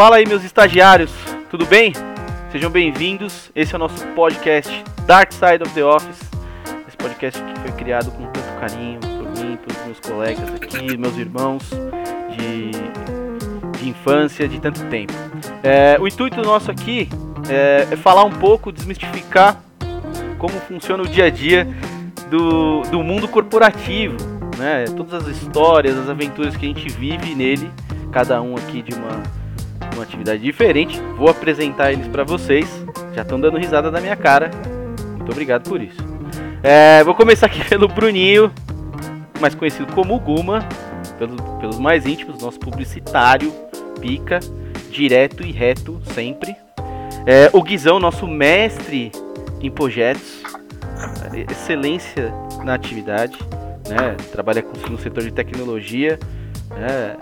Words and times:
Fala 0.00 0.16
aí, 0.16 0.24
meus 0.26 0.42
estagiários, 0.42 1.12
tudo 1.50 1.66
bem? 1.66 1.92
Sejam 2.50 2.70
bem-vindos. 2.70 3.50
Esse 3.54 3.74
é 3.74 3.76
o 3.76 3.78
nosso 3.78 4.02
podcast 4.14 4.82
Dark 5.04 5.30
Side 5.30 5.62
of 5.62 5.74
the 5.74 5.84
Office. 5.84 6.18
Esse 6.88 6.96
podcast 6.96 7.38
que 7.38 7.60
foi 7.60 7.70
criado 7.72 8.10
com 8.12 8.24
tanto 8.28 8.48
carinho 8.58 8.98
por 8.98 9.28
mim, 9.32 9.58
pelos 9.58 9.84
meus 9.84 10.00
colegas 10.00 10.54
aqui, 10.54 10.96
meus 10.96 11.18
irmãos 11.18 11.68
de, 12.30 12.70
de 13.78 13.90
infância, 13.90 14.48
de 14.48 14.58
tanto 14.58 14.82
tempo. 14.86 15.12
É, 15.62 15.98
o 16.00 16.08
intuito 16.08 16.40
nosso 16.40 16.70
aqui 16.70 17.06
é, 17.50 17.86
é 17.92 17.96
falar 17.96 18.24
um 18.24 18.32
pouco, 18.32 18.72
desmistificar 18.72 19.62
como 20.38 20.54
funciona 20.60 21.02
o 21.02 21.06
dia 21.06 21.26
a 21.26 21.30
dia 21.30 21.68
do, 22.30 22.80
do 22.90 23.02
mundo 23.02 23.28
corporativo, 23.28 24.16
né? 24.56 24.86
Todas 24.96 25.28
as 25.28 25.36
histórias, 25.36 25.94
as 25.98 26.08
aventuras 26.08 26.56
que 26.56 26.64
a 26.64 26.68
gente 26.68 26.88
vive 26.88 27.34
nele, 27.34 27.70
cada 28.10 28.40
um 28.40 28.56
aqui 28.56 28.80
de 28.80 28.94
uma, 28.94 29.22
uma 29.94 30.02
atividade 30.02 30.42
diferente. 30.42 31.00
Vou 31.16 31.28
apresentar 31.28 31.92
eles 31.92 32.06
para 32.08 32.24
vocês. 32.24 32.66
Já 33.14 33.22
estão 33.22 33.40
dando 33.40 33.58
risada 33.58 33.90
na 33.90 34.00
minha 34.00 34.16
cara. 34.16 34.50
Muito 35.16 35.32
obrigado 35.32 35.68
por 35.68 35.80
isso. 35.80 36.02
É, 36.62 37.02
vou 37.04 37.14
começar 37.14 37.46
aqui 37.46 37.64
pelo 37.68 37.88
Bruninho, 37.88 38.52
mais 39.40 39.54
conhecido 39.54 39.92
como 39.92 40.18
Guma, 40.18 40.66
pelos, 41.18 41.40
pelos 41.60 41.78
mais 41.78 42.06
íntimos, 42.06 42.42
nosso 42.42 42.58
publicitário, 42.58 43.52
pica, 44.00 44.40
direto 44.90 45.42
e 45.42 45.52
reto 45.52 46.00
sempre. 46.14 46.54
É, 47.26 47.50
o 47.52 47.62
Guizão, 47.62 47.98
nosso 47.98 48.26
mestre 48.26 49.12
em 49.60 49.70
projetos, 49.70 50.42
excelência 51.50 52.32
na 52.64 52.74
atividade, 52.74 53.38
né? 53.88 54.16
Trabalha 54.32 54.64
no 54.88 54.98
setor 54.98 55.22
de 55.24 55.32
tecnologia, 55.32 56.18
né? 56.70 57.16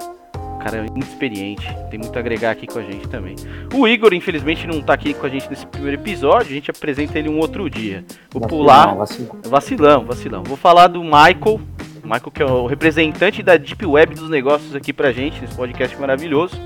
Cara 0.59 0.79
é 0.79 0.81
muito 0.83 1.07
experiente, 1.07 1.67
tem 1.91 1.99
muito 1.99 2.15
a 2.17 2.21
agregar 2.21 2.51
aqui 2.51 2.67
com 2.67 2.79
a 2.79 2.83
gente 2.83 3.09
também. 3.09 3.37
O 3.73 3.87
Igor, 3.87 4.13
infelizmente, 4.13 4.67
não 4.67 4.83
tá 4.83 4.95
aqui 4.95 5.15
com 5.15 5.27
a 5.27 5.29
gente 5.29 5.49
nesse 5.49 5.67
primeiro 5.67 6.01
episódio, 6.01 6.51
a 6.51 6.55
gente 6.55 6.71
apresenta 6.71 7.19
ele 7.19 7.29
um 7.29 7.39
outro 7.39 7.69
dia. 7.71 8.05
Vou 8.31 8.43
vacilão, 8.43 8.49
pular. 8.49 8.95
Vacilão. 8.95 9.41
vacilão, 9.45 10.05
vacilão. 10.05 10.43
Vou 10.43 10.57
falar 10.57 10.89
do 10.89 11.03
Michael. 11.03 11.61
Michael, 12.03 12.31
que 12.33 12.43
é 12.43 12.47
o 12.47 12.67
representante 12.67 13.43
da 13.43 13.57
Deep 13.57 13.85
Web 13.85 14.15
dos 14.15 14.31
negócios 14.31 14.75
aqui 14.75 14.93
pra 14.93 15.13
gente, 15.13 15.41
nesse 15.41 15.55
podcast 15.55 15.97
maravilhoso. 15.99 16.59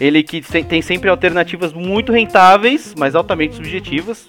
Ele 0.00 0.22
que 0.22 0.40
tem 0.64 0.82
sempre 0.82 1.08
alternativas 1.08 1.72
muito 1.72 2.10
rentáveis, 2.10 2.94
mas 2.98 3.14
altamente 3.14 3.54
subjetivas. 3.54 4.28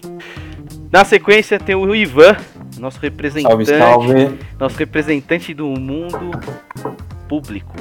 Na 0.92 1.04
sequência 1.04 1.60
tem 1.60 1.74
o 1.74 1.96
Ivan, 1.96 2.38
nosso 2.80 3.00
representante, 3.00 3.66
salve, 3.66 4.12
salve. 4.12 4.40
nosso 4.60 4.78
representante 4.78 5.52
do 5.54 5.68
mundo 5.68 6.30
público. 7.28 7.74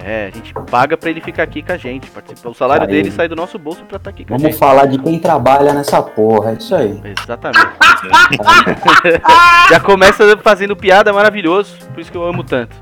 É, 0.00 0.26
a 0.26 0.30
gente 0.30 0.54
paga 0.70 0.96
para 0.96 1.10
ele 1.10 1.20
ficar 1.20 1.42
aqui 1.42 1.60
com 1.60 1.72
a 1.72 1.76
gente, 1.76 2.08
participar. 2.08 2.50
O 2.50 2.54
salário 2.54 2.84
aí. 2.84 2.88
dele 2.88 3.10
sai 3.10 3.26
do 3.26 3.34
nosso 3.34 3.58
bolso 3.58 3.84
para 3.84 3.96
estar 3.96 3.98
tá 3.98 4.10
aqui 4.10 4.24
com 4.24 4.28
Vamos 4.28 4.44
a 4.44 4.50
gente. 4.50 4.60
Vamos 4.60 4.76
falar 4.76 4.86
de 4.86 4.98
quem 4.98 5.18
trabalha 5.18 5.74
nessa 5.74 6.00
porra, 6.00 6.52
é 6.52 6.54
isso 6.54 6.74
aí. 6.74 7.00
Exatamente. 7.04 7.58
Já 9.68 9.80
começa 9.80 10.36
fazendo 10.36 10.76
piada 10.76 11.12
maravilhoso, 11.12 11.76
por 11.92 12.00
isso 12.00 12.12
que 12.12 12.16
eu 12.16 12.24
amo 12.24 12.44
tanto. 12.44 12.76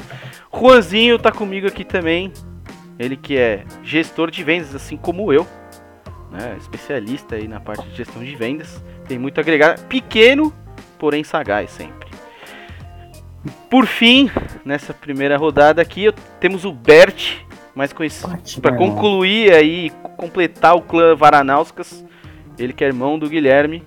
Juanzinho 0.54 1.18
tá 1.18 1.32
comigo 1.32 1.66
aqui 1.66 1.84
também. 1.84 2.32
Ele 2.98 3.16
que 3.16 3.36
é 3.36 3.64
gestor 3.82 4.30
de 4.30 4.44
vendas, 4.44 4.74
assim 4.74 4.96
como 4.96 5.32
eu, 5.32 5.46
né? 6.30 6.54
Especialista 6.58 7.34
aí 7.34 7.48
na 7.48 7.60
parte 7.60 7.88
de 7.88 7.96
gestão 7.96 8.22
de 8.22 8.36
vendas. 8.36 8.82
Tem 9.08 9.18
muito 9.18 9.38
a 9.38 9.40
agregar. 9.40 9.78
Pequeno, 9.80 10.52
porém 10.98 11.24
sagaz 11.24 11.70
sempre. 11.70 12.05
Por 13.70 13.86
fim, 13.86 14.30
nessa 14.64 14.94
primeira 14.94 15.36
rodada 15.36 15.80
aqui, 15.82 16.12
temos 16.40 16.64
o 16.64 16.72
Bert, 16.72 17.38
mais 17.74 17.92
conhecido 17.92 18.38
para 18.60 18.76
concluir 18.76 19.52
aí, 19.52 19.90
completar 20.16 20.74
o 20.74 20.82
clã 20.82 21.14
Varanauskas. 21.14 22.04
Ele 22.58 22.72
que 22.72 22.82
é 22.82 22.86
irmão 22.86 23.18
do 23.18 23.28
Guilherme. 23.28 23.82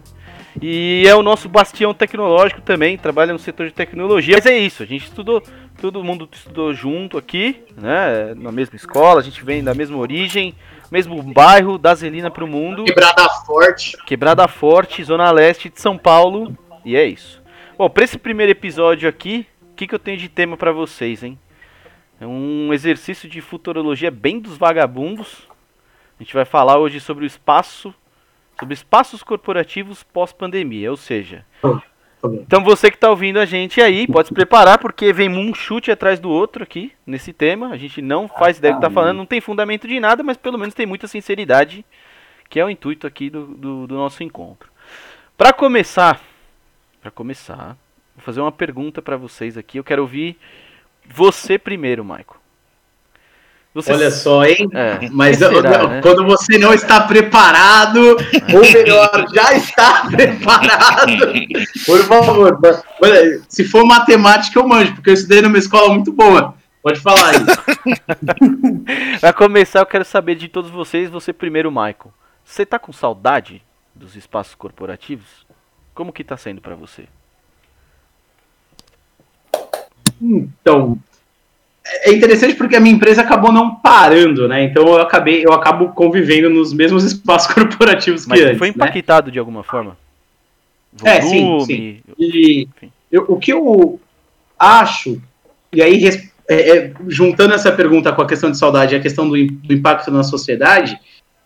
E 0.61 1.05
é 1.07 1.15
o 1.15 1.23
nosso 1.23 1.47
bastião 1.47 1.93
tecnológico 1.93 2.61
também, 2.61 2.97
trabalha 2.97 3.31
no 3.31 3.39
setor 3.39 3.67
de 3.67 3.73
tecnologia. 3.73 4.35
Mas 4.35 4.45
é 4.45 4.57
isso, 4.57 4.83
a 4.83 4.85
gente 4.85 5.05
estudou, 5.05 5.41
todo 5.79 6.03
mundo 6.03 6.27
estudou 6.31 6.73
junto 6.73 7.17
aqui, 7.17 7.63
né? 7.77 8.33
Na 8.35 8.51
mesma 8.51 8.75
escola, 8.75 9.21
a 9.21 9.23
gente 9.23 9.43
vem 9.43 9.63
da 9.63 9.73
mesma 9.73 9.97
origem, 9.97 10.53
mesmo 10.91 11.21
bairro, 11.21 11.77
da 11.77 11.95
Zelina 11.95 12.29
para 12.29 12.43
o 12.43 12.47
mundo. 12.47 12.83
Quebrada 12.83 13.29
Forte. 13.45 13.97
Quebrada 14.05 14.47
Forte, 14.47 15.03
Zona 15.03 15.31
Leste 15.31 15.69
de 15.69 15.79
São 15.79 15.97
Paulo. 15.97 16.57
E 16.83 16.95
é 16.95 17.05
isso. 17.05 17.38
Bom, 17.79 17.89
para 17.89 18.03
esse 18.03 18.17
primeiro 18.17 18.51
episódio 18.51 19.07
aqui, 19.07 19.47
o 19.71 19.73
que, 19.73 19.87
que 19.87 19.95
eu 19.95 19.99
tenho 19.99 20.17
de 20.17 20.27
tema 20.27 20.57
para 20.57 20.69
vocês, 20.69 21.23
hein? 21.23 21.39
É 22.19 22.27
um 22.27 22.73
exercício 22.73 23.29
de 23.29 23.39
futurologia 23.39 24.11
bem 24.11 24.37
dos 24.37 24.57
vagabundos. 24.57 25.47
A 26.19 26.21
gente 26.21 26.33
vai 26.33 26.43
falar 26.43 26.77
hoje 26.77 26.99
sobre 26.99 27.23
o 27.23 27.25
espaço, 27.25 27.95
sobre 28.59 28.73
espaços 28.73 29.23
corporativos 29.23 30.03
pós-pandemia, 30.03 30.91
ou 30.91 30.97
seja, 30.97 31.45
então 32.21 32.65
você 32.65 32.91
que 32.91 32.97
está 32.97 33.09
ouvindo 33.09 33.39
a 33.39 33.45
gente 33.45 33.79
aí, 33.79 34.05
pode 34.07 34.27
se 34.27 34.33
preparar, 34.33 34.77
porque 34.79 35.13
vem 35.13 35.29
um 35.29 35.53
chute 35.53 35.89
atrás 35.89 36.19
do 36.19 36.29
outro 36.29 36.61
aqui, 36.61 36.91
nesse 37.07 37.31
tema. 37.31 37.69
A 37.69 37.77
gente 37.77 38.01
não 38.01 38.27
faz 38.27 38.57
ideia 38.57 38.73
do 38.73 38.81
que 38.81 38.85
está 38.85 38.93
falando, 38.93 39.15
não 39.15 39.25
tem 39.25 39.39
fundamento 39.39 39.87
de 39.87 40.01
nada, 40.01 40.21
mas 40.21 40.35
pelo 40.35 40.57
menos 40.57 40.73
tem 40.73 40.85
muita 40.85 41.07
sinceridade, 41.07 41.85
que 42.49 42.59
é 42.59 42.65
o 42.65 42.69
intuito 42.69 43.07
aqui 43.07 43.29
do, 43.29 43.45
do, 43.45 43.87
do 43.87 43.95
nosso 43.95 44.21
encontro. 44.21 44.69
Para 45.37 45.53
começar, 45.53 46.21
para 47.01 47.11
começar, 47.11 47.77
vou 48.15 48.23
fazer 48.23 48.41
uma 48.41 48.51
pergunta 48.51 49.01
para 49.01 49.17
vocês 49.17 49.57
aqui. 49.57 49.77
Eu 49.77 49.83
quero 49.83 50.01
ouvir 50.01 50.37
você 51.07 51.57
primeiro, 51.57 52.03
Michael. 52.03 52.39
Você... 53.73 53.93
Olha 53.93 54.09
só, 54.09 54.43
hein? 54.45 54.67
É, 54.73 55.09
Mas 55.11 55.37
será, 55.37 55.87
né? 55.87 56.01
quando 56.01 56.25
você 56.25 56.57
não 56.57 56.73
está 56.73 57.01
preparado, 57.01 57.99
ou 58.53 58.61
melhor, 58.61 59.27
já 59.31 59.53
está 59.53 60.07
preparado, 60.07 61.31
por 61.85 61.99
favor, 62.05 62.59
se 63.47 63.63
for 63.63 63.85
matemática, 63.85 64.59
eu 64.59 64.67
manjo, 64.67 64.95
porque 64.95 65.11
eu 65.11 65.13
estudei 65.13 65.41
numa 65.41 65.57
escola 65.57 65.93
muito 65.93 66.11
boa. 66.11 66.55
Pode 66.81 66.99
falar 66.99 67.29
aí. 67.29 69.19
Para 69.19 69.33
começar, 69.33 69.79
eu 69.79 69.85
quero 69.85 70.05
saber 70.05 70.35
de 70.35 70.47
todos 70.47 70.71
vocês, 70.71 71.09
você 71.09 71.31
primeiro, 71.31 71.69
Michael. 71.69 72.13
Você 72.43 72.63
está 72.63 72.79
com 72.79 72.91
saudade 72.91 73.61
dos 73.93 74.15
espaços 74.15 74.55
corporativos? 74.55 75.45
Como 75.99 76.13
que 76.13 76.21
está 76.21 76.37
sendo 76.37 76.61
para 76.61 76.75
você? 76.75 77.03
Então, 80.21 80.97
é 81.83 82.13
interessante 82.13 82.55
porque 82.55 82.77
a 82.77 82.79
minha 82.79 82.95
empresa 82.95 83.21
acabou 83.21 83.51
não 83.51 83.75
parando, 83.75 84.47
né? 84.47 84.63
Então 84.63 84.87
eu 84.87 85.01
acabei, 85.01 85.45
eu 85.45 85.51
acabo 85.51 85.89
convivendo 85.89 86.49
nos 86.49 86.71
mesmos 86.71 87.03
espaços 87.11 87.53
corporativos 87.53 88.25
Mas 88.25 88.39
que 88.39 88.45
antes. 88.45 88.57
Foi 88.57 88.69
né? 88.69 88.73
impactado 88.77 89.27
né? 89.27 89.33
de 89.33 89.39
alguma 89.39 89.61
forma? 89.61 89.97
Volume, 90.93 91.17
é, 91.17 91.21
sim, 91.21 91.59
sim. 91.65 92.01
E 92.17 92.69
eu, 93.11 93.25
o 93.27 93.37
que 93.37 93.51
eu 93.51 93.99
acho, 94.57 95.21
e 95.73 95.81
aí 95.81 96.07
é, 96.47 96.77
é, 96.77 96.93
juntando 97.09 97.53
essa 97.53 97.73
pergunta 97.73 98.13
com 98.13 98.21
a 98.21 98.25
questão 98.25 98.49
de 98.49 98.57
saudade 98.57 98.95
e 98.95 98.97
a 98.97 99.01
questão 99.01 99.27
do, 99.27 99.35
do 99.35 99.73
impacto 99.73 100.09
na 100.11 100.23
sociedade, 100.23 100.97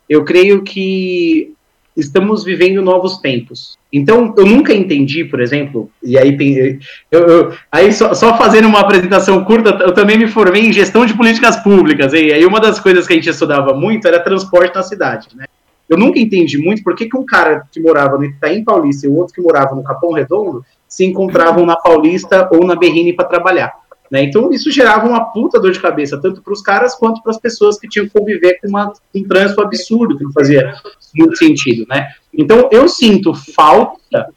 eu 0.08 0.24
creio 0.24 0.62
que 0.62 1.53
estamos 1.96 2.44
vivendo 2.44 2.82
novos 2.82 3.18
tempos. 3.18 3.78
Então, 3.92 4.34
eu 4.36 4.44
nunca 4.44 4.74
entendi, 4.74 5.24
por 5.24 5.40
exemplo, 5.40 5.90
e 6.02 6.18
aí, 6.18 6.36
eu, 7.10 7.20
eu, 7.20 7.52
aí 7.70 7.92
só, 7.92 8.12
só, 8.12 8.36
fazendo 8.36 8.66
uma 8.66 8.80
apresentação 8.80 9.44
curta, 9.44 9.70
eu 9.80 9.92
também 9.92 10.18
me 10.18 10.26
formei 10.26 10.66
em 10.66 10.72
gestão 10.72 11.06
de 11.06 11.14
políticas 11.14 11.56
públicas, 11.56 12.12
e 12.12 12.32
aí 12.32 12.44
uma 12.44 12.60
das 12.60 12.80
coisas 12.80 13.06
que 13.06 13.12
a 13.12 13.16
gente 13.16 13.30
estudava 13.30 13.72
muito 13.72 14.08
era 14.08 14.18
transporte 14.18 14.74
na 14.74 14.82
cidade, 14.82 15.28
né? 15.34 15.44
Eu 15.88 15.98
nunca 15.98 16.18
entendi 16.18 16.56
muito 16.58 16.82
por 16.82 16.96
que, 16.96 17.06
que 17.06 17.16
um 17.16 17.26
cara 17.26 17.68
que 17.70 17.78
morava 17.78 18.16
no 18.16 18.24
Itaim 18.24 18.64
Paulista 18.64 19.06
e 19.06 19.10
o 19.10 19.16
outro 19.16 19.34
que 19.34 19.40
morava 19.40 19.74
no 19.74 19.84
Capão 19.84 20.12
Redondo 20.12 20.64
se 20.88 21.04
encontravam 21.04 21.66
na 21.66 21.76
Paulista 21.76 22.48
ou 22.50 22.64
na 22.64 22.74
Berrine 22.74 23.12
para 23.12 23.26
trabalhar. 23.26 23.72
Né? 24.10 24.22
Então, 24.24 24.50
isso 24.52 24.70
gerava 24.70 25.08
uma 25.08 25.24
puta 25.32 25.60
dor 25.60 25.72
de 25.72 25.80
cabeça, 25.80 26.20
tanto 26.20 26.42
para 26.42 26.52
os 26.52 26.62
caras 26.62 26.94
quanto 26.94 27.22
para 27.22 27.32
as 27.32 27.38
pessoas 27.38 27.78
que 27.78 27.88
tinham 27.88 28.06
que 28.06 28.12
conviver 28.12 28.60
com 28.60 28.68
uma, 28.68 28.92
um 29.14 29.24
trânsito 29.24 29.62
absurdo, 29.62 30.16
que 30.16 30.24
não 30.24 30.32
fazia 30.32 30.74
muito 31.14 31.36
sentido. 31.36 31.86
Né? 31.88 32.08
Então, 32.32 32.68
eu 32.70 32.88
sinto 32.88 33.32
falta 33.34 34.28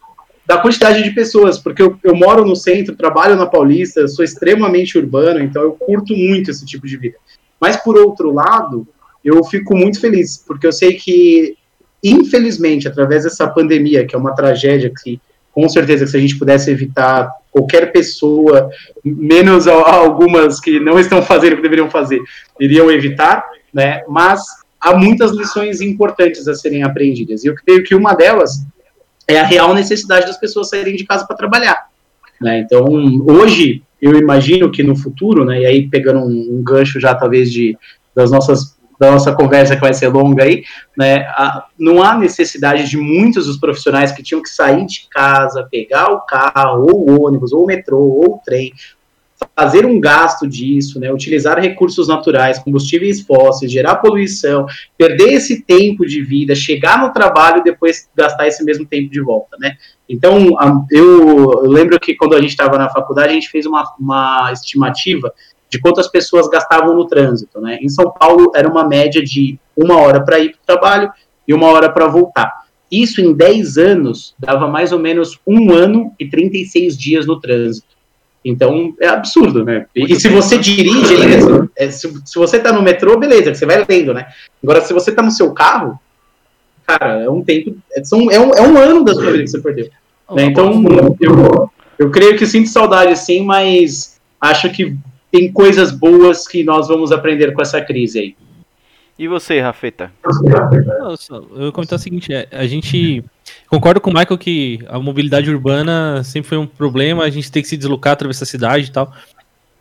da 0.45 0.57
quantidade 0.57 1.03
de 1.03 1.11
pessoas, 1.11 1.59
porque 1.59 1.81
eu, 1.81 1.97
eu 2.01 2.15
moro 2.15 2.45
no 2.45 2.55
centro, 2.55 2.95
trabalho 2.95 3.35
na 3.35 3.45
Paulista, 3.45 4.07
sou 4.07 4.23
extremamente 4.23 4.97
urbano, 4.97 5.41
então 5.41 5.61
eu 5.61 5.73
curto 5.73 6.15
muito 6.15 6.49
esse 6.49 6.65
tipo 6.65 6.87
de 6.87 6.95
vida. 6.95 7.17
Mas, 7.59 7.75
por 7.75 7.97
outro 7.97 8.31
lado, 8.31 8.87
eu 9.23 9.43
fico 9.43 9.75
muito 9.75 9.99
feliz, 9.99 10.37
porque 10.47 10.65
eu 10.65 10.71
sei 10.71 10.93
que, 10.93 11.57
infelizmente, 12.01 12.87
através 12.87 13.25
dessa 13.25 13.45
pandemia, 13.47 14.05
que 14.05 14.15
é 14.15 14.17
uma 14.17 14.33
tragédia 14.33 14.89
que 15.03 15.19
com 15.57 15.67
certeza 15.67 16.05
que 16.05 16.11
se 16.11 16.17
a 16.17 16.19
gente 16.19 16.37
pudesse 16.37 16.69
evitar 16.69 17.31
qualquer 17.49 17.91
pessoa, 17.91 18.69
menos 19.03 19.67
algumas 19.67 20.59
que 20.59 20.79
não 20.79 20.99
estão 20.99 21.19
fazendo 21.19 21.53
o 21.53 21.55
que 21.55 21.63
deveriam 21.63 21.89
fazer, 21.89 22.21
iriam 22.59 22.91
evitar, 22.91 23.43
né? 23.73 24.03
Mas 24.07 24.39
há 24.79 24.95
muitas 24.95 25.31
lições 25.31 25.81
importantes 25.81 26.47
a 26.47 26.53
serem 26.53 26.83
aprendidas. 26.83 27.43
E 27.43 27.47
eu 27.47 27.55
creio 27.55 27.83
que 27.83 27.95
uma 27.95 28.13
delas 28.13 28.63
é 29.27 29.39
a 29.39 29.43
real 29.43 29.73
necessidade 29.73 30.27
das 30.27 30.37
pessoas 30.37 30.69
saírem 30.69 30.95
de 30.95 31.05
casa 31.05 31.25
para 31.25 31.35
trabalhar. 31.35 31.87
Né? 32.39 32.59
Então, 32.59 32.85
hoje, 33.25 33.81
eu 33.99 34.15
imagino 34.15 34.69
que 34.71 34.83
no 34.83 34.95
futuro, 34.95 35.43
né, 35.43 35.61
e 35.61 35.65
aí 35.65 35.89
pegando 35.89 36.19
um, 36.19 36.59
um 36.59 36.63
gancho 36.63 36.99
já 36.99 37.15
talvez 37.15 37.51
de, 37.51 37.75
das 38.15 38.29
nossas 38.29 38.76
da 38.99 39.11
nossa 39.11 39.33
conversa 39.33 39.75
que 39.75 39.81
vai 39.81 39.93
ser 39.93 40.07
longa 40.07 40.43
aí, 40.43 40.63
né? 40.97 41.19
A, 41.29 41.65
não 41.77 42.01
há 42.01 42.17
necessidade 42.17 42.89
de 42.89 42.97
muitos 42.97 43.45
dos 43.45 43.57
profissionais 43.57 44.11
que 44.11 44.23
tinham 44.23 44.41
que 44.41 44.49
sair 44.49 44.85
de 44.85 45.07
casa, 45.09 45.67
pegar 45.69 46.11
o 46.11 46.21
carro, 46.21 46.87
ou 46.89 47.09
o 47.09 47.25
ônibus, 47.25 47.53
ou 47.53 47.63
o 47.63 47.67
metrô, 47.67 47.99
ou 47.99 48.35
o 48.35 48.41
trem, 48.43 48.73
fazer 49.55 49.85
um 49.85 49.99
gasto 49.99 50.47
disso, 50.47 50.99
né, 50.99 51.11
utilizar 51.11 51.59
recursos 51.59 52.07
naturais, 52.07 52.59
combustíveis 52.59 53.21
fósseis, 53.21 53.71
gerar 53.71 53.97
poluição, 53.97 54.65
perder 54.97 55.33
esse 55.33 55.61
tempo 55.61 56.05
de 56.05 56.23
vida, 56.23 56.55
chegar 56.55 56.99
no 57.01 57.13
trabalho 57.13 57.59
e 57.59 57.63
depois 57.63 58.09
gastar 58.15 58.47
esse 58.47 58.63
mesmo 58.63 58.85
tempo 58.85 59.11
de 59.11 59.21
volta, 59.21 59.57
né? 59.59 59.75
Então, 60.09 60.55
eu, 60.89 61.63
eu 61.63 61.69
lembro 61.69 61.99
que 61.99 62.15
quando 62.15 62.33
a 62.33 62.41
gente 62.41 62.51
estava 62.51 62.77
na 62.77 62.89
faculdade, 62.89 63.29
a 63.29 63.33
gente 63.33 63.49
fez 63.49 63.65
uma, 63.65 63.83
uma 63.99 64.51
estimativa 64.53 65.33
de 65.69 65.79
quantas 65.79 66.07
pessoas 66.07 66.47
gastavam 66.47 66.95
no 66.95 67.05
trânsito, 67.05 67.59
né? 67.59 67.77
Em 67.81 67.89
São 67.89 68.11
Paulo 68.11 68.51
era 68.55 68.67
uma 68.67 68.87
média 68.87 69.23
de 69.23 69.59
uma 69.75 69.97
hora 69.97 70.23
para 70.23 70.39
ir 70.39 70.51
para 70.51 70.59
o 70.61 70.65
trabalho 70.65 71.11
e 71.47 71.53
uma 71.53 71.67
hora 71.67 71.89
para 71.91 72.07
voltar. 72.07 72.65
Isso 72.91 73.19
em 73.19 73.33
10 73.33 73.77
anos 73.77 74.33
dava 74.39 74.67
mais 74.67 74.91
ou 74.91 74.99
menos 74.99 75.39
um 75.45 75.73
ano 75.73 76.13
e 76.17 76.27
36 76.27 76.97
dias 76.97 77.25
no 77.25 77.39
trânsito. 77.39 77.97
Então 78.43 78.93
é 79.01 79.07
absurdo, 79.07 79.65
né? 79.65 79.87
E, 79.93 80.13
e 80.13 80.19
se 80.19 80.29
você 80.29 80.57
dirige 80.57 81.15
ainda, 81.15 81.69
é, 81.75 81.91
se, 81.91 82.09
se 82.25 82.39
você 82.39 82.59
tá 82.59 82.71
no 82.71 82.81
metrô, 82.81 83.17
beleza, 83.17 83.53
você 83.53 83.65
vai 83.65 83.85
lendo, 83.87 84.13
né? 84.13 84.27
Agora, 84.63 84.79
se 84.81 84.93
você 84.93 85.11
tá 85.11 85.21
no 85.21 85.31
seu 85.31 85.51
carro, 85.51 85.99
cara, 86.85 87.23
é 87.23 87.29
um 87.29 87.43
tempo. 87.43 87.75
É, 87.93 88.03
são, 88.05 88.31
é, 88.31 88.39
um, 88.39 88.53
é 88.53 88.61
um 88.61 88.77
ano 88.77 89.03
da 89.03 89.13
sua 89.13 89.31
vida 89.31 89.43
que 89.43 89.49
você 89.49 89.59
perdeu. 89.59 89.89
Né? 90.31 90.45
Então, 90.45 90.81
eu, 91.19 91.69
eu 91.99 92.09
creio 92.09 92.37
que 92.37 92.45
sinto 92.45 92.69
saudade, 92.69 93.17
sim, 93.17 93.43
mas 93.43 94.17
acho 94.39 94.69
que 94.71 94.95
tem 95.31 95.51
coisas 95.51 95.91
boas 95.91 96.47
que 96.47 96.63
nós 96.63 96.87
vamos 96.87 97.11
aprender 97.11 97.53
com 97.53 97.61
essa 97.61 97.81
crise 97.81 98.19
aí. 98.19 98.35
E 99.19 99.27
você, 99.27 99.59
Rafeta? 99.59 100.11
Eu 100.23 101.41
vou 101.49 101.71
comentar 101.71 101.97
o 101.97 102.01
seguinte, 102.01 102.31
é, 102.31 102.47
a 102.51 102.67
gente 102.67 103.23
concordo 103.67 103.99
com 103.99 104.11
o 104.11 104.13
Michael 104.13 104.37
que 104.37 104.79
a 104.87 104.99
mobilidade 104.99 105.49
urbana 105.49 106.23
sempre 106.23 106.49
foi 106.49 106.57
um 106.59 106.67
problema, 106.67 107.23
a 107.23 107.29
gente 107.29 107.51
tem 107.51 107.63
que 107.63 107.67
se 107.67 107.75
deslocar, 107.75 108.13
atravessar 108.13 108.43
a 108.43 108.47
cidade 108.47 108.85
e 108.85 108.91
tal, 108.91 109.11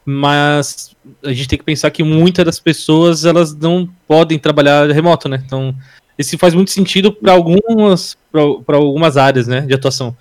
mas 0.06 0.96
a 1.22 1.32
gente 1.34 1.48
tem 1.48 1.58
que 1.58 1.64
pensar 1.64 1.90
que 1.90 2.02
muitas 2.02 2.46
das 2.46 2.58
pessoas, 2.58 3.26
elas 3.26 3.54
não 3.54 3.86
podem 4.08 4.38
trabalhar 4.38 4.90
remoto, 4.90 5.28
né? 5.28 5.42
Então, 5.44 5.74
isso 6.18 6.38
faz 6.38 6.54
muito 6.54 6.70
sentido 6.70 7.12
para 7.12 7.32
algumas, 7.32 8.16
para 8.32 8.76
algumas 8.76 9.18
áreas, 9.18 9.46
né, 9.46 9.60
de 9.62 9.74
atuação. 9.74 10.16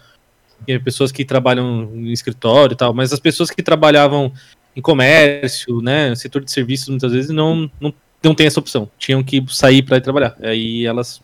Pessoas 0.83 1.11
que 1.11 1.23
trabalham 1.23 1.89
em 1.93 2.11
escritório 2.11 2.73
e 2.73 2.77
tal, 2.77 2.93
mas 2.93 3.13
as 3.13 3.19
pessoas 3.19 3.49
que 3.49 3.61
trabalhavam 3.61 4.33
em 4.75 4.81
comércio, 4.81 5.81
né, 5.81 6.13
setor 6.15 6.43
de 6.43 6.51
serviços, 6.51 6.89
muitas 6.89 7.11
vezes 7.11 7.29
não, 7.29 7.69
não 7.79 7.93
não 8.25 8.35
tem 8.35 8.47
essa 8.47 8.59
opção. 8.59 8.89
Tinham 8.97 9.23
que 9.23 9.43
sair 9.47 9.83
para 9.83 10.01
trabalhar. 10.01 10.35
Aí 10.41 10.85
elas 10.85 11.21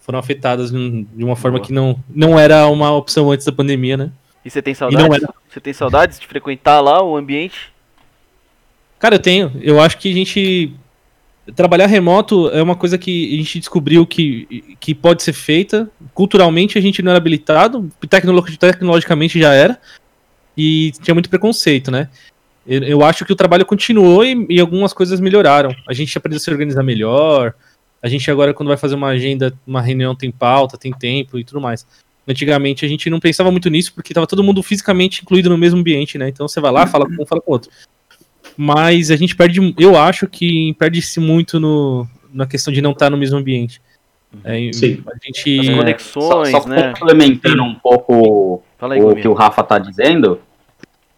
foram 0.00 0.18
afetadas 0.18 0.70
de 0.70 1.24
uma 1.24 1.36
forma 1.36 1.58
que 1.60 1.72
não, 1.72 1.98
não 2.08 2.38
era 2.38 2.66
uma 2.68 2.92
opção 2.92 3.30
antes 3.30 3.46
da 3.46 3.52
pandemia, 3.52 3.96
né? 3.96 4.12
E 4.44 4.50
você 4.50 4.60
tem 4.60 4.74
saudades? 4.74 5.26
Você 5.50 5.60
tem 5.60 5.72
saudades 5.72 6.20
de 6.20 6.26
frequentar 6.26 6.80
lá 6.80 7.02
o 7.02 7.16
ambiente? 7.16 7.72
Cara, 8.98 9.14
eu 9.16 9.18
tenho. 9.18 9.52
Eu 9.60 9.80
acho 9.80 9.98
que 9.98 10.10
a 10.10 10.14
gente 10.14 10.74
trabalhar 11.56 11.86
remoto 11.86 12.48
é 12.50 12.62
uma 12.62 12.76
coisa 12.76 12.96
que 12.96 13.34
a 13.34 13.36
gente 13.38 13.58
descobriu 13.58 14.06
que, 14.06 14.76
que 14.78 14.94
pode 14.94 15.22
ser 15.22 15.32
feita. 15.32 15.90
Culturalmente 16.12 16.78
a 16.78 16.80
gente 16.80 17.02
não 17.02 17.10
era 17.10 17.18
habilitado, 17.18 17.90
tecnologicamente 18.60 19.40
já 19.40 19.52
era. 19.54 19.80
E 20.56 20.92
tinha 21.02 21.14
muito 21.14 21.30
preconceito, 21.30 21.90
né? 21.90 22.08
Eu, 22.66 22.82
eu 22.82 23.04
acho 23.04 23.24
que 23.24 23.32
o 23.32 23.36
trabalho 23.36 23.66
continuou 23.66 24.24
e, 24.24 24.46
e, 24.48 24.60
algumas 24.60 24.92
coisas 24.92 25.20
melhoraram. 25.20 25.74
A 25.86 25.92
gente 25.92 26.16
aprendeu 26.16 26.38
a 26.38 26.40
se 26.40 26.50
organizar 26.50 26.82
melhor. 26.82 27.54
A 28.02 28.08
gente 28.08 28.30
agora, 28.30 28.54
quando 28.54 28.68
vai 28.68 28.76
fazer 28.76 28.94
uma 28.94 29.08
agenda, 29.08 29.52
uma 29.66 29.80
reunião 29.80 30.14
tem 30.14 30.30
pauta, 30.30 30.78
tem 30.78 30.92
tempo 30.92 31.38
e 31.38 31.44
tudo 31.44 31.60
mais. 31.60 31.86
Antigamente 32.26 32.84
a 32.84 32.88
gente 32.88 33.10
não 33.10 33.20
pensava 33.20 33.50
muito 33.50 33.68
nisso 33.68 33.92
porque 33.94 34.12
estava 34.12 34.26
todo 34.26 34.42
mundo 34.42 34.62
fisicamente 34.62 35.22
incluído 35.22 35.50
no 35.50 35.58
mesmo 35.58 35.80
ambiente, 35.80 36.16
né? 36.16 36.28
Então 36.28 36.48
você 36.48 36.58
vai 36.58 36.72
lá, 36.72 36.86
fala 36.86 37.06
com 37.06 37.22
um, 37.22 37.26
fala 37.26 37.40
com 37.40 37.52
outro. 37.52 37.70
Mas 38.56 39.10
a 39.10 39.16
gente 39.16 39.36
perde, 39.36 39.74
eu 39.78 39.96
acho 39.96 40.26
que 40.26 40.74
perde-se 40.74 41.20
muito 41.20 41.60
no, 41.60 42.06
na 42.32 42.46
questão 42.46 42.72
de 42.72 42.80
não 42.80 42.92
estar 42.92 43.10
no 43.10 43.16
mesmo 43.16 43.36
ambiente. 43.36 43.80
É, 44.42 44.72
Sim. 44.72 45.02
A 45.06 45.24
gente... 45.24 45.60
As 45.60 45.76
conexões, 45.76 46.50
só, 46.50 46.60
só 46.62 46.68
né? 46.68 46.92
complementando 46.92 47.62
um 47.62 47.74
pouco 47.74 48.62
aí, 48.80 49.00
o 49.02 49.14
que 49.14 49.28
o 49.28 49.34
Rafa 49.34 49.60
está 49.60 49.78
dizendo, 49.78 50.40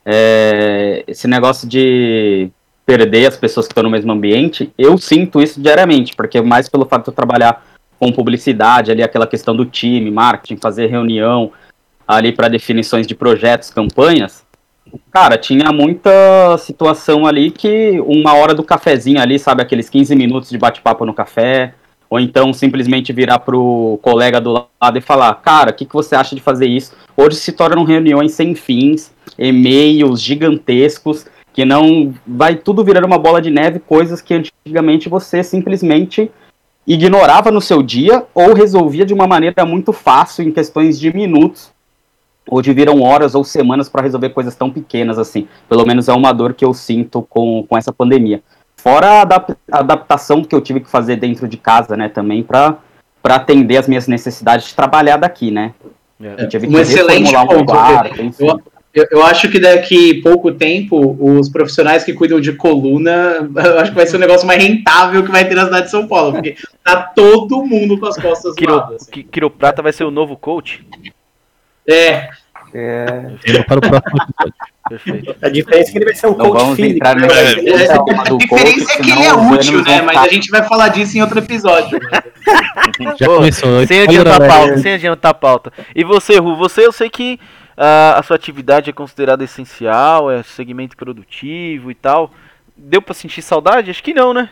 é, 0.06 1.02
esse 1.08 1.26
negócio 1.26 1.68
de 1.68 2.48
perder 2.86 3.26
as 3.26 3.36
pessoas 3.36 3.66
que 3.66 3.72
estão 3.72 3.82
no 3.82 3.90
mesmo 3.90 4.12
ambiente, 4.12 4.72
eu 4.78 4.96
sinto 4.96 5.42
isso 5.42 5.60
diariamente, 5.60 6.14
porque 6.14 6.40
mais 6.40 6.68
pelo 6.68 6.86
fato 6.86 7.04
de 7.04 7.10
eu 7.10 7.14
trabalhar 7.14 7.66
com 7.98 8.12
publicidade, 8.12 8.92
ali 8.92 9.02
aquela 9.02 9.26
questão 9.26 9.56
do 9.56 9.66
time, 9.66 10.08
marketing, 10.08 10.58
fazer 10.58 10.86
reunião 10.86 11.50
ali 12.06 12.30
para 12.30 12.46
definições 12.46 13.04
de 13.04 13.16
projetos, 13.16 13.70
campanhas, 13.70 14.46
cara, 15.10 15.36
tinha 15.36 15.72
muita 15.72 16.56
situação 16.58 17.26
ali 17.26 17.50
que 17.50 18.00
uma 18.06 18.34
hora 18.34 18.54
do 18.54 18.62
cafezinho 18.62 19.20
ali, 19.20 19.40
sabe, 19.40 19.62
aqueles 19.62 19.88
15 19.88 20.14
minutos 20.14 20.50
de 20.50 20.58
bate-papo 20.58 21.04
no 21.04 21.12
café, 21.12 21.74
ou 22.08 22.20
então 22.20 22.52
simplesmente 22.52 23.12
virar 23.12 23.40
pro 23.40 23.98
colega 24.02 24.40
do 24.40 24.52
lado 24.52 24.98
e 24.98 25.00
falar, 25.00 25.34
cara, 25.36 25.70
o 25.70 25.74
que, 25.74 25.84
que 25.84 25.94
você 25.94 26.14
acha 26.14 26.34
de 26.34 26.42
fazer 26.42 26.66
isso? 26.66 26.92
Hoje 27.16 27.36
se 27.36 27.52
tornam 27.52 27.84
reuniões 27.84 28.32
sem 28.32 28.54
fins, 28.54 29.12
e-mails 29.38 30.20
gigantescos, 30.20 31.26
que 31.52 31.64
não 31.64 32.14
vai 32.26 32.54
tudo 32.54 32.84
virar 32.84 33.04
uma 33.04 33.18
bola 33.18 33.40
de 33.40 33.50
neve, 33.50 33.78
coisas 33.78 34.20
que 34.20 34.34
antigamente 34.34 35.08
você 35.08 35.42
simplesmente 35.42 36.30
ignorava 36.86 37.50
no 37.50 37.60
seu 37.60 37.82
dia 37.82 38.24
ou 38.34 38.54
resolvia 38.54 39.04
de 39.04 39.12
uma 39.12 39.26
maneira 39.26 39.64
muito 39.64 39.92
fácil 39.92 40.44
em 40.44 40.52
questões 40.52 41.00
de 41.00 41.12
minutos. 41.12 41.74
Hoje 42.48 42.72
viram 42.72 43.02
horas 43.02 43.34
ou 43.34 43.42
semanas 43.42 43.88
para 43.88 44.02
resolver 44.02 44.28
coisas 44.28 44.54
tão 44.54 44.70
pequenas 44.70 45.18
assim. 45.18 45.48
Pelo 45.68 45.84
menos 45.84 46.08
é 46.08 46.12
uma 46.12 46.32
dor 46.32 46.54
que 46.54 46.64
eu 46.64 46.72
sinto 46.72 47.22
com, 47.22 47.64
com 47.68 47.76
essa 47.76 47.92
pandemia. 47.92 48.40
Fora 48.86 49.08
a 49.08 49.20
adap 49.22 49.52
adaptação 49.68 50.44
que 50.44 50.54
eu 50.54 50.60
tive 50.60 50.78
que 50.78 50.88
fazer 50.88 51.16
dentro 51.16 51.48
de 51.48 51.56
casa, 51.56 51.96
né, 51.96 52.08
também, 52.08 52.44
para 52.44 52.78
atender 53.24 53.78
as 53.78 53.88
minhas 53.88 54.06
necessidades 54.06 54.68
de 54.68 54.76
trabalhar 54.76 55.16
daqui, 55.16 55.50
né? 55.50 55.74
É. 56.22 56.44
Eu 56.44 56.48
tive 56.48 56.68
um 56.68 56.70
que 56.70 56.76
excelente 56.76 57.32
ponto. 57.32 57.72
Um 57.72 58.32
eu, 58.38 58.60
eu, 58.94 59.06
eu, 59.10 59.22
acho 59.24 59.50
que 59.50 59.58
daqui 59.58 60.22
pouco 60.22 60.52
tempo, 60.52 61.16
os 61.20 61.48
profissionais 61.48 62.04
que 62.04 62.12
cuidam 62.12 62.40
de 62.40 62.52
coluna, 62.52 63.50
eu 63.56 63.80
acho 63.80 63.90
que 63.90 63.96
vai 63.96 64.06
ser 64.06 64.18
o 64.18 64.20
negócio 64.20 64.46
mais 64.46 64.62
rentável 64.62 65.25
que 65.25 65.32
vai 65.32 65.49
ter 65.49 65.56
na 65.56 65.64
cidade 65.64 65.87
de 65.87 65.90
São 65.90 66.06
Paulo, 66.06 66.34
porque 66.34 66.56
tá 66.84 66.96
todo 66.96 67.64
mundo 67.64 67.99
com 67.99 68.06
as 68.06 68.16
costas 68.16 68.54
Quiro, 68.54 68.75
zoadas. 68.75 69.02
Assim. 69.02 69.22
Quiroprata 69.25 69.82
vai 69.82 69.92
ser 69.92 70.04
o 70.04 70.12
novo 70.12 70.37
coach? 70.37 70.87
É. 71.88 72.30
É. 72.75 73.62
Para 73.66 73.78
o 73.78 73.80
próximo 73.80 74.23
episódio. 74.23 74.54
Perfeito. 74.88 75.37
A 75.42 75.49
diferença 75.49 75.90
é 75.90 75.92
que 75.92 75.99
ele 75.99 76.04
vai 76.04 76.14
ser 76.14 76.26
um 76.28 76.37
não 76.37 76.50
coach 76.50 76.61
vamos 76.61 76.76
físico. 76.76 76.96
Entrar 76.96 77.16
né? 77.16 77.26
é, 77.26 77.32
é, 77.32 77.92
a 77.92 78.37
diferença 78.37 78.92
é 78.92 79.02
que 79.02 79.11
ele 79.11 79.23
é 79.25 79.35
útil, 79.35 79.82
né? 79.82 80.02
Mas 80.02 80.16
a 80.16 80.28
gente 80.28 80.49
vai 80.49 80.62
falar 80.62 80.88
disso 80.88 81.18
em 81.18 81.23
outro 81.23 81.38
episódio. 81.40 81.99
Já 83.18 83.26
Pô, 83.26 83.37
começou. 83.37 83.87
Sem 83.87 84.02
adiantar 84.02 84.42
a 84.42 84.49
pauta, 84.49 84.78
sem 84.78 84.94
adiantar 84.94 85.30
a 85.32 85.35
pauta. 85.35 85.73
E 85.94 86.04
você, 86.04 86.38
Ru, 86.38 86.56
você 86.56 86.87
eu 86.87 86.92
sei 86.92 87.11
que 87.11 87.40
uh, 87.76 88.16
a 88.16 88.23
sua 88.23 88.37
atividade 88.37 88.88
é 88.88 88.92
considerada 88.92 89.42
essencial, 89.42 90.30
é 90.30 90.42
segmento 90.42 90.96
produtivo 90.96 91.90
e 91.90 91.94
tal. 91.94 92.30
Deu 92.76 93.02
para 93.02 93.14
sentir 93.14 93.42
saudade? 93.42 93.90
Acho 93.90 94.02
que 94.02 94.14
não, 94.14 94.32
né? 94.32 94.50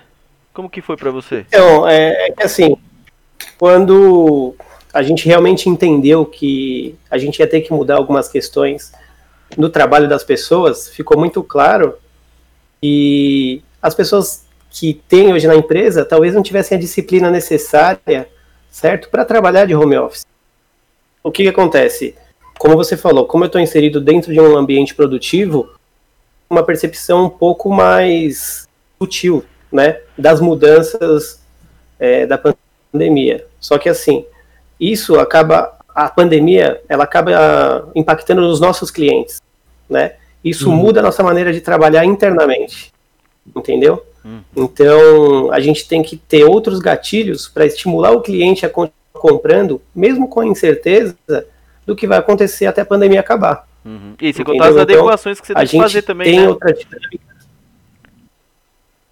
Como 0.53 0.71
que 0.71 0.81
foi 0.81 0.97
para 0.97 1.11
você? 1.11 1.45
Então, 1.49 1.87
é, 1.89 2.29
é 2.39 2.45
assim, 2.45 2.77
quando 3.59 4.55
a 4.95 5.03
gente 5.03 5.27
realmente 5.27 5.69
entendeu 5.69 6.25
que 6.25 6.95
a 7.11 7.19
gente 7.19 7.41
ia 7.41 7.49
ter 7.49 7.63
que 7.63 7.73
mudar 7.73 7.97
algumas 7.97 8.29
questões 8.29 8.93
no 9.59 9.69
trabalho 9.69 10.09
das 10.09 10.23
pessoas, 10.23 10.89
ficou 10.89 11.19
muito 11.19 11.43
claro 11.43 11.97
que 12.81 13.61
as 13.83 13.93
pessoas 13.93 14.45
que 14.71 14.95
têm 15.09 15.33
hoje 15.33 15.49
na 15.49 15.57
empresa 15.57 16.05
talvez 16.05 16.33
não 16.33 16.45
tivessem 16.45 16.79
a 16.79 16.81
disciplina 16.81 17.29
necessária, 17.29 18.29
certo, 18.71 19.09
para 19.09 19.25
trabalhar 19.25 19.67
de 19.67 19.75
home 19.75 19.99
office. 19.99 20.25
O 21.25 21.33
que, 21.33 21.43
que 21.43 21.49
acontece? 21.49 22.15
Como 22.57 22.77
você 22.77 22.97
falou, 22.97 23.27
como 23.27 23.43
eu 23.43 23.47
estou 23.47 23.61
inserido 23.61 24.01
dentro 24.01 24.33
de 24.33 24.41
um 24.41 24.57
ambiente 24.57 24.95
produtivo, 24.95 25.69
uma 26.49 26.63
percepção 26.63 27.25
um 27.25 27.31
pouco 27.31 27.69
mais 27.69 28.69
sutil, 28.97 29.45
né, 29.73 30.01
das 30.17 30.41
mudanças 30.41 31.43
é, 31.99 32.27
da 32.27 32.39
pandemia. 32.93 33.45
Só 33.59 33.77
que 33.77 33.89
assim, 33.89 34.25
isso 34.79 35.19
acaba 35.19 35.73
a 35.95 36.09
pandemia 36.09 36.81
ela 36.89 37.05
acaba 37.05 37.89
impactando 37.95 38.41
nos 38.41 38.59
nossos 38.61 38.91
clientes, 38.91 39.41
né? 39.89 40.15
Isso 40.45 40.69
uhum. 40.69 40.77
muda 40.77 41.01
a 41.01 41.03
nossa 41.03 41.23
maneira 41.23 41.53
de 41.53 41.61
trabalhar 41.61 42.05
internamente, 42.05 42.93
entendeu? 43.55 44.05
Uhum. 44.25 44.41
Então 44.57 45.53
a 45.53 45.61
gente 45.61 45.87
tem 45.87 46.03
que 46.03 46.17
ter 46.17 46.45
outros 46.45 46.81
gatilhos 46.81 47.49
para 47.49 47.65
estimular 47.65 48.11
o 48.11 48.21
cliente 48.21 48.67
a 48.67 48.69
continuar 48.69 48.93
comprando, 49.13 49.81
mesmo 49.95 50.29
com 50.29 50.41
a 50.41 50.47
incerteza 50.47 51.17
do 51.87 51.95
que 51.95 52.07
vai 52.07 52.19
acontecer 52.19 52.67
até 52.67 52.83
a 52.83 52.87
pandemia 52.87 53.21
acabar. 53.21 53.67
Uhum. 53.85 54.15
E 54.21 54.33
se 54.33 54.43
contar 54.43 54.65
as 54.65 54.71
então, 54.71 54.83
adequações 54.83 55.41
que 55.41 55.47
você 55.47 55.55
tem 55.55 55.67
que 55.67 55.79
fazer 55.79 56.03
também. 56.03 56.27
Tem 56.31 56.41
né? 56.41 56.49
outra 56.49 56.73
dinâmica. 56.73 57.35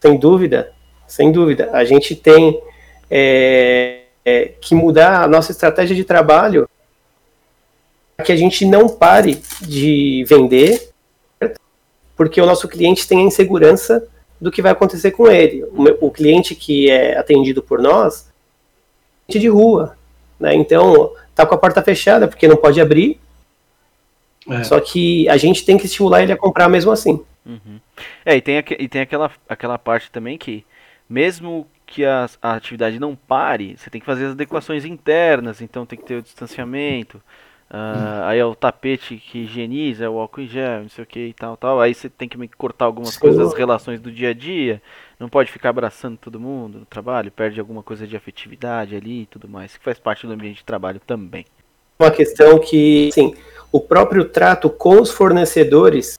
Sem 0.00 0.18
dúvida, 0.18 0.72
sem 1.06 1.30
dúvida. 1.30 1.70
A 1.72 1.84
gente 1.84 2.16
tem 2.16 2.60
é, 3.10 4.01
é, 4.24 4.52
que 4.60 4.74
mudar 4.74 5.22
a 5.22 5.28
nossa 5.28 5.52
estratégia 5.52 5.96
de 5.96 6.04
trabalho 6.04 6.68
para 8.16 8.26
que 8.26 8.32
a 8.32 8.36
gente 8.36 8.64
não 8.64 8.88
pare 8.88 9.42
de 9.60 10.24
vender, 10.28 10.90
porque 12.16 12.40
o 12.40 12.46
nosso 12.46 12.68
cliente 12.68 13.06
tem 13.06 13.18
a 13.18 13.26
insegurança 13.26 14.06
do 14.40 14.50
que 14.50 14.62
vai 14.62 14.72
acontecer 14.72 15.12
com 15.12 15.28
ele. 15.28 15.64
O, 15.64 16.06
o 16.06 16.10
cliente 16.10 16.54
que 16.54 16.90
é 16.90 17.18
atendido 17.18 17.62
por 17.62 17.80
nós, 17.80 18.30
é 19.28 19.38
de 19.38 19.48
rua, 19.48 19.96
né? 20.38 20.54
Então 20.54 21.12
tá 21.34 21.46
com 21.46 21.54
a 21.54 21.58
porta 21.58 21.82
fechada 21.82 22.28
porque 22.28 22.48
não 22.48 22.56
pode 22.56 22.80
abrir. 22.80 23.20
É. 24.48 24.64
Só 24.64 24.80
que 24.80 25.28
a 25.28 25.36
gente 25.36 25.64
tem 25.64 25.78
que 25.78 25.86
estimular 25.86 26.22
ele 26.22 26.32
a 26.32 26.36
comprar 26.36 26.68
mesmo 26.68 26.90
assim. 26.90 27.24
Uhum. 27.46 27.80
É, 28.24 28.36
e 28.36 28.40
tem, 28.40 28.58
e 28.78 28.88
tem 28.88 29.00
aquela, 29.00 29.30
aquela 29.48 29.78
parte 29.78 30.10
também 30.10 30.36
que, 30.36 30.64
mesmo 31.08 31.66
que 31.92 32.06
a, 32.06 32.26
a, 32.40 32.54
atividade 32.54 32.98
não 32.98 33.14
pare, 33.14 33.76
você 33.76 33.90
tem 33.90 34.00
que 34.00 34.06
fazer 34.06 34.24
as 34.24 34.32
adequações 34.32 34.86
internas, 34.86 35.60
então 35.60 35.84
tem 35.84 35.98
que 35.98 36.06
ter 36.06 36.16
o 36.16 36.22
distanciamento. 36.22 37.18
Uh, 37.70 38.24
aí 38.24 38.38
é 38.38 38.44
o 38.44 38.54
tapete 38.54 39.16
que 39.16 39.40
higieniza, 39.40 40.04
é 40.04 40.08
o 40.08 40.18
álcool 40.18 40.42
em 40.42 40.46
gel, 40.46 40.82
não 40.82 40.88
sei 40.88 41.04
o 41.04 41.06
que 41.06 41.20
e 41.28 41.32
tal, 41.34 41.56
tal. 41.56 41.80
Aí 41.80 41.94
você 41.94 42.08
tem 42.08 42.28
que 42.28 42.48
cortar 42.48 42.86
algumas 42.86 43.16
coisas 43.16 43.46
das 43.46 43.54
relações 43.54 44.00
do 44.00 44.10
dia 44.10 44.30
a 44.30 44.34
dia. 44.34 44.80
Não 45.18 45.28
pode 45.28 45.52
ficar 45.52 45.70
abraçando 45.70 46.16
todo 46.16 46.40
mundo 46.40 46.80
no 46.80 46.86
trabalho, 46.86 47.30
perde 47.30 47.60
alguma 47.60 47.82
coisa 47.82 48.06
de 48.06 48.16
afetividade 48.16 48.96
ali 48.96 49.22
e 49.22 49.26
tudo 49.26 49.48
mais, 49.48 49.76
que 49.76 49.84
faz 49.84 49.98
parte 49.98 50.26
do 50.26 50.32
ambiente 50.32 50.58
de 50.58 50.64
trabalho 50.64 51.00
também. 51.06 51.44
Uma 51.98 52.10
questão 52.10 52.58
que, 52.58 53.10
sim, 53.12 53.34
o 53.70 53.80
próprio 53.80 54.24
trato 54.24 54.68
com 54.68 55.00
os 55.00 55.10
fornecedores 55.10 56.18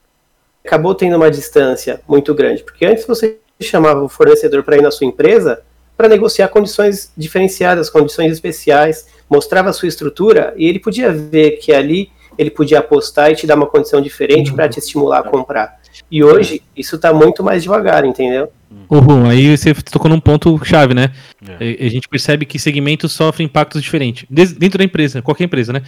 acabou 0.66 0.96
tendo 0.96 1.18
uma 1.18 1.30
distância 1.30 2.02
muito 2.08 2.34
grande, 2.34 2.64
porque 2.64 2.86
antes 2.86 3.06
você 3.06 3.40
chamava 3.62 4.02
o 4.04 4.10
fornecedor 4.10 4.64
para 4.64 4.78
ir 4.78 4.82
na 4.82 4.92
sua 4.92 5.08
empresa 5.08 5.62
para 5.96 6.08
negociar 6.08 6.48
condições 6.48 7.12
diferenciadas, 7.16 7.90
condições 7.90 8.32
especiais, 8.32 9.08
mostrava 9.30 9.70
a 9.70 9.74
sua 9.74 9.88
estrutura 9.88 10.54
e 10.58 10.66
ele 10.66 10.80
podia 10.80 11.12
ver 11.12 11.52
que 11.58 11.72
ali 11.72 12.10
ele 12.38 12.50
podia 12.50 12.80
apostar 12.80 13.32
e 13.32 13.36
te 13.36 13.46
dar 13.46 13.56
uma 13.56 13.68
condição 13.68 14.02
diferente 14.02 14.52
para 14.52 14.68
te 14.68 14.80
estimular 14.80 15.20
a 15.20 15.24
comprar. 15.24 15.80
E 16.10 16.24
hoje 16.24 16.62
isso 16.76 16.96
está 16.96 17.14
muito 17.14 17.44
mais 17.44 17.62
devagar, 17.62 18.04
entendeu? 18.06 18.52
Uhum, 18.90 19.30
aí 19.30 19.56
você 19.56 19.74
tocou 19.74 20.10
num 20.10 20.20
ponto 20.20 20.60
chave, 20.66 20.96
né? 20.96 21.12
É. 21.60 21.86
A 21.86 21.90
gente 21.90 22.10
percebe 22.10 22.46
que 22.46 22.58
segmentos 22.58 23.12
sofrem 23.12 23.46
impactos 23.46 23.82
diferentes. 23.84 24.26
Dentro 24.30 24.80
da 24.80 24.84
empresa, 24.84 25.22
qualquer 25.22 25.44
empresa, 25.44 25.72
né? 25.72 25.84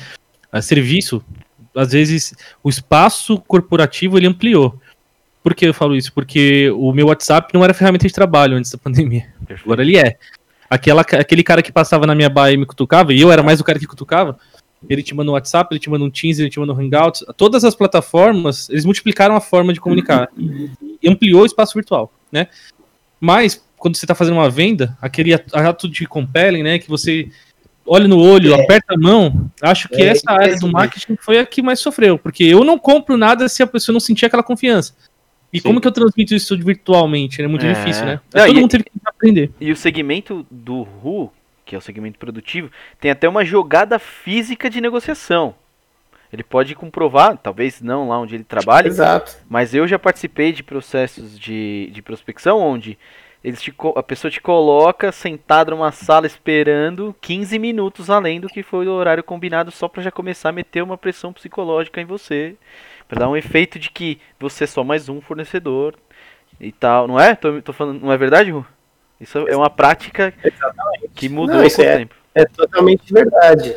A 0.52 0.62
serviço, 0.62 1.24
às 1.76 1.92
vezes, 1.92 2.34
o 2.64 2.70
espaço 2.70 3.40
corporativo 3.48 4.18
ele 4.18 4.28
ampliou. 4.28 4.80
Por 5.46 5.54
que 5.54 5.68
eu 5.68 5.76
falo 5.76 5.96
isso? 5.96 6.12
Porque 6.12 6.72
o 6.72 6.92
meu 6.92 7.06
WhatsApp 7.06 7.54
não 7.54 7.64
era 7.64 7.72
ferramenta 7.72 8.08
de 8.08 8.12
trabalho 8.12 8.58
antes 8.58 8.72
da 8.72 8.80
pandemia. 8.80 9.28
Perfeito. 9.46 9.64
Agora 9.64 9.84
ele 9.84 9.96
é. 9.96 10.18
Aquela, 10.68 11.02
aquele 11.02 11.44
cara 11.44 11.62
que 11.62 11.72
passava 11.72 12.08
na 12.08 12.16
minha 12.16 12.30
baia 12.30 12.56
e 12.56 12.58
me 12.58 12.66
cutucava, 12.66 13.14
e 13.14 13.22
eu 13.22 13.32
era 13.32 13.44
mais 13.44 13.62
o 13.62 13.64
cara 13.64 13.78
que 13.78 13.86
cutucava, 13.86 14.40
ele 14.90 15.04
te 15.04 15.14
manda 15.14 15.30
um 15.30 15.36
WhatsApp, 15.36 15.72
ele 15.72 15.80
te 15.80 15.88
manda 15.88 16.04
um 16.04 16.10
Teams, 16.10 16.40
ele 16.40 16.50
te 16.50 16.60
manda 16.60 16.74
um 16.74 16.80
Hangouts. 16.80 17.24
Todas 17.38 17.64
as 17.64 17.76
plataformas, 17.76 18.68
eles 18.72 18.86
multiplicaram 18.86 19.36
a 19.36 19.40
forma 19.40 19.72
de 19.72 19.80
comunicar. 19.80 20.30
E 20.36 21.08
ampliou 21.08 21.44
o 21.44 21.46
espaço 21.46 21.76
virtual, 21.76 22.12
né? 22.32 22.48
Mas, 23.22 23.64
quando 23.78 23.98
você 23.98 24.06
está 24.06 24.16
fazendo 24.16 24.38
uma 24.38 24.50
venda, 24.50 24.98
aquele 25.00 25.32
ato 25.32 25.88
de 25.88 26.08
compelling, 26.08 26.64
né? 26.64 26.80
Que 26.80 26.90
você 26.90 27.30
olha 27.86 28.08
no 28.08 28.18
olho, 28.18 28.52
é. 28.56 28.64
aperta 28.64 28.96
a 28.96 28.98
mão. 28.98 29.48
Acho 29.62 29.90
que 29.90 30.02
é, 30.02 30.08
essa 30.08 30.32
área 30.32 30.58
do 30.58 30.72
marketing 30.72 31.18
foi 31.22 31.38
a 31.38 31.46
que 31.46 31.62
mais 31.62 31.80
sofreu, 31.80 32.18
porque 32.18 32.46
eu 32.46 32.64
não 32.64 32.80
compro 32.80 33.16
nada 33.16 33.48
se 33.48 33.62
a 33.62 33.68
pessoa 33.68 33.94
não 33.94 34.00
sentir 34.00 34.26
aquela 34.26 34.42
confiança. 34.42 34.96
E 35.56 35.60
Sim. 35.62 35.70
como 35.70 35.80
que 35.80 35.88
eu 35.88 35.92
transmito 35.92 36.36
isso 36.36 36.58
virtualmente? 36.58 37.42
É 37.42 37.48
muito 37.48 37.66
é. 37.66 37.72
difícil, 37.72 38.06
né? 38.06 38.20
Não, 38.34 38.46
todo 38.46 38.58
e, 38.58 38.60
mundo 38.60 38.72
teve 38.72 38.84
que 38.84 38.92
aprender. 39.06 39.52
E 39.58 39.72
o 39.72 39.76
segmento 39.76 40.46
do 40.52 40.82
RU, 40.82 41.32
que 41.64 41.74
é 41.74 41.78
o 41.78 41.82
segmento 41.82 42.20
produtivo, 42.20 42.70
tem 43.00 43.10
até 43.10 43.30
uma 43.30 43.46
jogada 43.46 43.98
física 43.98 44.70
de 44.70 44.82
negociação. 44.82 45.56
Ele 46.34 46.44
pode 46.44 46.76
comprovar, 46.76 47.38
talvez 47.38 47.82
não 47.82 48.10
lá 48.10 48.20
onde 48.20 48.36
ele 48.36 48.44
trabalha, 48.44 48.90
Exato. 48.90 49.38
mas 49.48 49.74
eu 49.74 49.88
já 49.88 49.98
participei 49.98 50.52
de 50.52 50.62
processos 50.62 51.40
de, 51.40 51.90
de 51.94 52.02
prospecção 52.02 52.60
onde 52.60 52.98
eles 53.42 53.62
te, 53.62 53.74
a 53.96 54.04
pessoa 54.04 54.30
te 54.30 54.42
coloca 54.42 55.12
sentado 55.12 55.72
numa 55.72 55.92
sala 55.92 56.26
esperando 56.26 57.16
15 57.22 57.58
minutos 57.60 58.10
além 58.10 58.42
do 58.42 58.50
que 58.50 58.62
foi 58.62 58.88
o 58.88 58.92
horário 58.92 59.24
combinado 59.24 59.72
só 59.72 59.88
para 59.88 60.04
já 60.04 60.12
começar 60.12 60.50
a 60.50 60.52
meter 60.52 60.84
uma 60.84 60.98
pressão 60.98 61.32
psicológica 61.32 62.02
em 62.02 62.06
você, 62.06 62.58
para 63.08 63.20
dar 63.20 63.30
um 63.30 63.38
efeito 63.38 63.78
de 63.78 63.90
que 63.90 64.20
você 64.40 64.64
é 64.64 64.68
só 64.68 64.84
mais 64.84 65.10
um 65.10 65.22
fornecedor 65.22 65.96
e 66.60 66.72
tal, 66.72 67.08
não 67.08 67.20
é? 67.20 67.36
Tô, 67.36 67.62
tô 67.62 67.74
falando, 67.74 68.02
não 68.02 68.12
é 68.12 68.18
verdade, 68.18 68.52
Ru? 68.52 68.66
Isso 69.20 69.38
é 69.48 69.56
uma 69.56 69.70
prática 69.70 70.34
Exatamente. 70.44 71.10
que 71.14 71.30
mudou 71.30 71.56
não, 71.56 71.70
com 71.70 71.82
o 71.82 71.86
é, 71.86 71.98
tempo. 71.98 72.16
É 72.34 72.46
totalmente 72.46 73.14
verdade. 73.14 73.76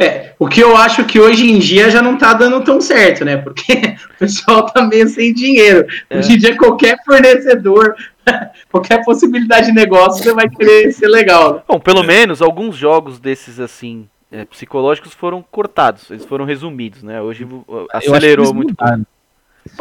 É, 0.00 0.32
o 0.38 0.48
que 0.48 0.60
eu 0.60 0.74
acho 0.78 1.04
que 1.04 1.20
hoje 1.20 1.50
em 1.50 1.58
dia 1.58 1.90
já 1.90 2.00
não 2.00 2.16
tá 2.16 2.32
dando 2.32 2.64
tão 2.64 2.80
certo, 2.80 3.22
né? 3.22 3.36
Porque 3.36 3.74
o 4.16 4.18
pessoal 4.18 4.64
tá 4.64 4.82
meio 4.86 5.06
sem 5.06 5.34
dinheiro. 5.34 5.86
É. 6.08 6.18
Hoje 6.18 6.32
em 6.32 6.38
dia, 6.38 6.56
qualquer 6.56 6.96
fornecedor, 7.04 7.94
qualquer 8.72 9.04
possibilidade 9.04 9.66
de 9.66 9.72
negócio, 9.72 10.24
você 10.24 10.32
vai 10.32 10.48
querer 10.48 10.90
ser 10.92 11.06
legal. 11.08 11.62
Bom, 11.68 11.78
pelo 11.78 12.02
menos 12.02 12.40
alguns 12.40 12.76
jogos 12.76 13.20
desses 13.20 13.60
assim. 13.60 14.08
É, 14.32 14.44
psicológicos 14.44 15.12
foram 15.12 15.44
cortados, 15.50 16.08
eles 16.10 16.24
foram 16.24 16.44
resumidos, 16.44 17.02
né? 17.02 17.20
Hoje 17.20 17.46
acelerou 17.92 18.54
muito. 18.54 18.74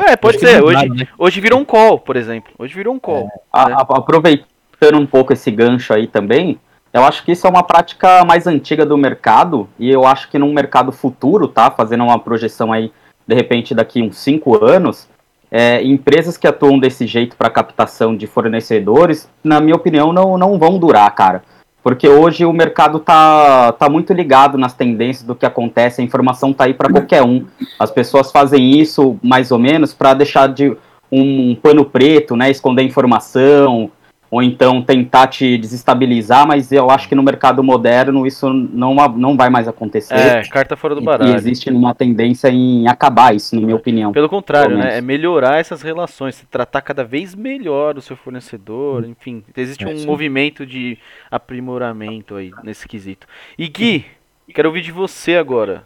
É, 0.07 0.15
pode 0.15 0.39
ser. 0.39 0.63
Hoje, 0.63 0.89
né? 0.89 1.07
hoje 1.17 1.39
virou 1.39 1.59
um 1.59 1.65
call, 1.65 1.99
por 1.99 2.15
exemplo. 2.15 2.51
Hoje 2.57 2.73
virou 2.73 2.93
um 2.93 2.99
call. 2.99 3.19
É. 3.19 3.23
Né? 3.23 3.29
A, 3.53 3.81
aproveitando 3.97 4.97
um 4.97 5.05
pouco 5.05 5.33
esse 5.33 5.51
gancho 5.51 5.93
aí 5.93 6.07
também, 6.07 6.59
eu 6.91 7.03
acho 7.03 7.23
que 7.23 7.31
isso 7.31 7.45
é 7.45 7.49
uma 7.49 7.63
prática 7.63 8.25
mais 8.25 8.47
antiga 8.47 8.85
do 8.85 8.97
mercado, 8.97 9.69
e 9.77 9.89
eu 9.89 10.05
acho 10.05 10.29
que 10.29 10.39
num 10.39 10.51
mercado 10.51 10.91
futuro, 10.91 11.47
tá? 11.47 11.69
Fazendo 11.69 12.03
uma 12.03 12.17
projeção 12.17 12.73
aí, 12.73 12.91
de 13.27 13.35
repente, 13.35 13.75
daqui 13.75 14.01
uns 14.01 14.17
cinco 14.17 14.65
anos, 14.65 15.07
é, 15.51 15.83
empresas 15.83 16.37
que 16.37 16.47
atuam 16.47 16.79
desse 16.79 17.05
jeito 17.05 17.35
para 17.35 17.49
captação 17.49 18.15
de 18.15 18.25
fornecedores, 18.25 19.29
na 19.43 19.61
minha 19.61 19.75
opinião, 19.75 20.11
não, 20.11 20.37
não 20.37 20.57
vão 20.57 20.79
durar, 20.79 21.13
cara. 21.13 21.43
Porque 21.81 22.07
hoje 22.07 22.45
o 22.45 22.51
mercado 22.51 22.99
tá, 22.99 23.71
tá 23.71 23.89
muito 23.89 24.11
ligado 24.13 24.57
nas 24.57 24.73
tendências 24.73 25.25
do 25.25 25.35
que 25.35 25.45
acontece, 25.45 26.01
a 26.01 26.03
informação 26.03 26.51
tá 26.51 26.65
aí 26.65 26.73
para 26.73 26.91
qualquer 26.91 27.23
um. 27.23 27.45
As 27.79 27.89
pessoas 27.89 28.31
fazem 28.31 28.77
isso 28.79 29.17
mais 29.23 29.51
ou 29.51 29.59
menos 29.59 29.93
para 29.93 30.13
deixar 30.13 30.47
de 30.47 30.75
um, 31.11 31.51
um 31.51 31.55
pano 31.55 31.85
preto, 31.85 32.35
né, 32.35 32.51
esconder 32.51 32.83
informação, 32.83 33.89
ou 34.31 34.43
então 34.43 34.81
tentar 34.81 35.27
te 35.27 35.57
desestabilizar, 35.57 36.47
mas 36.47 36.71
eu 36.71 36.89
acho 36.91 37.09
que 37.09 37.15
no 37.15 37.23
mercado 37.23 37.63
moderno 37.63 38.27
isso 38.27 38.51
não, 38.51 38.93
não 38.93 39.35
vai 39.35 39.49
mais 39.49 39.67
acontecer. 39.67 40.13
É, 40.13 40.43
carta 40.47 40.75
fora 40.75 40.93
do 40.93 41.01
baralho. 41.01 41.31
E 41.31 41.35
existe 41.35 41.69
uma 41.69 41.95
tendência 41.95 42.47
em 42.49 42.87
acabar 42.87 43.35
isso, 43.35 43.55
na 43.55 43.61
minha 43.61 43.75
opinião. 43.75 44.11
Pelo 44.11 44.29
contrário, 44.29 44.77
né? 44.77 44.99
É 44.99 45.01
melhorar 45.01 45.59
essas 45.59 45.81
relações, 45.81 46.45
tratar 46.51 46.81
cada 46.81 47.03
vez 47.03 47.33
melhor 47.33 47.97
o 47.97 48.01
seu 48.01 48.15
fornecedor, 48.15 49.03
enfim. 49.05 49.43
Existe 49.57 49.85
um 49.85 49.89
é, 49.89 50.05
movimento 50.05 50.65
de 50.65 50.97
aprimoramento 51.31 52.35
aí 52.35 52.51
nesse 52.63 52.87
quesito. 52.87 53.25
E 53.57 53.67
Gui, 53.67 54.05
quero 54.53 54.69
ouvir 54.69 54.81
de 54.81 54.91
você 54.91 55.37
agora. 55.37 55.83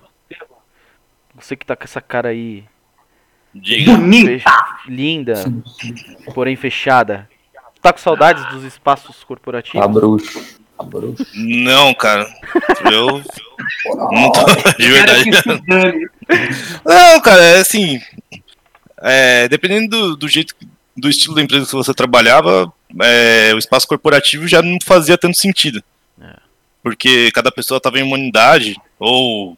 Você 1.35 1.55
que 1.55 1.65
tá 1.65 1.75
com 1.75 1.83
essa 1.83 2.01
cara 2.01 2.29
aí. 2.29 2.63
Bonita! 3.85 4.51
Linda, 4.87 5.33
porém 6.33 6.55
fechada. 6.55 7.29
Tá 7.83 7.91
com 7.91 7.99
saudades 7.99 8.49
dos 8.49 8.63
espaços 8.63 9.25
corporativos? 9.25 9.81
A 9.81 9.87
bruxo. 9.89 10.41
A 10.79 10.83
bruxo. 10.83 11.27
Não, 11.35 11.93
cara. 11.93 12.25
Eu. 12.89 13.21
não 14.09 14.31
tô 14.31 14.45
de 14.79 14.87
verdade. 14.87 15.29
Não, 16.85 17.19
cara, 17.19 17.43
é 17.43 17.59
assim. 17.59 17.99
É, 19.01 19.49
dependendo 19.49 19.89
do, 19.89 20.15
do, 20.15 20.27
jeito, 20.29 20.55
do 20.95 21.09
estilo 21.09 21.35
da 21.35 21.41
empresa 21.41 21.65
que 21.65 21.73
você 21.73 21.93
trabalhava, 21.93 22.71
é, 23.01 23.51
o 23.53 23.57
espaço 23.57 23.85
corporativo 23.85 24.47
já 24.47 24.61
não 24.61 24.77
fazia 24.81 25.17
tanto 25.17 25.37
sentido. 25.37 25.83
É. 26.21 26.37
Porque 26.81 27.31
cada 27.33 27.51
pessoa 27.51 27.79
estava 27.79 27.99
em 27.99 28.03
uma 28.03 28.15
unidade, 28.15 28.77
ou 28.97 29.57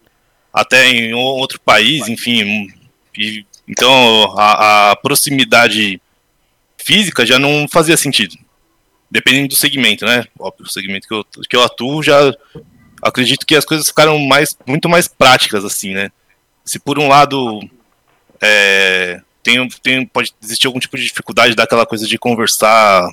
até 0.51 0.87
em 0.87 1.13
outro 1.13 1.59
país, 1.59 2.07
enfim. 2.07 2.73
E, 3.15 3.45
então 3.67 4.35
a, 4.35 4.91
a 4.91 4.95
proximidade 4.95 6.01
física 6.85 7.25
já 7.25 7.39
não 7.39 7.67
fazia 7.67 7.97
sentido. 7.97 8.37
Dependendo 9.09 9.49
do 9.49 9.55
segmento, 9.55 10.05
né? 10.05 10.23
Óbvio, 10.39 10.65
o 10.65 10.69
segmento 10.69 11.07
que 11.07 11.13
eu, 11.13 11.25
que 11.49 11.55
eu 11.55 11.63
atuo 11.63 12.03
já 12.03 12.31
acredito 13.01 13.45
que 13.45 13.55
as 13.55 13.65
coisas 13.65 13.87
ficaram 13.87 14.19
mais, 14.19 14.55
muito 14.67 14.87
mais 14.87 15.07
práticas, 15.07 15.65
assim, 15.65 15.93
né? 15.93 16.11
Se 16.63 16.77
por 16.79 16.99
um 16.99 17.07
lado 17.07 17.59
é, 18.41 19.21
tem, 19.41 19.67
tem, 19.81 20.05
pode 20.05 20.31
existir 20.41 20.67
algum 20.67 20.79
tipo 20.79 20.95
de 20.95 21.03
dificuldade 21.03 21.55
daquela 21.55 21.85
coisa 21.85 22.05
de 22.05 22.17
conversar 22.17 23.07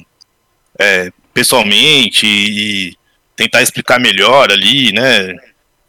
é, 0.79 1.11
pessoalmente 1.33 2.27
e 2.27 2.97
tentar 3.35 3.63
explicar 3.63 3.99
melhor 3.99 4.51
ali, 4.51 4.93
né? 4.93 5.35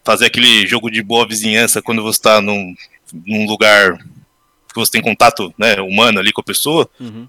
Fazer 0.05 0.25
aquele 0.25 0.65
jogo 0.67 0.89
de 0.89 1.01
boa 1.01 1.27
vizinhança 1.27 1.81
quando 1.81 2.01
você 2.01 2.17
está 2.17 2.41
num, 2.41 2.75
num 3.25 3.45
lugar 3.45 3.97
que 3.97 4.79
você 4.79 4.91
tem 4.91 5.01
contato 5.01 5.53
né, 5.57 5.79
humano 5.81 6.19
ali 6.19 6.31
com 6.31 6.41
a 6.41 6.45
pessoa. 6.45 6.89
Uhum 6.99 7.27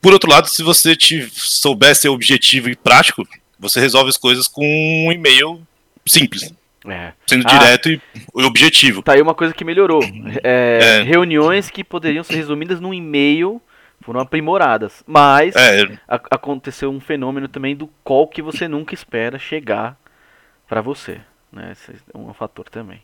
por 0.00 0.12
outro 0.12 0.30
lado, 0.30 0.48
se 0.48 0.62
você 0.62 0.96
te 0.96 1.28
souber 1.32 1.94
ser 1.94 2.08
objetivo 2.08 2.68
e 2.68 2.76
prático, 2.76 3.26
você 3.58 3.78
resolve 3.78 4.08
as 4.08 4.16
coisas 4.16 4.48
com 4.48 4.64
um 4.64 5.12
e-mail 5.12 5.60
simples. 6.06 6.52
É. 6.86 7.12
Sendo 7.26 7.46
ah, 7.46 7.50
direto 7.50 7.90
e 7.90 8.00
objetivo. 8.34 9.02
Tá 9.02 9.12
aí 9.12 9.20
uma 9.20 9.34
coisa 9.34 9.52
que 9.52 9.64
melhorou. 9.64 10.02
É, 10.42 11.00
é. 11.00 11.02
Reuniões 11.02 11.68
que 11.68 11.84
poderiam 11.84 12.24
ser 12.24 12.36
resumidas 12.36 12.80
num 12.80 12.94
e-mail 12.94 13.60
foram 14.00 14.20
aprimoradas. 14.20 15.04
Mas 15.06 15.54
é. 15.54 15.98
a, 16.08 16.14
aconteceu 16.30 16.90
um 16.90 17.00
fenômeno 17.00 17.48
também 17.48 17.76
do 17.76 17.88
call 18.02 18.26
que 18.26 18.40
você 18.40 18.66
nunca 18.66 18.94
espera 18.94 19.38
chegar 19.38 19.96
para 20.66 20.80
você. 20.80 21.20
Né? 21.52 21.72
Esse 21.72 21.92
é 22.14 22.16
um 22.16 22.32
fator 22.32 22.68
também. 22.70 23.02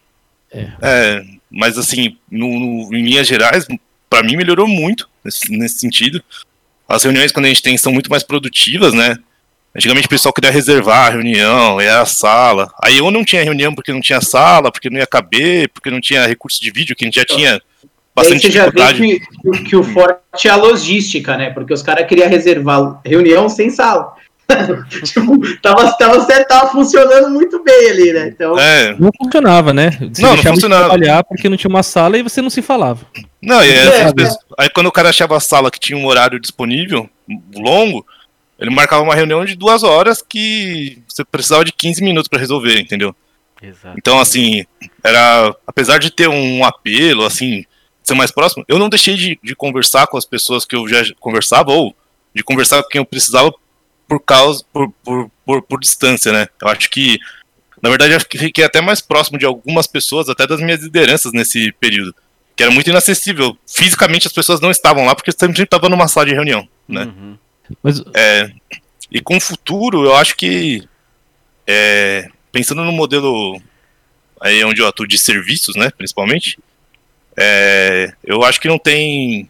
É, 0.50 0.70
é 0.80 1.24
mas 1.50 1.76
assim, 1.76 2.16
no, 2.30 2.48
no, 2.48 2.94
em 2.94 3.02
linhas 3.02 3.26
gerais, 3.26 3.66
para 4.08 4.22
mim 4.22 4.36
melhorou 4.36 4.66
muito 4.66 5.08
nesse, 5.22 5.50
nesse 5.54 5.78
sentido. 5.78 6.22
As 6.88 7.02
reuniões 7.02 7.32
quando 7.32 7.46
a 7.46 7.48
gente 7.48 7.62
tem 7.62 7.76
são 7.76 7.92
muito 7.92 8.10
mais 8.10 8.22
produtivas, 8.22 8.94
né? 8.94 9.16
Antigamente 9.74 10.06
o 10.06 10.10
pessoal 10.10 10.32
queria 10.32 10.50
reservar 10.50 11.08
a 11.08 11.10
reunião, 11.10 11.78
era 11.78 12.00
a 12.00 12.06
sala. 12.06 12.72
Aí 12.82 12.96
eu 12.96 13.10
não 13.10 13.24
tinha 13.24 13.44
reunião 13.44 13.74
porque 13.74 13.92
não 13.92 14.00
tinha 14.00 14.20
sala, 14.22 14.72
porque 14.72 14.88
não 14.88 14.98
ia 14.98 15.06
caber, 15.06 15.68
porque 15.68 15.90
não 15.90 16.00
tinha 16.00 16.26
recurso 16.26 16.60
de 16.62 16.70
vídeo, 16.70 16.96
que 16.96 17.04
a 17.04 17.06
gente 17.06 17.16
já 17.16 17.24
tinha 17.26 17.60
bastante 18.14 18.46
você 18.46 18.50
já 18.50 18.70
vê 18.70 18.94
que, 18.94 19.64
que, 19.64 19.76
o 19.76 19.82
forte 19.82 20.48
é 20.48 20.50
a 20.50 20.56
logística, 20.56 21.36
né? 21.36 21.50
Porque 21.50 21.74
os 21.74 21.82
caras 21.82 22.06
queriam 22.06 22.28
reservar 22.28 23.00
reunião 23.04 23.48
sem 23.50 23.68
sala. 23.68 24.14
tipo, 25.02 25.60
tava, 25.60 25.92
tava, 25.92 26.44
tava 26.44 26.70
funcionando 26.70 27.30
muito 27.30 27.62
bem 27.62 27.90
ali, 27.90 28.12
né? 28.12 28.28
Então... 28.28 28.58
É. 28.58 28.94
Não 28.98 29.10
funcionava, 29.20 29.72
né? 29.72 29.90
Você 30.12 30.22
não, 30.22 30.36
não 30.36 30.42
funcionava. 30.42 30.88
Trabalhar 30.88 31.24
porque 31.24 31.48
não 31.48 31.56
tinha 31.56 31.68
uma 31.68 31.82
sala 31.82 32.16
e 32.16 32.22
você 32.22 32.40
não 32.40 32.50
se 32.50 32.62
falava. 32.62 33.04
Não, 33.42 33.64
e 33.64 33.70
aí, 33.70 33.78
é, 33.78 34.12
vezes, 34.12 34.36
aí 34.58 34.68
quando 34.70 34.86
o 34.86 34.92
cara 34.92 35.08
achava 35.08 35.36
a 35.36 35.40
sala 35.40 35.70
que 35.70 35.80
tinha 35.80 35.98
um 35.98 36.06
horário 36.06 36.38
disponível, 36.38 37.08
longo, 37.54 38.06
ele 38.58 38.70
marcava 38.70 39.02
uma 39.02 39.14
reunião 39.14 39.44
de 39.44 39.56
duas 39.56 39.82
horas 39.82 40.22
que 40.22 41.02
você 41.08 41.24
precisava 41.24 41.64
de 41.64 41.72
15 41.72 42.02
minutos 42.02 42.28
para 42.28 42.38
resolver, 42.38 42.80
entendeu? 42.80 43.14
Exato. 43.60 43.96
Então, 43.98 44.20
assim, 44.20 44.64
era. 45.02 45.54
Apesar 45.66 45.98
de 45.98 46.10
ter 46.10 46.28
um 46.28 46.64
apelo, 46.64 47.24
assim, 47.24 47.64
ser 48.02 48.14
mais 48.14 48.30
próximo, 48.30 48.64
eu 48.68 48.78
não 48.78 48.88
deixei 48.88 49.14
de, 49.16 49.38
de 49.42 49.56
conversar 49.56 50.06
com 50.06 50.16
as 50.16 50.24
pessoas 50.24 50.64
que 50.64 50.76
eu 50.76 50.86
já 50.88 51.02
conversava, 51.18 51.72
ou 51.72 51.94
de 52.34 52.42
conversar 52.42 52.82
com 52.82 52.88
quem 52.88 53.00
eu 53.00 53.04
precisava 53.06 53.52
por 54.08 54.20
causa. 54.20 54.64
por, 54.72 54.90
por, 55.04 55.30
por, 55.44 55.62
por 55.62 55.80
distância, 55.80 56.32
né? 56.32 56.48
Eu 56.60 56.68
acho 56.68 56.90
que. 56.90 57.18
Na 57.82 57.90
verdade, 57.90 58.14
eu 58.14 58.20
fiquei 58.20 58.64
até 58.64 58.80
mais 58.80 59.00
próximo 59.00 59.38
de 59.38 59.44
algumas 59.44 59.86
pessoas, 59.86 60.28
até 60.28 60.46
das 60.46 60.60
minhas 60.60 60.82
lideranças 60.82 61.32
nesse 61.32 61.72
período. 61.72 62.14
Que 62.56 62.62
era 62.62 62.72
muito 62.72 62.88
inacessível. 62.88 63.56
Fisicamente 63.66 64.26
as 64.26 64.32
pessoas 64.32 64.60
não 64.60 64.70
estavam 64.70 65.04
lá 65.04 65.14
porque 65.14 65.30
sempre 65.30 65.62
estavam 65.62 65.90
numa 65.90 66.08
sala 66.08 66.26
de 66.26 66.32
reunião, 66.32 66.66
né? 66.88 67.04
Uhum. 67.04 67.38
Mas... 67.82 68.02
É, 68.14 68.50
e 69.10 69.20
com 69.20 69.36
o 69.36 69.40
futuro, 69.40 70.04
eu 70.04 70.16
acho 70.16 70.34
que 70.36 70.88
é, 71.66 72.28
pensando 72.50 72.84
no 72.84 72.92
modelo 72.92 73.60
aí 74.40 74.64
onde 74.64 74.80
eu 74.80 74.86
atuo 74.86 75.06
de 75.06 75.18
serviços, 75.18 75.76
né, 75.76 75.90
principalmente, 75.90 76.58
é, 77.36 78.12
eu 78.24 78.42
acho 78.44 78.60
que 78.60 78.68
não 78.68 78.78
tem 78.78 79.48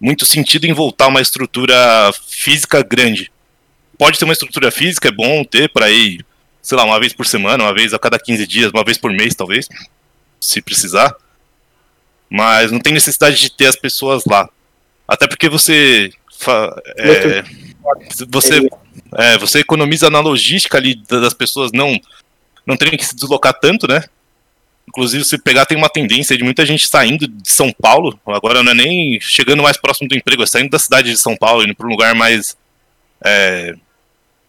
muito 0.00 0.26
sentido 0.26 0.66
em 0.66 0.72
voltar 0.72 1.08
uma 1.08 1.20
estrutura 1.20 2.10
física 2.28 2.82
grande. 2.82 3.30
Pode 3.98 4.18
ter 4.18 4.24
uma 4.24 4.32
estrutura 4.32 4.70
física, 4.70 5.08
é 5.08 5.12
bom 5.12 5.44
ter 5.44 5.68
para 5.68 5.90
ir, 5.90 6.24
sei 6.62 6.76
lá, 6.76 6.84
uma 6.84 6.98
vez 6.98 7.12
por 7.12 7.26
semana, 7.26 7.64
uma 7.64 7.74
vez 7.74 7.94
a 7.94 7.98
cada 7.98 8.18
15 8.18 8.46
dias, 8.46 8.70
uma 8.72 8.84
vez 8.84 8.98
por 8.98 9.12
mês, 9.12 9.34
talvez, 9.34 9.68
se 10.40 10.60
precisar. 10.60 11.14
Mas 12.28 12.70
não 12.72 12.80
tem 12.80 12.92
necessidade 12.92 13.40
de 13.40 13.50
ter 13.50 13.66
as 13.66 13.76
pessoas 13.76 14.24
lá. 14.26 14.48
Até 15.06 15.26
porque 15.28 15.48
você 15.48 16.10
é, 16.96 17.44
você, 18.28 18.68
é, 19.16 19.38
você 19.38 19.60
economiza 19.60 20.10
na 20.10 20.20
logística 20.20 20.78
ali 20.78 20.94
das 21.08 21.34
pessoas 21.34 21.70
não, 21.72 21.98
não 22.66 22.76
terem 22.76 22.98
que 22.98 23.04
se 23.04 23.14
deslocar 23.14 23.54
tanto, 23.54 23.86
né? 23.86 24.04
Inclusive, 24.88 25.24
se 25.24 25.38
pegar, 25.38 25.64
tem 25.64 25.78
uma 25.78 25.88
tendência 25.88 26.36
de 26.36 26.44
muita 26.44 26.64
gente 26.66 26.86
saindo 26.86 27.26
de 27.26 27.50
São 27.50 27.72
Paulo, 27.72 28.18
agora 28.26 28.62
não 28.62 28.72
é 28.72 28.74
nem 28.74 29.18
chegando 29.20 29.62
mais 29.62 29.76
próximo 29.76 30.08
do 30.08 30.16
emprego, 30.16 30.42
é 30.42 30.46
saindo 30.46 30.70
da 30.70 30.78
cidade 30.78 31.10
de 31.10 31.18
São 31.18 31.36
Paulo, 31.36 31.64
indo 31.64 31.74
para 31.74 31.86
um 31.86 31.90
lugar 31.90 32.14
mais. 32.14 32.56
É, 33.24 33.74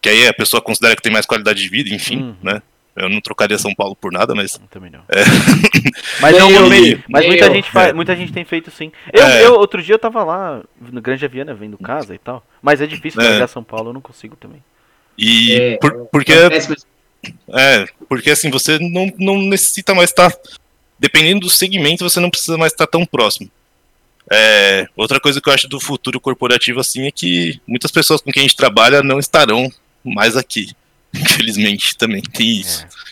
que 0.02 0.10
aí 0.10 0.28
a 0.28 0.34
pessoa 0.34 0.62
considera 0.62 0.96
que 0.96 1.02
tem 1.02 1.12
mais 1.12 1.26
qualidade 1.26 1.62
de 1.62 1.70
vida, 1.70 1.90
enfim, 1.90 2.18
uhum. 2.18 2.36
né? 2.44 2.62
Eu 2.96 3.10
não 3.10 3.20
trocaria 3.20 3.58
São 3.58 3.76
Paulo 3.76 3.94
por 3.96 4.12
nada, 4.12 4.34
mas. 4.34 4.58
Também 4.70 4.90
não. 4.90 5.02
É. 5.10 5.24
Mas, 6.22 6.38
não, 6.38 6.50
eu, 6.50 6.70
mas 7.10 7.26
muita, 7.26 7.52
gente 7.52 7.70
faz, 7.70 7.90
é. 7.90 7.94
muita 7.94 8.16
gente 8.16 8.32
tem 8.32 8.46
feito 8.46 8.72
sim. 8.72 8.92
Eu, 9.12 9.24
é. 9.24 9.46
eu, 9.46 9.54
outro 9.56 9.82
dia 9.84 9.96
eu 9.96 10.00
tava 10.00 10.24
lá 10.24 10.64
no 10.80 11.02
Grande 11.02 11.26
Aviana 11.26 11.54
vendo 11.54 11.78
casa 11.78 12.16
e 12.16 12.18
tal. 12.18 12.44
Mas 12.62 12.82
é 12.82 12.88
difícil 12.88 13.22
é. 13.22 13.34
pegar 13.34 13.48
São 13.48 13.64
Paulo, 13.64 13.90
eu 13.90 13.94
não 13.94 14.02
consigo 14.02 14.36
também. 14.36 14.64
E 15.18 15.54
é, 15.54 15.78
por, 15.78 16.08
porque. 16.08 16.34
É, 16.34 17.86
porque 18.08 18.32
assim, 18.32 18.50
você 18.50 18.80
não, 18.80 19.12
não 19.20 19.38
necessita 19.42 19.94
mais 19.94 20.10
estar. 20.10 20.34
Dependendo 20.98 21.42
do 21.42 21.50
segmento, 21.50 22.10
você 22.10 22.20
não 22.20 22.30
precisa 22.30 22.58
mais 22.58 22.72
estar 22.72 22.88
tão 22.88 23.06
próximo. 23.06 23.52
É, 24.32 24.88
outra 24.96 25.20
coisa 25.20 25.40
que 25.40 25.48
eu 25.48 25.54
acho 25.54 25.68
do 25.68 25.80
futuro 25.80 26.20
corporativo 26.20 26.80
assim 26.80 27.06
é 27.06 27.12
que 27.12 27.60
muitas 27.68 27.92
pessoas 27.92 28.22
com 28.22 28.32
quem 28.32 28.42
a 28.42 28.44
gente 28.44 28.56
trabalha 28.56 29.04
não 29.04 29.20
estarão 29.20 29.70
mais 30.04 30.36
aqui. 30.36 30.72
Infelizmente 31.14 31.96
também 31.96 32.22
tem 32.22 32.62
isso. 32.62 32.86
É. 32.86 33.06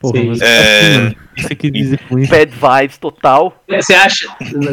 Porra, 0.00 0.18
é... 0.40 1.14
Você 1.36 1.54
quer 1.54 1.70
dizer 1.70 2.00
com 2.08 2.18
isso? 2.18 2.30
Bad 2.30 2.50
vibes 2.50 2.98
total. 2.98 3.62
Você 3.68 3.94
acha? 3.94 4.28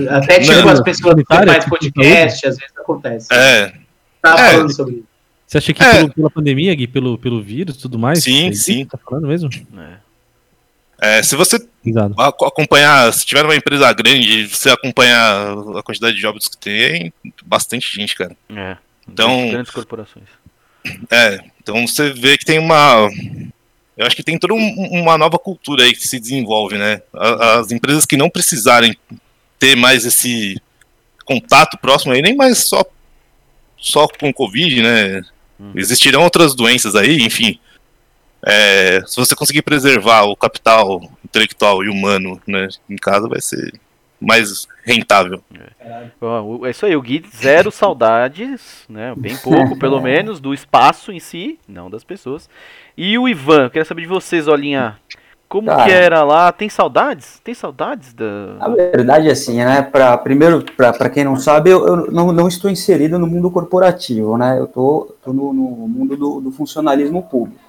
Até 0.09 0.39
tipo 0.39 0.53
não, 0.53 0.69
as 0.69 0.81
pessoas 0.81 1.15
que 1.15 1.23
fazem 1.25 1.69
podcast, 1.69 2.47
às 2.47 2.57
vezes 2.57 2.73
acontece. 2.77 3.27
É. 3.31 3.73
Tá 4.21 4.33
é. 4.33 4.51
falando 4.51 4.73
sobre 4.73 4.95
isso. 4.95 5.13
Você 5.45 5.57
acha 5.57 5.73
que 5.73 5.83
é. 5.83 5.91
pelo, 5.91 6.13
pela 6.13 6.29
pandemia, 6.29 6.73
Gui, 6.73 6.87
pelo, 6.87 7.17
pelo 7.17 7.43
vírus 7.43 7.75
e 7.75 7.79
tudo 7.79 7.99
mais? 7.99 8.23
Sim, 8.23 8.47
é 8.47 8.53
sim. 8.53 8.85
Tá 8.85 8.97
falando 8.97 9.27
mesmo? 9.27 9.49
É. 9.77 10.02
é 11.01 11.21
se 11.23 11.35
você 11.35 11.59
Exato. 11.85 12.15
acompanhar, 12.21 13.11
se 13.13 13.25
tiver 13.25 13.43
uma 13.43 13.55
empresa 13.55 13.91
grande, 13.93 14.47
você 14.47 14.69
acompanhar 14.69 15.53
a 15.77 15.83
quantidade 15.83 16.15
de 16.15 16.21
jobs 16.21 16.47
que 16.47 16.57
tem, 16.57 17.13
bastante 17.45 17.93
gente, 17.93 18.15
cara. 18.15 18.35
É. 18.49 18.77
Então, 19.07 19.49
grandes 19.49 19.71
corporações. 19.71 20.25
É, 21.09 21.39
então 21.61 21.85
você 21.87 22.11
vê 22.11 22.37
que 22.37 22.45
tem 22.45 22.59
uma. 22.59 23.09
Eu 23.95 24.05
acho 24.05 24.15
que 24.15 24.23
tem 24.23 24.37
toda 24.37 24.53
um, 24.53 24.89
uma 24.91 25.17
nova 25.17 25.37
cultura 25.37 25.83
aí 25.83 25.93
que 25.93 26.07
se 26.07 26.19
desenvolve, 26.19 26.77
né? 26.77 27.01
As 27.13 27.71
empresas 27.71 28.05
que 28.05 28.17
não 28.17 28.29
precisarem 28.29 28.95
ter 29.59 29.75
mais 29.75 30.05
esse 30.05 30.61
contato 31.25 31.77
próximo 31.77 32.11
aí, 32.13 32.21
nem 32.21 32.35
mais 32.35 32.65
só, 32.65 32.83
só 33.77 34.07
com 34.07 34.29
o 34.29 34.33
Covid, 34.33 34.81
né? 34.81 35.21
Hum. 35.59 35.71
Existirão 35.75 36.23
outras 36.23 36.55
doenças 36.55 36.95
aí, 36.95 37.21
enfim. 37.21 37.59
É, 38.45 39.01
se 39.05 39.15
você 39.15 39.35
conseguir 39.35 39.61
preservar 39.61 40.23
o 40.23 40.35
capital 40.35 41.01
intelectual 41.23 41.83
e 41.83 41.89
humano 41.89 42.41
né, 42.47 42.67
em 42.89 42.97
casa, 42.97 43.27
vai 43.27 43.39
ser 43.41 43.73
mais 44.19 44.67
rentável. 44.85 45.41
É. 45.53 46.07
é 46.65 46.69
isso 46.69 46.85
aí, 46.85 46.95
o 46.95 47.01
Gui, 47.01 47.23
zero 47.35 47.71
saudades, 47.71 48.85
né? 48.89 49.13
Bem 49.17 49.35
pouco, 49.37 49.77
pelo 49.77 49.99
menos, 50.01 50.39
do 50.39 50.53
espaço 50.53 51.11
em 51.11 51.19
si, 51.19 51.59
não 51.67 51.89
das 51.89 52.03
pessoas. 52.03 52.49
E 52.97 53.17
o 53.17 53.27
Ivan, 53.27 53.69
queria 53.69 53.85
saber 53.85 54.01
de 54.01 54.07
vocês, 54.07 54.47
Olinha. 54.47 54.97
Como 55.47 55.67
Cara, 55.67 55.83
que 55.83 55.91
era 55.91 56.23
lá? 56.23 56.51
Tem 56.51 56.67
saudades? 56.67 57.39
Tem 57.43 57.53
saudades 57.53 58.11
da. 58.11 58.55
A 58.59 58.69
verdade, 58.69 59.29
assim, 59.29 59.57
né? 59.57 59.83
Pra, 59.83 60.17
primeiro, 60.17 60.65
para 60.75 61.09
quem 61.11 61.23
não 61.23 61.35
sabe, 61.35 61.69
eu, 61.69 61.85
eu, 61.85 62.11
não, 62.11 62.31
não 62.31 62.47
estou 62.47 62.71
inserido 62.71 63.19
no 63.19 63.27
mundo 63.27 63.51
corporativo, 63.51 64.35
né? 64.35 64.57
Eu 64.57 64.65
tô, 64.65 65.15
tô 65.23 65.31
no, 65.31 65.53
no 65.53 65.87
mundo 65.87 66.17
do, 66.17 66.41
do 66.41 66.51
funcionalismo 66.51 67.21
público. 67.21 67.62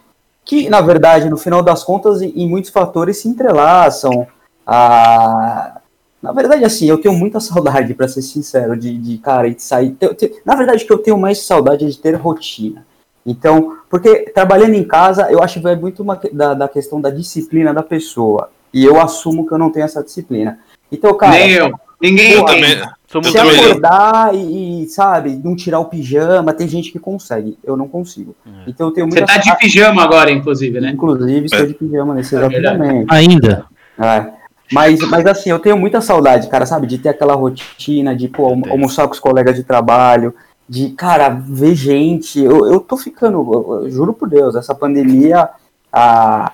Que, 0.44 0.68
na 0.68 0.80
verdade, 0.80 1.28
no 1.30 1.36
final 1.36 1.62
das 1.62 1.82
contas, 1.82 2.20
em 2.20 2.48
muitos 2.48 2.70
fatores 2.70 3.18
se 3.18 3.28
entrelaçam. 3.28 4.26
A, 4.66 5.80
na 6.22 6.32
verdade, 6.32 6.64
assim, 6.64 6.86
eu 6.86 6.98
tenho 6.98 7.14
muita 7.14 7.38
saudade, 7.40 7.94
para 7.94 8.08
ser 8.08 8.22
sincero, 8.22 8.76
de, 8.76 8.96
de 8.96 9.18
cara, 9.18 9.50
de 9.50 9.62
sair. 9.62 9.96
na 10.44 10.54
verdade, 10.54 10.84
que 10.84 10.92
eu 10.92 10.98
tenho 10.98 11.18
mais 11.18 11.42
saudade 11.42 11.90
de 11.90 11.98
ter 11.98 12.14
rotina. 12.14 12.84
Então, 13.26 13.78
porque 13.88 14.30
trabalhando 14.34 14.74
em 14.74 14.84
casa, 14.84 15.30
eu 15.30 15.42
acho 15.42 15.54
que 15.54 15.64
vai 15.64 15.76
muito 15.76 16.02
uma, 16.02 16.20
da, 16.32 16.52
da 16.52 16.68
questão 16.68 17.00
da 17.00 17.10
disciplina 17.10 17.72
da 17.72 17.82
pessoa. 17.82 18.50
E 18.72 18.84
eu 18.84 19.00
assumo 19.00 19.46
que 19.46 19.52
eu 19.52 19.58
não 19.58 19.70
tenho 19.70 19.84
essa 19.84 20.02
disciplina. 20.02 20.58
Então, 20.90 21.16
cara. 21.16 21.32
Nem 21.32 21.52
eu. 21.52 21.72
Ninguém 22.00 22.32
eu 22.32 22.44
também. 22.44 22.82
Se 23.22 23.38
acordar 23.38 24.34
e, 24.34 24.86
sabe, 24.88 25.40
não 25.42 25.54
tirar 25.54 25.78
o 25.78 25.86
pijama, 25.86 26.52
tem 26.52 26.66
gente 26.66 26.90
que 26.90 26.98
consegue. 26.98 27.58
Eu 27.62 27.76
não 27.76 27.88
consigo. 27.88 28.34
É. 28.46 28.50
Então 28.66 28.88
eu 28.88 28.92
tenho 28.92 29.06
muita 29.06 29.26
Você 29.26 29.32
tá 29.32 29.38
de 29.38 29.56
pijama 29.58 30.02
agora, 30.02 30.30
inclusive, 30.30 30.80
né? 30.80 30.90
Inclusive, 30.90 31.46
estou 31.46 31.66
de 31.66 31.74
pijama 31.74 32.14
nesse 32.14 32.34
exato 32.34 32.54
é 32.54 32.76
momento. 32.76 33.12
Ainda. 33.12 33.64
É. 33.98 34.32
Mas, 34.72 34.98
mas 35.08 35.26
assim, 35.26 35.50
eu 35.50 35.58
tenho 35.58 35.76
muita 35.78 36.00
saudade, 36.00 36.48
cara, 36.48 36.66
sabe? 36.66 36.86
De 36.86 36.98
ter 36.98 37.10
aquela 37.10 37.34
rotina, 37.34 38.16
de 38.16 38.28
pô, 38.28 38.48
almoçar 38.70 39.06
com 39.06 39.12
os 39.12 39.20
colegas 39.20 39.54
de 39.54 39.62
trabalho, 39.62 40.34
de, 40.68 40.90
cara, 40.90 41.28
ver 41.28 41.74
gente. 41.74 42.42
Eu, 42.42 42.66
eu 42.66 42.80
tô 42.80 42.96
ficando, 42.96 43.38
eu, 43.52 43.84
eu 43.84 43.90
juro 43.90 44.12
por 44.12 44.28
Deus, 44.28 44.54
essa 44.56 44.74
pandemia, 44.74 45.48
a, 45.92 46.50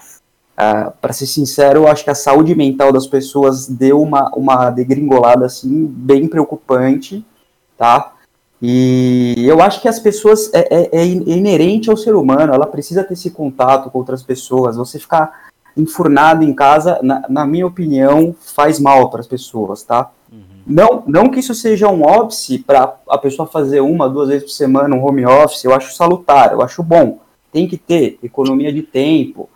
a, 0.56 0.90
para 0.90 1.12
ser 1.12 1.26
sincero, 1.26 1.80
eu 1.80 1.88
acho 1.88 2.04
que 2.04 2.10
a 2.10 2.14
saúde 2.14 2.54
mental 2.54 2.92
das 2.92 3.06
pessoas 3.06 3.66
deu 3.66 4.00
uma, 4.00 4.30
uma 4.34 4.70
degringolada, 4.70 5.46
assim, 5.46 5.86
bem 5.86 6.28
preocupante, 6.28 7.24
tá? 7.76 8.14
E 8.62 9.34
eu 9.38 9.62
acho 9.62 9.80
que 9.80 9.88
as 9.88 9.98
pessoas 9.98 10.50
é, 10.52 10.68
é, 10.70 11.00
é, 11.00 11.06
inerente 11.06 11.88
ao 11.88 11.96
ser 11.96 12.14
humano, 12.14 12.52
ela 12.52 12.66
precisa 12.66 13.02
ter 13.02 13.14
esse 13.14 13.30
contato 13.30 13.90
com 13.90 13.98
outras 13.98 14.22
pessoas. 14.22 14.76
Você 14.76 14.98
ficar 14.98 15.48
enfurnado 15.74 16.44
em 16.44 16.52
casa, 16.52 16.98
na, 17.02 17.24
na 17.28 17.46
minha 17.46 17.66
opinião, 17.66 18.34
faz 18.38 18.78
mal 18.78 19.08
para 19.08 19.20
as 19.20 19.26
pessoas, 19.26 19.82
tá? 19.82 20.10
Uhum. 20.30 20.42
Não, 20.66 21.02
não 21.06 21.30
que 21.30 21.40
isso 21.40 21.54
seja 21.54 21.88
um 21.88 22.02
óbice 22.02 22.58
para 22.58 22.96
a 23.08 23.16
pessoa 23.16 23.48
fazer 23.48 23.80
uma, 23.80 24.10
duas 24.10 24.28
vezes 24.28 24.44
por 24.44 24.52
semana 24.52 24.94
um 24.94 25.04
home 25.04 25.24
office, 25.24 25.64
eu 25.64 25.74
acho 25.74 25.94
salutar, 25.94 26.52
eu 26.52 26.60
acho 26.60 26.82
bom. 26.82 27.18
Tem 27.50 27.66
que 27.66 27.78
ter 27.78 28.18
economia 28.22 28.72
de 28.72 28.82
tempo, 28.82 29.48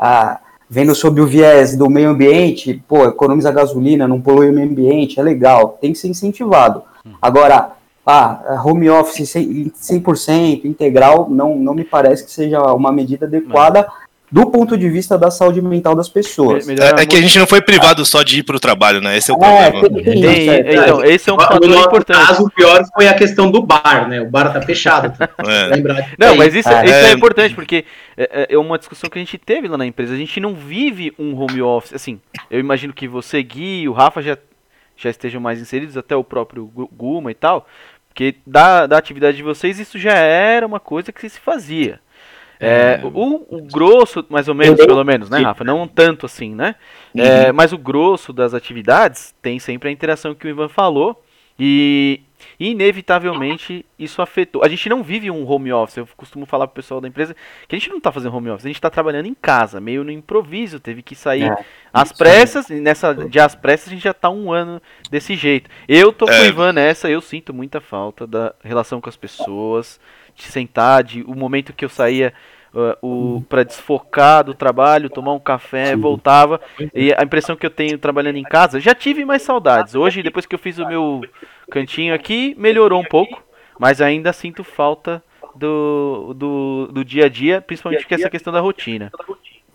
a, 0.00 0.40
vendo 0.68 0.94
sob 0.94 1.20
o 1.20 1.26
viés 1.26 1.76
do 1.76 1.90
meio 1.90 2.08
ambiente, 2.08 2.82
pô, 2.88 3.04
economiza 3.04 3.52
gasolina, 3.52 4.08
não 4.08 4.20
polui 4.20 4.48
o 4.48 4.52
meio 4.52 4.70
ambiente, 4.70 5.20
é 5.20 5.22
legal, 5.22 5.76
tem 5.78 5.92
que 5.92 5.98
ser 5.98 6.08
incentivado. 6.08 6.82
Uhum. 7.04 7.12
Agora, 7.20 7.72
ah, 8.06 8.62
home 8.64 8.88
office 8.88 9.34
100%, 9.34 10.64
integral, 10.64 11.28
não, 11.28 11.54
não 11.54 11.74
me 11.74 11.84
parece 11.84 12.24
que 12.24 12.30
seja 12.30 12.62
uma 12.72 12.90
medida 12.90 13.26
adequada 13.26 13.86
do 14.30 14.46
ponto 14.50 14.78
de 14.78 14.88
vista 14.88 15.18
da 15.18 15.30
saúde 15.30 15.60
mental 15.60 15.94
das 15.94 16.08
pessoas. 16.08 16.68
É, 16.68 17.02
é 17.02 17.06
que 17.06 17.16
a 17.16 17.20
gente 17.20 17.36
não 17.38 17.46
foi 17.46 17.60
privado 17.60 18.06
só 18.06 18.22
de 18.22 18.38
ir 18.38 18.42
para 18.44 18.56
o 18.56 18.60
trabalho, 18.60 19.00
né? 19.00 19.16
Esse 19.16 19.30
é 19.32 19.34
o 19.34 19.42
é, 19.42 19.70
problema. 19.70 20.04
Tem, 20.04 20.22
tem, 20.22 20.48
é, 20.48 20.72
então, 20.72 21.04
esse 21.04 21.28
é 21.28 21.32
um 21.32 21.36
fator 21.36 21.68
no 21.68 21.76
importante. 21.76 22.26
caso, 22.26 22.44
o 22.44 22.50
pior 22.50 22.84
foi 22.94 23.08
a 23.08 23.14
questão 23.14 23.50
do 23.50 23.60
bar, 23.60 24.08
né? 24.08 24.20
O 24.20 24.30
bar 24.30 24.52
tá 24.52 24.62
fechado. 24.62 25.16
Tá? 25.16 25.28
É. 25.50 26.16
Não, 26.18 26.36
mas 26.36 26.54
isso, 26.54 26.68
é, 26.68 26.84
isso 26.84 26.94
é, 26.94 27.12
importante, 27.12 27.54
porque 27.54 27.84
é, 28.16 28.56
uma 28.56 28.78
discussão 28.78 29.10
que 29.10 29.18
a 29.18 29.22
gente 29.22 29.36
teve 29.36 29.66
lá 29.66 29.76
na 29.76 29.86
empresa. 29.86 30.14
A 30.14 30.16
gente 30.16 30.38
não 30.38 30.54
vive 30.54 31.12
um 31.18 31.36
home 31.36 31.60
office. 31.60 31.94
Assim, 31.94 32.20
eu 32.50 32.60
imagino 32.60 32.92
que 32.92 33.08
você, 33.08 33.42
Gui 33.42 33.82
e 33.82 33.88
o 33.88 33.92
Rafa 33.92 34.22
já, 34.22 34.38
já 34.96 35.10
estejam 35.10 35.40
mais 35.40 35.60
inseridos, 35.60 35.96
até 35.96 36.14
o 36.14 36.22
próprio 36.22 36.66
Guma 36.66 37.30
e 37.30 37.34
tal. 37.34 37.66
Porque 38.08 38.36
da, 38.46 38.86
da 38.86 38.98
atividade 38.98 39.36
de 39.36 39.42
vocês, 39.42 39.78
isso 39.78 39.98
já 39.98 40.14
era 40.14 40.66
uma 40.66 40.78
coisa 40.78 41.10
que 41.10 41.28
se 41.28 41.40
fazia. 41.40 42.00
É, 42.60 43.00
o, 43.02 43.56
o, 43.56 43.62
grosso, 43.62 44.24
mais 44.28 44.46
ou 44.46 44.54
menos, 44.54 44.84
pelo 44.84 45.02
menos, 45.02 45.30
né, 45.30 45.40
Rafa? 45.40 45.64
Não 45.64 45.88
tanto 45.88 46.26
assim, 46.26 46.54
né? 46.54 46.74
Uhum. 47.14 47.22
É, 47.22 47.52
mas 47.52 47.72
o 47.72 47.78
grosso 47.78 48.32
das 48.32 48.52
atividades 48.52 49.34
tem 49.40 49.58
sempre 49.58 49.88
a 49.88 49.92
interação 49.92 50.34
que 50.34 50.46
o 50.46 50.50
Ivan 50.50 50.68
falou. 50.68 51.22
E 51.62 52.22
inevitavelmente 52.58 53.84
isso 53.98 54.22
afetou. 54.22 54.64
A 54.64 54.68
gente 54.68 54.88
não 54.88 55.02
vive 55.02 55.30
um 55.30 55.46
home 55.46 55.70
office. 55.70 55.98
Eu 55.98 56.08
costumo 56.16 56.46
falar 56.46 56.66
pro 56.66 56.76
pessoal 56.76 57.02
da 57.02 57.08
empresa 57.08 57.36
que 57.68 57.76
a 57.76 57.78
gente 57.78 57.90
não 57.90 57.98
está 57.98 58.10
fazendo 58.10 58.34
home 58.34 58.48
office, 58.48 58.64
a 58.64 58.68
gente 58.68 58.76
está 58.76 58.88
trabalhando 58.88 59.26
em 59.26 59.34
casa, 59.34 59.78
meio 59.78 60.02
no 60.02 60.10
improviso. 60.10 60.80
Teve 60.80 61.02
que 61.02 61.14
sair 61.14 61.50
é, 61.50 61.64
às 61.92 62.12
pressas, 62.12 62.70
e 62.70 62.80
nessa 62.80 63.12
de 63.14 63.38
às 63.38 63.54
pressas 63.54 63.88
a 63.88 63.90
gente 63.90 64.04
já 64.04 64.12
está 64.12 64.30
um 64.30 64.50
ano 64.50 64.80
desse 65.10 65.34
jeito. 65.34 65.68
Eu 65.86 66.14
tô 66.14 66.26
é. 66.30 66.34
com 66.34 66.42
o 66.44 66.46
Ivan 66.46 66.72
nessa, 66.72 67.10
eu 67.10 67.20
sinto 67.20 67.52
muita 67.52 67.78
falta 67.78 68.26
da 68.26 68.54
relação 68.64 68.98
com 68.98 69.10
as 69.10 69.16
pessoas, 69.16 70.00
de 70.40 70.50
sentar, 70.50 71.04
de 71.04 71.22
o 71.22 71.34
momento 71.34 71.72
que 71.72 71.84
eu 71.84 71.88
saía 71.88 72.32
uh, 72.74 72.96
o 73.06 73.44
para 73.48 73.62
desfocar 73.62 74.44
do 74.44 74.54
trabalho, 74.54 75.10
tomar 75.10 75.32
um 75.32 75.38
café, 75.38 75.94
Sim. 75.94 76.00
voltava. 76.00 76.60
E 76.94 77.12
a 77.12 77.22
impressão 77.22 77.56
que 77.56 77.66
eu 77.66 77.70
tenho 77.70 77.98
trabalhando 77.98 78.36
em 78.36 78.42
casa, 78.42 78.80
já 78.80 78.94
tive 78.94 79.24
mais 79.24 79.42
saudades. 79.42 79.94
Hoje, 79.94 80.22
depois 80.22 80.46
que 80.46 80.54
eu 80.54 80.58
fiz 80.58 80.78
o 80.78 80.86
meu 80.86 81.20
cantinho 81.70 82.14
aqui, 82.14 82.54
melhorou 82.58 83.00
um 83.00 83.04
pouco, 83.04 83.42
mas 83.78 84.00
ainda 84.00 84.32
sinto 84.32 84.64
falta 84.64 85.22
do, 85.54 86.34
do, 86.34 86.88
do 86.92 87.04
dia 87.04 87.26
a 87.26 87.28
dia, 87.28 87.60
principalmente 87.60 88.06
com 88.06 88.14
essa 88.14 88.30
questão 88.30 88.52
da 88.52 88.60
rotina. 88.60 89.10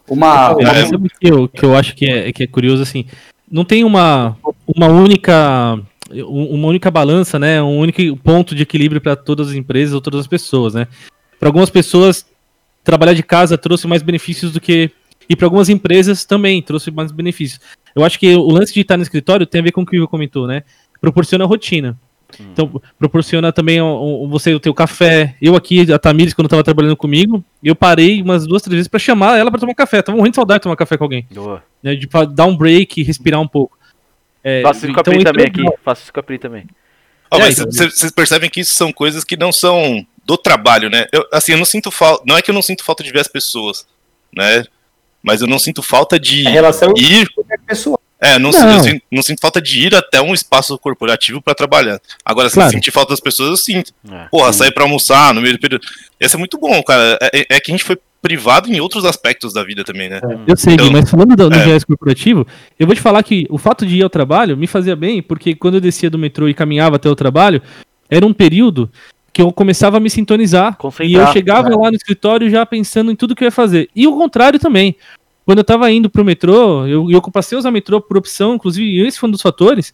Uma, 0.08 0.52
uma... 0.52 0.74
Que 1.20 1.28
eu, 1.28 1.48
que 1.48 1.66
eu 1.66 1.76
acho 1.76 1.96
que 1.96 2.06
é, 2.06 2.32
que 2.32 2.44
é 2.44 2.48
curioso 2.48 2.84
assim, 2.84 3.06
não 3.50 3.66
tem 3.66 3.84
uma, 3.84 4.38
uma 4.68 4.88
única 4.88 5.80
uma 6.12 6.68
única 6.68 6.92
balança, 6.92 7.40
né, 7.40 7.62
um 7.62 7.80
único 7.80 8.02
ponto 8.18 8.54
de 8.54 8.64
equilíbrio 8.64 9.02
para 9.02 9.16
todas 9.16 9.50
as 9.50 9.54
empresas 9.56 9.94
ou 9.94 10.02
todas 10.02 10.22
as 10.22 10.28
pessoas, 10.28 10.74
né? 10.74 10.88
Para 11.40 11.50
algumas 11.50 11.70
pessoas 11.70 12.26
trabalhar 12.84 13.14
de 13.14 13.24
casa 13.24 13.58
trouxe 13.58 13.88
mais 13.88 14.04
benefícios 14.04 14.52
do 14.52 14.62
que 14.62 14.92
e 15.28 15.36
para 15.36 15.48
algumas 15.48 15.70
empresas 15.70 16.24
também 16.24 16.62
trouxe 16.62 16.92
mais 16.92 17.12
benefícios. 17.12 17.60
Eu 17.96 18.06
acho 18.06 18.20
que 18.20 18.36
o 18.36 18.50
lance 18.52 18.74
de 18.74 18.82
estar 18.82 18.98
no 18.98 19.04
escritório 19.04 19.46
tem 19.48 19.62
a 19.62 19.64
ver 19.64 19.72
com 19.72 19.82
o 19.82 19.86
que 19.86 19.96
o 19.96 19.98
Ivo 19.98 20.08
comentou, 20.08 20.46
né? 20.46 20.64
proporciona 21.06 21.46
rotina. 21.46 21.98
Hum. 22.40 22.46
Então, 22.52 22.82
proporciona 22.98 23.52
também 23.52 23.80
o, 23.82 24.28
você 24.28 24.54
o 24.54 24.60
teu 24.60 24.74
café. 24.74 25.36
Eu 25.42 25.56
aqui, 25.56 25.92
a 25.92 26.00
Tamires, 26.00 26.34
quando 26.34 26.48
estava 26.48 26.64
trabalhando 26.64 26.98
comigo, 26.98 27.44
eu 27.64 27.76
parei 27.76 28.22
umas 28.22 28.48
duas, 28.48 28.62
três 28.62 28.76
vezes 28.76 28.88
para 28.88 29.00
chamar 29.00 29.38
ela 29.38 29.52
para 29.52 29.60
tomar 29.60 29.76
café. 29.76 30.02
Tava 30.02 30.18
morrendo 30.18 30.32
de 30.32 30.36
saudade 30.36 30.60
de 30.60 30.64
tomar 30.64 30.76
café 30.76 30.98
com 30.98 31.04
alguém. 31.04 31.26
Né, 31.84 31.96
de 31.96 32.08
dar 32.34 32.46
um 32.46 32.58
break, 32.58 33.04
respirar 33.04 33.40
um 33.40 33.48
pouco. 33.48 33.78
É, 34.48 34.62
Faço 34.62 34.86
isso 34.86 34.94
com 34.94 35.00
a 35.00 35.02
então, 35.02 35.14
Pri 35.14 35.24
também 35.24 35.46
aqui. 35.48 35.64
Faço 35.84 36.04
isso 36.04 36.14
com 36.14 36.20
a 36.20 36.24
Pri 36.24 36.38
também. 36.38 36.68
Oh, 37.32 37.40
mas 37.40 37.58
vocês 37.58 37.98
então, 37.98 38.10
percebem 38.12 38.48
que 38.48 38.62
isso 38.62 38.76
são 38.76 38.94
coisas 38.94 39.24
que 39.24 39.36
não 39.36 39.52
são 39.52 40.06
do 40.24 40.38
trabalho, 40.38 40.88
né? 40.88 41.08
Eu, 41.12 41.28
assim, 41.34 41.54
eu 41.54 41.58
não 41.58 41.66
sinto 41.66 41.90
falta. 41.90 42.24
Não 42.28 42.38
é 42.38 42.44
que 42.44 42.52
eu 42.52 42.54
não 42.54 42.62
sinto 42.62 42.84
falta 42.84 43.04
de 43.04 43.12
ver 43.12 43.22
as 43.22 43.28
pessoas, 43.28 43.88
né? 44.32 44.64
Mas 45.24 45.42
eu 45.42 45.48
não 45.48 45.58
sinto 45.58 45.82
falta 45.82 46.20
de 46.20 46.46
a 46.48 46.52
relação 46.52 46.94
ir. 46.96 47.28
Pessoal. 47.66 48.00
É, 48.22 48.38
não, 48.38 48.52
não. 48.52 48.84
Sinto, 48.84 49.04
não, 49.12 49.24
sinto 49.24 49.42
falta 49.42 49.60
de 49.60 49.88
ir 49.88 49.96
até 49.96 50.22
um 50.22 50.34
espaço 50.34 50.78
corporativo 50.78 51.42
para 51.42 51.56
trabalhar. 51.56 52.00
Agora, 52.24 52.48
se 52.48 52.56
claro. 52.56 52.72
sentir 52.72 52.92
falta 52.92 53.10
das 53.12 53.20
pessoas, 53.20 53.50
eu 53.50 53.58
sinto. 53.58 53.92
É, 54.10 54.28
Porra, 54.30 54.54
sim. 54.54 54.60
sair 54.60 54.72
para 54.72 54.84
almoçar 54.84 55.34
no 55.34 55.42
meio 55.42 55.56
do 55.56 55.60
período. 55.60 55.86
Isso 56.20 56.36
é 56.36 56.40
muito 56.40 56.58
bom, 56.60 56.82
cara. 56.84 57.18
É, 57.22 57.40
é, 57.40 57.46
é, 57.50 57.60
que 57.60 57.72
a 57.72 57.74
gente 57.74 57.84
foi 57.84 57.98
privado 58.26 58.74
em 58.74 58.80
outros 58.80 59.06
aspectos 59.06 59.54
da 59.54 59.64
vida 59.64 59.84
também, 59.84 60.10
né? 60.10 60.20
Eu 60.48 60.58
sei, 60.58 60.74
então, 60.74 60.90
mas 60.92 61.08
falando 61.08 61.36
do, 61.36 61.48
do 61.48 61.56
é. 61.56 61.80
corporativo, 61.82 62.48
eu 62.80 62.88
vou 62.88 62.96
te 62.96 63.02
falar 63.02 63.22
que 63.22 63.46
o 63.52 63.58
fato 63.60 63.86
de 63.86 63.98
ir 63.98 64.04
ao 64.04 64.10
trabalho 64.10 64.58
me 64.58 64.66
fazia 64.66 64.96
bem, 64.96 65.22
porque 65.22 65.54
quando 65.54 65.76
eu 65.76 65.82
descia 65.82 66.10
do 66.10 66.18
metrô 66.18 66.50
e 66.50 66.54
caminhava 66.56 66.96
até 66.96 67.08
o 67.08 67.16
trabalho, 67.16 67.62
era 68.10 68.26
um 68.26 68.34
período 68.34 68.90
que 69.32 69.44
eu 69.44 69.52
começava 69.52 69.98
a 69.98 70.00
me 70.00 70.10
sintonizar. 70.10 70.76
E 71.04 71.14
eu 71.14 71.28
chegava 71.28 71.70
né? 71.70 71.76
lá 71.76 71.92
no 71.92 71.96
escritório 71.96 72.50
já 72.50 72.66
pensando 72.66 73.12
em 73.12 73.16
tudo 73.16 73.36
que 73.36 73.44
eu 73.44 73.48
ia 73.48 73.52
fazer. 73.52 73.90
E 73.96 74.08
o 74.08 74.18
contrário 74.18 74.58
também. 74.58 74.96
Quando 75.46 75.60
eu 75.60 75.64
tava 75.64 75.92
indo 75.92 76.10
pro 76.10 76.26
metrô, 76.26 76.88
eu, 76.88 77.12
eu 77.12 77.22
passei 77.22 77.56
a 77.56 77.60
usar 77.60 77.70
metrô 77.70 78.02
por 78.02 78.18
opção, 78.18 78.56
inclusive 78.56 79.06
esse 79.06 79.20
foi 79.20 79.30
um 79.30 79.32
dos 79.32 79.44
fatores, 79.44 79.94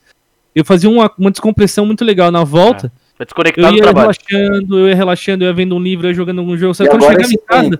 eu 0.55 0.63
fazia 0.63 0.89
uma, 0.89 1.11
uma 1.17 1.29
descompressão 1.31 1.85
muito 1.85 2.05
legal 2.05 2.31
na 2.31 2.45
volta. 2.45 2.89
É. 3.19 3.21
Eu 3.57 3.73
ia 3.73 3.83
relaxando, 3.83 4.79
eu 4.79 4.87
ia 4.87 4.95
relaxando, 4.95 5.43
eu 5.43 5.47
ia 5.49 5.53
vendo 5.53 5.75
um 5.75 5.79
livro, 5.79 6.07
eu 6.07 6.11
ia 6.11 6.15
jogando 6.15 6.39
algum 6.39 6.55
jogo. 6.55 6.73
Sabe 6.73 6.89
quando 6.89 7.03
chegava 7.03 7.33
em 7.33 7.37
casa. 7.45 7.79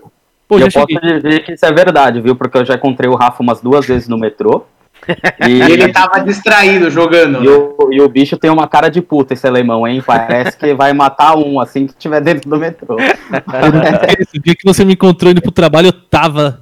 Pô, 0.52 0.58
eu 0.58 0.70
posso 0.70 0.86
dizer 1.00 1.44
que 1.44 1.52
isso 1.52 1.64
é 1.64 1.72
verdade, 1.72 2.20
viu? 2.20 2.36
Porque 2.36 2.58
eu 2.58 2.64
já 2.64 2.74
encontrei 2.74 3.08
o 3.08 3.14
Rafa 3.14 3.42
umas 3.42 3.62
duas 3.62 3.86
vezes 3.86 4.06
no 4.06 4.18
metrô. 4.18 4.66
E 5.48 5.60
ele 5.60 5.88
tava 5.88 6.20
distraído 6.20 6.88
jogando. 6.88 7.42
E 7.42 7.48
o, 7.48 7.88
e 7.90 8.00
o, 8.00 8.08
bicho 8.08 8.36
tem 8.36 8.48
uma 8.48 8.68
cara 8.68 8.88
de 8.88 9.02
puta, 9.02 9.34
esse 9.34 9.44
alemão, 9.44 9.88
hein? 9.88 10.00
Parece 10.06 10.56
que 10.56 10.74
vai 10.74 10.92
matar 10.92 11.36
um 11.36 11.58
assim 11.58 11.88
que 11.88 11.94
tiver 11.94 12.20
dentro 12.20 12.48
do 12.48 12.56
metrô. 12.56 12.96
esse 14.20 14.38
dia 14.38 14.54
que 14.54 14.64
você 14.64 14.84
me 14.84 14.92
encontrou 14.92 15.32
indo 15.32 15.42
pro 15.42 15.50
trabalho, 15.50 15.88
eu 15.88 15.92
tava 15.92 16.60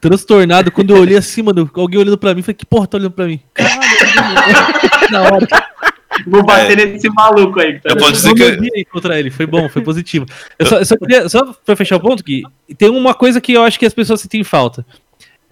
transtornado. 0.00 0.70
Quando 0.70 0.94
eu 0.94 1.02
olhei 1.02 1.18
assim, 1.18 1.42
mano, 1.42 1.68
alguém 1.74 2.00
olhando 2.00 2.16
pra 2.16 2.34
mim, 2.34 2.40
falei, 2.40 2.54
que 2.54 2.64
porra 2.64 2.86
tá 2.86 2.96
olhando 2.96 3.10
pra 3.10 3.26
mim? 3.26 3.40
Caralho, 3.52 3.82
na 5.10 5.22
hora. 5.22 5.48
Vou 6.26 6.44
bater 6.44 6.78
é. 6.78 6.86
nesse 6.86 7.08
maluco 7.10 7.60
aí. 7.60 7.80
Tá 7.80 7.90
eu 7.90 7.96
posso 7.96 8.12
dizer 8.12 8.58
que... 8.58 8.84
contra 8.86 9.18
ele, 9.18 9.30
foi 9.30 9.46
bom, 9.46 9.68
foi 9.68 9.82
positivo. 9.82 10.26
Eu 10.58 10.66
só, 10.66 10.78
eu 10.78 10.84
só, 10.84 10.96
queria, 10.96 11.28
só 11.28 11.54
pra 11.64 11.76
fechar 11.76 11.96
o 11.96 12.00
ponto, 12.00 12.22
que 12.22 12.42
tem 12.78 12.88
uma 12.88 13.14
coisa 13.14 13.40
que 13.40 13.52
eu 13.52 13.62
acho 13.62 13.78
que 13.78 13.86
as 13.86 13.94
pessoas 13.94 14.20
sentem 14.20 14.44
falta. 14.44 14.86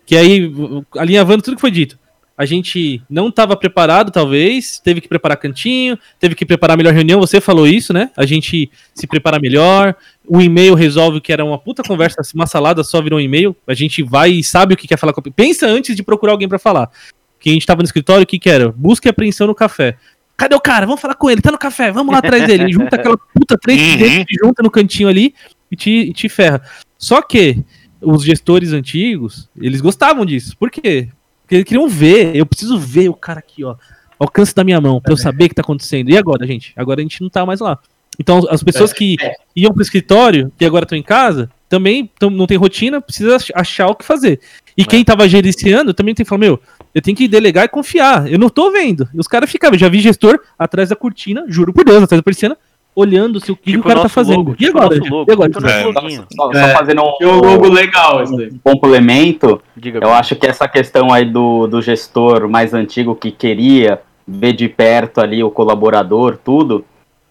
Que 0.07 0.17
aí, 0.17 0.53
alinhavando 0.97 1.43
tudo 1.43 1.57
que 1.57 1.61
foi 1.61 1.71
dito 1.71 1.99
a 2.37 2.45
gente 2.45 3.01
não 3.09 3.29
estava 3.29 3.57
preparado, 3.57 4.11
talvez, 4.11 4.81
teve 4.81 5.01
que 5.01 5.09
preparar 5.09 5.37
cantinho, 5.37 5.97
teve 6.19 6.35
que 6.35 6.45
preparar 6.45 6.77
melhor 6.77 6.93
reunião, 6.93 7.21
você 7.21 7.41
falou 7.41 7.67
isso, 7.67 7.93
né? 7.93 8.11
A 8.17 8.27
gente 8.27 8.71
se 8.93 9.07
prepara 9.07 9.39
melhor, 9.39 9.95
o 10.27 10.41
e-mail 10.41 10.75
resolve 10.75 11.21
que 11.21 11.33
era 11.33 11.45
uma 11.45 11.59
puta 11.59 11.83
conversa, 11.83 12.21
uma 12.35 12.47
salada 12.47 12.83
só 12.83 13.01
virou 13.01 13.19
um 13.19 13.23
e-mail, 13.23 13.57
a 13.67 13.75
gente 13.75 14.03
vai 14.03 14.33
e 14.33 14.45
sabe 14.45 14.75
o 14.75 14.77
que 14.77 14.89
quer 14.89 14.99
falar 14.99 15.13
com 15.13 15.21
a... 15.21 15.33
Pensa 15.33 15.67
antes 15.67 15.95
de 15.95 16.03
procurar 16.03 16.33
alguém 16.33 16.49
para 16.49 16.59
falar. 16.59 16.91
Que 17.39 17.51
a 17.51 17.53
gente 17.53 17.67
tava 17.67 17.83
no 17.83 17.85
escritório, 17.85 18.25
o 18.25 18.27
que 18.27 18.39
que 18.39 18.51
era? 18.51 18.73
Busca 18.73 19.09
e 19.09 19.11
apreensão 19.11 19.47
no 19.47 19.55
café. 19.55 19.97
Cadê 20.37 20.55
o 20.55 20.61
cara? 20.61 20.87
Vamos 20.87 21.01
falar 21.01 21.15
com 21.15 21.31
ele, 21.31 21.41
tá 21.41 21.53
no 21.53 21.59
café, 21.59 21.93
vamos 21.93 22.13
lá 22.13 22.19
atrás 22.19 22.47
dele. 22.47 22.73
Junta 22.73 22.97
aquela 22.97 23.17
puta 23.17 23.57
três 23.57 23.81
uhum. 23.81 24.25
junta 24.43 24.63
no 24.63 24.71
cantinho 24.71 25.09
ali 25.09 25.35
e 25.71 25.77
te, 25.77 25.91
e 25.91 26.13
te 26.13 26.29
ferra. 26.29 26.63
Só 26.99 27.23
que 27.23 27.63
os 28.01 28.25
gestores 28.25 28.73
antigos, 28.73 29.49
eles 29.57 29.81
gostavam 29.81 30.27
disso. 30.27 30.57
Por 30.59 30.71
quê? 30.71 31.09
Porque 31.43 31.55
eles 31.57 31.65
queriam 31.65 31.89
ver, 31.89 32.35
eu 32.35 32.47
preciso 32.47 32.79
ver 32.79 33.09
o 33.09 33.15
cara 33.15 33.39
aqui, 33.39 33.65
ó. 33.65 33.77
Alcance 34.19 34.55
da 34.55 34.65
minha 34.65 34.81
mão, 34.81 35.01
pra 35.01 35.13
eu 35.13 35.17
saber 35.17 35.47
o 35.47 35.49
que 35.49 35.55
tá 35.55 35.63
acontecendo. 35.63 36.11
E 36.11 36.17
agora, 36.17 36.47
gente? 36.47 36.73
Agora 36.77 37.01
a 37.01 37.03
gente 37.03 37.21
não 37.21 37.29
tá 37.29 37.45
mais 37.45 37.61
lá. 37.61 37.79
Então, 38.19 38.47
as 38.49 38.63
pessoas 38.63 38.93
é, 38.93 38.95
que 38.95 39.17
é. 39.21 39.35
iam 39.57 39.73
pro 39.73 39.83
escritório 39.83 40.53
e 40.59 40.65
agora 40.65 40.85
estão 40.85 40.97
em 40.97 41.03
casa, 41.03 41.51
também 41.69 42.11
tão, 42.19 42.31
não 42.31 42.47
tem 42.47 42.57
rotina, 42.57 43.01
precisa 43.01 43.37
achar 43.55 43.89
o 43.89 43.95
que 43.95 44.05
fazer. 44.05 44.41
E 44.77 44.83
é. 44.83 44.85
quem 44.85 45.05
tava 45.05 45.29
gerenciando 45.29 45.93
também 45.93 46.15
tem 46.15 46.25
que 46.25 46.29
falar, 46.29 46.41
meu, 46.41 46.61
eu 46.95 47.03
tenho 47.03 47.17
que 47.17 47.27
delegar 47.27 47.65
e 47.65 47.69
confiar. 47.69 48.31
Eu 48.31 48.39
não 48.39 48.49
tô 48.49 48.71
vendo. 48.71 49.09
E 49.13 49.19
os 49.19 49.27
caras 49.27 49.51
ficavam, 49.51 49.77
já 49.79 49.89
vi 49.89 50.01
gestor 50.01 50.39
atrás 50.59 50.91
da 50.91 50.97
cortina, 50.97 51.45
juro 51.49 51.73
por 51.73 51.85
Deus, 51.85 52.03
atrás 52.03 52.21
da 52.21 52.23
persiana, 52.23 52.57
olhando 52.95 53.41
se 53.41 53.51
o 53.51 53.57
que 53.57 53.73
tipo 53.73 53.85
o 53.85 53.89
cara 53.89 54.03
tá 54.03 54.09
fazendo. 54.09 54.39
Logo, 54.39 54.53
e, 54.53 54.67
tipo 54.67 54.79
agora, 54.79 55.01
logo, 55.11 55.31
e 55.31 55.33
agora? 55.33 55.51
Tipo 55.51 55.67
é, 55.67 55.83
só, 55.83 56.53
só, 56.53 56.53
é, 56.53 56.73
fazendo 56.75 57.03
um, 57.03 57.27
um 57.27 57.41
logo 57.41 57.69
legal, 57.69 58.23
um 58.25 58.59
complemento. 58.63 59.61
Diga 59.77 59.99
eu 60.03 60.13
acho 60.13 60.37
que 60.37 60.47
essa 60.47 60.69
questão 60.69 61.13
aí 61.13 61.25
do, 61.25 61.67
do 61.67 61.83
gestor 61.83 62.49
mais 62.49 62.73
antigo 62.73 63.17
que 63.17 63.33
queria 63.33 64.01
ver 64.27 64.53
de 64.53 64.69
perto 64.69 65.21
ali 65.21 65.43
o 65.43 65.51
colaborador, 65.51 66.39
tudo, 66.43 66.85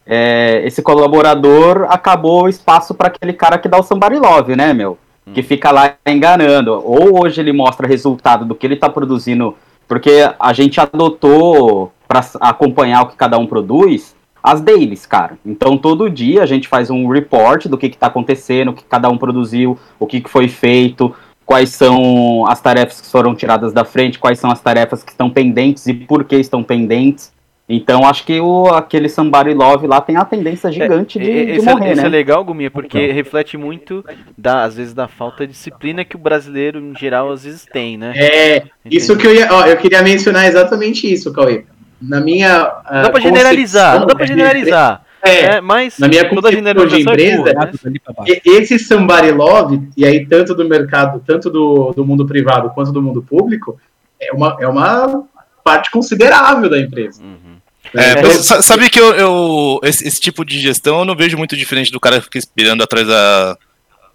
é, 0.05 0.61
esse 0.65 0.81
colaborador 0.81 1.87
acabou 1.89 2.43
o 2.43 2.49
espaço 2.49 2.93
para 2.93 3.07
aquele 3.07 3.33
cara 3.33 3.57
que 3.57 3.69
dá 3.69 3.79
o 3.79 3.83
somebody 3.83 4.17
love, 4.17 4.55
né, 4.55 4.73
meu? 4.73 4.97
Que 5.31 5.43
fica 5.43 5.71
lá 5.71 5.95
enganando. 6.05 6.73
Ou 6.73 7.23
hoje 7.23 7.39
ele 7.39 7.53
mostra 7.53 7.87
resultado 7.87 8.45
do 8.45 8.55
que 8.55 8.65
ele 8.65 8.73
está 8.73 8.89
produzindo, 8.89 9.55
porque 9.87 10.29
a 10.39 10.53
gente 10.53 10.79
adotou 10.79 11.91
para 12.07 12.21
acompanhar 12.41 13.03
o 13.03 13.07
que 13.07 13.15
cada 13.15 13.37
um 13.37 13.45
produz 13.45 14.15
as 14.43 14.59
dailies, 14.59 15.05
cara. 15.05 15.37
Então 15.45 15.77
todo 15.77 16.09
dia 16.09 16.43
a 16.43 16.45
gente 16.45 16.67
faz 16.67 16.89
um 16.89 17.07
report 17.07 17.67
do 17.67 17.77
que 17.77 17.87
está 17.87 18.07
acontecendo, 18.07 18.69
o 18.69 18.73
que 18.73 18.83
cada 18.83 19.09
um 19.09 19.17
produziu, 19.17 19.79
o 19.97 20.05
que, 20.05 20.19
que 20.19 20.29
foi 20.29 20.49
feito, 20.49 21.15
quais 21.45 21.69
são 21.69 22.45
as 22.47 22.61
tarefas 22.61 23.01
que 23.01 23.07
foram 23.07 23.33
tiradas 23.33 23.73
da 23.73 23.85
frente, 23.85 24.19
quais 24.19 24.39
são 24.39 24.51
as 24.51 24.61
tarefas 24.61 25.03
que 25.03 25.11
estão 25.11 25.29
pendentes 25.29 25.87
e 25.87 25.93
por 25.93 26.25
que 26.25 26.35
estão 26.35 26.61
pendentes. 26.61 27.32
Então 27.67 28.05
acho 28.05 28.25
que 28.25 28.41
o, 28.41 28.67
aquele 28.67 29.07
Somebody 29.07 29.53
Love 29.53 29.87
lá 29.87 30.01
tem 30.01 30.17
a 30.17 30.25
tendência 30.25 30.69
gigante 30.69 31.17
é, 31.17 31.21
de, 31.21 31.45
de 31.45 31.51
esse 31.53 31.69
é- 31.69 31.71
morrer, 31.71 31.85
é, 31.85 31.87
né? 31.87 31.93
Isso 31.93 32.05
é 32.05 32.09
legal, 32.09 32.43
Guminha, 32.43 32.69
porque 32.69 33.01
então. 33.01 33.15
reflete 33.15 33.57
muito, 33.57 34.03
da, 34.37 34.63
às 34.63 34.75
vezes, 34.75 34.93
da 34.93 35.07
falta 35.07 35.47
de 35.47 35.53
disciplina 35.53 36.03
que 36.03 36.15
o 36.15 36.19
brasileiro, 36.19 36.79
em 36.79 36.95
geral, 36.95 37.31
às 37.31 37.45
vezes 37.45 37.65
tem, 37.65 37.97
né? 37.97 38.13
É, 38.15 38.55
Entendeu? 38.57 38.71
isso 38.91 39.15
que 39.17 39.25
eu 39.25 39.33
ia, 39.33 39.47
ó, 39.51 39.65
eu 39.65 39.77
queria 39.77 40.01
mencionar 40.01 40.45
exatamente 40.45 41.11
isso, 41.11 41.31
Cauê. 41.31 41.65
Na 42.01 42.19
minha. 42.19 42.65
Uh, 42.65 43.03
dá 43.03 43.09
pra 43.09 43.21
generalizar, 43.21 43.99
não 43.99 44.07
dá 44.07 44.15
pra 44.15 44.25
generalizar. 44.25 45.05
É, 45.25 45.55
é, 45.55 45.61
mas 45.61 45.97
na 45.97 46.09
minha 46.09 46.29
toda 46.29 46.51
generalização 46.51 47.15
de 47.15 47.23
empresa, 47.23 47.49
é 47.49 47.53
boa, 47.53 48.25
né? 48.27 48.41
esse 48.45 48.77
somebody 48.77 49.31
love, 49.31 49.81
e 49.95 50.05
aí 50.05 50.25
tanto 50.25 50.53
do 50.53 50.67
mercado, 50.67 51.23
tanto 51.25 51.49
do, 51.49 51.93
do 51.93 52.05
mundo 52.05 52.25
privado 52.25 52.69
quanto 52.71 52.91
do 52.91 53.01
mundo 53.01 53.23
público, 53.23 53.79
é 54.19 54.33
uma, 54.33 54.57
é 54.59 54.67
uma 54.67 55.23
parte 55.63 55.91
considerável 55.91 56.69
da 56.69 56.79
empresa. 56.79 57.21
Uhum. 57.21 57.53
É, 57.95 58.19
é 58.19 58.33
sabe 58.33 58.89
que 58.89 58.99
eu, 58.99 59.13
eu 59.13 59.79
esse, 59.83 60.07
esse, 60.07 60.19
tipo 60.19 60.43
de 60.43 60.59
gestão 60.59 60.99
eu 60.99 61.05
não 61.05 61.15
vejo 61.15 61.37
muito 61.37 61.55
diferente 61.55 61.91
do 61.91 61.99
cara 61.99 62.17
que 62.17 62.23
fica 62.23 62.39
esperando 62.39 62.81
atrás 62.81 63.07
da, 63.07 63.57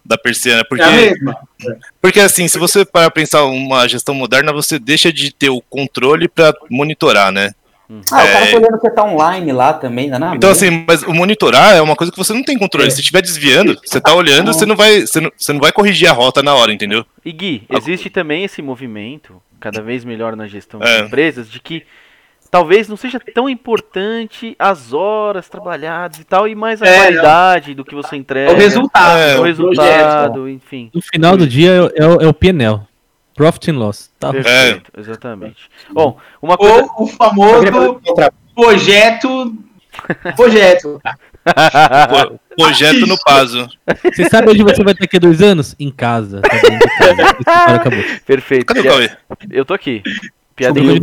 da 0.05 0.17
persiana, 0.17 0.65
porque 0.67 0.83
é 0.83 1.13
porque 2.01 2.19
assim, 2.19 2.47
se 2.47 2.57
você 2.57 2.83
para 2.83 3.09
pensar 3.09 3.45
uma 3.45 3.87
gestão 3.87 4.13
moderna, 4.13 4.51
você 4.51 4.77
deixa 4.77 5.13
de 5.13 5.33
ter 5.33 5.49
o 5.49 5.61
controle 5.61 6.27
para 6.27 6.53
monitorar, 6.69 7.31
né? 7.31 7.51
Ah, 8.11 8.23
é... 8.23 8.29
o 8.29 8.33
cara 8.33 8.51
tá 8.51 8.57
olhando 8.57 8.79
que 8.79 8.89
tá 8.91 9.03
online 9.03 9.51
lá 9.51 9.73
também, 9.73 10.09
né? 10.09 10.31
Então, 10.35 10.51
assim, 10.51 10.85
mas 10.87 11.01
o 11.01 11.13
monitorar 11.13 11.75
é 11.75 11.81
uma 11.81 11.95
coisa 11.95 12.11
que 12.11 12.17
você 12.17 12.33
não 12.33 12.43
tem 12.43 12.57
controle. 12.57 12.87
É. 12.87 12.91
Se 12.91 12.99
estiver 12.99 13.21
desviando, 13.21 13.79
você 13.83 13.99
tá 13.99 14.13
olhando, 14.13 14.53
você 14.53 14.63
não 14.63 14.75
vai, 14.75 15.01
você 15.01 15.19
não, 15.19 15.31
você 15.35 15.53
não 15.53 15.59
vai 15.59 15.71
corrigir 15.71 16.07
a 16.07 16.11
rota 16.11 16.43
na 16.43 16.53
hora, 16.53 16.71
entendeu? 16.71 17.03
E 17.25 17.31
Gui, 17.31 17.63
existe 17.67 18.09
também 18.11 18.43
esse 18.43 18.61
movimento, 18.61 19.41
cada 19.59 19.81
vez 19.81 20.03
melhor 20.05 20.35
na 20.35 20.47
gestão 20.47 20.81
é. 20.81 21.01
de 21.01 21.07
empresas, 21.07 21.49
de 21.49 21.59
que 21.59 21.85
talvez 22.49 22.87
não 22.87 22.97
seja 22.97 23.19
tão 23.19 23.49
importante 23.49 24.55
as 24.57 24.93
horas 24.93 25.47
trabalhadas 25.49 26.19
e 26.19 26.23
tal, 26.23 26.47
e 26.47 26.55
mais 26.55 26.81
a 26.81 26.87
é, 26.87 26.95
qualidade 26.95 27.73
do 27.73 27.85
que 27.85 27.93
você 27.93 28.15
entrega. 28.15 28.51
O 28.51 28.55
resultado. 28.55 29.17
É, 29.19 29.39
o 29.39 29.43
resultado, 29.43 30.33
projeto. 30.33 30.49
enfim. 30.49 30.89
No 30.93 31.01
final 31.01 31.37
do 31.37 31.47
dia 31.47 31.71
é, 31.71 32.03
é, 32.03 32.07
o, 32.07 32.21
é 32.21 32.27
o 32.27 32.33
PNL. 32.33 32.81
Profit 33.35 33.71
and 33.71 33.77
Loss. 33.77 34.11
Tá? 34.19 34.31
Perfeito, 34.31 34.91
é. 34.95 34.99
exatamente. 34.99 35.69
Bom, 35.91 36.17
uma 36.41 36.57
coisa... 36.57 36.83
Ou 36.97 37.03
o 37.03 37.07
famoso 37.07 38.01
projeto... 38.53 39.55
Projeto. 40.35 41.01
Projeto 42.55 43.07
no 43.07 43.17
Paso. 43.21 43.67
Você 44.03 44.29
sabe 44.29 44.51
onde 44.51 44.63
você 44.63 44.83
vai 44.83 44.93
ter 44.93 45.05
aqui 45.05 45.19
dois 45.19 45.41
anos? 45.41 45.75
Em 45.79 45.91
casa. 45.91 46.41
Tá 47.45 47.75
acabou. 47.75 48.03
Perfeito. 48.25 48.65
Cadê 48.65 48.81
o 48.81 48.83
Cauê? 48.83 49.09
Eu 49.49 49.65
tô 49.65 49.73
aqui. 49.73 50.03
Piadinha. 50.55 50.99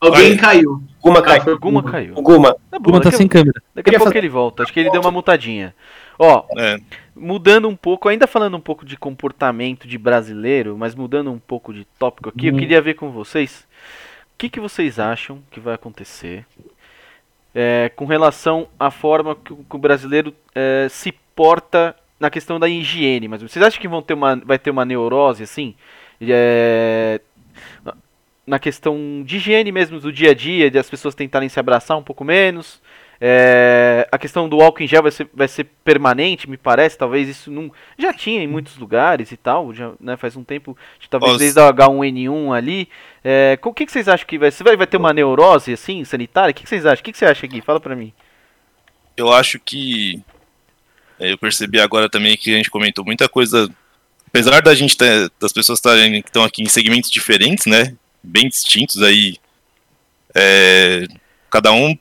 Alguém 0.00 0.36
Vai. 0.36 0.36
caiu. 0.36 0.82
Guma 1.02 1.22
caiu. 1.22 1.54
Ah, 1.54 1.58
Guma 1.58 1.82
caiu. 1.82 2.14
O 2.16 2.22
Guma. 2.22 2.54
Tá 2.70 2.78
bom, 2.78 2.90
Guma 2.90 3.00
tá 3.00 3.10
sem 3.10 3.26
câmera. 3.26 3.60
Daqui 3.74 3.90
a 3.90 3.92
pouco 3.94 4.10
fazer... 4.10 4.18
ele 4.18 4.28
volta. 4.28 4.62
Acho 4.62 4.72
que 4.72 4.80
ele 4.80 4.90
deu 4.90 5.00
uma 5.00 5.10
mutadinha. 5.10 5.74
Ó, 6.18 6.44
é. 6.56 6.78
mudando 7.14 7.68
um 7.68 7.76
pouco, 7.76 8.08
ainda 8.08 8.26
falando 8.26 8.56
um 8.56 8.60
pouco 8.60 8.84
de 8.84 8.96
comportamento 8.96 9.86
de 9.86 9.98
brasileiro, 9.98 10.76
mas 10.76 10.94
mudando 10.94 11.32
um 11.32 11.38
pouco 11.38 11.72
de 11.72 11.84
tópico 11.98 12.28
aqui, 12.28 12.46
hum. 12.46 12.54
eu 12.54 12.58
queria 12.58 12.80
ver 12.80 12.94
com 12.94 13.10
vocês 13.10 13.66
o 14.34 14.38
que, 14.38 14.48
que 14.48 14.60
vocês 14.60 14.98
acham 14.98 15.40
que 15.50 15.58
vai 15.60 15.74
acontecer 15.74 16.44
é, 17.60 17.90
com 17.96 18.04
relação 18.04 18.68
à 18.78 18.88
forma 18.88 19.34
que, 19.34 19.52
que 19.52 19.76
o 19.76 19.78
brasileiro 19.78 20.32
é, 20.54 20.86
se 20.88 21.10
porta 21.34 21.92
na 22.20 22.30
questão 22.30 22.56
da 22.56 22.68
higiene. 22.68 23.26
Mas 23.26 23.42
vocês 23.42 23.64
acham 23.64 23.80
que 23.80 23.88
vão 23.88 24.00
ter 24.00 24.14
uma, 24.14 24.36
vai 24.36 24.60
ter 24.60 24.70
uma 24.70 24.84
neurose 24.84 25.42
assim? 25.42 25.74
É, 26.20 27.20
na 28.46 28.60
questão 28.60 29.24
de 29.24 29.38
higiene 29.38 29.72
mesmo 29.72 29.98
do 29.98 30.12
dia 30.12 30.30
a 30.30 30.34
dia, 30.34 30.70
de 30.70 30.78
as 30.78 30.88
pessoas 30.88 31.16
tentarem 31.16 31.48
se 31.48 31.58
abraçar 31.58 31.98
um 31.98 32.02
pouco 32.02 32.24
menos. 32.24 32.80
É, 33.20 34.06
a 34.12 34.18
questão 34.18 34.48
do 34.48 34.60
álcool 34.60 34.82
em 34.82 34.86
gel 34.86 35.02
vai 35.02 35.10
ser, 35.10 35.28
vai 35.34 35.48
ser 35.48 35.64
permanente, 35.84 36.48
me 36.48 36.56
parece. 36.56 36.96
Talvez 36.96 37.28
isso 37.28 37.50
não. 37.50 37.72
Já 37.98 38.12
tinha 38.12 38.42
em 38.42 38.46
muitos 38.46 38.76
lugares 38.76 39.32
e 39.32 39.36
tal. 39.36 39.74
Já, 39.74 39.92
né, 40.00 40.16
faz 40.16 40.36
um 40.36 40.44
tempo, 40.44 40.76
talvez 41.10 41.32
Nossa. 41.32 41.44
desde 41.44 41.60
o 41.60 41.72
H1N1 41.72 42.56
ali. 42.56 42.88
É, 43.24 43.58
o 43.62 43.72
que, 43.72 43.86
que 43.86 43.92
vocês 43.92 44.08
acham 44.08 44.26
que 44.26 44.38
vai 44.38 44.50
ser? 44.50 44.64
Vai, 44.64 44.76
vai 44.76 44.86
ter 44.86 44.96
uma 44.96 45.12
neurose 45.12 45.72
assim, 45.72 46.04
sanitária? 46.04 46.52
O 46.52 46.54
que, 46.54 46.62
que 46.62 46.68
vocês 46.68 46.86
acham? 46.86 47.00
O 47.00 47.04
que, 47.04 47.12
que 47.12 47.18
você 47.18 47.26
acha 47.26 47.46
aqui? 47.46 47.60
Fala 47.60 47.80
pra 47.80 47.96
mim. 47.96 48.12
Eu 49.16 49.32
acho 49.32 49.58
que. 49.58 50.22
É, 51.18 51.32
eu 51.32 51.38
percebi 51.38 51.80
agora 51.80 52.08
também 52.08 52.36
que 52.36 52.54
a 52.54 52.56
gente 52.56 52.70
comentou 52.70 53.04
muita 53.04 53.28
coisa. 53.28 53.68
Apesar 54.26 54.60
da 54.60 54.74
gente 54.74 54.96
ter, 54.96 55.30
das 55.40 55.52
pessoas 55.52 55.78
estarem 55.78 56.22
que 56.22 56.28
estão 56.28 56.44
aqui 56.44 56.62
em 56.62 56.68
segmentos 56.68 57.10
diferentes, 57.10 57.66
né? 57.66 57.96
bem 58.22 58.48
distintos 58.48 59.02
aí. 59.02 59.36
É, 60.34 61.06
cada 61.50 61.72
um. 61.72 61.96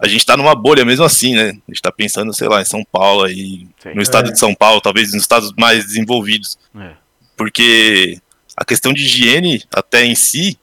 A 0.00 0.08
gente 0.08 0.20
está 0.20 0.36
numa 0.36 0.54
bolha 0.54 0.84
mesmo 0.84 1.04
assim, 1.04 1.34
né? 1.34 1.48
A 1.48 1.52
gente 1.52 1.74
está 1.74 1.92
pensando, 1.92 2.32
sei 2.32 2.48
lá, 2.48 2.62
em 2.62 2.64
São 2.64 2.82
Paulo 2.84 3.24
aí, 3.24 3.66
Sim, 3.82 3.94
no 3.94 4.02
estado 4.02 4.30
é. 4.30 4.32
de 4.32 4.38
São 4.38 4.54
Paulo, 4.54 4.80
talvez 4.80 5.12
nos 5.12 5.22
estados 5.22 5.52
mais 5.58 5.84
desenvolvidos. 5.84 6.58
É. 6.78 6.92
Porque 7.36 8.18
a 8.56 8.64
questão 8.64 8.92
de 8.92 9.02
higiene, 9.02 9.62
até 9.74 10.04
em 10.04 10.14
si, 10.14 10.58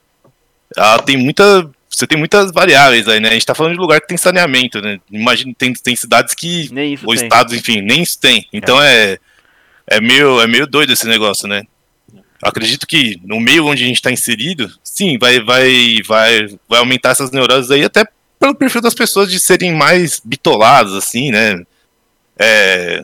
ela 0.76 1.00
tem 1.00 1.18
muita. 1.18 1.70
Você 1.90 2.06
tem 2.06 2.18
muitas 2.18 2.52
variáveis 2.52 3.08
aí, 3.08 3.20
né? 3.20 3.30
A 3.30 3.34
gente 3.34 3.46
tá 3.46 3.56
falando 3.56 3.74
de 3.74 3.80
lugar 3.80 4.02
que 4.02 4.08
tem 4.08 4.18
saneamento, 4.18 4.82
né? 4.82 5.00
Imagina, 5.12 5.54
tem, 5.58 5.74
tem 5.74 5.96
cidades 5.96 6.34
que. 6.34 6.72
Nem 6.74 6.94
isso 6.94 7.06
ou 7.06 7.16
tem. 7.16 7.24
estados, 7.24 7.54
enfim, 7.54 7.82
nem 7.82 8.02
isso 8.02 8.20
tem. 8.20 8.48
Então 8.52 8.82
é. 8.82 9.14
é. 9.14 9.20
É 9.90 10.02
meio, 10.02 10.42
é 10.42 10.48
meio 10.48 10.68
doido 10.68 10.92
esse 10.92 11.08
negócio, 11.08 11.48
né? 11.48 11.64
acredito 12.42 12.86
que 12.86 13.20
no 13.24 13.40
meio 13.40 13.66
onde 13.66 13.84
a 13.84 13.88
gente 13.88 13.96
está 13.98 14.12
inserido, 14.12 14.72
sim, 14.84 15.18
vai, 15.18 15.40
vai, 15.40 16.02
vai, 16.06 16.48
vai 16.68 16.80
aumentar 16.80 17.12
essas 17.12 17.32
neuroses 17.32 17.72
aí, 17.72 17.84
até 17.84 18.06
pelo 18.40 18.56
perfil 18.56 18.82
das 18.82 18.94
pessoas 18.94 19.32
de 19.32 19.40
serem 19.40 19.74
mais 19.74 20.22
bitoladas, 20.24 20.94
assim, 20.94 21.32
né? 21.32 21.64
É, 22.38 23.04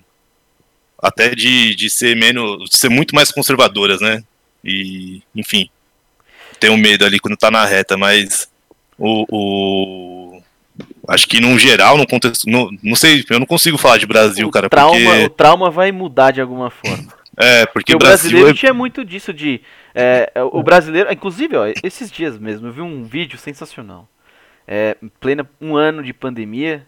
até 1.02 1.34
de, 1.36 1.76
de 1.76 1.90
ser 1.90 2.16
menos, 2.16 2.70
de 2.70 2.78
ser 2.78 2.90
muito 2.90 3.14
mais 3.16 3.32
conservadoras, 3.32 4.00
né? 4.00 4.24
E, 4.64 5.22
enfim, 5.36 5.70
tenho 6.60 6.78
medo 6.78 7.06
ali 7.06 7.20
quando 7.20 7.36
tá 7.36 7.52
na 7.52 7.66
reta, 7.66 7.98
mas 7.98 8.50
o, 8.98 9.26
o 9.30 10.42
acho 11.08 11.28
que 11.28 11.42
num 11.42 11.60
geral, 11.60 11.98
no 11.98 12.08
contexto, 12.08 12.50
no, 12.50 12.72
não 12.82 12.96
sei, 12.96 13.24
eu 13.30 13.40
não 13.40 13.46
consigo 13.46 13.78
falar 13.78 13.98
de 13.98 14.06
Brasil, 14.06 14.48
o 14.48 14.52
cara, 14.52 14.70
trauma, 14.70 14.98
porque... 14.98 15.26
o 15.26 15.30
trauma 15.30 15.70
vai 15.70 15.92
mudar 15.92 16.32
de 16.32 16.40
alguma 16.40 16.70
forma. 16.70 17.12
É, 17.36 17.66
porque, 17.66 17.96
o 17.96 17.98
brasileiro 17.98 18.50
é... 18.50 18.54
tinha 18.54 18.74
muito 18.74 19.04
disso 19.04 19.34
de. 19.34 19.60
É, 19.96 20.32
o 20.52 20.62
brasileiro. 20.62 21.12
Inclusive, 21.12 21.58
ó, 21.58 21.66
esses 21.84 22.12
dias 22.12 22.38
mesmo, 22.38 22.68
eu 22.68 22.72
vi 22.72 22.82
um 22.82 23.04
vídeo 23.04 23.40
sensacional. 23.40 24.08
É, 24.68 24.98
plena 25.20 25.50
um 25.60 25.76
ano 25.76 26.04
de 26.04 26.14
pandemia, 26.14 26.86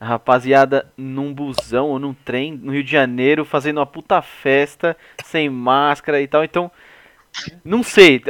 a 0.00 0.06
rapaziada 0.06 0.90
num 0.96 1.32
busão 1.32 1.88
ou 1.88 1.98
num 1.98 2.14
trem 2.14 2.52
no 2.52 2.72
Rio 2.72 2.84
de 2.84 2.90
Janeiro 2.90 3.44
fazendo 3.44 3.78
uma 3.78 3.86
puta 3.86 4.22
festa, 4.22 4.96
sem 5.24 5.50
máscara 5.50 6.20
e 6.20 6.28
tal. 6.28 6.44
Então, 6.44 6.70
não 7.64 7.82
sei, 7.82 8.22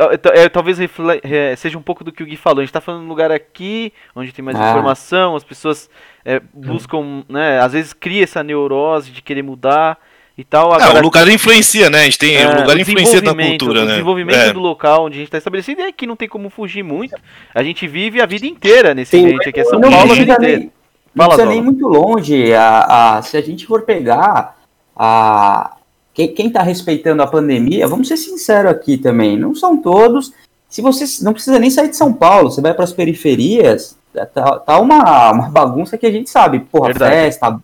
talvez 0.53 0.79
é, 1.23 1.57
seja 1.57 1.79
um 1.79 1.83
pouco 1.83 2.03
do 2.03 2.13
que 2.13 2.23
o 2.23 2.27
Gui 2.27 2.37
falou. 2.37 2.61
A 2.61 2.65
gente 2.65 2.73
tá 2.73 2.81
falando 2.81 3.03
de 3.03 3.07
um 3.07 3.11
lugar 3.11 3.31
aqui 3.31 3.93
onde 4.15 4.33
tem 4.33 4.45
mais 4.45 4.59
ah. 4.59 4.71
informação, 4.71 5.37
as 5.37 5.45
pessoas 5.45 5.89
é, 6.25 6.41
buscam, 6.53 7.25
né, 7.29 7.61
às 7.61 7.73
vezes 7.73 7.93
cria 7.93 8.25
essa 8.25 8.43
neurose 8.43 9.11
de 9.11 9.23
querer 9.23 9.43
mudar 9.43 9.99
e 10.39 10.45
tal. 10.45 10.73
Agora, 10.73 10.99
é, 10.99 11.01
o 11.01 11.03
lugar 11.03 11.29
influencia, 11.29 11.91
né? 11.91 12.03
A 12.03 12.05
gente 12.05 12.19
tem 12.19 12.37
é, 12.37 12.49
o 12.49 12.61
lugar 12.61 12.79
influencia 12.79 13.21
na 13.21 13.35
cultura, 13.35 13.81
o 13.81 13.85
né? 13.85 13.91
O 13.91 13.95
desenvolvimento 13.95 14.37
é. 14.37 14.53
do 14.53 14.61
local 14.61 15.07
onde 15.07 15.17
a 15.17 15.19
gente 15.19 15.27
está 15.27 15.39
estabelecido 15.39 15.83
é 15.83 15.91
que 15.91 16.07
não 16.07 16.15
tem 16.15 16.29
como 16.29 16.49
fugir 16.49 16.85
muito. 16.85 17.17
A 17.53 17.63
gente 17.65 17.89
vive 17.89 18.21
a 18.21 18.27
vida 18.27 18.47
inteira 18.47 18.95
nesse 18.95 19.11
Sim, 19.11 19.25
ambiente 19.25 19.49
aqui, 19.49 19.59
é 19.59 19.65
São 19.65 19.81
Paulo 19.81 20.13
a 20.13 20.15
vida 20.15 20.33
inteira. 20.35 20.59
Nem, 20.59 20.73
não 21.13 21.27
precisa 21.27 21.49
nem 21.49 21.61
muito 21.61 21.89
longe. 21.89 22.55
A, 22.55 23.17
a, 23.17 23.23
se 23.23 23.37
a 23.37 23.41
gente 23.41 23.67
for 23.67 23.83
pegar 23.83 24.57
a, 24.97 25.77
quem 26.15 26.47
está 26.47 26.63
respeitando 26.63 27.21
a 27.21 27.27
pandemia, 27.27 27.89
vamos 27.89 28.07
ser 28.07 28.17
sinceros 28.17 28.71
aqui 28.71 28.97
também, 28.97 29.37
não 29.37 29.57
são 29.57 29.77
todos. 29.77 30.33
Se 30.69 30.81
você 30.81 31.05
não 31.25 31.33
precisa 31.33 31.59
nem 31.59 31.71
sair 31.71 31.89
de 31.89 31.97
São 31.97 32.13
Paulo, 32.13 32.51
você 32.51 32.61
vai 32.61 32.75
para 32.75 32.85
as 32.85 32.93
periferias, 32.93 33.97
tá, 34.13 34.59
tá 34.59 34.79
uma, 34.79 35.33
uma 35.33 35.49
bagunça 35.49 35.99
que 35.99 36.07
a 36.07 36.13
gente 36.13 36.31
sabe, 36.31 36.61
porra, 36.61 36.89
Verdade. 36.89 37.13
festa, 37.13 37.59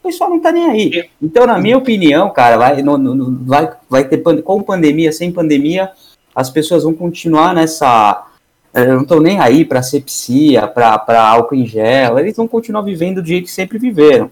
o 0.00 0.08
pessoal 0.08 0.30
não 0.30 0.40
tá 0.40 0.50
nem 0.50 0.66
aí. 0.66 1.10
Então, 1.22 1.46
na 1.46 1.58
minha 1.58 1.76
opinião, 1.76 2.30
cara, 2.30 2.56
vai, 2.56 2.82
no, 2.82 2.96
no, 2.96 3.44
vai, 3.44 3.70
vai 3.88 4.04
ter 4.04 4.18
com 4.18 4.62
pandemia, 4.62 5.12
sem 5.12 5.30
pandemia, 5.30 5.90
as 6.34 6.48
pessoas 6.48 6.84
vão 6.84 6.94
continuar 6.94 7.54
nessa 7.54 8.26
é, 8.72 8.86
não 8.86 9.02
estão 9.02 9.20
nem 9.20 9.40
aí 9.40 9.64
para 9.64 9.82
sepsia, 9.82 10.66
para 10.66 11.28
álcool 11.28 11.56
em 11.56 11.66
gel, 11.66 12.18
eles 12.18 12.36
vão 12.36 12.46
continuar 12.46 12.82
vivendo 12.82 13.20
do 13.20 13.26
jeito 13.26 13.44
que 13.44 13.50
sempre 13.50 13.78
viveram. 13.78 14.30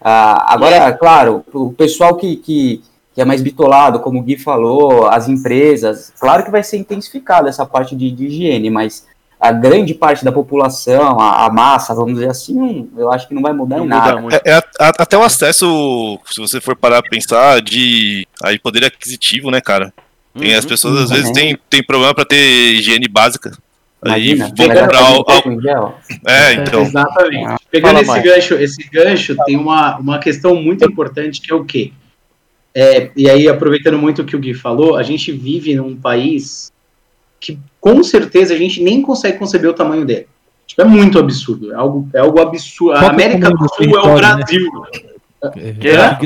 Ah, 0.00 0.52
agora, 0.52 0.76
é. 0.76 0.92
claro, 0.92 1.44
o 1.52 1.72
pessoal 1.72 2.16
que, 2.16 2.36
que, 2.36 2.82
que, 3.14 3.20
é 3.20 3.24
mais 3.24 3.40
bitolado, 3.40 4.00
como 4.00 4.18
o 4.18 4.22
Gui 4.22 4.36
falou, 4.36 5.06
as 5.06 5.28
empresas, 5.28 6.12
claro 6.18 6.44
que 6.44 6.50
vai 6.50 6.62
ser 6.62 6.76
intensificada 6.76 7.48
essa 7.48 7.64
parte 7.64 7.96
de, 7.96 8.10
de 8.10 8.26
higiene, 8.26 8.68
mas 8.68 9.06
a 9.40 9.52
grande 9.52 9.94
parte 9.94 10.24
da 10.24 10.32
população, 10.32 11.20
a, 11.20 11.46
a, 11.46 11.52
massa, 11.52 11.94
vamos 11.94 12.14
dizer 12.14 12.28
assim, 12.28 12.90
eu 12.96 13.10
acho 13.12 13.28
que 13.28 13.34
não 13.34 13.42
vai 13.42 13.52
mudar 13.52 13.76
não 13.76 13.84
em 13.84 13.88
nada. 13.88 14.20
Muda 14.20 14.42
é, 14.44 14.58
é, 14.58 14.62
até 14.78 15.16
o 15.16 15.22
acesso, 15.22 16.18
se 16.26 16.40
você 16.40 16.60
for 16.60 16.74
parar 16.74 16.98
a 16.98 17.02
pensar, 17.02 17.62
de 17.62 18.26
aí 18.42 18.58
poder 18.58 18.84
aquisitivo, 18.84 19.50
né, 19.50 19.60
cara? 19.60 19.92
Tem, 20.36 20.52
uhum, 20.52 20.58
as 20.58 20.64
pessoas 20.64 20.96
uhum, 20.96 21.04
às 21.04 21.10
vezes 21.10 21.30
têm, 21.30 21.56
têm 21.70 21.82
problema 21.82 22.14
para 22.14 22.24
ter 22.24 22.36
higiene 22.74 23.08
básica. 23.08 23.56
Imagina, 24.04 24.44
aí 24.44 24.52
vou 24.56 24.68
comprar 24.68 25.12
o, 25.12 25.94
É, 26.26 26.52
então. 26.54 26.82
Exatamente. 26.82 27.46
Ah, 27.46 27.58
Pegando 27.70 28.00
esse 28.00 28.20
gancho, 28.20 28.54
esse 28.54 28.90
gancho, 28.90 29.36
tem 29.44 29.56
uma, 29.56 29.98
uma 29.98 30.18
questão 30.18 30.54
muito 30.54 30.84
importante 30.84 31.40
que 31.40 31.52
é 31.52 31.54
o 31.54 31.64
quê? 31.64 31.92
É, 32.74 33.10
e 33.16 33.28
aí, 33.28 33.48
aproveitando 33.48 33.98
muito 33.98 34.22
o 34.22 34.24
que 34.24 34.36
o 34.36 34.38
Gui 34.38 34.54
falou, 34.54 34.96
a 34.96 35.02
gente 35.02 35.32
vive 35.32 35.74
num 35.74 35.96
país 35.96 36.72
que 37.40 37.58
com 37.80 38.02
certeza 38.02 38.54
a 38.54 38.56
gente 38.56 38.82
nem 38.82 39.02
consegue 39.02 39.38
conceber 39.38 39.70
o 39.70 39.74
tamanho 39.74 40.04
dele. 40.04 40.26
Tipo, 40.66 40.82
é 40.82 40.84
muito 40.84 41.18
absurdo. 41.18 41.72
É 41.72 41.76
algo, 41.76 42.08
é 42.14 42.18
algo 42.18 42.40
absurdo. 42.40 42.98
A 42.98 43.04
é 43.04 43.06
América 43.08 43.50
do 43.50 43.68
Sul 43.74 43.98
é 43.98 44.02
o 44.02 44.08
né? 44.08 44.14
Brasil. 44.16 44.70
Né? 44.72 45.08
É, 45.56 45.88
é. 45.88 46.18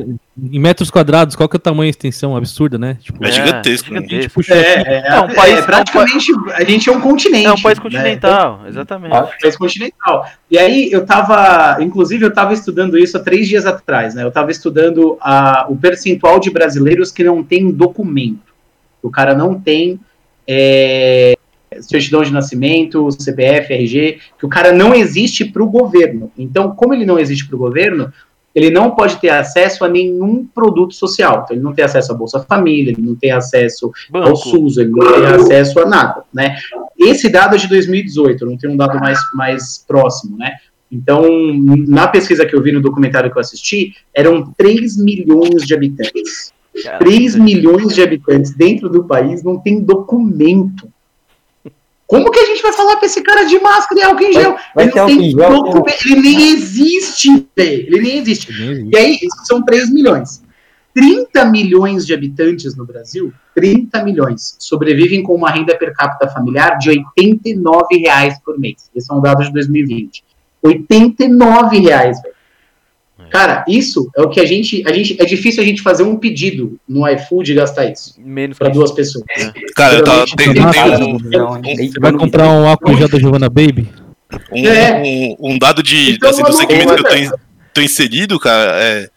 Em 0.51 0.59
metros 0.59 0.91
quadrados, 0.91 1.37
qual 1.37 1.47
que 1.47 1.57
é 1.57 1.59
o 1.59 1.61
tamanho 1.61 1.87
e 1.87 1.91
extensão 1.91 2.35
absurda, 2.35 2.79
né? 2.79 2.97
Tipo, 3.01 3.23
é 3.25 3.31
gigantesco. 3.31 3.93
Né? 3.93 4.01
gigantesco. 4.01 4.41
Né? 4.49 4.57
É, 4.57 5.09
é, 5.09 5.21
um 5.21 5.35
país, 5.35 5.59
é, 5.59 5.63
praticamente 5.63 6.33
a 6.55 6.65
gente 6.65 6.89
é 6.89 6.93
um 6.93 7.01
continente. 7.01 7.47
É 7.47 7.53
um 7.53 7.61
país 7.61 7.79
né? 7.79 7.83
continental, 7.83 8.61
né? 8.63 8.69
exatamente. 8.71 9.15
É 9.15 9.21
um 9.21 9.29
país 9.41 9.57
continental. 9.57 10.27
E 10.51 10.59
aí 10.59 10.91
eu 10.91 11.05
tava, 11.05 11.83
inclusive 11.83 12.25
eu 12.25 12.31
estava 12.31 12.55
estudando 12.55 12.97
isso 12.97 13.19
há 13.19 13.21
três 13.21 13.47
dias 13.47 13.67
atrás, 13.67 14.15
né? 14.15 14.25
Eu 14.25 14.29
estava 14.29 14.51
estudando 14.51 15.19
a, 15.21 15.67
o 15.69 15.77
percentual 15.77 16.41
de 16.41 16.51
brasileiros 16.51 17.13
que 17.13 17.23
não 17.23 17.45
tem 17.45 17.71
documento. 17.71 18.53
O 19.03 19.11
cara 19.11 19.35
não 19.35 19.61
tem 19.61 20.01
é, 20.47 21.35
certidão 21.81 22.23
de 22.23 22.33
nascimento, 22.33 23.11
CPF, 23.11 23.73
RG, 23.73 24.19
que 24.39 24.47
o 24.47 24.49
cara 24.49 24.73
não 24.73 24.95
existe 24.95 25.45
para 25.45 25.63
o 25.63 25.71
governo. 25.71 26.31
Então, 26.37 26.75
como 26.75 26.95
ele 26.95 27.07
não 27.07 27.19
existe 27.19 27.47
para 27.47 27.57
o 27.57 27.59
governo, 27.59 28.13
ele 28.55 28.71
não 28.71 28.91
pode 28.91 29.17
ter 29.17 29.31
acesso 29.31 29.85
a 29.85 29.89
nenhum 29.89 30.47
produto 30.47 30.95
social. 30.95 31.43
Então, 31.45 31.57
ele 31.57 31.65
não 31.65 31.73
tem 31.73 31.85
acesso 31.85 32.13
à 32.13 32.15
Bolsa 32.15 32.41
Família, 32.41 32.93
ele 32.93 33.03
não 33.03 33.15
tem 33.15 33.31
acesso 33.31 33.91
Banco. 34.11 34.29
ao 34.29 34.37
SUS, 34.37 34.77
ele 34.77 34.91
não 34.91 35.13
tem 35.13 35.27
acesso 35.27 35.81
a 35.81 35.87
nada, 35.87 36.25
né? 36.33 36.57
Esse 36.99 37.31
dado 37.31 37.55
é 37.55 37.59
de 37.59 37.69
2018, 37.69 38.45
não 38.45 38.57
tem 38.57 38.71
um 38.71 38.77
dado 38.77 38.99
mais, 38.99 39.19
mais 39.35 39.85
próximo, 39.87 40.37
né? 40.37 40.53
Então, 40.91 41.25
na 41.89 42.07
pesquisa 42.07 42.45
que 42.45 42.55
eu 42.55 42.63
vi 42.63 42.71
no 42.71 42.83
documentário 42.83 43.31
que 43.31 43.39
eu 43.39 43.41
assisti, 43.41 43.95
eram 44.15 44.53
3 44.59 44.99
milhões 44.99 45.63
de 45.63 45.75
habitantes. 45.75 46.52
3 46.99 47.37
milhões 47.37 47.95
de 47.95 48.03
habitantes 48.03 48.55
dentro 48.55 48.89
do 48.89 49.05
país 49.05 49.43
não 49.43 49.59
tem 49.59 49.81
documento. 49.81 50.89
Como 52.07 52.31
que 52.31 52.41
a 52.41 52.47
gente 52.47 52.63
vai 52.63 52.73
falar 52.73 52.97
pra 52.97 53.07
esse 53.07 53.23
cara 53.23 53.45
de 53.45 53.59
máscara 53.59 54.01
e 54.01 54.05
álcool 54.05 54.25
em 54.25 54.33
gel? 54.33 54.57
Vai, 54.75 54.91
vai 54.91 55.11
ele, 55.11 55.19
tem 55.19 55.37
documento, 55.37 56.07
ele 56.07 56.21
nem 56.21 56.53
existe, 56.53 57.47
velho. 57.57 57.87
Ele 57.87 58.01
nem 58.01 58.19
existe. 58.19 58.53
E 58.93 58.97
aí, 58.97 59.15
isso 59.15 59.47
são 59.47 59.63
3 59.63 59.91
milhões. 59.91 60.43
30 60.95 61.45
milhões 61.47 62.07
de 62.07 62.13
habitantes 62.13 62.77
no 62.77 62.85
Brasil, 62.85 63.33
30 63.55 64.05
milhões, 64.05 64.57
sobrevivem 64.59 65.23
com 65.23 65.35
uma 65.35 65.51
renda 65.51 65.75
per 65.75 65.95
capita 65.95 66.29
familiar 66.29 66.77
de 66.77 66.91
89 66.91 67.97
reais 67.97 68.39
por 68.45 68.59
mês. 68.59 68.91
Esse 68.95 69.11
é 69.11 69.15
um 69.15 69.21
dado 69.21 69.43
de 69.43 69.53
2020. 69.53 70.23
89 70.63 71.79
reais, 71.79 72.21
velho. 72.21 72.35
Cara, 73.33 73.65
isso 73.67 74.11
é 74.15 74.21
o 74.21 74.29
que 74.29 74.39
a 74.39 74.45
gente, 74.45 74.83
a 74.87 74.93
gente. 74.93 75.17
É 75.19 75.25
difícil 75.25 75.63
a 75.63 75.67
gente 75.67 75.81
fazer 75.81 76.03
um 76.03 76.17
pedido 76.17 76.79
no 76.87 77.09
iFood 77.09 77.51
e 77.51 77.55
gastar 77.55 77.87
isso. 77.87 78.15
Menos 78.19 78.59
para 78.59 78.69
duas 78.69 78.93
pessoas. 78.93 79.25
É. 79.39 79.51
Cara, 79.75 79.95
eu 79.95 80.05
tava, 80.05 80.27
tem, 80.37 80.53
tem, 80.53 80.63
um, 80.63 81.19
Você 81.63 81.99
vai 81.99 82.13
comprar 82.13 82.49
um 82.51 82.69
álcool 82.69 82.95
gel 82.95 83.09
da 83.09 83.19
Giovanna 83.19 83.49
Baby? 83.49 83.89
Um, 84.53 84.67
é. 84.67 85.03
um, 85.03 85.37
um, 85.53 85.59
dado 85.59 85.83
de, 85.83 86.13
então, 86.13 86.29
assim, 86.29 86.43
do 86.43 86.53
segmento 86.53 86.95
que 86.95 87.01
eu 87.01 87.31
tô, 87.31 87.39
tô 87.75 87.81
inserido, 87.81 88.39
cara, 88.39 88.79
é. 88.83 89.09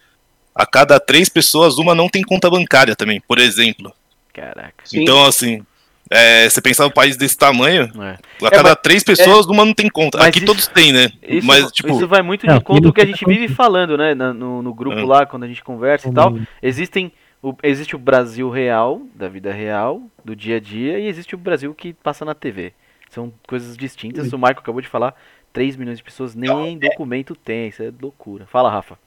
A 0.54 0.66
cada 0.66 0.98
três 0.98 1.28
pessoas, 1.28 1.78
uma 1.78 1.94
não 1.94 2.08
tem 2.08 2.22
conta 2.22 2.50
bancária 2.50 2.96
também, 2.96 3.22
por 3.28 3.38
exemplo. 3.38 3.92
Caraca. 4.34 4.86
Então, 4.94 5.26
assim, 5.26 5.62
é, 6.10 6.48
você 6.48 6.62
pensar 6.62 6.86
um 6.86 6.92
país 6.92 7.18
desse 7.18 7.38
tamanho, 7.38 7.90
é. 8.00 8.18
a 8.46 8.52
cada 8.52 8.72
é, 8.72 8.76
três 8.76 9.04
pessoas, 9.04 9.48
é, 9.48 9.52
uma 9.52 9.66
não 9.66 9.74
tem 9.74 9.90
conta. 9.90 10.24
Aqui 10.24 10.38
isso, 10.38 10.46
todos 10.46 10.68
têm, 10.68 10.94
né? 10.94 11.12
Isso, 11.28 11.48
mas, 11.48 11.72
tipo... 11.72 11.90
isso 11.90 12.08
vai 12.08 12.22
muito 12.22 12.48
de 12.48 12.60
conta 12.62 12.82
do 12.82 12.94
que 12.94 13.02
a 13.02 13.06
gente 13.06 13.26
vive 13.26 13.48
falando, 13.48 13.98
né? 13.98 14.14
No, 14.14 14.62
no 14.62 14.74
grupo 14.74 14.98
é. 14.98 15.04
lá, 15.04 15.26
quando 15.26 15.44
a 15.44 15.48
gente 15.48 15.64
conversa 15.64 16.08
e 16.08 16.14
tal. 16.14 16.38
Existem. 16.62 17.12
O, 17.42 17.54
existe 17.62 17.96
o 17.96 18.00
Brasil 18.00 18.50
real, 18.50 19.04
da 19.14 19.28
vida 19.28 19.54
real, 19.54 20.02
do 20.24 20.36
dia 20.36 20.56
a 20.56 20.60
dia, 20.60 20.98
e 20.98 21.08
existe 21.08 21.36
o 21.36 21.38
Brasil 21.38 21.76
que 21.76 21.94
passa 21.94 22.26
na 22.26 22.34
TV. 22.34 22.74
São 23.10 23.32
coisas 23.48 23.78
distintas. 23.78 24.34
O 24.34 24.38
Marco 24.40 24.62
acabou 24.62 24.82
de 24.82 24.88
falar, 24.88 25.14
3 25.54 25.76
milhões 25.76 26.00
de 26.00 26.04
pessoas 26.04 26.34
nem 26.34 26.78
documento 26.78 27.36
tem. 27.36 27.68
Isso 27.68 27.84
é 27.84 27.92
loucura. 28.02 28.48
Fala, 28.48 28.72
Rafa. 28.72 28.98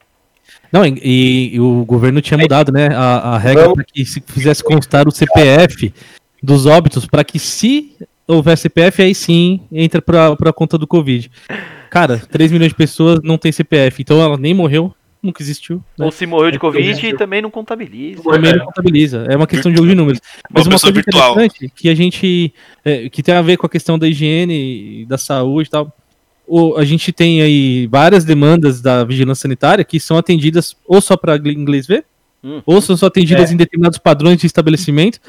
Não, 0.73 0.85
e, 0.85 1.55
e, 1.55 1.61
o 1.61 1.85
governo 1.85 2.23
tinha 2.23 2.39
mudado, 2.39 2.73
né? 2.73 2.89
A, 2.95 3.35
a 3.35 3.39
regra 3.39 3.73
para 3.73 3.85
que 3.85 4.05
se 4.05 4.23
fizesse 4.27 4.63
constar 4.63 5.07
o 5.07 5.11
CPF 5.11 5.93
dos 6.43 6.67
óbitos 6.67 7.07
para 7.07 7.25
que 7.25 7.39
se 7.39 7.97
houver 8.27 8.57
CPF, 8.59 9.03
aí 9.03 9.15
sim 9.15 9.61
entra 9.73 10.03
para 10.03 10.33
a 10.33 10.53
conta 10.53 10.77
do 10.77 10.87
Covid. 10.87 11.31
Cara, 11.91 12.19
3 12.19 12.53
milhões 12.53 12.71
de 12.71 12.77
pessoas 12.77 13.21
não 13.23 13.39
tem 13.39 13.51
CPF, 13.51 14.03
então 14.03 14.21
ela 14.21 14.37
nem 14.37 14.53
morreu, 14.53 14.95
nunca 15.23 15.43
existiu. 15.43 15.83
Né? 15.99 16.05
Ou 16.05 16.13
se 16.13 16.27
morreu 16.27 16.51
de 16.51 16.59
é 16.59 16.61
Covid 16.61 17.07
e 17.07 17.17
também 17.17 17.41
não 17.41 17.51
contabiliza. 17.51 18.23
Também 18.23 18.57
não 18.57 18.67
contabiliza, 18.67 19.27
é 19.29 19.37
uma 19.37 19.47
questão 19.47 19.71
de 19.71 19.79
jogo 19.79 19.89
de 19.89 19.95
números. 19.95 20.21
Mas 20.51 20.67
uma, 20.67 20.75
uma 20.75 20.81
coisa 20.81 20.95
virtual. 20.95 21.33
interessante 21.33 21.73
que 21.75 21.89
a 21.89 21.95
gente, 21.95 22.53
é, 22.85 23.09
que 23.09 23.23
tem 23.23 23.35
a 23.35 23.43
ver 23.43 23.57
com 23.57 23.67
a 23.67 23.71
questão 23.71 23.99
da 23.99 24.07
higiene, 24.07 25.07
da 25.07 25.17
saúde 25.17 25.69
e 25.69 25.71
tal, 25.71 25.93
o, 26.47 26.77
a 26.77 26.85
gente 26.85 27.13
tem 27.13 27.43
aí 27.43 27.87
várias 27.87 28.25
demandas 28.25 28.81
da 28.81 29.05
vigilância 29.05 29.43
sanitária 29.43 29.85
que 29.85 30.01
são 30.01 30.17
atendidas 30.17 30.75
ou 30.87 31.01
só 31.01 31.17
para 31.17 31.37
inglês 31.37 31.87
ver, 31.87 32.05
hum. 32.43 32.63
ou 32.65 32.81
são 32.81 32.97
só 32.97 33.07
atendidas 33.07 33.51
é. 33.51 33.55
em 33.55 33.57
determinados 33.57 33.99
padrões 33.99 34.39
de 34.39 34.47
estabelecimento, 34.47 35.21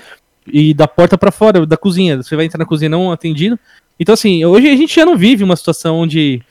e 0.47 0.73
da 0.73 0.88
porta 0.88 1.17
para 1.17 1.32
fora 1.32 1.65
da 1.65 1.78
cozinha. 1.78 2.17
Você 2.17 2.36
vai 2.36 2.45
entrar 2.45 2.60
na 2.60 2.65
cozinha 2.65 2.89
não 2.89 3.12
atendido. 3.12 3.60
Então, 3.99 4.13
assim, 4.13 4.43
hoje 4.45 4.69
a 4.69 4.75
gente 4.75 4.95
já 4.95 5.06
não 5.06 5.17
vive 5.17 5.43
uma 5.43 5.56
situação 5.56 5.97
onde 5.97 6.41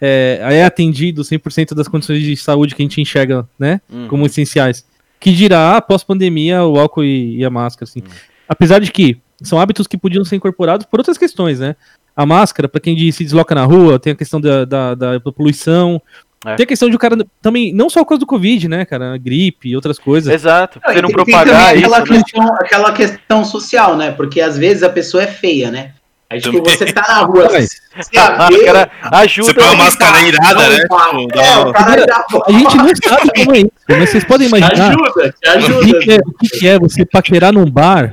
é, 0.00 0.40
é 0.42 0.64
atendido 0.64 1.22
100% 1.22 1.74
das 1.74 1.88
condições 1.88 2.22
de 2.22 2.36
saúde 2.36 2.74
que 2.74 2.82
a 2.82 2.84
gente 2.84 3.00
enxerga, 3.00 3.48
né, 3.58 3.80
uhum. 3.90 4.08
como 4.08 4.26
essenciais. 4.26 4.84
Que 5.18 5.32
dirá, 5.32 5.76
após 5.76 6.04
pandemia, 6.04 6.64
o 6.64 6.78
álcool 6.78 7.04
e, 7.04 7.38
e 7.38 7.44
a 7.44 7.50
máscara, 7.50 7.88
assim. 7.88 8.00
Uhum. 8.00 8.14
Apesar 8.48 8.80
de 8.80 8.90
que 8.90 9.18
são 9.42 9.58
hábitos 9.60 9.86
que 9.86 9.96
podiam 9.96 10.24
ser 10.24 10.36
incorporados 10.36 10.86
por 10.86 11.00
outras 11.00 11.18
questões, 11.18 11.60
né? 11.60 11.76
A 12.14 12.24
máscara, 12.24 12.68
para 12.68 12.80
quem 12.80 13.12
se 13.12 13.24
desloca 13.24 13.54
na 13.54 13.64
rua, 13.64 13.98
tem 13.98 14.12
a 14.12 14.16
questão 14.16 14.40
da, 14.40 14.64
da, 14.64 14.94
da 14.94 15.20
poluição, 15.20 16.00
é. 16.46 16.54
Tem 16.54 16.64
a 16.64 16.66
questão 16.66 16.88
de 16.88 16.96
o 16.96 16.98
cara 16.98 17.16
também, 17.42 17.72
não 17.72 17.90
só 17.90 18.00
por 18.00 18.10
causa 18.10 18.20
do 18.20 18.26
Covid, 18.26 18.68
né, 18.68 18.84
cara? 18.84 19.16
Gripe 19.18 19.68
e 19.68 19.76
outras 19.76 19.98
coisas. 19.98 20.32
Exato. 20.32 20.80
Você 20.86 21.02
não 21.02 21.10
propagar 21.10 21.72
tem 21.72 21.84
aquela 21.84 21.98
isso. 22.00 22.12
Né? 22.12 22.22
Questão, 22.22 22.44
né? 22.44 22.58
Aquela 22.60 22.92
questão 22.92 23.44
social, 23.44 23.96
né? 23.96 24.10
Porque 24.12 24.40
às 24.40 24.56
vezes 24.56 24.82
a 24.82 24.88
pessoa 24.88 25.22
é 25.22 25.26
feia, 25.26 25.70
né? 25.70 25.92
Aí, 26.28 26.40
tipo, 26.40 26.58
você 26.58 26.92
tá 26.92 27.04
na 27.06 27.20
rua, 27.20 27.48
você 27.48 27.78
cara 28.12 28.90
ajuda. 29.12 29.46
Você 29.46 29.54
põe 29.54 29.64
uma 29.64 29.76
máscara 29.76 30.22
irada, 30.22 30.68
né? 30.68 30.78
Tipo, 30.80 30.96
é, 31.38 32.46
a 32.46 32.52
gente 32.52 32.76
não 32.76 32.88
sabe 33.04 33.30
como 33.36 33.54
é 33.54 33.58
isso, 33.60 33.72
mas 33.88 34.10
vocês 34.10 34.24
podem 34.24 34.48
imaginar. 34.48 34.90
Ajuda, 34.90 35.34
te 35.40 35.48
ajuda. 35.48 35.98
O 35.98 36.00
que, 36.00 36.12
é, 36.12 36.16
o 36.16 36.58
que 36.58 36.68
é 36.68 36.78
você 36.80 37.06
paquerar 37.06 37.52
num 37.52 37.70
bar 37.70 38.12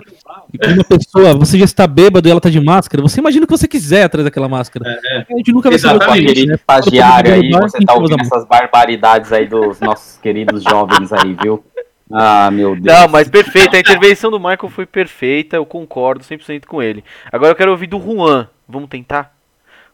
e 0.53 0.73
uma 0.73 0.83
pessoa, 0.83 1.33
você 1.33 1.57
já 1.57 1.65
está 1.65 1.87
bêbado 1.87 2.27
e 2.27 2.31
ela 2.31 2.37
está 2.37 2.49
de 2.49 2.59
máscara, 2.59 3.01
você 3.01 3.19
imagina 3.19 3.43
o 3.43 3.47
que 3.47 3.57
você 3.57 3.67
quiser 3.67 4.03
atrás 4.03 4.23
daquela 4.23 4.47
máscara. 4.47 4.87
É, 4.87 5.17
é. 5.17 5.25
A 5.29 5.37
gente 5.37 5.51
nunca 5.51 5.69
vai 5.69 5.75
Exatamente. 5.75 6.27
saber. 6.29 6.47
Né? 6.47 6.55
Estagiário 6.55 7.33
aí, 7.33 7.49
você 7.49 7.77
está 7.79 7.93
ouvindo 7.93 8.21
essas 8.21 8.45
barbaridades 8.45 9.33
aí 9.33 9.47
dos 9.47 9.79
nossos 9.79 10.17
queridos 10.17 10.63
jovens 10.63 11.11
aí, 11.11 11.35
viu? 11.41 11.63
Ah, 12.11 12.51
meu 12.51 12.75
Deus. 12.75 12.85
Não, 12.85 13.07
mas 13.07 13.27
perfeita. 13.27 13.75
A 13.75 13.79
intervenção 13.79 14.29
do 14.29 14.39
Michael 14.39 14.69
foi 14.69 14.85
perfeita. 14.85 15.55
Eu 15.55 15.65
concordo 15.65 16.23
100% 16.23 16.65
com 16.65 16.81
ele. 16.81 17.03
Agora 17.31 17.51
eu 17.51 17.55
quero 17.55 17.71
ouvir 17.71 17.87
do 17.87 17.99
Juan. 17.99 18.47
Vamos 18.67 18.89
tentar? 18.89 19.35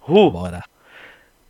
Ru. 0.01 0.29
Bora. 0.29 0.63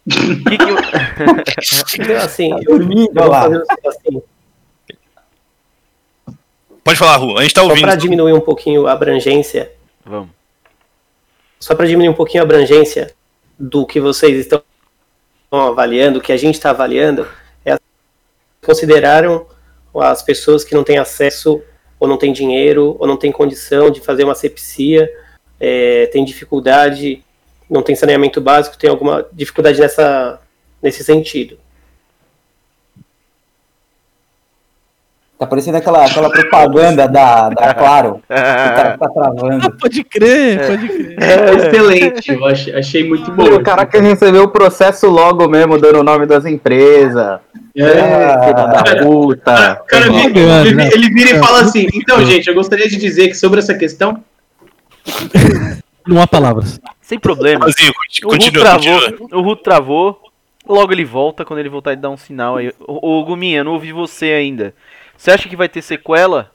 que 0.08 0.58
que 0.58 0.64
eu... 0.64 0.78
então, 2.06 2.18
assim, 2.18 2.52
eu, 2.68 2.80
eu 2.82 3.14
vou 3.14 3.32
fazer 3.32 3.64
assim. 3.88 4.22
Pode 6.84 6.98
falar, 6.98 7.18
Ru, 7.18 7.38
a 7.38 7.42
gente 7.42 7.54
tá 7.54 7.62
ouvindo. 7.62 7.80
Só 7.80 7.88
para 7.88 7.96
diminuir 7.96 8.34
um 8.34 8.42
pouquinho 8.42 8.88
a 8.88 8.94
abrangência. 8.94 9.72
Vamos. 10.06 10.30
Só 11.60 11.76
para 11.76 11.86
diminuir 11.86 12.10
um 12.10 12.14
pouquinho 12.14 12.42
a 12.42 12.46
abrangência 12.46 13.14
do 13.58 13.86
que 13.86 14.00
vocês 14.00 14.38
estão 14.40 14.64
avaliando, 15.52 16.22
que 16.22 16.32
a 16.32 16.38
gente 16.38 16.56
está 16.56 16.70
avaliando, 16.70 17.28
é 17.66 17.78
consideraram 18.66 19.46
as 19.96 20.24
pessoas 20.24 20.64
que 20.64 20.74
não 20.74 20.84
têm 20.84 20.98
acesso 20.98 21.62
ou 22.00 22.08
não 22.08 22.18
têm 22.18 22.32
dinheiro 22.32 22.96
ou 23.00 23.06
não 23.06 23.18
têm 23.18 23.32
condição 23.32 23.90
de 23.90 24.00
fazer 24.00 24.24
uma 24.24 24.36
sepsia, 24.36 25.10
é, 25.60 26.06
tem 26.08 26.24
dificuldade 26.24 27.24
não 27.70 27.84
tem 27.84 27.96
saneamento 27.96 28.42
básico, 28.42 28.78
tem 28.78 28.90
alguma 28.90 29.26
dificuldade 29.32 29.80
nessa, 29.80 30.42
nesse 30.82 31.04
sentido. 31.04 31.58
Tá 35.40 35.46
parecendo 35.46 35.78
aquela, 35.78 36.06
aquela 36.06 36.30
propaganda 36.30 37.08
da, 37.08 37.48
da 37.48 37.74
Claro. 37.74 38.16
o 38.16 38.28
cara 38.28 38.98
tá 38.98 39.08
travando. 39.08 39.68
Ah, 39.68 39.72
pode 39.80 40.04
crer, 40.04 40.68
pode 40.68 40.90
crer. 40.90 41.16
É, 41.18 41.54
excelente, 41.56 42.32
eu 42.34 42.46
achei, 42.46 42.76
achei 42.76 43.08
muito 43.08 43.32
bom. 43.32 43.46
O 43.46 43.64
cara 43.64 43.86
que 43.86 43.98
recebeu 44.00 44.44
o 44.44 44.50
processo 44.50 45.08
logo 45.08 45.48
mesmo, 45.48 45.78
dando 45.80 46.02
o 46.02 46.04
nome 46.04 46.26
das 46.26 46.46
empresas. 46.46 47.40
É, 47.74 47.84
é 47.84 48.40
filha 48.44 48.54
da 48.54 48.84
puta. 49.02 49.82
Cara, 49.88 50.08
ele, 50.08 50.40
ele, 50.40 50.94
ele 50.94 51.10
vira 51.14 51.38
e 51.38 51.40
fala 51.40 51.62
assim: 51.62 51.88
então, 51.94 52.22
gente, 52.26 52.50
eu 52.50 52.54
gostaria 52.54 52.90
de 52.90 52.98
dizer 52.98 53.30
que 53.30 53.36
sobre 53.36 53.60
essa 53.60 53.74
questão. 53.74 54.22
Não 56.06 56.22
há 56.22 56.28
palavras. 56.28 56.82
Sem 57.02 57.18
problema. 57.18 57.66
o 57.66 58.30
Ruth 58.30 58.52
travou, 58.52 59.00
o 59.32 59.42
Ruth 59.42 59.62
travou. 59.64 60.22
Logo 60.68 60.92
ele 60.92 61.06
volta, 61.06 61.46
quando 61.46 61.60
ele 61.60 61.70
voltar 61.70 61.94
ele 61.94 62.02
dá 62.02 62.10
um 62.10 62.18
sinal 62.18 62.58
aí. 62.58 62.74
Ô, 62.86 63.20
ô 63.20 63.24
Guminha, 63.24 63.64
não 63.64 63.72
ouvi 63.72 63.94
você 63.94 64.26
ainda. 64.34 64.74
Você 65.20 65.32
acha 65.32 65.50
que 65.50 65.56
vai 65.58 65.68
ter 65.68 65.82
sequela 65.82 66.50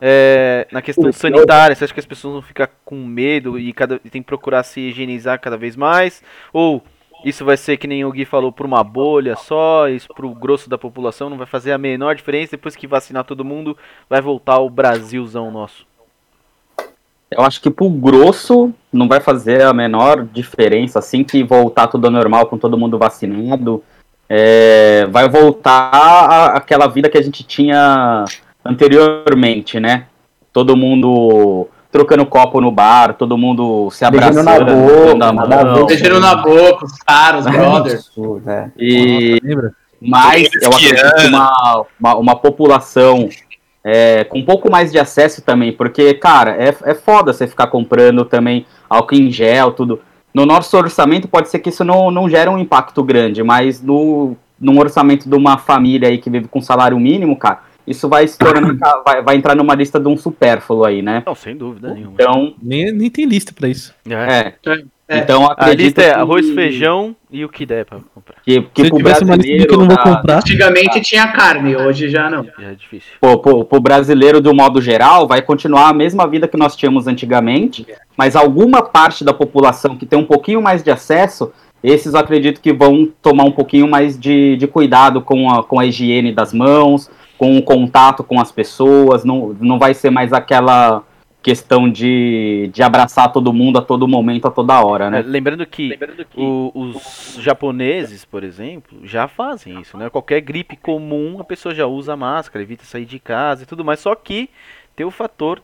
é, 0.00 0.66
na 0.72 0.80
questão 0.80 1.12
sanitária? 1.12 1.76
Você 1.76 1.84
acha 1.84 1.92
que 1.92 2.00
as 2.00 2.06
pessoas 2.06 2.32
vão 2.32 2.40
ficar 2.40 2.70
com 2.82 2.96
medo 3.04 3.58
e 3.58 3.74
cada, 3.74 3.98
tem 3.98 4.22
que 4.22 4.26
procurar 4.26 4.62
se 4.62 4.80
higienizar 4.80 5.38
cada 5.38 5.58
vez 5.58 5.76
mais? 5.76 6.22
Ou 6.50 6.82
isso 7.22 7.44
vai 7.44 7.58
ser, 7.58 7.76
que 7.76 7.86
nem 7.86 8.06
o 8.06 8.10
Gui 8.10 8.24
falou, 8.24 8.50
por 8.50 8.64
uma 8.64 8.82
bolha 8.82 9.36
só, 9.36 9.86
isso 9.90 10.08
pro 10.14 10.30
grosso 10.30 10.70
da 10.70 10.78
população 10.78 11.28
não 11.28 11.36
vai 11.36 11.46
fazer 11.46 11.72
a 11.72 11.78
menor 11.78 12.14
diferença, 12.14 12.52
depois 12.52 12.74
que 12.74 12.86
vacinar 12.86 13.22
todo 13.22 13.44
mundo, 13.44 13.76
vai 14.08 14.22
voltar 14.22 14.60
o 14.60 14.70
Brasilzão 14.70 15.50
nosso? 15.50 15.86
Eu 17.30 17.42
acho 17.42 17.60
que 17.60 17.68
pro 17.68 17.90
grosso 17.90 18.72
não 18.90 19.06
vai 19.06 19.20
fazer 19.20 19.60
a 19.60 19.74
menor 19.74 20.24
diferença, 20.24 21.00
assim 21.00 21.22
que 21.22 21.44
voltar 21.44 21.88
tudo 21.88 22.10
normal 22.10 22.46
com 22.46 22.56
todo 22.56 22.78
mundo 22.78 22.96
vacinado 22.96 23.84
é, 24.28 25.06
vai 25.10 25.28
voltar 25.28 26.52
àquela 26.54 26.86
vida 26.86 27.08
que 27.08 27.18
a 27.18 27.22
gente 27.22 27.44
tinha 27.44 28.24
anteriormente, 28.64 29.78
né? 29.78 30.06
Todo 30.52 30.76
mundo 30.76 31.68
trocando 31.90 32.26
copo 32.26 32.60
no 32.60 32.70
bar, 32.70 33.14
todo 33.14 33.38
mundo 33.38 33.90
se 33.90 34.04
abraçando, 34.04 34.44
na 35.16 35.32
boca, 35.32 35.86
beijando 35.86 36.20
na 36.20 36.34
boca, 36.34 36.84
os 36.84 36.98
caras, 36.98 37.46
os 37.46 37.52
brothers. 37.52 38.10
É. 38.46 38.70
E, 38.76 39.40
mas 40.00 40.48
eu 40.60 40.70
acredito 40.70 41.14
que 41.14 41.26
uma, 41.28 41.84
uma, 41.98 42.16
uma 42.16 42.36
população 42.36 43.28
é, 43.82 44.24
com 44.24 44.40
um 44.40 44.44
pouco 44.44 44.70
mais 44.70 44.90
de 44.90 44.98
acesso 44.98 45.40
também, 45.42 45.72
porque, 45.72 46.12
cara, 46.14 46.56
é, 46.60 46.74
é 46.84 46.94
foda 46.94 47.32
você 47.32 47.46
ficar 47.46 47.68
comprando 47.68 48.24
também 48.24 48.66
álcool 48.90 49.14
em 49.14 49.30
gel, 49.30 49.72
tudo 49.72 50.00
no 50.36 50.44
nosso 50.44 50.76
orçamento 50.76 51.26
pode 51.26 51.48
ser 51.48 51.60
que 51.60 51.70
isso 51.70 51.82
não, 51.82 52.10
não 52.10 52.28
gere 52.28 52.50
um 52.50 52.58
impacto 52.58 53.02
grande, 53.02 53.42
mas 53.42 53.80
no, 53.80 54.36
num 54.60 54.78
orçamento 54.78 55.26
de 55.26 55.34
uma 55.34 55.56
família 55.56 56.10
aí 56.10 56.18
que 56.18 56.28
vive 56.28 56.46
com 56.46 56.60
salário 56.60 57.00
mínimo, 57.00 57.38
cara, 57.38 57.62
isso 57.86 58.06
vai 58.06 58.26
vai, 59.02 59.22
vai 59.22 59.36
entrar 59.36 59.54
numa 59.54 59.74
lista 59.74 59.98
de 59.98 60.06
um 60.08 60.14
supérfluo 60.14 60.84
aí, 60.84 61.00
né? 61.00 61.22
Não, 61.24 61.34
sem 61.34 61.56
dúvida 61.56 61.94
nenhuma. 61.94 62.12
Então, 62.12 62.54
nem, 62.62 62.92
nem 62.92 63.08
tem 63.08 63.24
lista 63.24 63.50
para 63.54 63.66
isso. 63.66 63.94
É. 64.06 64.52
é. 64.66 64.84
É. 65.08 65.18
Então 65.18 65.48
a 65.56 65.70
lista 65.70 66.02
é 66.02 66.12
arroz, 66.12 66.50
feijão 66.50 67.14
e 67.30 67.44
o 67.44 67.48
que 67.48 67.64
der 67.64 67.84
pra 67.84 67.98
comprar. 68.12 68.36
Que, 68.42 68.60
que 68.60 68.82
Se 68.82 68.88
pro 68.88 68.98
brasileiro. 68.98 69.66
Que 69.68 69.74
eu 69.74 69.78
não 69.78 69.86
vou 69.86 69.98
comprar. 69.98 70.38
Antigamente 70.38 71.00
tinha 71.00 71.28
carne, 71.28 71.76
hoje 71.76 72.08
já 72.08 72.28
não. 72.28 72.44
É 72.58 72.74
difícil. 72.74 73.12
Pô, 73.20 73.38
pro, 73.38 73.64
pro 73.64 73.80
brasileiro, 73.80 74.40
do 74.40 74.52
modo 74.52 74.80
geral, 74.80 75.28
vai 75.28 75.42
continuar 75.42 75.88
a 75.88 75.92
mesma 75.92 76.26
vida 76.26 76.48
que 76.48 76.56
nós 76.56 76.74
tínhamos 76.74 77.06
antigamente, 77.06 77.86
mas 78.16 78.34
alguma 78.34 78.82
parte 78.82 79.22
da 79.22 79.32
população 79.32 79.96
que 79.96 80.06
tem 80.06 80.18
um 80.18 80.24
pouquinho 80.24 80.60
mais 80.60 80.82
de 80.82 80.90
acesso, 80.90 81.52
esses 81.84 82.14
eu 82.14 82.20
acredito 82.20 82.60
que 82.60 82.72
vão 82.72 83.08
tomar 83.22 83.44
um 83.44 83.52
pouquinho 83.52 83.88
mais 83.88 84.18
de, 84.18 84.56
de 84.56 84.66
cuidado 84.66 85.20
com 85.22 85.48
a, 85.48 85.62
com 85.62 85.78
a 85.78 85.86
higiene 85.86 86.32
das 86.32 86.52
mãos, 86.52 87.08
com 87.38 87.56
o 87.56 87.62
contato 87.62 88.24
com 88.24 88.40
as 88.40 88.50
pessoas, 88.50 89.24
não, 89.24 89.54
não 89.60 89.78
vai 89.78 89.94
ser 89.94 90.10
mais 90.10 90.32
aquela 90.32 91.04
questão 91.46 91.88
de, 91.88 92.68
de 92.72 92.82
abraçar 92.82 93.30
todo 93.30 93.52
mundo 93.52 93.78
a 93.78 93.80
todo 93.80 94.08
momento, 94.08 94.48
a 94.48 94.50
toda 94.50 94.84
hora, 94.84 95.08
né? 95.08 95.20
É, 95.20 95.22
lembrando 95.22 95.64
que, 95.64 95.90
lembrando 95.90 96.24
que 96.24 96.40
o, 96.40 96.72
os 96.74 97.38
japoneses, 97.40 98.24
por 98.24 98.42
exemplo, 98.42 98.98
já 99.06 99.28
fazem 99.28 99.80
isso, 99.80 99.96
né? 99.96 100.10
Qualquer 100.10 100.40
gripe 100.40 100.76
comum, 100.76 101.38
a 101.38 101.44
pessoa 101.44 101.72
já 101.72 101.86
usa 101.86 102.16
máscara, 102.16 102.64
evita 102.64 102.84
sair 102.84 103.04
de 103.04 103.20
casa 103.20 103.62
e 103.62 103.66
tudo 103.66 103.84
mais. 103.84 104.00
Só 104.00 104.12
que 104.16 104.50
tem 104.96 105.06
o 105.06 105.10
fator 105.12 105.62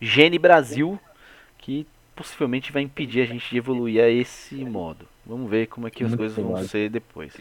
Gene 0.00 0.38
Brasil, 0.38 1.00
que 1.58 1.84
possivelmente 2.14 2.70
vai 2.70 2.82
impedir 2.82 3.22
a 3.22 3.26
gente 3.26 3.50
de 3.50 3.56
evoluir 3.56 4.04
a 4.04 4.08
esse 4.08 4.54
modo. 4.64 5.04
Vamos 5.26 5.50
ver 5.50 5.66
como 5.66 5.88
é 5.88 5.90
que 5.90 6.04
as 6.04 6.10
Muito 6.10 6.20
coisas 6.20 6.38
vão 6.38 6.56
ser 6.62 6.88
depois. 6.90 7.36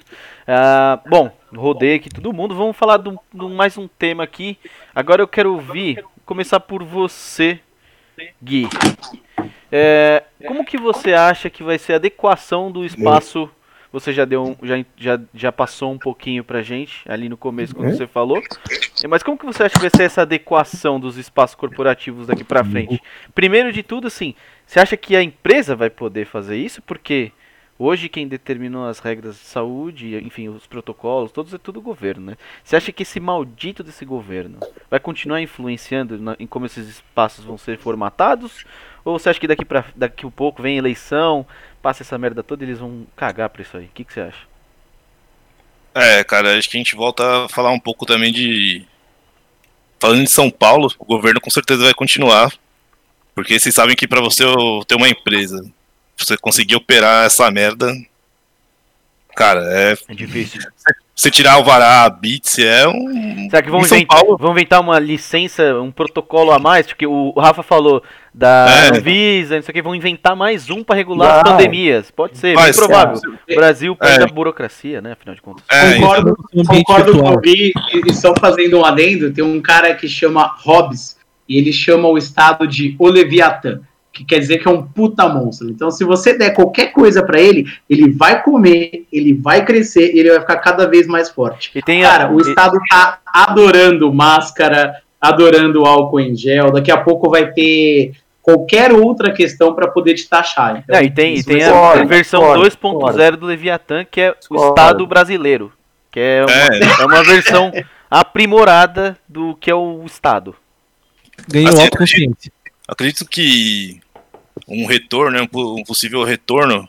Ah, 0.48 1.00
bom, 1.08 1.32
rodei 1.56 1.94
aqui 1.94 2.10
todo 2.10 2.34
mundo. 2.34 2.56
Vamos 2.56 2.76
falar 2.76 2.98
de, 2.98 3.12
de 3.12 3.46
mais 3.50 3.78
um 3.78 3.88
tema 3.88 4.24
aqui. 4.24 4.58
Agora 4.96 5.22
eu 5.22 5.28
quero 5.28 5.54
ouvir, 5.54 6.04
começar 6.26 6.60
por 6.60 6.84
você, 6.84 7.60
Gui, 8.42 8.68
é, 9.72 10.24
como 10.46 10.64
que 10.64 10.78
você 10.78 11.14
acha 11.14 11.50
que 11.50 11.64
vai 11.64 11.80
ser 11.80 11.94
a 11.94 11.96
adequação 11.96 12.72
do 12.72 12.86
espaço? 12.86 13.50
Você 13.92 14.12
já 14.12 14.26
deu 14.26 14.44
um, 14.44 14.56
já, 14.68 14.86
já, 14.98 15.20
já 15.34 15.52
passou 15.52 15.92
um 15.92 16.00
pouquinho 16.00 16.44
pra 16.44 16.64
gente 16.64 17.04
ali 17.08 17.30
no 17.30 17.38
começo 17.38 17.76
quando 17.76 17.96
você 17.96 18.08
falou. 18.08 18.42
Mas 19.08 19.22
como 19.22 19.38
que 19.38 19.46
você 19.46 19.64
acha 19.64 19.76
que 19.76 19.82
vai 19.82 19.90
ser 19.90 20.04
essa 20.04 20.24
adequação 20.24 21.00
dos 21.00 21.18
espaços 21.18 21.56
corporativos 21.56 22.28
daqui 22.28 22.44
para 22.44 22.64
frente? 22.64 23.02
Primeiro 23.36 23.72
de 23.72 23.84
tudo, 23.84 24.08
assim, 24.08 24.34
você 24.66 24.80
acha 24.80 24.98
que 24.98 25.16
a 25.16 25.22
empresa 25.22 25.76
vai 25.76 25.90
poder 25.90 26.26
fazer 26.26 26.58
isso? 26.58 26.82
Porque 26.82 27.32
Hoje 27.78 28.08
quem 28.08 28.28
determinou 28.28 28.86
as 28.86 29.00
regras 29.00 29.36
de 29.36 29.46
saúde, 29.46 30.16
enfim, 30.24 30.48
os 30.48 30.68
protocolos, 30.68 31.32
todos 31.32 31.54
é 31.54 31.58
tudo 31.58 31.80
o 31.80 31.82
governo, 31.82 32.28
né? 32.28 32.38
Você 32.64 32.76
acha 32.76 32.92
que 32.92 33.02
esse 33.02 33.20
maldito 33.20 33.84
desse 33.84 34.06
governo 34.06 34.60
vai 34.92 35.00
continuar 35.00 35.42
influenciando 35.42 36.20
na, 36.20 36.36
em 36.40 36.46
como 36.46 36.68
esses 36.68 36.88
espaços 36.88 37.44
vão 37.44 37.58
ser 37.58 37.80
formatados? 37.80 38.64
Ou 39.04 39.18
você 39.18 39.30
acha 39.30 39.40
que 39.40 39.48
daqui 39.48 39.66
para 39.66 39.86
daqui 39.96 40.26
um 40.26 40.32
pouco 40.32 40.62
vem 40.62 40.78
eleição, 40.78 41.46
passa 41.82 42.04
essa 42.04 42.18
merda 42.18 42.44
toda 42.44 42.64
e 42.64 42.68
eles 42.68 42.80
vão 42.80 43.08
cagar 43.16 43.50
pra 43.50 43.64
isso 43.64 43.76
aí? 43.76 43.86
O 43.86 43.90
que, 43.90 44.04
que 44.04 44.14
você 44.14 44.22
acha? 44.22 44.54
É, 45.96 46.24
cara, 46.24 46.58
acho 46.58 46.70
que 46.70 46.78
a 46.78 46.80
gente 46.80 46.96
volta 46.96 47.46
a 47.46 47.50
falar 47.50 47.72
um 47.72 47.80
pouco 47.80 48.06
também 48.06 48.32
de. 48.32 48.86
Falando 50.00 50.24
de 50.24 50.30
São 50.30 50.50
Paulo, 50.50 50.92
o 51.00 51.06
governo 51.06 51.42
com 51.42 51.50
certeza 51.50 51.84
vai 51.84 51.94
continuar. 51.94 52.52
Porque 53.34 53.60
vocês 53.60 53.74
sabem 53.74 53.96
que 53.96 54.08
para 54.08 54.22
você 54.22 54.44
ter 54.88 54.96
uma 54.96 55.10
empresa 55.10 55.64
você 56.18 56.38
conseguir 56.38 56.76
operar 56.76 57.26
essa 57.26 57.50
merda. 57.52 57.94
Cara, 59.36 59.62
é. 59.72 59.96
É 60.08 60.14
difícil. 60.14 60.62
Você 61.16 61.30
tirar 61.30 61.60
o 61.60 61.64
vará, 61.64 62.10
bits, 62.10 62.58
é 62.58 62.88
um. 62.88 63.48
Será 63.48 63.62
que 63.62 63.70
vão, 63.70 63.82
inventar, 63.82 64.24
vão 64.40 64.52
inventar 64.52 64.82
uma 64.82 64.98
licença, 64.98 65.80
um 65.80 65.92
protocolo 65.92 66.52
a 66.52 66.58
mais? 66.58 66.88
Porque 66.88 67.06
o 67.06 67.32
Rafa 67.38 67.62
falou 67.62 68.02
da 68.34 68.66
é. 68.68 68.98
Anvisa, 68.98 69.56
não 69.56 69.62
sei 69.62 69.72
o 69.72 69.74
que, 69.76 69.82
vão 69.84 69.94
inventar 69.94 70.36
mais 70.36 70.72
um 70.72 70.84
para 70.84 70.96
regular 70.96 71.38
as 71.38 71.44
pandemias. 71.44 72.10
Pode 72.10 72.38
ser, 72.40 72.56
Mas, 72.56 72.76
bem 72.76 72.88
provável. 72.88 73.22
É. 73.48 73.54
O 73.54 73.56
Brasil 73.56 73.96
perde 73.96 74.22
é. 74.22 74.24
a 74.24 74.34
burocracia, 74.34 75.02
né? 75.02 75.12
Afinal 75.12 75.36
de 75.36 75.42
contas. 75.42 75.64
É, 75.70 76.00
concordo, 76.00 76.38
então... 76.52 76.76
concordo 76.76 77.20
com 77.20 77.30
o 77.30 77.40
Gui, 77.40 77.74
e 78.08 78.14
só 78.14 78.34
fazendo 78.40 78.80
um 78.80 78.86
adendo, 78.86 79.32
tem 79.32 79.44
um 79.44 79.62
cara 79.62 79.94
que 79.94 80.08
chama 80.08 80.56
Hobbes, 80.64 81.16
e 81.48 81.60
ele 81.60 81.72
chama 81.72 82.08
o 82.08 82.18
estado 82.18 82.68
de 82.68 82.96
Oleviatã 82.98 83.82
que 84.14 84.24
quer 84.24 84.38
dizer 84.38 84.60
que 84.60 84.68
é 84.68 84.72
um 84.72 84.84
puta 84.84 85.28
monstro. 85.28 85.70
Então, 85.70 85.90
se 85.90 86.06
você 86.06 86.38
der 86.38 86.52
qualquer 86.52 86.92
coisa 86.92 87.24
para 87.24 87.42
ele, 87.42 87.66
ele 87.90 88.12
vai 88.12 88.44
comer, 88.44 89.08
ele 89.12 89.34
vai 89.34 89.66
crescer 89.66 90.14
e 90.14 90.20
ele 90.20 90.30
vai 90.30 90.40
ficar 90.40 90.58
cada 90.58 90.88
vez 90.88 91.08
mais 91.08 91.30
forte. 91.30 91.72
E 91.74 91.82
tem 91.82 92.04
Cara, 92.04 92.26
a... 92.26 92.32
o 92.32 92.40
Estado 92.40 92.78
tá 92.88 93.20
adorando 93.26 94.14
máscara, 94.14 95.02
adorando 95.20 95.84
álcool 95.86 96.20
em 96.20 96.36
gel. 96.36 96.72
Daqui 96.72 96.92
a 96.92 96.98
pouco 96.98 97.28
vai 97.28 97.52
ter 97.52 98.14
qualquer 98.40 98.94
outra 98.94 99.34
questão 99.34 99.74
para 99.74 99.88
poder 99.88 100.14
te 100.14 100.30
taxar. 100.30 100.84
Então, 100.84 100.96
é, 100.96 101.04
e 101.06 101.10
tem, 101.10 101.36
e 101.36 101.44
tem 101.44 101.64
a, 101.64 101.94
a 101.94 102.04
versão 102.04 102.44
2.0 102.44 103.36
do 103.36 103.48
Leviatã, 103.48 104.06
que 104.06 104.22
é 104.22 104.36
o 104.52 104.70
Estado 104.70 105.08
brasileiro. 105.08 105.74
Que 106.12 106.20
é 106.20 106.46
uma, 106.46 106.76
é. 106.76 107.02
é 107.02 107.06
uma 107.06 107.24
versão 107.24 107.72
aprimorada 108.12 109.18
do 109.28 109.56
que 109.56 109.72
é 109.72 109.76
o 109.76 110.04
Estado. 110.06 110.56
Ganhou 111.50 111.70
assim, 111.70 111.82
autoconsciência. 111.82 112.52
Acredito 112.88 113.26
que 113.26 114.03
um 114.68 114.86
retorno, 114.86 115.48
um 115.54 115.84
possível 115.84 116.24
retorno, 116.24 116.88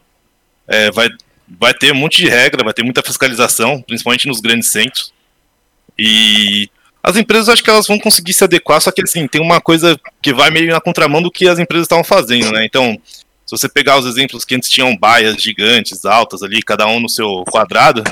é, 0.66 0.90
vai, 0.90 1.08
vai 1.48 1.74
ter 1.74 1.92
um 1.92 1.96
monte 1.96 2.22
de 2.22 2.28
regra, 2.28 2.64
vai 2.64 2.72
ter 2.72 2.82
muita 2.82 3.02
fiscalização, 3.02 3.82
principalmente 3.82 4.28
nos 4.28 4.40
grandes 4.40 4.70
centros. 4.70 5.12
E 5.98 6.68
as 7.02 7.16
empresas 7.16 7.48
acho 7.48 7.62
que 7.62 7.70
elas 7.70 7.86
vão 7.86 7.98
conseguir 7.98 8.32
se 8.32 8.44
adequar, 8.44 8.80
só 8.80 8.90
que 8.90 9.02
assim, 9.02 9.28
tem 9.28 9.40
uma 9.40 9.60
coisa 9.60 9.98
que 10.22 10.32
vai 10.32 10.50
meio 10.50 10.72
na 10.72 10.80
contramão 10.80 11.20
do 11.20 11.30
que 11.30 11.46
as 11.46 11.58
empresas 11.58 11.84
estavam 11.84 12.04
fazendo, 12.04 12.50
né? 12.52 12.64
Então, 12.64 12.98
se 13.46 13.50
você 13.50 13.68
pegar 13.68 13.98
os 13.98 14.06
exemplos 14.06 14.44
que 14.44 14.54
antes 14.54 14.70
tinham 14.70 14.96
baias 14.96 15.36
gigantes, 15.36 16.04
altas 16.04 16.42
ali, 16.42 16.62
cada 16.62 16.86
um 16.86 16.98
no 16.98 17.08
seu 17.08 17.44
quadrado, 17.44 18.02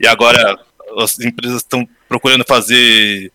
e 0.00 0.06
agora 0.06 0.58
as 0.98 1.18
empresas 1.20 1.58
estão 1.58 1.86
procurando 2.08 2.44
fazer 2.46 3.30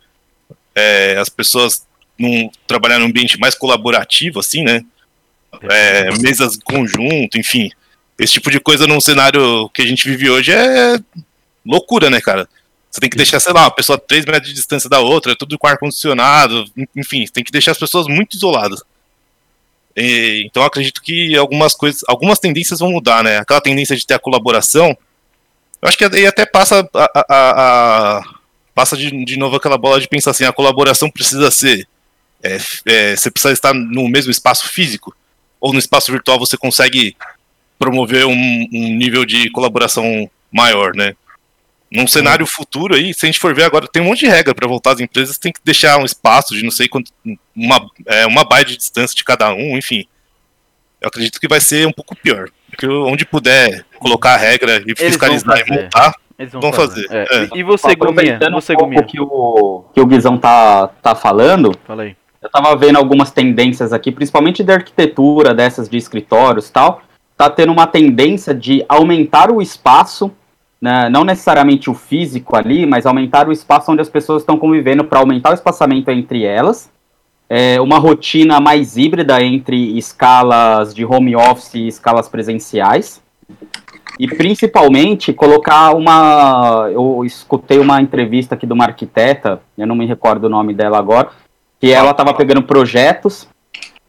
é, 0.73 1.17
as 1.17 1.29
pessoas 1.29 1.85
num, 2.17 2.49
trabalhar 2.65 2.99
num 2.99 3.05
ambiente 3.05 3.39
mais 3.39 3.53
colaborativo, 3.53 4.39
assim, 4.39 4.63
né? 4.63 4.83
É, 5.63 6.17
mesas 6.19 6.57
conjunto, 6.63 7.37
enfim. 7.37 7.69
esse 8.19 8.33
tipo 8.33 8.51
de 8.51 8.59
coisa 8.59 8.87
num 8.87 9.01
cenário 9.01 9.69
que 9.69 9.81
a 9.81 9.85
gente 9.85 10.07
vive 10.09 10.29
hoje 10.29 10.51
é 10.51 10.97
loucura, 11.65 12.09
né, 12.09 12.21
cara? 12.21 12.47
Você 12.89 13.01
tem 13.01 13.09
que 13.09 13.17
deixar, 13.17 13.39
sei 13.39 13.53
lá, 13.53 13.65
a 13.65 13.71
pessoa 13.71 13.97
a 13.97 13.99
3 13.99 14.25
metros 14.25 14.47
de 14.47 14.55
distância 14.55 14.89
da 14.89 14.99
outra, 14.99 15.35
tudo 15.35 15.57
com 15.57 15.67
ar-condicionado, 15.67 16.65
enfim, 16.95 17.25
tem 17.31 17.43
que 17.43 17.51
deixar 17.51 17.71
as 17.71 17.77
pessoas 17.77 18.07
muito 18.07 18.35
isoladas. 18.35 18.81
E, 19.95 20.43
então 20.45 20.63
acredito 20.63 21.01
que 21.01 21.35
algumas 21.35 21.73
coisas, 21.73 22.01
algumas 22.07 22.39
tendências 22.39 22.79
vão 22.79 22.91
mudar, 22.91 23.23
né? 23.23 23.37
Aquela 23.37 23.61
tendência 23.61 23.95
de 23.95 24.05
ter 24.05 24.13
a 24.13 24.19
colaboração, 24.19 24.97
eu 25.81 25.87
acho 25.87 25.97
que 25.97 26.05
aí 26.05 26.25
até 26.25 26.45
passa 26.45 26.87
a, 26.93 27.09
a, 27.15 28.17
a 28.17 28.21
passa 28.73 28.95
de, 28.95 29.25
de 29.25 29.37
novo 29.37 29.55
aquela 29.55 29.77
bola 29.77 29.99
de 29.99 30.07
pensar 30.07 30.31
assim, 30.31 30.45
a 30.45 30.53
colaboração 30.53 31.09
precisa 31.09 31.49
ser, 31.49 31.87
é, 32.43 32.57
é, 32.85 33.15
você 33.15 33.31
precisa 33.31 33.51
estar 33.51 33.73
no 33.73 34.07
mesmo 34.07 34.29
espaço 34.29 34.67
físico, 34.69 35.15
ou 35.59 35.73
no 35.73 35.79
espaço 35.79 36.11
virtual 36.11 36.39
você 36.39 36.57
consegue 36.57 37.15
promover 37.79 38.25
um, 38.25 38.31
um 38.31 38.95
nível 38.95 39.25
de 39.25 39.49
colaboração 39.51 40.29
maior, 40.51 40.95
né? 40.95 41.15
Num 41.89 42.07
cenário 42.07 42.45
futuro 42.45 42.95
aí, 42.95 43.13
se 43.13 43.25
a 43.25 43.27
gente 43.27 43.39
for 43.39 43.55
ver 43.55 43.63
agora, 43.63 43.87
tem 43.87 44.01
um 44.01 44.05
monte 44.05 44.19
de 44.19 44.27
regra 44.27 44.53
para 44.53 44.67
voltar 44.67 44.93
às 44.93 44.99
empresas, 44.99 45.37
tem 45.37 45.53
que 45.53 45.61
deixar 45.63 45.97
um 45.97 46.05
espaço 46.05 46.53
de 46.53 46.63
não 46.63 46.71
sei 46.71 46.89
quanto, 46.89 47.11
uma, 47.55 47.89
é, 48.05 48.25
uma 48.25 48.43
baia 48.43 48.65
de 48.65 48.75
distância 48.75 49.15
de 49.15 49.23
cada 49.23 49.53
um, 49.53 49.77
enfim. 49.77 50.05
Eu 50.99 51.07
acredito 51.07 51.39
que 51.39 51.47
vai 51.47 51.61
ser 51.61 51.87
um 51.87 51.93
pouco 51.93 52.15
pior. 52.15 52.49
Porque 52.69 52.85
onde 52.87 53.25
puder 53.25 53.85
colocar 53.99 54.33
a 54.33 54.37
regra 54.37 54.83
e 54.85 54.93
fiscalizar 54.95 55.59
e 55.65 55.71
montar, 55.71 56.13
eles 56.37 56.51
vão, 56.51 56.61
vão 56.61 56.73
fazer. 56.73 57.07
fazer. 57.07 57.27
É. 57.31 57.43
É. 57.43 57.49
E 57.55 57.63
você, 57.63 57.95
Guminha? 57.95 58.39
Você, 58.51 58.73
um 58.73 59.03
que 59.03 59.19
o 59.19 59.85
que 59.93 60.01
o 60.01 60.05
Guizão 60.05 60.37
tá, 60.37 60.87
tá 60.87 61.15
falando. 61.15 61.71
Falei. 61.85 62.15
Eu 62.41 62.49
tava 62.49 62.75
vendo 62.75 62.97
algumas 62.97 63.31
tendências 63.31 63.91
aqui, 63.91 64.11
principalmente 64.11 64.63
de 64.63 64.71
arquitetura, 64.71 65.53
dessas 65.53 65.89
de 65.89 65.97
escritórios 65.97 66.69
tal. 66.69 67.01
Tá 67.35 67.49
tendo 67.49 67.71
uma 67.71 67.87
tendência 67.87 68.53
de 68.53 68.83
aumentar 68.87 69.51
o 69.51 69.61
espaço 69.61 70.31
né, 70.81 71.09
não 71.09 71.23
necessariamente 71.23 71.89
o 71.89 71.93
físico 71.93 72.55
ali, 72.55 72.85
mas 72.85 73.05
aumentar 73.05 73.47
o 73.47 73.51
espaço 73.51 73.91
onde 73.91 74.01
as 74.01 74.09
pessoas 74.09 74.43
estão 74.43 74.57
convivendo 74.57 75.03
para 75.03 75.19
aumentar 75.19 75.51
o 75.51 75.55
espaçamento 75.55 76.09
entre 76.11 76.43
elas. 76.43 76.89
É, 77.49 77.79
uma 77.79 77.97
rotina 77.97 78.59
mais 78.59 78.97
híbrida 78.97 79.41
entre 79.41 79.97
escalas 79.97 80.93
de 80.93 81.05
home 81.05 81.35
office 81.35 81.73
e 81.75 81.87
escalas 81.87 82.27
presenciais. 82.27 83.21
E 84.19 84.27
principalmente 84.27 85.31
colocar 85.31 85.95
uma. 85.95 86.89
Eu 86.91 87.23
escutei 87.23 87.79
uma 87.79 88.01
entrevista 88.01 88.55
aqui 88.55 88.65
de 88.65 88.73
uma 88.73 88.85
arquiteta, 88.85 89.61
eu 89.77 89.87
não 89.87 89.95
me 89.95 90.05
recordo 90.05 90.45
o 90.45 90.49
nome 90.49 90.73
dela 90.73 90.97
agora, 90.97 91.29
que 91.79 91.91
ela 91.91 92.11
estava 92.11 92.33
pegando 92.33 92.63
projetos 92.63 93.47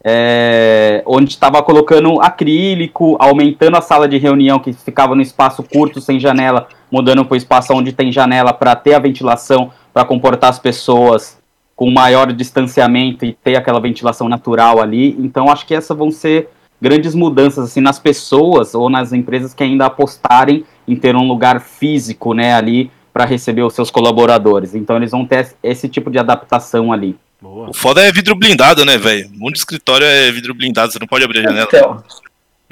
é, 0.03 1.03
onde 1.05 1.31
estava 1.31 1.61
colocando 1.61 2.21
acrílico, 2.21 3.17
aumentando 3.19 3.77
a 3.77 3.81
sala 3.81 4.07
de 4.07 4.17
reunião 4.17 4.59
que 4.59 4.71
ficava 4.73 5.15
no 5.15 5.21
espaço 5.21 5.63
curto, 5.63 5.99
sem 5.99 6.19
janela, 6.19 6.67
mudando 6.91 7.25
para 7.25 7.33
o 7.33 7.37
espaço 7.37 7.73
onde 7.73 7.91
tem 7.91 8.11
janela 8.11 8.53
para 8.53 8.75
ter 8.75 8.93
a 8.93 8.99
ventilação, 8.99 9.71
para 9.93 10.05
comportar 10.05 10.49
as 10.49 10.59
pessoas 10.59 11.37
com 11.75 11.89
maior 11.91 12.31
distanciamento 12.31 13.25
e 13.25 13.33
ter 13.33 13.55
aquela 13.55 13.79
ventilação 13.79 14.27
natural 14.27 14.81
ali. 14.81 15.15
Então, 15.19 15.49
acho 15.49 15.65
que 15.65 15.73
essas 15.73 15.97
vão 15.97 16.11
ser 16.11 16.49
grandes 16.81 17.13
mudanças 17.13 17.65
assim 17.65 17.81
nas 17.81 17.99
pessoas 17.99 18.73
ou 18.73 18.89
nas 18.89 19.11
empresas 19.11 19.53
que 19.53 19.63
ainda 19.63 19.85
apostarem 19.85 20.63
em 20.87 20.95
ter 20.95 21.15
um 21.15 21.27
lugar 21.27 21.59
físico, 21.59 22.33
né, 22.33 22.53
ali 22.53 22.89
para 23.11 23.25
receber 23.25 23.63
os 23.63 23.73
seus 23.73 23.91
colaboradores. 23.91 24.75
Então, 24.75 24.95
eles 24.95 25.11
vão 25.11 25.25
ter 25.25 25.53
esse 25.61 25.89
tipo 25.89 26.09
de 26.09 26.17
adaptação 26.17 26.91
ali. 26.93 27.17
Boa. 27.41 27.69
O 27.69 27.73
foda 27.73 28.01
é 28.01 28.11
vidro 28.11 28.35
blindado, 28.35 28.83
né, 28.85 28.97
velho? 28.97 29.29
De 29.29 29.57
escritório 29.57 30.05
é 30.05 30.31
vidro 30.31 30.53
blindado, 30.53 30.91
você 30.91 30.99
não 30.99 31.07
pode 31.07 31.23
abrir 31.23 31.39
a 31.39 31.43
janela. 31.43 31.67
Então, 31.67 32.03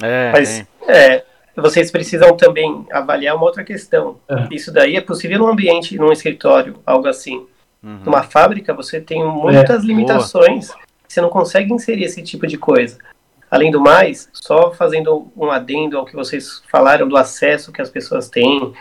é, 0.01 0.31
mas 0.31 0.65
é. 0.87 1.23
vocês 1.55 1.89
precisam 1.89 2.35
também 2.35 2.85
avaliar 2.91 3.35
uma 3.35 3.45
outra 3.45 3.63
questão. 3.63 4.19
É. 4.27 4.47
Isso 4.51 4.71
daí 4.71 4.95
é 4.95 5.01
possível 5.01 5.39
num 5.39 5.47
ambiente, 5.47 5.97
num 5.97 6.11
escritório, 6.11 6.75
algo 6.85 7.07
assim. 7.07 7.45
Uhum. 7.81 8.01
Numa 8.05 8.23
fábrica, 8.23 8.73
você 8.73 8.99
tem 8.99 9.23
muitas 9.23 9.83
é. 9.83 9.87
limitações. 9.87 10.67
Boa. 10.67 10.79
Você 11.07 11.21
não 11.21 11.29
consegue 11.29 11.73
inserir 11.73 12.03
esse 12.03 12.21
tipo 12.21 12.45
de 12.45 12.57
coisa. 12.57 12.97
Além 13.49 13.71
do 13.71 13.79
mais, 13.79 14.27
só 14.33 14.73
fazendo 14.73 15.31
um 15.35 15.49
adendo 15.49 15.97
ao 15.97 16.05
que 16.05 16.15
vocês 16.15 16.61
falaram 16.69 17.07
do 17.07 17.15
acesso 17.15 17.71
que 17.71 17.81
as 17.81 17.89
pessoas 17.89 18.27
têm, 18.27 18.73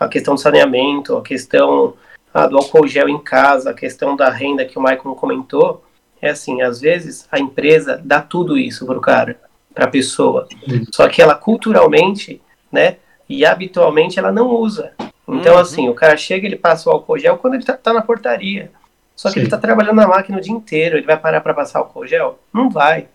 a 0.00 0.08
questão 0.08 0.34
do 0.34 0.40
saneamento, 0.40 1.16
a 1.16 1.22
questão 1.22 1.94
ah, 2.34 2.48
do 2.48 2.58
álcool 2.58 2.88
gel 2.88 3.08
em 3.08 3.18
casa, 3.18 3.70
a 3.70 3.74
questão 3.74 4.16
da 4.16 4.28
renda 4.28 4.64
que 4.64 4.76
o 4.76 4.82
Michael 4.82 5.14
comentou, 5.14 5.84
é 6.20 6.30
assim, 6.30 6.62
às 6.62 6.80
vezes 6.80 7.28
a 7.30 7.38
empresa 7.38 8.00
dá 8.04 8.20
tudo 8.20 8.58
isso 8.58 8.84
para 8.84 8.98
o 8.98 9.00
cara, 9.00 9.38
para 9.72 9.84
a 9.84 9.90
pessoa, 9.90 10.48
só 10.92 11.08
que 11.08 11.22
ela 11.22 11.34
culturalmente, 11.36 12.42
né, 12.72 12.96
e 13.28 13.46
habitualmente 13.46 14.18
ela 14.18 14.32
não 14.32 14.48
usa. 14.48 14.92
Então, 15.28 15.54
uhum. 15.54 15.60
assim, 15.60 15.88
o 15.88 15.94
cara 15.94 16.16
chega, 16.16 16.46
ele 16.46 16.56
passa 16.56 16.90
o 16.90 16.92
álcool 16.92 17.18
gel 17.18 17.38
quando 17.38 17.54
ele 17.54 17.64
tá, 17.64 17.74
tá 17.74 17.92
na 17.92 18.02
portaria. 18.02 18.70
Só 19.16 19.28
que 19.28 19.34
Sim. 19.34 19.40
ele 19.40 19.48
tá 19.48 19.56
trabalhando 19.56 19.96
na 19.96 20.06
máquina 20.06 20.38
o 20.38 20.40
dia 20.40 20.52
inteiro, 20.52 20.96
ele 20.96 21.06
vai 21.06 21.16
parar 21.16 21.40
para 21.40 21.54
passar 21.54 21.78
álcool 21.78 22.06
gel? 22.06 22.38
Não 22.52 22.68
vai. 22.68 23.06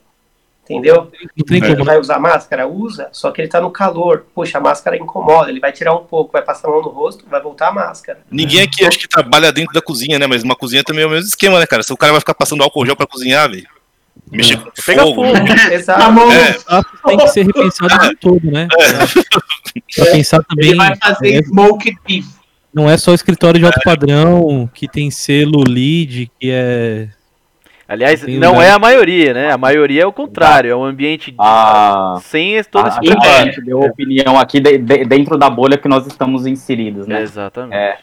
Entendeu? 0.70 1.12
Ele 1.36 1.84
vai 1.84 1.98
usar 1.98 2.20
máscara? 2.20 2.68
Usa, 2.68 3.10
só 3.12 3.32
que 3.32 3.42
ele 3.42 3.48
tá 3.48 3.60
no 3.60 3.72
calor. 3.72 4.26
Poxa, 4.36 4.60
a 4.60 4.62
máscara 4.62 4.96
incomoda, 4.96 5.50
ele 5.50 5.60
vai 5.60 5.72
tirar 5.72 5.96
um 5.96 6.04
pouco, 6.04 6.32
vai 6.32 6.44
passar 6.44 6.68
a 6.68 6.72
mão 6.72 6.84
no 6.84 6.90
rosto, 6.90 7.26
vai 7.28 7.42
voltar 7.42 7.70
a 7.70 7.74
máscara. 7.74 8.20
Ninguém 8.30 8.62
aqui 8.62 8.86
acho 8.86 9.00
que 9.00 9.08
trabalha 9.08 9.52
dentro 9.52 9.74
da 9.74 9.82
cozinha, 9.82 10.20
né? 10.20 10.28
Mas 10.28 10.44
uma 10.44 10.56
cozinha 10.56 10.84
também 10.84 11.04
é 11.04 11.08
o 11.08 11.10
mesmo 11.10 11.28
esquema, 11.28 11.60
né, 11.60 11.66
cara? 11.66 11.82
Se 11.82 11.92
o 11.92 11.98
cara 11.98 12.12
vai 12.12 12.20
ficar 12.20 12.36
passando 12.36 12.62
álcool 12.62 12.86
gel 12.86 12.96
pra 12.96 13.08
cozinhar, 13.08 13.50
velho. 13.50 13.68
Mexer 14.32 14.58
com 14.58 14.70
Pega 14.86 15.02
fogo. 15.02 15.26
fogo. 15.26 15.38
Exato. 15.74 16.20
É. 16.32 16.84
Tem 17.08 17.18
que 17.18 17.28
ser 17.30 17.46
repensado 17.48 18.10
de 18.10 18.16
todo, 18.22 18.52
né? 18.52 18.68
É. 18.80 20.04
Pra 20.04 20.12
pensar 20.12 20.44
também. 20.44 20.70
Ele 20.70 20.78
vai 20.78 20.96
fazer 20.96 21.34
é, 21.34 21.44
smoke 21.44 21.98
beef. 22.06 22.28
Não 22.72 22.88
é 22.88 22.96
só 22.96 23.12
escritório 23.16 23.60
de 23.60 23.66
alto 23.66 23.80
padrão 23.84 24.70
que 24.72 24.88
tem 24.88 25.10
selo 25.10 25.64
LEED, 25.68 26.32
que 26.40 26.52
é 26.52 27.10
Aliás, 27.90 28.22
não 28.28 28.62
é 28.62 28.70
a 28.70 28.78
maioria, 28.78 29.34
né? 29.34 29.52
A 29.52 29.58
maioria 29.58 30.04
é 30.04 30.06
o 30.06 30.14
contrário, 30.14 30.70
é 30.70 30.76
um 30.76 30.84
ambiente 30.84 31.34
ah, 31.40 32.20
sem 32.22 32.64
todo 32.66 32.88
esse 32.88 33.00
preparo. 33.00 33.66
deu 33.66 33.80
opinião 33.80 34.38
aqui 34.38 34.60
de, 34.60 34.78
de, 34.78 35.06
dentro 35.06 35.36
da 35.40 35.50
bolha 35.50 35.76
que 35.76 35.88
nós 35.88 36.06
estamos 36.06 36.46
inseridos, 36.46 37.08
né? 37.08 37.20
Exatamente. 37.24 37.76
É. 37.76 37.98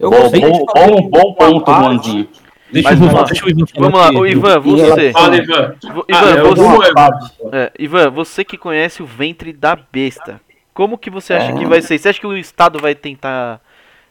Eu 0.00 0.10
bom, 0.10 0.30
bom, 0.30 0.64
bom, 0.64 1.08
bom 1.10 1.34
ponto, 1.34 1.70
Juanzinho. 1.70 2.26
Deixa 2.72 2.90
Mas, 2.90 2.98
vamos, 2.98 3.24
deixa 3.30 3.44
o 3.44 3.50
Ivan 3.50 3.66
vamos 3.76 4.00
lá, 4.00 4.10
o 4.10 4.26
Ivan, 4.26 4.58
você. 4.58 5.12
Fala, 5.12 5.36
Ivan. 5.36 5.74
Ivan, 5.84 6.94
ah, 6.96 7.10
você, 7.20 7.56
é, 7.56 7.72
Ivan, 7.78 8.10
você 8.10 8.42
que 8.42 8.56
conhece 8.56 9.02
o 9.02 9.06
ventre 9.06 9.52
da 9.52 9.76
besta, 9.76 10.40
como 10.72 10.96
que 10.96 11.10
você 11.10 11.34
acha 11.34 11.52
é. 11.52 11.54
que 11.54 11.66
vai 11.66 11.82
ser? 11.82 11.98
Você 11.98 12.08
acha 12.08 12.20
que 12.20 12.26
o 12.26 12.36
Estado 12.36 12.78
vai 12.78 12.94
tentar 12.94 13.60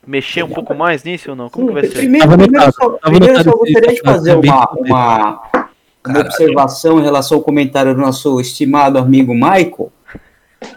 mexer 0.06 0.44
um 0.44 0.50
pouco 0.50 0.74
mais 0.74 1.04
nisso 1.04 1.32
ou 1.32 1.36
não? 1.36 1.50
Como 1.50 1.68
Sim, 1.68 1.74
vai 1.74 1.84
ser? 1.86 1.98
Primeiro, 1.98 2.38
primeiro, 2.38 2.72
só, 2.74 2.90
primeiro 2.90 3.44
só 3.44 3.52
gostaria 3.52 3.94
de 3.94 4.02
fazer 4.02 4.36
uma, 4.36 4.70
uma, 4.78 5.42
uma 6.06 6.20
observação 6.20 7.00
em 7.00 7.04
relação 7.04 7.38
ao 7.38 7.44
comentário 7.44 7.94
do 7.94 8.02
nosso 8.02 8.40
estimado 8.40 8.98
amigo 8.98 9.34
Michael, 9.34 9.92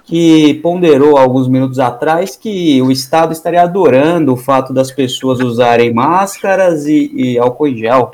que 0.04 0.54
ponderou 0.54 1.16
alguns 1.16 1.48
minutos 1.48 1.78
atrás 1.78 2.36
que 2.36 2.80
o 2.82 2.90
Estado 2.90 3.32
estaria 3.32 3.62
adorando 3.62 4.32
o 4.32 4.36
fato 4.36 4.72
das 4.72 4.90
pessoas 4.90 5.40
usarem 5.40 5.92
máscaras 5.92 6.86
e, 6.86 7.10
e 7.14 7.38
álcool 7.38 7.68
em 7.68 7.76
gel. 7.76 8.12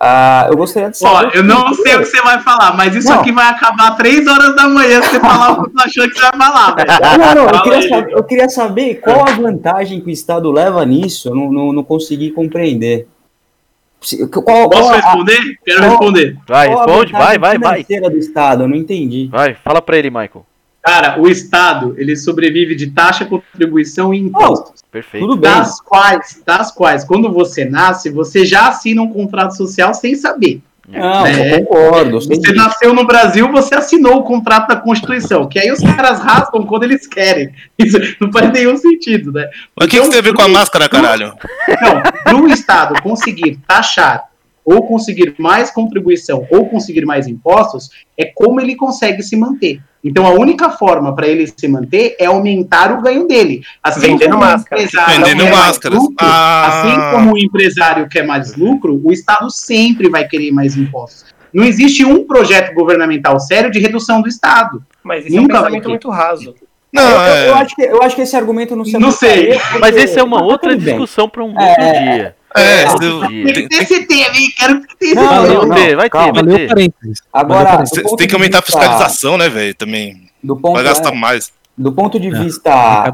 Ah, 0.00 0.46
eu 0.48 0.56
gostaria 0.56 0.90
de 0.90 0.98
saber. 0.98 1.26
Ó, 1.26 1.30
eu 1.34 1.42
não 1.42 1.74
sei 1.74 1.96
o 1.96 1.98
que 1.98 2.04
você 2.04 2.22
vai 2.22 2.40
falar, 2.40 2.76
mas 2.76 2.94
isso 2.94 3.08
não. 3.08 3.20
aqui 3.20 3.32
vai 3.32 3.48
acabar 3.48 3.96
três 3.96 4.26
horas 4.28 4.54
da 4.54 4.68
manhã 4.68 5.02
se 5.02 5.10
você 5.10 5.20
falar 5.20 5.52
o 5.52 5.64
que 5.64 5.72
você 5.72 5.84
achou 5.84 6.08
que 6.08 6.14
você 6.14 6.20
vai 6.20 6.38
falar. 6.38 6.76
Não, 7.18 7.34
não, 7.34 7.50
eu 7.50 7.62
queria, 7.62 7.88
saber, 7.88 8.12
eu 8.12 8.24
queria, 8.24 8.48
saber, 8.48 8.94
qual 9.00 9.28
a 9.28 9.32
vantagem 9.32 10.00
que 10.00 10.06
o 10.06 10.10
Estado 10.10 10.52
leva 10.52 10.84
nisso. 10.86 11.28
Eu 11.28 11.34
não, 11.34 11.50
não, 11.50 11.72
não 11.72 11.82
consegui 11.82 12.30
compreender. 12.30 13.08
Qual, 14.30 14.70
Posso 14.70 14.82
qual 14.82 14.94
responder? 14.94 15.38
A, 15.38 15.64
Quero 15.64 15.78
qual, 15.78 15.90
responder. 15.90 16.36
Vai, 16.46 16.68
responde, 16.68 17.12
vai, 17.12 17.38
vai, 17.38 17.58
vai. 17.58 17.82
do 17.82 18.16
Estado, 18.16 18.62
eu 18.62 18.68
não 18.68 18.76
entendi. 18.76 19.26
Vai, 19.26 19.54
fala 19.54 19.82
pra 19.82 19.98
ele, 19.98 20.10
Michael. 20.10 20.46
Cara, 20.82 21.20
o 21.20 21.28
Estado, 21.28 21.94
ele 21.98 22.16
sobrevive 22.16 22.74
de 22.74 22.90
taxa, 22.90 23.24
contribuição 23.24 24.14
e 24.14 24.18
impostos. 24.18 24.80
Oh, 24.82 24.90
perfeito. 24.90 25.26
Tudo 25.26 25.36
bem. 25.36 25.50
Das 25.50 25.80
quais, 25.80 26.42
das 26.46 26.70
quais, 26.72 27.04
quando 27.04 27.30
você 27.32 27.64
nasce, 27.64 28.10
você 28.10 28.44
já 28.44 28.68
assina 28.68 29.02
um 29.02 29.12
contrato 29.12 29.56
social 29.56 29.92
sem 29.92 30.14
saber. 30.14 30.62
Não, 30.88 31.24
né? 31.24 31.54
eu 31.54 31.64
concordo. 31.64 32.18
Você 32.18 32.38
disso. 32.38 32.54
nasceu 32.54 32.94
no 32.94 33.06
Brasil, 33.06 33.52
você 33.52 33.74
assinou 33.74 34.20
o 34.20 34.22
contrato 34.22 34.68
da 34.68 34.76
Constituição, 34.76 35.46
que 35.46 35.58
aí 35.58 35.70
os 35.70 35.80
caras 35.80 36.18
rasgam 36.20 36.64
quando 36.64 36.84
eles 36.84 37.06
querem. 37.06 37.52
Isso 37.78 37.98
não 38.18 38.32
faz 38.32 38.50
nenhum 38.50 38.76
sentido, 38.78 39.30
né? 39.30 39.50
Mas 39.76 39.86
o 39.86 39.90
que, 39.90 39.96
então, 39.96 40.08
que 40.08 40.14
você 40.14 40.22
vê 40.22 40.32
com 40.32 40.40
a 40.40 40.48
máscara, 40.48 40.88
caralho? 40.88 41.34
Não, 41.82 42.02
para 42.24 42.36
o 42.36 42.48
Estado 42.48 43.02
conseguir 43.02 43.58
taxar 43.68 44.27
ou 44.70 44.86
conseguir 44.86 45.34
mais 45.38 45.70
contribuição 45.70 46.46
ou 46.50 46.68
conseguir 46.68 47.06
mais 47.06 47.26
impostos, 47.26 47.88
é 48.18 48.26
como 48.26 48.60
ele 48.60 48.76
consegue 48.76 49.22
se 49.22 49.34
manter. 49.34 49.80
Então 50.04 50.26
a 50.26 50.30
única 50.30 50.68
forma 50.68 51.14
para 51.14 51.26
ele 51.26 51.46
se 51.46 51.66
manter 51.66 52.14
é 52.20 52.26
aumentar 52.26 52.92
o 52.92 53.00
ganho 53.00 53.26
dele. 53.26 53.62
Assim 53.82 54.00
Vendendo 54.00 54.36
máscaras. 54.36 54.90
Vendendo 55.08 55.50
máscaras. 55.50 55.98
Lucro, 55.98 56.16
ah. 56.20 56.66
Assim 56.68 57.16
como 57.16 57.32
o 57.32 57.38
empresário 57.38 58.06
quer 58.10 58.26
mais 58.26 58.54
lucro, 58.56 59.00
o 59.02 59.10
Estado 59.10 59.50
sempre 59.50 60.10
vai 60.10 60.28
querer 60.28 60.50
mais 60.50 60.76
impostos. 60.76 61.24
Não 61.52 61.64
existe 61.64 62.04
um 62.04 62.26
projeto 62.26 62.74
governamental 62.74 63.40
sério 63.40 63.70
de 63.70 63.78
redução 63.78 64.20
do 64.20 64.28
Estado. 64.28 64.84
Mas 65.02 65.24
isso 65.24 65.34
Nunca 65.34 65.56
é 65.56 65.60
um 65.60 65.62
pensamento 65.62 65.88
muito 65.88 66.10
raso. 66.10 66.54
Não, 66.92 67.02
eu, 67.02 67.20
é... 67.20 67.48
eu, 67.48 67.54
acho 67.54 67.74
que, 67.74 67.82
eu 67.82 68.02
acho 68.02 68.16
que 68.16 68.22
esse 68.22 68.36
argumento 68.36 68.76
não 68.76 68.84
se 68.84 68.98
Não 68.98 69.10
sei. 69.10 69.58
Mas 69.80 69.96
esse 69.96 70.18
é 70.18 70.22
uma 70.22 70.42
outra 70.42 70.76
discussão 70.76 71.26
para 71.26 71.42
um 71.42 71.48
outro 71.48 71.82
é, 71.82 72.16
dia. 72.16 72.36
É, 72.58 72.82
é 72.82 73.52
tem 73.52 73.86
que 73.86 74.06
ter 74.06 74.14
hein? 74.14 74.52
Quero 74.56 74.80
que 74.82 74.96
tenha 74.96 75.12
esse 75.12 75.54
não, 75.54 75.70
ter, 75.70 75.96
vai 75.96 76.10
calma, 76.10 76.44
ter, 76.44 76.66
vai 76.68 76.88
ter. 76.88 76.92
Agora, 77.32 77.84
você 77.84 78.02
tem 78.16 78.28
que 78.28 78.34
aumentar 78.34 78.58
a 78.58 78.62
fiscalização, 78.62 79.38
né, 79.38 79.48
velho? 79.48 79.74
Também. 79.74 80.28
Do 80.42 80.56
ponto, 80.56 80.74
vai 80.74 80.84
gastar 80.84 81.12
é, 81.12 81.16
mais. 81.16 81.52
Do 81.76 81.92
ponto 81.92 82.18
de 82.18 82.30
vista. 82.30 83.12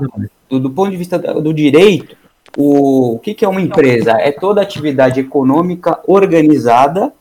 Do, 0.48 0.60
do, 0.60 0.70
ponto 0.70 0.90
de 0.90 0.96
vista 0.96 1.18
do 1.18 1.52
direito, 1.52 2.16
o, 2.56 3.14
o 3.14 3.18
que, 3.18 3.34
que 3.34 3.44
é 3.44 3.48
uma 3.48 3.60
empresa? 3.60 4.12
É 4.12 4.32
toda 4.32 4.62
atividade 4.62 5.20
econômica 5.20 6.00
organizada 6.06 7.12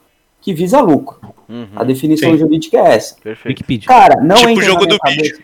que 0.42 0.54
visa 0.54 0.80
lucro. 0.82 1.20
Uhum. 1.48 1.68
A 1.76 1.84
definição 1.84 2.32
Sim. 2.32 2.38
jurídica 2.38 2.78
é 2.78 2.96
essa. 2.96 3.16
Perfeito. 3.22 3.86
Cara, 3.86 4.22
não 4.22 4.36
tipo 4.36 4.60
o 4.60 4.62
jogo 4.62 4.86
do 4.86 4.98
cabeça... 5.00 5.22
bicho. 5.22 5.42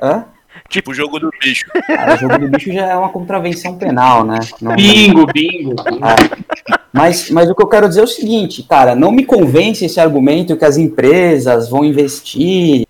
Hã? 0.00 0.24
Tipo 0.72 0.90
o 0.90 0.94
jogo 0.94 1.20
do 1.20 1.30
bicho. 1.38 1.66
Cara, 1.86 2.14
o 2.14 2.18
jogo 2.18 2.38
do 2.38 2.48
bicho 2.48 2.72
já 2.72 2.86
é 2.86 2.96
uma 2.96 3.10
contravenção 3.10 3.76
penal, 3.76 4.24
né? 4.24 4.40
Não, 4.60 4.74
bingo, 4.74 5.26
bingo. 5.26 5.74
É. 5.78 6.76
Mas, 6.90 7.30
mas 7.30 7.50
o 7.50 7.54
que 7.54 7.62
eu 7.62 7.68
quero 7.68 7.88
dizer 7.88 8.00
é 8.00 8.04
o 8.04 8.06
seguinte, 8.06 8.62
cara, 8.62 8.94
não 8.94 9.10
me 9.10 9.24
convence 9.24 9.84
esse 9.84 9.98
argumento 9.98 10.56
que 10.56 10.64
as 10.64 10.76
empresas 10.76 11.68
vão 11.68 11.84
investir 11.84 12.86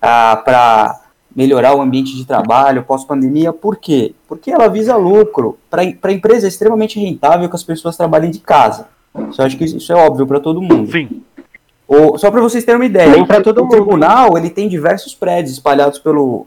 ah, 0.00 0.40
para 0.44 1.00
melhorar 1.34 1.74
o 1.74 1.80
ambiente 1.80 2.14
de 2.16 2.24
trabalho 2.24 2.84
pós-pandemia. 2.84 3.52
Por 3.52 3.76
quê? 3.76 4.14
Porque 4.28 4.50
ela 4.50 4.68
visa 4.68 4.96
lucro. 4.96 5.58
Para 5.68 5.82
a 5.82 6.12
empresa 6.12 6.46
é 6.46 6.48
extremamente 6.48 7.00
rentável 7.00 7.48
que 7.48 7.56
as 7.56 7.64
pessoas 7.64 7.96
trabalhem 7.96 8.30
de 8.30 8.38
casa. 8.38 8.88
Isso, 9.30 9.40
eu 9.40 9.46
acho 9.46 9.56
que 9.56 9.64
isso 9.64 9.92
é 9.92 9.96
óbvio 9.96 10.26
para 10.26 10.40
todo 10.40 10.62
mundo. 10.62 10.90
Sim. 10.90 11.22
O, 11.86 12.16
só 12.16 12.30
para 12.30 12.40
vocês 12.40 12.64
terem 12.64 12.80
uma 12.80 12.86
ideia, 12.86 13.10
Nem 13.10 13.26
todo 13.42 13.58
o 13.58 13.62
mundo. 13.62 13.70
tribunal 13.70 14.38
ele 14.38 14.48
tem 14.48 14.68
diversos 14.68 15.14
prédios 15.14 15.52
espalhados 15.52 15.98
pelo 15.98 16.46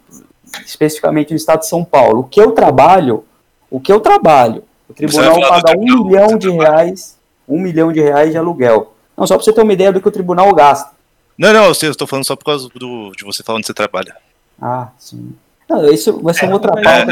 especificamente 0.65 1.31
no 1.31 1.37
estado 1.37 1.59
de 1.59 1.67
São 1.67 1.83
Paulo. 1.83 2.21
O 2.21 2.23
que 2.23 2.39
eu 2.39 2.51
trabalho, 2.51 3.23
o 3.69 3.79
que 3.79 3.91
eu 3.91 3.99
trabalho, 3.99 4.63
o 4.89 4.93
tribunal 4.93 5.39
paga 5.41 5.77
um 5.77 6.03
milhão 6.03 6.37
de 6.37 6.49
reais, 6.49 7.17
um 7.47 7.59
milhão 7.59 7.91
de 7.91 8.01
reais 8.01 8.31
de 8.31 8.37
aluguel. 8.37 8.93
Não, 9.15 9.25
só 9.25 9.35
para 9.35 9.43
você 9.43 9.53
ter 9.53 9.61
uma 9.61 9.73
ideia 9.73 9.91
do 9.91 10.01
que 10.01 10.07
o 10.07 10.11
tribunal 10.11 10.53
gasta. 10.53 10.91
Não, 11.37 11.53
não, 11.53 11.65
eu 11.65 11.71
estou 11.71 12.07
falando 12.07 12.25
só 12.25 12.35
por 12.35 12.45
causa 12.45 12.69
do, 12.73 13.11
de 13.11 13.23
você 13.23 13.43
falando 13.43 13.59
onde 13.59 13.67
você 13.67 13.73
trabalha. 13.73 14.15
Ah, 14.61 14.89
sim. 14.97 15.33
Não, 15.69 15.85
isso 15.89 16.21
vai 16.21 16.33
ser 16.33 16.45
uma 16.45 16.53
outra 16.53 16.71
pauta. 16.71 16.89
É, 16.89 17.05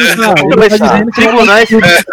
tribunais, 1.12 1.68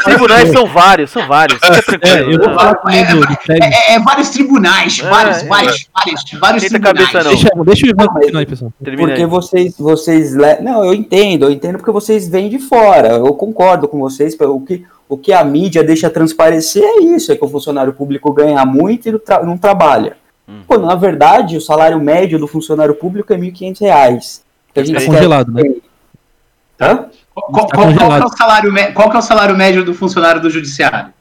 tribunais 0.05 0.49
são 0.51 0.67
vários, 0.67 1.11
são 1.11 1.27
vários. 1.29 1.61
É, 2.03 3.93
é, 3.93 3.95
é, 3.95 4.01
vários 4.01 4.31
tribunais, 4.31 4.99
vários, 4.99 5.43
vários, 5.43 5.89
vários, 5.95 6.25
vários 6.41 6.65
tribunais. 6.65 7.13
Deixa, 7.13 7.51
deixa 7.65 7.87
eu 7.87 7.95
continuar 7.95 8.41
aí, 8.41 8.47
pessoal. 8.47 8.73
Porque 8.83 9.25
vocês, 9.25 9.79
vocês. 9.79 10.35
Não, 10.61 10.85
eu 10.85 10.93
entendo, 10.93 11.45
eu 11.45 11.51
entendo 11.53 11.79
porque 11.79 11.93
vocês 11.93 12.29
vêm 12.29 12.49
de 12.49 12.59
fora. 12.59 13.11
Eu 13.11 13.35
concordo 13.35 13.87
com 13.87 14.01
vocês. 14.01 14.37
O 14.41 14.61
que, 14.61 14.85
o 15.09 15.17
que 15.17 15.33
a 15.33 15.45
mídia 15.45 15.85
deixa 15.85 16.11
transparecer 16.11 16.83
é 16.83 17.03
isso: 17.03 17.31
é 17.31 17.37
que 17.37 17.45
o 17.45 17.49
funcionário 17.49 17.93
público 17.93 18.33
ganha 18.33 18.67
muito 18.67 19.09
e 19.09 19.13
não 19.45 19.57
trabalha. 19.57 20.17
Hum. 20.49 20.63
Quando, 20.67 20.87
na 20.87 20.97
verdade, 20.97 21.57
o 21.57 21.61
salário 21.61 22.01
médio 22.01 22.37
do 22.37 22.49
funcionário 22.49 22.97
público 22.97 23.33
é 23.33 23.37
R$ 23.37 23.53
1.500. 23.53 24.41
Que 24.75 24.81
a 24.81 24.85
gente 24.85 24.99
tá 24.99 25.07
congelado, 25.07 25.53
né? 25.53 25.63
Hã? 26.83 27.07
Qual, 27.35 27.67
tá 27.67 27.77
qual, 27.77 27.95
qual, 27.95 28.13
é 28.17 28.25
o 28.25 28.29
salário, 28.29 28.73
qual 28.93 29.11
que 29.11 29.17
é 29.17 29.19
o 29.19 29.23
salário 29.23 29.57
médio 29.57 29.85
do 29.85 29.95
funcionário 29.95 30.41
do 30.41 30.51
judiciário? 30.51 31.13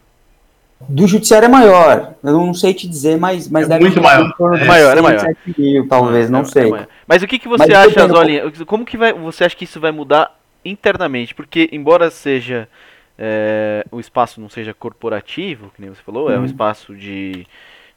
Do 0.89 1.07
judiciário 1.07 1.45
é 1.45 1.49
maior. 1.49 2.15
Eu 2.23 2.33
não 2.33 2.53
sei 2.53 2.73
te 2.73 2.87
dizer, 2.87 3.17
mas, 3.17 3.47
mas 3.47 3.65
é 3.65 3.69
deve 3.69 3.85
muito 3.85 4.01
maior. 4.01 4.33
É 4.59 4.65
maior, 4.65 4.97
é 4.97 5.01
maior. 5.01 5.35
Mil, 5.57 5.87
talvez, 5.87 6.29
não 6.29 6.41
é, 6.41 6.45
sei. 6.45 6.73
É 6.73 6.87
mas 7.07 7.21
o 7.21 7.27
que, 7.27 7.39
que 7.39 7.47
você 7.47 7.65
mas 7.65 7.87
acha, 7.87 8.07
Zolinha? 8.07 8.51
Como 8.65 8.85
que 8.85 8.97
vai, 8.97 9.13
você 9.13 9.43
acha 9.43 9.55
que 9.55 9.63
isso 9.63 9.79
vai 9.79 9.91
mudar 9.91 10.35
internamente? 10.65 11.35
Porque, 11.35 11.69
embora 11.71 12.09
seja 12.09 12.67
é, 13.17 13.85
o 13.91 13.99
espaço 13.99 14.41
não 14.41 14.49
seja 14.49 14.73
corporativo, 14.73 15.71
que 15.75 15.81
nem 15.81 15.91
você 15.91 16.01
falou, 16.01 16.31
é 16.31 16.35
um 16.35 16.39
uhum. 16.39 16.45
espaço 16.45 16.95
de 16.95 17.45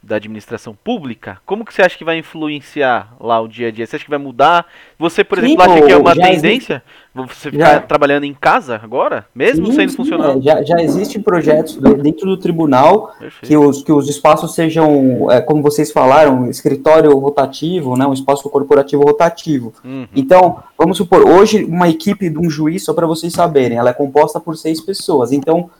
da 0.06 0.16
administração 0.16 0.76
pública, 0.84 1.38
como 1.46 1.64
que 1.64 1.72
você 1.72 1.82
acha 1.82 1.96
que 1.96 2.04
vai 2.04 2.18
influenciar 2.18 3.14
lá 3.18 3.40
o 3.40 3.48
dia 3.48 3.68
a 3.68 3.70
dia? 3.70 3.86
Você 3.86 3.96
acha 3.96 4.04
que 4.04 4.10
vai 4.10 4.18
mudar? 4.18 4.66
Você, 4.98 5.24
por 5.24 5.38
exemplo, 5.38 5.64
Sim, 5.64 5.70
acha 5.70 5.82
que 5.86 5.92
é 5.92 5.96
uma 5.96 6.14
tendência? 6.14 6.82
Existe... 6.82 6.82
Você 7.14 7.50
ficar 7.50 7.74
já... 7.74 7.80
trabalhando 7.80 8.24
em 8.24 8.34
casa 8.34 8.80
agora, 8.82 9.24
mesmo 9.32 9.66
Sim, 9.66 9.74
sendo 9.74 9.92
funcionário? 9.92 10.40
É, 10.40 10.42
já, 10.42 10.62
já 10.64 10.82
existem 10.82 11.22
projetos 11.22 11.76
dentro 12.02 12.26
do 12.26 12.36
tribunal 12.36 13.14
que 13.40 13.56
os, 13.56 13.82
que 13.82 13.92
os 13.92 14.08
espaços 14.08 14.52
sejam, 14.54 15.30
é, 15.30 15.40
como 15.40 15.62
vocês 15.62 15.92
falaram, 15.92 16.50
escritório 16.50 17.16
rotativo, 17.16 17.96
né, 17.96 18.04
um 18.04 18.12
espaço 18.12 18.50
corporativo 18.50 19.04
rotativo. 19.04 19.72
Uhum. 19.84 20.08
Então, 20.14 20.58
vamos 20.76 20.96
supor, 20.96 21.26
hoje 21.26 21.64
uma 21.64 21.88
equipe 21.88 22.28
de 22.28 22.38
um 22.38 22.50
juiz, 22.50 22.84
só 22.84 22.92
para 22.92 23.06
vocês 23.06 23.32
saberem, 23.32 23.78
ela 23.78 23.90
é 23.90 23.94
composta 23.94 24.40
por 24.40 24.56
seis 24.56 24.80
pessoas. 24.80 25.30
Então, 25.30 25.70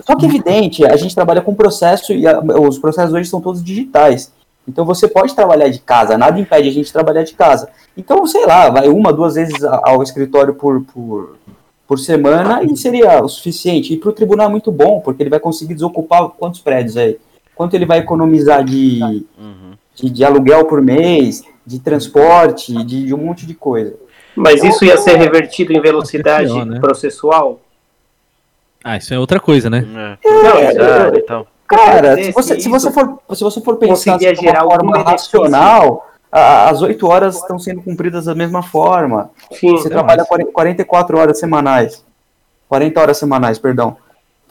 só 0.00 0.16
que, 0.16 0.26
evidente, 0.26 0.84
a 0.84 0.96
gente 0.96 1.14
trabalha 1.14 1.40
com 1.40 1.54
processo 1.54 2.12
e 2.12 2.26
a, 2.26 2.40
os 2.40 2.78
processos 2.78 3.14
hoje 3.14 3.28
são 3.28 3.40
todos 3.40 3.62
digitais. 3.62 4.32
Então 4.66 4.84
você 4.84 5.08
pode 5.08 5.34
trabalhar 5.34 5.68
de 5.68 5.80
casa, 5.80 6.16
nada 6.16 6.38
impede 6.38 6.68
a 6.68 6.72
gente 6.72 6.92
trabalhar 6.92 7.22
de 7.22 7.34
casa. 7.34 7.68
Então, 7.96 8.24
sei 8.26 8.46
lá, 8.46 8.70
vai 8.70 8.88
uma, 8.88 9.12
duas 9.12 9.34
vezes 9.34 9.62
ao 9.64 10.02
escritório 10.02 10.54
por, 10.54 10.82
por, 10.84 11.36
por 11.86 11.98
semana 11.98 12.62
e 12.62 12.76
seria 12.76 13.22
o 13.22 13.28
suficiente. 13.28 13.92
E 13.92 13.96
para 13.96 14.10
o 14.10 14.12
tribunal 14.12 14.46
é 14.46 14.50
muito 14.50 14.70
bom, 14.70 15.00
porque 15.00 15.22
ele 15.22 15.30
vai 15.30 15.40
conseguir 15.40 15.74
desocupar 15.74 16.28
quantos 16.30 16.60
prédios 16.60 16.96
aí? 16.96 17.18
Quanto 17.54 17.74
ele 17.74 17.86
vai 17.86 17.98
economizar 17.98 18.64
de, 18.64 19.26
uhum. 19.38 19.72
de, 19.94 20.10
de, 20.10 20.24
aluguel 20.24 20.64
por 20.64 20.80
mês, 20.80 21.42
de 21.66 21.78
transporte, 21.78 22.72
de, 22.84 23.06
de 23.06 23.14
um 23.14 23.18
monte 23.18 23.46
de 23.46 23.54
coisa. 23.54 23.94
Mas 24.34 24.64
isso 24.64 24.84
ia 24.84 24.96
ser 24.96 25.16
revertido 25.16 25.72
em 25.72 25.80
velocidade 25.80 26.64
né? 26.64 26.80
processual? 26.80 27.60
Ah, 28.84 28.96
isso 28.96 29.14
é 29.14 29.18
outra 29.18 29.38
coisa, 29.40 29.70
né? 29.70 30.18
É, 30.24 30.42
não, 30.42 30.58
é, 30.58 31.16
é, 31.16 31.18
então. 31.18 31.46
Cara, 31.66 32.22
se 32.22 32.32
você, 32.32 32.60
se, 32.60 32.68
você 32.68 32.90
for, 32.90 33.18
se 33.34 33.42
você 33.42 33.60
for 33.60 33.76
pensar 33.76 34.18
de 34.18 34.26
uma 34.26 34.60
forma 34.60 34.98
racional, 34.98 36.06
as 36.30 36.82
oito 36.82 37.06
horas 37.06 37.36
estão 37.36 37.58
sendo 37.58 37.82
cumpridas 37.82 38.26
da 38.26 38.34
mesma 38.34 38.62
forma. 38.62 39.30
Sim, 39.52 39.70
você 39.70 39.88
trabalha 39.88 40.26
mais. 40.30 40.52
44 40.52 41.18
horas 41.18 41.38
semanais. 41.38 42.04
40 42.68 43.00
horas 43.00 43.18
semanais, 43.18 43.58
perdão. 43.58 43.96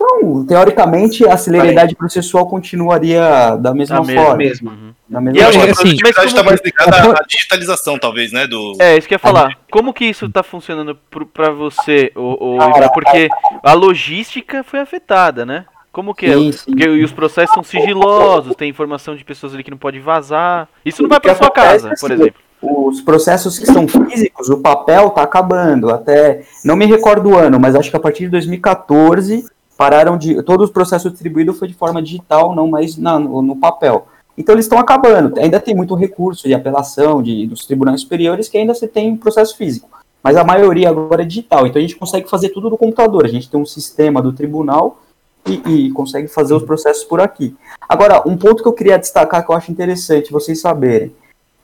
Então, 0.01 0.45
teoricamente, 0.45 1.25
a 1.25 1.37
celeridade 1.37 1.95
processual 1.95 2.47
continuaria 2.47 3.55
da 3.57 3.73
mesma 3.73 4.03
forma. 4.03 4.35
Mesmo. 4.35 4.69
Uhum. 4.69 4.93
Da 5.07 5.21
mesma 5.21 5.39
e 5.39 5.53
forma. 5.53 5.71
Assim, 5.71 5.89
a 5.89 5.91
dificuldade 5.91 6.27
está 6.27 6.43
mais 6.43 6.61
ligada 6.63 7.19
à 7.19 7.23
digitalização, 7.27 7.99
talvez, 7.99 8.31
né? 8.31 8.47
Do... 8.47 8.75
É, 8.79 8.97
isso 8.97 9.07
que 9.07 9.13
eu 9.13 9.17
ia 9.17 9.19
falar. 9.19 9.57
Como 9.69 9.93
que 9.93 10.05
isso 10.05 10.25
está 10.25 10.43
funcionando 10.43 10.97
para 11.33 11.51
você, 11.51 12.11
o, 12.15 12.57
o? 12.57 12.89
Porque 12.93 13.29
a 13.63 13.73
logística 13.73 14.63
foi 14.63 14.79
afetada, 14.79 15.45
né? 15.45 15.65
Como 15.91 16.15
que 16.15 16.25
é? 16.25 16.33
sim, 16.33 16.49
é? 16.49 16.51
Sim. 16.51 16.71
Porque 16.71 16.87
os 16.87 17.11
processos 17.11 17.53
são 17.53 17.63
sigilosos, 17.63 18.55
tem 18.55 18.69
informação 18.69 19.15
de 19.15 19.23
pessoas 19.25 19.53
ali 19.53 19.63
que 19.63 19.71
não 19.71 19.77
pode 19.77 19.99
vazar. 19.99 20.69
Isso 20.85 21.01
não 21.01 21.09
vai 21.09 21.19
para 21.19 21.35
sua 21.35 21.51
casa, 21.51 21.89
por 21.99 22.11
assim, 22.11 22.21
exemplo. 22.21 22.41
Os 22.61 23.01
processos 23.01 23.57
que 23.57 23.65
são 23.65 23.87
físicos, 23.87 24.49
o 24.49 24.61
papel 24.61 25.07
está 25.07 25.23
acabando. 25.23 25.89
Até 25.89 26.43
não 26.63 26.75
me 26.75 26.85
recordo 26.85 27.31
o 27.31 27.37
ano, 27.37 27.59
mas 27.59 27.75
acho 27.75 27.89
que 27.89 27.97
a 27.97 27.99
partir 27.99 28.25
de 28.25 28.29
2014 28.29 29.45
pararam 29.81 30.15
de. 30.15 30.43
Todo 30.43 30.63
o 30.63 30.69
processo 30.69 31.09
distribuído 31.09 31.55
foi 31.55 31.67
de 31.67 31.73
forma 31.73 32.03
digital, 32.03 32.53
não 32.53 32.67
mais 32.67 32.95
na, 32.97 33.17
no, 33.17 33.41
no, 33.41 33.55
papel. 33.55 34.07
Então 34.37 34.53
eles 34.53 34.65
estão 34.65 34.77
acabando. 34.77 35.39
Ainda 35.39 35.59
tem 35.59 35.75
muito 35.75 35.95
recurso 35.95 36.47
de 36.47 36.53
apelação 36.53 37.23
de, 37.23 37.47
dos 37.47 37.65
tribunais 37.65 38.01
superiores 38.01 38.47
que 38.47 38.59
ainda 38.59 38.75
você 38.75 38.87
tem 38.87 39.17
processo 39.17 39.57
físico. 39.57 39.89
Mas 40.21 40.37
a 40.37 40.43
maioria 40.43 40.87
agora 40.87 41.23
é 41.23 41.25
digital. 41.25 41.65
Então 41.65 41.79
a 41.79 41.81
gente 41.81 41.95
consegue 41.95 42.29
fazer 42.29 42.49
tudo 42.49 42.69
no 42.69 42.77
computador. 42.77 43.25
A 43.25 43.27
gente 43.27 43.49
tem 43.49 43.59
um 43.59 43.65
sistema 43.65 44.21
do 44.21 44.31
tribunal 44.31 44.99
e, 45.47 45.87
e 45.87 45.91
consegue 45.93 46.27
fazer 46.27 46.53
os 46.53 46.61
processos 46.61 47.03
por 47.03 47.19
aqui. 47.19 47.55
Agora, 47.89 48.21
um 48.29 48.37
ponto 48.37 48.61
que 48.61 48.69
eu 48.69 48.73
queria 48.73 48.99
destacar 48.99 49.43
que 49.43 49.51
eu 49.51 49.55
acho 49.55 49.71
interessante 49.71 50.31
vocês 50.31 50.61
saberem. 50.61 51.11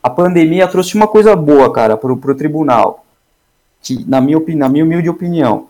A 0.01 0.09
pandemia 0.09 0.67
trouxe 0.67 0.95
uma 0.95 1.07
coisa 1.07 1.35
boa, 1.35 1.71
cara, 1.71 1.95
para 1.95 2.11
o 2.11 2.35
tribunal. 2.35 3.05
Que, 3.79 4.03
na, 4.09 4.19
minha, 4.19 4.41
na 4.55 4.69
minha 4.69 4.83
humilde 4.83 5.07
opinião 5.07 5.67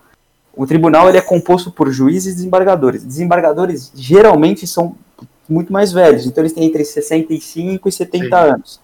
o 0.58 0.66
tribunal 0.66 1.08
ele 1.08 1.20
é 1.20 1.22
composto 1.22 1.72
por 1.72 1.92
juízes 1.92 2.34
e 2.34 2.36
desembargadores. 2.36 3.04
Desembargadores 3.04 3.92
geralmente 3.96 4.66
são 4.66 4.96
muito 5.48 5.72
mais 5.72 5.94
velhos, 5.94 6.26
então 6.26 6.42
eles 6.42 6.52
têm 6.52 6.66
entre 6.66 6.84
65 6.84 7.88
e 7.88 7.92
70 7.92 8.26
Sim. 8.26 8.34
anos. 8.34 8.82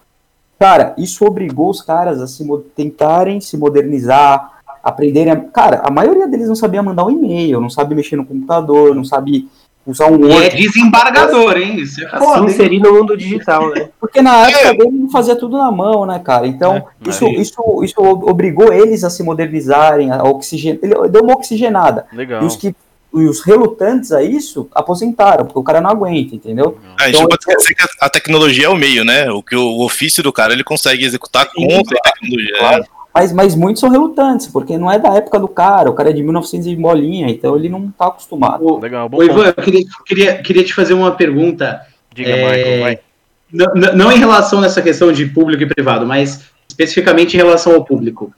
Cara, 0.58 0.94
isso 0.96 1.24
obrigou 1.24 1.68
os 1.68 1.82
caras 1.82 2.20
a 2.20 2.26
se 2.26 2.46
tentarem 2.74 3.40
se 3.40 3.56
modernizar, 3.56 4.62
aprenderem. 4.82 5.32
A... 5.32 5.36
Cara, 5.36 5.82
a 5.84 5.90
maioria 5.90 6.28
deles 6.28 6.48
não 6.48 6.54
sabia 6.54 6.82
mandar 6.82 7.04
um 7.04 7.10
e-mail, 7.10 7.60
não 7.60 7.68
sabe 7.68 7.94
mexer 7.94 8.16
no 8.16 8.24
computador, 8.24 8.94
não 8.94 9.04
sabe 9.04 9.48
usar 9.86 10.06
um 10.06 10.18
Word. 10.20 10.34
E 10.34 10.46
é 10.46 10.50
desembargador, 10.50 11.56
hein? 11.56 11.78
Isso 11.78 12.02
é 12.04 12.08
foda, 12.08 12.48
se 12.48 12.54
inserir 12.54 12.80
no 12.80 12.92
mundo 12.92 13.16
digital, 13.16 13.70
né? 13.70 13.88
Porque 14.00 14.22
na 14.22 14.48
época 14.48 14.68
é. 14.68 14.74
dele 14.74 15.08
fazia 15.12 15.36
tudo 15.36 15.56
na 15.58 15.70
mão, 15.70 16.06
né, 16.06 16.18
cara? 16.18 16.46
Então, 16.46 16.76
é, 16.76 16.84
isso, 17.08 17.26
isso, 17.28 17.84
isso 17.84 18.00
obrigou 18.00 18.72
eles 18.72 19.04
a 19.04 19.10
se 19.10 19.22
modernizarem, 19.22 20.10
a 20.10 20.22
oxigenar. 20.22 20.78
Ele 20.82 21.08
deu 21.08 21.22
uma 21.22 21.34
oxigenada. 21.34 22.06
Legal. 22.12 22.42
E 22.42 22.46
os 22.46 22.56
que, 22.56 22.74
e 23.14 23.24
os 23.24 23.40
relutantes 23.40 24.10
a 24.12 24.22
isso 24.22 24.68
aposentaram, 24.74 25.44
porque 25.44 25.58
o 25.58 25.62
cara 25.64 25.80
não 25.80 25.90
aguenta, 25.90 26.34
entendeu? 26.34 26.78
É, 26.98 27.04
a 27.04 27.06
gente 27.06 27.16
então, 27.16 27.28
pode 27.28 27.44
esquecer 27.48 27.74
que 27.74 27.84
a 28.00 28.08
tecnologia 28.08 28.66
é 28.66 28.68
o 28.68 28.76
meio, 28.76 29.04
né? 29.04 29.30
O 29.30 29.42
que 29.42 29.54
o 29.54 29.80
ofício 29.80 30.22
do 30.22 30.32
cara 30.32 30.52
ele 30.52 30.64
consegue 30.64 31.04
executar 31.04 31.46
com 31.46 31.62
a 31.62 32.10
tecnologia. 32.10 32.58
Claro. 32.58 32.84
Mas, 33.14 33.32
mas 33.32 33.54
muitos 33.54 33.78
são 33.78 33.88
relutantes, 33.88 34.48
porque 34.48 34.76
não 34.76 34.90
é 34.90 34.98
da 34.98 35.14
época 35.14 35.38
do 35.38 35.46
cara, 35.46 35.88
o 35.88 35.94
cara 35.94 36.10
é 36.10 36.12
de 36.12 36.22
1900 36.22 36.66
e 36.66 36.74
bolinha, 36.74 37.30
então 37.30 37.54
ele 37.54 37.68
não 37.68 37.88
tá 37.88 38.08
acostumado. 38.08 38.66
O, 38.66 38.80
Legal, 38.80 39.08
bom 39.08 39.22
Ivan, 39.22 39.46
eu 39.46 39.54
queria, 39.54 39.84
queria, 40.04 40.42
queria 40.42 40.64
te 40.64 40.74
fazer 40.74 40.94
uma 40.94 41.12
pergunta. 41.12 41.80
Diga, 42.12 42.30
é, 42.30 42.56
Michael, 42.56 42.80
vai. 42.80 42.98
Não, 43.52 43.94
não 43.94 44.12
em 44.12 44.18
relação 44.18 44.60
nessa 44.60 44.82
questão 44.82 45.12
de 45.12 45.26
público 45.26 45.62
e 45.62 45.66
privado, 45.66 46.04
mas 46.04 46.50
especificamente 46.68 47.34
em 47.34 47.36
relação 47.36 47.72
ao 47.72 47.84
público. 47.84 48.32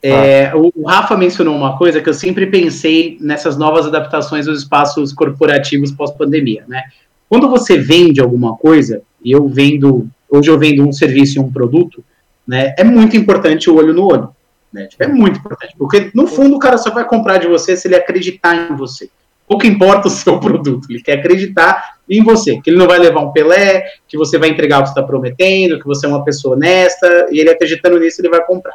É, 0.00 0.46
ah. 0.46 0.56
o, 0.56 0.86
Rafa 0.86 1.16
mencionou 1.16 1.56
uma 1.56 1.76
coisa 1.76 2.00
que 2.00 2.08
eu 2.08 2.14
sempre 2.14 2.46
pensei 2.46 3.16
nessas 3.20 3.56
novas 3.56 3.86
adaptações 3.86 4.46
dos 4.46 4.60
espaços 4.60 5.12
corporativos 5.12 5.90
pós-pandemia, 5.90 6.62
né? 6.68 6.84
Quando 7.28 7.48
você 7.48 7.78
vende 7.78 8.20
alguma 8.20 8.56
coisa, 8.56 9.02
e 9.24 9.32
eu 9.32 9.48
vendo, 9.48 10.06
hoje 10.28 10.50
eu 10.50 10.58
vendo 10.58 10.86
um 10.86 10.92
serviço 10.92 11.38
e 11.38 11.40
um 11.40 11.50
produto, 11.50 12.04
né? 12.46 12.74
É 12.78 12.84
muito 12.84 13.16
importante 13.16 13.70
o 13.70 13.76
olho 13.76 13.92
no 13.92 14.06
olho. 14.06 14.28
Né? 14.72 14.86
Tipo, 14.86 15.04
é 15.04 15.08
muito 15.08 15.38
importante, 15.38 15.74
porque 15.78 16.10
no 16.12 16.26
fundo 16.26 16.56
o 16.56 16.58
cara 16.58 16.76
só 16.76 16.90
vai 16.90 17.04
comprar 17.06 17.38
de 17.38 17.46
você 17.46 17.76
se 17.76 17.86
ele 17.86 17.94
acreditar 17.94 18.54
em 18.54 18.76
você. 18.76 19.08
Pouco 19.46 19.66
importa 19.66 20.08
o 20.08 20.10
seu 20.10 20.38
produto, 20.40 20.88
ele 20.90 21.00
quer 21.00 21.18
acreditar 21.18 21.94
em 22.08 22.22
você, 22.22 22.60
que 22.60 22.70
ele 22.70 22.76
não 22.76 22.86
vai 22.86 22.98
levar 22.98 23.20
um 23.20 23.30
Pelé, 23.30 23.84
que 24.08 24.18
você 24.18 24.36
vai 24.36 24.48
entregar 24.48 24.80
o 24.80 24.82
que 24.82 24.88
está 24.88 25.02
prometendo, 25.02 25.78
que 25.78 25.86
você 25.86 26.06
é 26.06 26.08
uma 26.08 26.24
pessoa 26.24 26.56
honesta, 26.56 27.28
e 27.30 27.38
ele 27.38 27.50
acreditando 27.50 28.00
nisso, 28.00 28.20
ele 28.20 28.28
vai 28.28 28.44
comprar. 28.44 28.74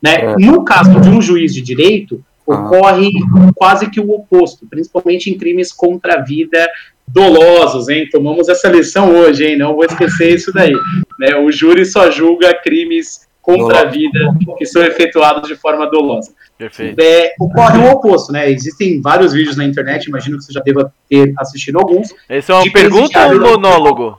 Né? 0.00 0.20
É. 0.20 0.36
No 0.38 0.64
caso 0.64 1.00
de 1.00 1.08
um 1.08 1.20
juiz 1.20 1.52
de 1.52 1.60
direito, 1.60 2.24
ah. 2.48 2.54
ocorre 2.54 3.10
quase 3.54 3.90
que 3.90 4.00
o 4.00 4.10
oposto, 4.12 4.66
principalmente 4.68 5.30
em 5.30 5.36
crimes 5.36 5.72
contra 5.72 6.14
a 6.14 6.22
vida 6.22 6.68
dolosos, 7.12 7.88
hein? 7.88 8.08
Tomamos 8.10 8.48
essa 8.48 8.68
lição 8.68 9.14
hoje, 9.14 9.44
hein? 9.44 9.58
Não 9.58 9.74
vou 9.74 9.84
esquecer 9.84 10.34
isso 10.34 10.52
daí. 10.52 10.72
Né? 11.18 11.36
O 11.36 11.50
júri 11.50 11.84
só 11.84 12.10
julga 12.10 12.54
crimes 12.54 13.28
contra 13.42 13.80
a 13.80 13.84
vida 13.84 14.18
que 14.58 14.66
são 14.66 14.82
efetuados 14.82 15.48
de 15.48 15.56
forma 15.56 15.86
dolosa. 15.90 16.32
Perfeito. 16.56 17.00
É, 17.00 17.32
ocorre 17.40 17.78
o 17.78 17.90
oposto, 17.90 18.32
né? 18.32 18.50
Existem 18.50 19.00
vários 19.00 19.32
vídeos 19.32 19.56
na 19.56 19.64
internet, 19.64 20.04
imagino 20.06 20.36
que 20.36 20.44
você 20.44 20.52
já 20.52 20.60
deva 20.60 20.92
ter 21.08 21.32
assistido 21.38 21.78
alguns. 21.78 22.14
Essa 22.28 22.52
é 22.52 22.56
uma 22.56 22.72
pergunta 22.72 23.26
ou 23.26 23.32
um 23.32 23.40
monólogo? 23.40 24.18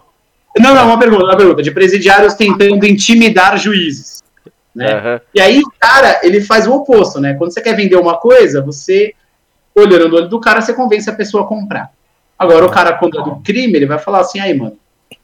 Não, 0.60 0.76
não, 0.76 0.86
uma 0.88 1.00
pergunta, 1.00 1.24
uma 1.24 1.38
pergunta. 1.38 1.62
De 1.62 1.72
presidiários 1.72 2.34
tentando 2.34 2.86
intimidar 2.86 3.58
juízes. 3.58 4.22
Né? 4.76 4.94
Uhum. 4.94 5.20
E 5.36 5.42
aí 5.42 5.60
o 5.60 5.72
cara, 5.80 6.20
ele 6.24 6.42
faz 6.42 6.68
o 6.68 6.74
oposto, 6.74 7.20
né? 7.20 7.36
Quando 7.36 7.54
você 7.54 7.62
quer 7.62 7.76
vender 7.76 7.98
uma 7.98 8.18
coisa, 8.18 8.62
você, 8.62 9.14
olhando 9.76 10.10
no 10.10 10.16
olho 10.16 10.30
do 10.30 10.40
cara, 10.40 10.62
você 10.62 10.74
convence 10.74 11.10
a 11.10 11.14
pessoa 11.14 11.44
a 11.44 11.48
comprar. 11.48 11.92
Agora, 12.42 12.66
o 12.66 12.72
cara, 12.72 12.94
quando 12.94 13.20
é 13.20 13.24
do 13.24 13.36
crime, 13.36 13.76
ele 13.76 13.86
vai 13.86 14.00
falar 14.00 14.22
assim, 14.22 14.40
aí, 14.40 14.52
mano, 14.52 14.76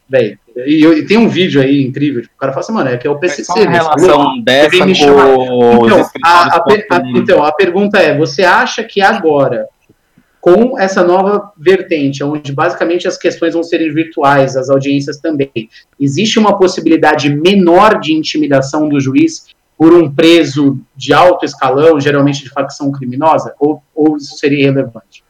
velho. 0.08 0.38
E, 0.56 0.84
e, 0.86 1.04
tem 1.04 1.18
um 1.18 1.28
vídeo 1.28 1.60
aí 1.60 1.82
incrível, 1.84 2.22
tipo, 2.22 2.32
o 2.36 2.38
cara 2.38 2.52
fala 2.52 2.64
assim, 2.64 2.72
mano, 2.72 2.90
é 2.90 2.96
que 2.96 3.08
é 3.08 3.10
o 3.10 3.18
PCC. 3.18 3.66
Né? 3.66 3.72
relação 3.72 4.40
dessa 4.40 4.78
com 4.78 4.88
então 4.88 6.10
a, 6.24 6.28
a, 6.28 6.64
a, 6.92 7.02
então, 7.16 7.44
a 7.44 7.52
pergunta 7.52 7.98
é, 7.98 8.16
você 8.16 8.44
acha 8.44 8.84
que 8.84 9.00
agora, 9.00 9.66
com 10.40 10.78
essa 10.78 11.02
nova 11.02 11.50
vertente, 11.58 12.22
onde 12.22 12.52
basicamente 12.52 13.08
as 13.08 13.18
questões 13.18 13.54
vão 13.54 13.64
serem 13.64 13.92
virtuais, 13.92 14.56
as 14.56 14.70
audiências 14.70 15.18
também, 15.18 15.68
existe 15.98 16.38
uma 16.38 16.56
possibilidade 16.56 17.34
menor 17.34 17.98
de 17.98 18.12
intimidação 18.12 18.88
do 18.88 19.00
juiz 19.00 19.46
por 19.76 19.92
um 19.92 20.08
preso 20.08 20.78
de 20.96 21.12
alto 21.12 21.44
escalão, 21.44 22.00
geralmente 22.00 22.44
de 22.44 22.50
facção 22.50 22.92
criminosa, 22.92 23.54
ou, 23.58 23.82
ou 23.92 24.16
isso 24.16 24.36
seria 24.36 24.60
irrelevante? 24.60 25.24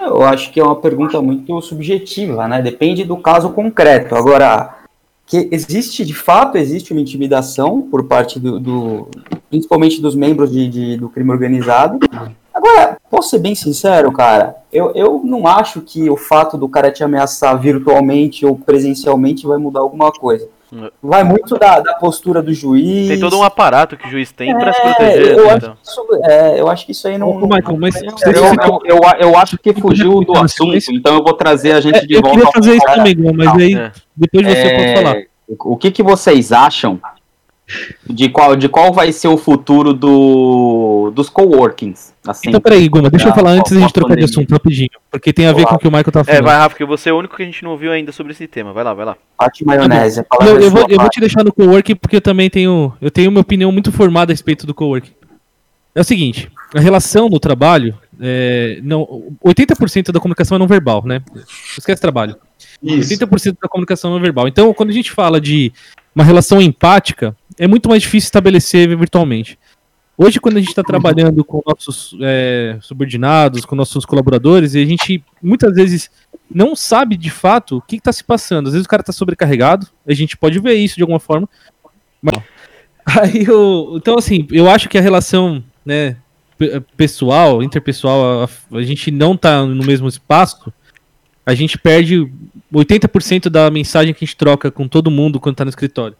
Eu 0.00 0.22
acho 0.22 0.52
que 0.52 0.60
é 0.60 0.64
uma 0.64 0.76
pergunta 0.76 1.20
muito 1.20 1.60
subjetiva, 1.62 2.46
né? 2.48 2.60
Depende 2.60 3.04
do 3.04 3.16
caso 3.16 3.50
concreto. 3.50 4.14
Agora, 4.14 4.76
que 5.26 5.48
existe, 5.50 6.04
de 6.04 6.14
fato, 6.14 6.58
existe 6.58 6.92
uma 6.92 7.00
intimidação 7.00 7.82
por 7.82 8.04
parte 8.04 8.38
do, 8.38 8.60
do 8.60 9.08
principalmente 9.48 10.00
dos 10.00 10.14
membros 10.14 10.50
de, 10.50 10.68
de, 10.68 10.96
do 10.96 11.08
crime 11.08 11.30
organizado. 11.30 11.98
Agora, 12.52 12.98
posso 13.10 13.30
ser 13.30 13.38
bem 13.38 13.54
sincero, 13.54 14.12
cara, 14.12 14.56
eu, 14.72 14.92
eu 14.94 15.20
não 15.24 15.46
acho 15.46 15.80
que 15.80 16.08
o 16.08 16.16
fato 16.16 16.56
do 16.56 16.68
cara 16.68 16.90
te 16.90 17.02
ameaçar 17.02 17.58
virtualmente 17.58 18.46
ou 18.46 18.56
presencialmente 18.56 19.46
vai 19.46 19.58
mudar 19.58 19.80
alguma 19.80 20.12
coisa. 20.12 20.48
Vai 21.02 21.24
muito 21.24 21.58
da, 21.58 21.80
da 21.80 21.94
postura 21.94 22.42
do 22.42 22.52
juiz. 22.52 23.08
Tem 23.08 23.20
todo 23.20 23.38
um 23.38 23.42
aparato 23.42 23.96
que 23.96 24.06
o 24.06 24.10
juiz 24.10 24.32
tem 24.32 24.50
é, 24.50 24.54
para 24.54 24.72
se 24.72 24.80
proteger. 24.80 25.38
Eu, 25.38 25.46
né, 25.46 25.54
então. 25.56 25.76
acho 25.80 25.82
isso, 25.82 26.24
é, 26.24 26.60
eu 26.60 26.68
acho 26.68 26.86
que 26.86 26.92
isso 26.92 27.08
aí 27.08 27.18
não. 27.18 27.30
Ô, 27.30 27.46
Michael, 27.46 27.76
mas 27.78 27.94
eu, 28.02 28.10
eu, 28.32 28.80
eu, 28.84 29.00
eu, 29.20 29.38
acho 29.38 29.58
que 29.58 29.72
fugiu 29.72 30.20
do 30.20 30.36
assunto, 30.36 30.76
então 30.90 31.14
eu 31.14 31.22
vou 31.22 31.34
trazer 31.34 31.72
a 31.72 31.80
gente 31.80 31.98
é, 31.98 32.06
de 32.06 32.14
volta. 32.14 32.28
Eu 32.28 32.32
queria 32.32 32.52
fazer 32.52 32.76
isso 32.76 32.86
também, 32.86 33.16
mas 33.34 33.48
aí 33.54 33.74
é. 33.74 33.92
depois 34.16 34.46
você 34.46 34.70
pode 34.70 34.82
é, 34.82 34.96
falar. 34.96 35.16
O 35.48 35.76
que, 35.76 35.90
que 35.90 36.02
vocês 36.02 36.52
acham 36.52 37.00
de 38.08 38.28
qual, 38.28 38.54
de 38.54 38.68
qual 38.68 38.92
vai 38.92 39.10
ser 39.10 39.28
o 39.28 39.36
futuro 39.36 39.94
do, 39.94 41.10
dos 41.14 41.30
coworkings? 41.30 42.12
Assim, 42.26 42.48
então, 42.48 42.60
peraí, 42.60 42.88
Guma, 42.88 43.10
deixa 43.10 43.28
eu 43.28 43.34
falar 43.34 43.52
antes 43.52 43.72
da 43.72 43.80
gente 43.80 43.92
trocar 43.92 44.16
de 44.16 44.24
assunto 44.24 44.50
rapidinho. 44.50 44.90
Porque 45.10 45.32
tem 45.32 45.46
a 45.46 45.52
ver 45.52 45.62
Olá. 45.62 45.70
com 45.70 45.74
o 45.76 45.78
que 45.78 45.88
o 45.88 45.90
Michael 45.90 46.12
tá 46.12 46.24
falando. 46.24 46.40
É, 46.40 46.42
vai, 46.42 46.56
Rafa, 46.56 46.70
porque 46.70 46.84
você 46.84 47.10
é 47.10 47.12
o 47.12 47.18
único 47.18 47.36
que 47.36 47.42
a 47.42 47.46
gente 47.46 47.62
não 47.62 47.70
ouviu 47.72 47.92
ainda 47.92 48.12
sobre 48.12 48.32
esse 48.32 48.46
tema. 48.46 48.72
Vai 48.72 48.84
lá, 48.84 48.94
vai 48.94 49.06
lá. 49.06 49.16
Pate 49.36 49.64
maionese. 49.64 50.22
Tá 50.22 50.46
eu, 50.46 50.60
eu, 50.60 50.70
vou, 50.70 50.86
eu 50.88 50.98
vou 50.98 51.08
te 51.08 51.20
deixar 51.20 51.42
no 51.44 51.52
coworking 51.52 51.96
porque 51.96 52.16
eu 52.16 52.20
também 52.20 52.48
tenho, 52.50 52.92
eu 53.00 53.10
tenho 53.10 53.30
uma 53.30 53.40
opinião 53.40 53.72
muito 53.72 53.90
formada 53.90 54.32
a 54.32 54.34
respeito 54.34 54.66
do 54.66 54.74
coworking. 54.74 55.12
É 55.94 56.00
o 56.00 56.04
seguinte, 56.04 56.50
a 56.74 56.80
relação 56.80 57.28
no 57.28 57.38
trabalho, 57.38 57.96
é, 58.20 58.80
não, 58.82 59.32
80% 59.44 60.10
da 60.10 60.18
comunicação 60.18 60.56
é 60.56 60.58
não 60.58 60.66
verbal, 60.66 61.04
né? 61.06 61.22
Esquece 61.78 62.02
trabalho. 62.02 62.36
Isso. 62.82 63.14
80% 63.14 63.56
da 63.62 63.68
comunicação 63.68 64.10
é 64.10 64.14
não 64.14 64.20
verbal. 64.20 64.48
Então, 64.48 64.74
quando 64.74 64.90
a 64.90 64.92
gente 64.92 65.12
fala 65.12 65.40
de 65.40 65.72
uma 66.14 66.24
relação 66.24 66.60
empática, 66.60 67.36
é 67.58 67.66
muito 67.66 67.88
mais 67.88 68.02
difícil 68.02 68.28
estabelecer 68.28 68.96
virtualmente. 68.96 69.58
Hoje, 70.16 70.38
quando 70.38 70.58
a 70.58 70.60
gente 70.60 70.68
está 70.68 70.82
trabalhando 70.82 71.44
com 71.44 71.60
nossos 71.66 72.16
é, 72.22 72.78
subordinados, 72.80 73.64
com 73.64 73.74
nossos 73.74 74.04
colaboradores, 74.04 74.74
e 74.74 74.82
a 74.82 74.86
gente 74.86 75.24
muitas 75.42 75.74
vezes 75.74 76.08
não 76.48 76.76
sabe 76.76 77.16
de 77.16 77.30
fato 77.30 77.78
o 77.78 77.82
que 77.82 77.96
está 77.96 78.12
se 78.12 78.22
passando. 78.22 78.68
Às 78.68 78.74
vezes 78.74 78.86
o 78.86 78.88
cara 78.88 79.00
está 79.00 79.12
sobrecarregado, 79.12 79.88
a 80.06 80.14
gente 80.14 80.36
pode 80.36 80.60
ver 80.60 80.74
isso 80.74 80.94
de 80.94 81.02
alguma 81.02 81.18
forma. 81.18 81.48
Mas... 82.22 82.38
Aí 83.04 83.44
eu, 83.44 83.94
então, 83.96 84.16
assim, 84.16 84.46
eu 84.50 84.70
acho 84.70 84.88
que 84.88 84.96
a 84.96 85.00
relação 85.00 85.62
né, 85.84 86.16
pessoal, 86.96 87.62
interpessoal, 87.62 88.44
a, 88.44 88.76
a 88.78 88.82
gente 88.82 89.10
não 89.10 89.34
está 89.34 89.66
no 89.66 89.84
mesmo 89.84 90.08
espaço, 90.08 90.72
a 91.46 91.54
gente 91.54 91.78
perde 91.78 92.28
80% 92.72 93.48
da 93.48 93.70
mensagem 93.70 94.14
que 94.14 94.24
a 94.24 94.26
gente 94.26 94.36
troca 94.36 94.70
com 94.70 94.88
todo 94.88 95.10
mundo 95.10 95.38
quando 95.38 95.54
está 95.54 95.64
no 95.64 95.70
escritório. 95.70 96.16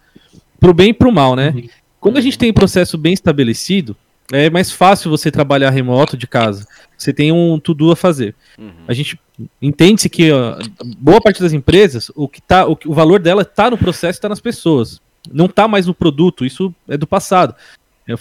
Pro 0.61 0.75
bem 0.75 0.91
e 0.91 0.95
pro 0.95 1.13
mal, 1.13 1.35
né? 1.35 1.53
Uhum. 1.55 1.69
Quando 2.01 2.19
a 2.19 2.21
gente 2.21 2.39
tem 2.39 2.51
um 2.51 2.55
processo 2.55 2.99
bem 2.99 3.13
estabelecido, 3.13 3.97
é 4.33 4.49
mais 4.51 4.71
fácil 4.71 5.11
você 5.11 5.31
trabalhar 5.31 5.71
remoto 5.71 6.17
de 6.17 6.27
casa. 6.27 6.67
Você 6.97 7.13
tem 7.13 7.33
um 7.33 7.59
tudo 7.59 7.91
a 7.91 7.97
fazer. 7.97 8.35
Uhum. 8.59 8.73
A 8.87 8.93
gente 8.93 9.19
entende-se 9.61 10.09
que 10.09 10.31
ó, 10.31 10.59
boa 10.99 11.21
parte 11.21 11.41
das 11.41 11.53
empresas, 11.53 12.11
o 12.15 12.29
que 12.29 12.41
tá, 12.41 12.67
o, 12.67 12.79
o 12.87 12.95
valor 12.95 13.21
dela 13.21 13.43
está 13.43 13.71
no 13.71 13.79
processo, 13.79 14.19
está 14.19 14.29
nas 14.29 14.41
pessoas. 14.41 15.01
Não 15.33 15.47
está 15.47 15.67
mais 15.67 15.87
no 15.87 15.95
produto. 15.95 16.45
Isso 16.45 16.75
é 16.89 16.97
do 16.97 17.07
passado. 17.07 17.55
É, 18.07 18.15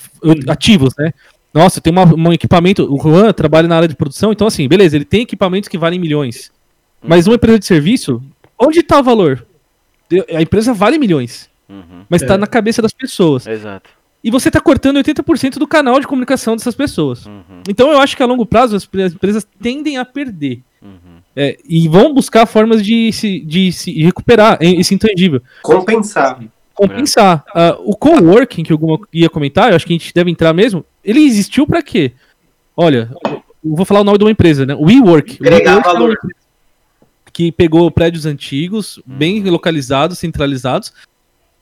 ativos, 0.50 0.94
né? 0.98 1.14
Nossa, 1.54 1.82
tem 1.82 1.92
uma, 1.92 2.06
um 2.06 2.34
equipamento. 2.34 2.92
O 2.92 2.98
Juan 2.98 3.32
trabalha 3.34 3.68
na 3.68 3.76
área 3.76 3.88
de 3.88 3.96
produção, 3.96 4.32
então 4.32 4.48
assim, 4.48 4.68
beleza, 4.68 4.96
ele 4.96 5.06
tem 5.06 5.22
equipamentos 5.22 5.68
que 5.68 5.78
valem 5.78 6.00
milhões. 6.00 6.52
Mas 7.04 7.28
uma 7.28 7.36
empresa 7.36 7.60
de 7.60 7.66
serviço, 7.66 8.22
onde 8.58 8.80
está 8.80 9.00
o 9.00 9.04
valor? 9.04 9.46
A 10.34 10.42
empresa 10.42 10.74
vale 10.74 10.98
milhões. 10.98 11.50
Uhum. 11.68 12.06
Mas 12.10 12.22
está 12.22 12.36
é. 12.36 12.38
na 12.38 12.48
cabeça 12.48 12.82
das 12.82 12.94
pessoas. 12.94 13.48
Exato. 13.48 13.90
E 14.24 14.32
você 14.32 14.48
está 14.48 14.62
cortando 14.62 14.98
80% 14.98 15.58
do 15.58 15.68
canal 15.68 16.00
de 16.00 16.08
comunicação 16.08 16.56
dessas 16.56 16.76
pessoas. 16.76 17.26
Uhum. 17.26 17.62
Então 17.68 17.92
eu 17.92 18.00
acho 18.00 18.16
que 18.16 18.24
a 18.24 18.26
longo 18.26 18.46
prazo 18.46 18.76
as 18.76 18.88
empresas 19.14 19.46
tendem 19.62 19.98
a 19.98 20.06
perder. 20.06 20.62
Uhum. 20.82 21.20
É, 21.36 21.58
e 21.68 21.88
vão 21.90 22.14
buscar 22.14 22.46
formas 22.46 22.86
de 22.86 23.12
se, 23.12 23.40
de 23.40 23.72
se 23.72 23.92
recuperar 24.02 24.58
esse 24.62 24.94
intangível. 24.94 25.42
Compensar. 25.62 26.40
Compensar. 26.74 27.44
Uh, 27.50 27.92
o 27.92 27.96
coworking, 27.96 28.64
que 28.64 28.72
eu 28.72 29.02
ia 29.12 29.30
comentar, 29.30 29.72
eu 29.72 29.76
acho 29.76 29.86
que 29.86 29.94
a 29.94 29.98
gente 29.98 30.14
deve 30.14 30.32
entrar 30.32 30.54
mesmo, 30.54 30.86
ele 31.04 31.22
existiu 31.22 31.68
para 31.68 31.82
quê? 31.82 32.14
Olha, 32.78 33.12
eu 33.26 33.42
vou 33.64 33.86
falar 33.86 34.02
o 34.02 34.04
nome 34.04 34.18
de 34.18 34.24
uma 34.24 34.32
empresa, 34.32 34.66
né? 34.66 34.76
WeWork. 34.76 35.38
Agregar 35.40 35.78
WeWork 35.78 35.94
valor. 35.94 36.18
É 36.24 36.43
que 37.34 37.52
pegou 37.52 37.90
prédios 37.90 38.28
antigos, 38.28 39.02
bem 39.06 39.44
localizados, 39.44 40.20
centralizados, 40.20 40.94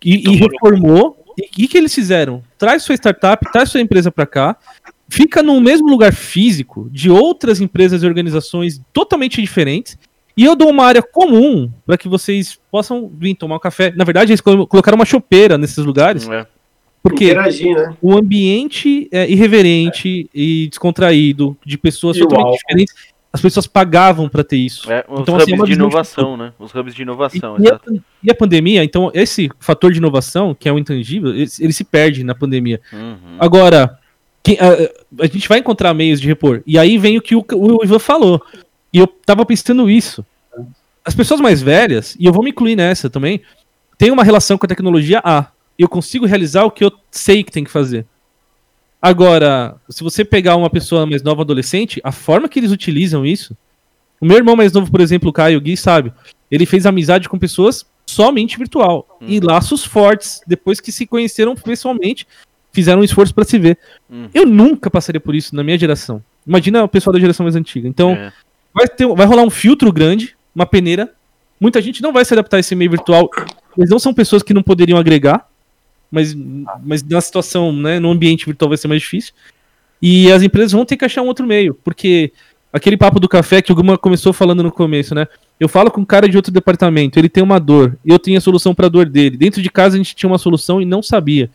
e, 0.03 0.30
e 0.30 0.36
reformou. 0.36 1.17
E 1.57 1.65
o 1.65 1.69
que, 1.69 1.78
eles 1.78 1.95
fizeram? 1.95 2.43
Traz 2.57 2.84
sua 2.84 2.95
startup, 2.95 3.49
traz 3.51 3.69
sua 3.69 3.80
empresa 3.80 4.11
para 4.11 4.26
cá, 4.26 4.57
fica 5.07 5.41
no 5.41 5.59
mesmo 5.61 5.88
lugar 5.88 6.13
físico 6.13 6.89
de 6.91 7.09
outras 7.09 7.61
empresas 7.61 8.03
e 8.03 8.05
organizações 8.05 8.82
totalmente 8.91 9.39
diferentes. 9.41 9.97
E 10.36 10.43
eu 10.43 10.55
dou 10.55 10.69
uma 10.69 10.86
área 10.86 11.01
comum 11.01 11.72
para 11.86 11.97
que 11.97 12.09
vocês 12.09 12.59
possam 12.69 13.09
vir 13.17 13.36
tomar 13.36 13.55
um 13.55 13.59
café. 13.59 13.93
Na 13.95 14.03
verdade, 14.03 14.32
eles 14.32 14.41
colocaram 14.41 14.97
uma 14.97 15.05
chopeira 15.05 15.57
nesses 15.57 15.78
lugares. 15.78 16.28
É. 16.28 16.45
Porque 17.03 17.26
Interagir, 17.26 17.76
né? 17.76 17.95
o 18.01 18.15
ambiente 18.15 19.07
é 19.11 19.30
irreverente 19.30 20.30
é. 20.34 20.39
e 20.39 20.67
descontraído, 20.67 21.57
de 21.65 21.78
pessoas 21.78 22.17
e 22.17 22.19
totalmente 22.19 22.59
diferentes. 22.59 22.93
As 23.34 23.41
pessoas 23.41 23.65
pagavam 23.65 24.27
para 24.27 24.43
ter 24.43 24.57
isso. 24.57 24.91
É, 24.91 25.05
os 25.07 25.21
então, 25.21 25.36
assim, 25.38 25.51
é 25.51 25.55
hubs 25.55 25.63
assim, 25.63 25.71
de 25.71 25.79
inovação, 25.79 26.36
né? 26.36 26.53
Os 26.59 26.75
hubs 26.75 26.93
de 26.93 27.01
inovação. 27.01 27.57
E, 27.57 27.63
e, 27.63 27.69
a, 27.69 27.79
e, 28.23 28.32
a, 28.32 28.36
pandemia, 28.36 28.84
então, 28.84 29.09
esse 29.13 29.49
fator 29.59 29.91
de 29.91 29.99
inovação, 29.99 30.53
que 30.53 30.67
é 30.67 30.71
o 30.71 30.77
intangível, 30.77 31.29
ele, 31.34 31.49
ele 31.59 31.73
se 31.73 31.84
perde 31.84 32.23
na 32.23 32.36
pandemia. 32.36 32.82
Uhum. 32.91 33.38
Agora, 33.39 33.97
quem, 34.43 34.57
a, 34.59 35.23
a, 35.23 35.27
gente 35.27 35.47
vai 35.47 35.59
encontrar 35.59 35.93
meios 35.93 36.19
de 36.19 36.27
repor. 36.27 36.61
E 36.67 36.77
aí 36.77 36.97
vem 36.97 37.17
o 37.17 37.21
que 37.21 37.36
o, 37.36 37.45
o 37.53 37.84
Ivan 37.84 37.99
falou. 37.99 38.41
E 38.91 38.97
eu 38.97 39.07
tava 39.07 39.45
pensando 39.45 39.89
isso. 39.89 40.25
As 41.05 41.15
pessoas 41.15 41.39
mais 41.39 41.61
velhas, 41.61 42.15
e 42.19 42.25
eu 42.25 42.34
vou 42.34 42.43
me 42.43 42.49
incluir 42.49 42.75
nessa 42.75 43.09
também, 43.09 43.41
tem 43.97 44.11
uma 44.11 44.23
relação 44.23 44.57
com 44.57 44.65
a 44.65 44.69
tecnologia 44.69 45.21
A. 45.23 45.47
Eu 45.79 45.88
consigo 45.88 46.25
realizar 46.25 46.65
o 46.65 46.71
que 46.71 46.84
eu 46.84 46.91
sei 47.09 47.43
que 47.43 47.51
tem 47.51 47.63
que 47.63 47.71
fazer. 47.71 48.05
Agora, 49.02 49.76
se 49.89 50.04
você 50.04 50.24
pegar 50.24 50.56
uma 50.56 50.70
pessoa 50.70 51.08
mais 51.08 51.24
nova, 51.24 51.41
adolescente, 51.41 51.99
a 52.04 52.12
forma 52.12 52.47
que 52.47 52.60
eles 52.60 52.72
utilizam 52.72 53.26
isso. 53.26 53.58
O 54.20 54.26
meu 54.26 54.38
irmão 54.38 54.56
mais 54.56 54.72
novo, 54.72 54.91
por 54.91 55.02
exemplo, 55.02 55.30
o 55.30 55.34
Caio 55.34 55.60
Gui, 55.60 55.76
sabe? 55.76 56.14
Ele 56.52 56.68
fez 56.68 56.86
amizade 56.86 57.28
com 57.28 57.39
pessoas 57.39 57.84
somente 58.06 58.60
virtual. 58.60 59.18
Hum. 59.20 59.26
E 59.28 59.39
laços 59.39 59.84
fortes, 59.84 60.41
depois 60.45 60.80
que 60.80 60.91
se 60.91 61.08
conheceram 61.08 61.56
pessoalmente, 61.56 62.28
fizeram 62.72 63.02
um 63.02 63.04
esforço 63.04 63.34
para 63.34 63.43
se 63.43 63.58
ver. 63.58 63.80
Hum. 64.08 64.30
Eu 64.32 64.45
nunca 64.45 64.91
passaria 64.91 65.20
por 65.20 65.34
isso 65.34 65.56
na 65.56 65.64
minha 65.64 65.80
geração. 65.80 66.24
Imagina 66.45 66.84
o 66.84 66.88
pessoal 66.88 67.14
da 67.14 67.20
geração 67.20 67.43
mais 67.43 67.56
antiga. 67.56 67.88
Então, 67.88 68.12
é. 68.12 68.32
vai, 68.72 68.88
ter, 68.88 69.08
vai 69.08 69.26
rolar 69.26 69.43
um 69.43 69.49
filtro 69.49 69.91
grande, 69.91 70.36
uma 70.54 70.68
peneira. 70.68 71.12
Muita 71.60 71.82
gente 71.82 72.04
não 72.04 72.14
vai 72.14 72.24
se 72.24 72.34
adaptar 72.36 72.58
a 72.58 72.60
esse 72.60 72.76
meio 72.76 72.91
virtual. 72.91 73.28
Eles 73.76 73.89
não 73.89 73.97
são 73.97 74.14
pessoas 74.14 74.43
que 74.43 74.54
não 74.54 74.62
poderiam 74.62 74.99
agregar 74.99 75.49
mas, 76.12 76.36
mas 76.84 77.01
na 77.01 77.22
situação, 77.22 77.72
né, 77.72 77.99
no 77.99 78.12
ambiente 78.12 78.45
virtual 78.45 78.70
vai 78.70 78.78
ser 78.78 78.88
mais 78.88 79.01
difícil. 79.01 79.34
E 80.01 80.32
as 80.32 80.43
empresas 80.43 80.74
vão 80.74 80.86
ter 80.86 80.97
que 80.97 81.05
achar 81.05 81.22
um 81.22 81.28
outro 81.28 81.47
meio, 81.47 81.74
porque 81.74 82.34
aquele 82.74 82.97
papo 82.97 83.20
do 83.20 83.30
café 83.30 83.62
que 83.62 83.72
o 83.72 83.76
Guma 83.76 83.97
começou 83.97 84.34
falando 84.34 84.64
no 84.64 84.72
começo, 84.72 85.16
né? 85.16 85.28
Eu 85.59 85.70
falo 85.70 85.91
com 85.91 86.01
um 86.01 86.05
cara 86.05 86.28
de 86.28 86.36
outro 86.36 86.51
departamento, 86.51 87.20
ele 87.20 87.30
tem 87.30 87.43
uma 87.43 87.59
dor, 87.59 87.97
eu 88.05 88.18
tenho 88.18 88.38
a 88.38 88.41
solução 88.41 88.74
para 88.74 88.88
a 88.88 88.89
dor 88.89 89.07
dele. 89.07 89.38
Dentro 89.38 89.62
de 89.62 89.70
casa 89.70 89.95
a 89.95 89.97
gente 89.97 90.16
tinha 90.16 90.30
uma 90.30 90.38
solução 90.38 90.82
e 90.82 90.86
não 90.86 91.01
sabia. 91.01 91.49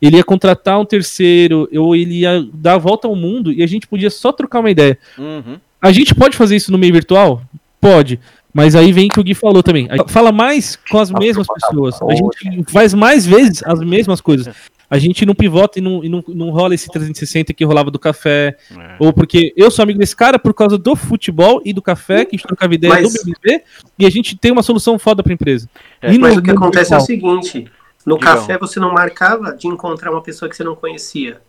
Ele 0.00 0.16
ia 0.16 0.24
contratar 0.24 0.78
um 0.78 0.84
terceiro, 0.84 1.68
ou 1.74 1.96
ele 1.96 2.20
ia 2.20 2.46
dar 2.52 2.74
a 2.74 2.78
volta 2.78 3.08
ao 3.08 3.16
mundo 3.16 3.50
e 3.50 3.62
a 3.62 3.66
gente 3.66 3.86
podia 3.86 4.10
só 4.10 4.30
trocar 4.30 4.60
uma 4.60 4.70
ideia. 4.70 4.98
Uhum. 5.16 5.58
A 5.80 5.90
gente 5.90 6.14
pode 6.14 6.36
fazer 6.36 6.56
isso 6.56 6.70
no 6.70 6.78
meio 6.78 6.92
virtual? 6.92 7.42
Pode. 7.80 8.20
Mas 8.56 8.74
aí 8.74 8.90
vem 8.90 9.06
que 9.06 9.20
o 9.20 9.22
Gui 9.22 9.34
falou 9.34 9.62
também. 9.62 9.86
A 9.90 9.98
gente 9.98 10.10
fala 10.10 10.32
mais 10.32 10.76
com 10.90 10.98
as 10.98 11.10
mesmas 11.10 11.46
pessoas. 11.46 12.00
A 12.00 12.14
gente 12.14 12.72
faz 12.72 12.94
mais 12.94 13.26
vezes 13.26 13.62
as 13.62 13.80
mesmas 13.80 14.18
coisas. 14.18 14.48
A 14.88 14.96
gente 14.96 15.26
não 15.26 15.34
pivota 15.34 15.78
e 15.78 15.82
não, 15.82 16.02
e 16.02 16.08
não, 16.08 16.24
não 16.26 16.48
rola 16.48 16.74
esse 16.74 16.88
360 16.88 17.52
que 17.52 17.62
rolava 17.66 17.90
do 17.90 17.98
café. 17.98 18.56
É. 18.70 18.96
Ou 18.98 19.12
porque 19.12 19.52
eu 19.58 19.70
sou 19.70 19.82
amigo 19.82 19.98
desse 19.98 20.16
cara 20.16 20.38
por 20.38 20.54
causa 20.54 20.78
do 20.78 20.96
futebol 20.96 21.60
e 21.66 21.74
do 21.74 21.82
café, 21.82 22.24
que 22.24 22.34
a 22.34 22.38
gente 22.38 22.46
trocava 22.46 22.74
ideia 22.74 22.94
mas... 22.94 23.12
do 23.12 23.24
BBB, 23.26 23.62
e 23.98 24.06
a 24.06 24.10
gente 24.10 24.34
tem 24.38 24.52
uma 24.52 24.62
solução 24.62 24.98
foda 24.98 25.22
pra 25.22 25.34
empresa. 25.34 25.68
É, 26.00 26.16
mas 26.16 26.34
no, 26.34 26.40
o 26.40 26.42
que 26.42 26.50
acontece 26.50 26.94
é 26.94 26.96
o 26.96 27.00
seguinte: 27.00 27.70
no 28.06 28.16
Digão. 28.16 28.36
café 28.36 28.56
você 28.56 28.80
não 28.80 28.90
marcava 28.90 29.54
de 29.54 29.66
encontrar 29.66 30.10
uma 30.10 30.22
pessoa 30.22 30.48
que 30.48 30.56
você 30.56 30.64
não 30.64 30.74
conhecia. 30.74 31.42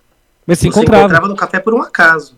Mas 0.46 0.60
se 0.60 0.68
encontrava. 0.68 1.04
encontrava 1.04 1.28
no 1.30 1.38
café 1.38 1.62
por 1.62 1.74
um 1.74 1.82
acaso. 1.82 2.38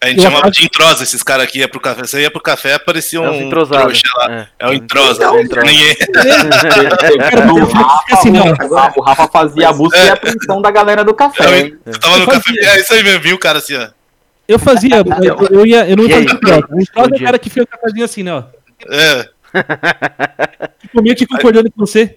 A 0.00 0.08
gente 0.08 0.22
chamava 0.22 0.48
de 0.50 0.64
entrosa 0.64 1.02
esses 1.02 1.22
caras 1.24 1.44
aqui, 1.44 1.58
ia 1.58 1.68
pro 1.68 1.80
café. 1.80 2.02
Você 2.02 2.20
ia 2.20 2.30
pro 2.30 2.40
café, 2.40 2.74
aparecia 2.74 3.20
um 3.20 3.46
é 3.46 3.48
trouxa 3.48 3.74
lá. 3.74 3.90
É, 4.30 4.46
é 4.60 4.68
o 4.68 4.72
entrosa. 4.72 5.24
É 5.24 5.28
o 5.28 5.42
Ninguém... 5.42 5.96
o 8.96 9.02
Rafa 9.02 9.28
fazia 9.28 9.68
a 9.68 9.72
busca 9.72 9.98
é. 9.98 10.06
e 10.06 10.10
a 10.10 10.12
atenção 10.12 10.62
da 10.62 10.70
galera 10.70 11.02
do 11.02 11.12
café. 11.12 11.72
Eu, 11.84 11.98
tava 11.98 12.18
no 12.18 12.26
café, 12.26 12.52
é 12.52 12.80
isso 12.80 12.94
aí 12.94 13.02
mesmo, 13.02 13.20
viu, 13.20 13.38
cara, 13.38 13.58
assim, 13.58 13.74
ó. 13.74 13.88
Eu 14.46 14.58
fazia, 14.58 14.96
eu, 14.96 15.48
eu, 15.50 15.66
ia, 15.66 15.88
eu 15.88 15.96
não 15.96 16.04
ia 16.04 16.22
fazer 16.22 16.38
troca. 16.38 16.74
O 16.74 16.80
entrosa 16.80 17.10
é 17.12 17.16
o 17.16 17.24
cara 17.24 17.38
que 17.38 17.50
fez 17.50 17.64
o 17.64 17.68
cafezinho 17.68 18.04
assim, 18.04 18.22
né, 18.22 18.32
ó. 18.32 18.44
É. 18.88 19.28
Comia 20.94 21.12
aqui 21.12 21.26
concordando 21.26 21.70
com 21.72 21.84
você. 21.84 22.16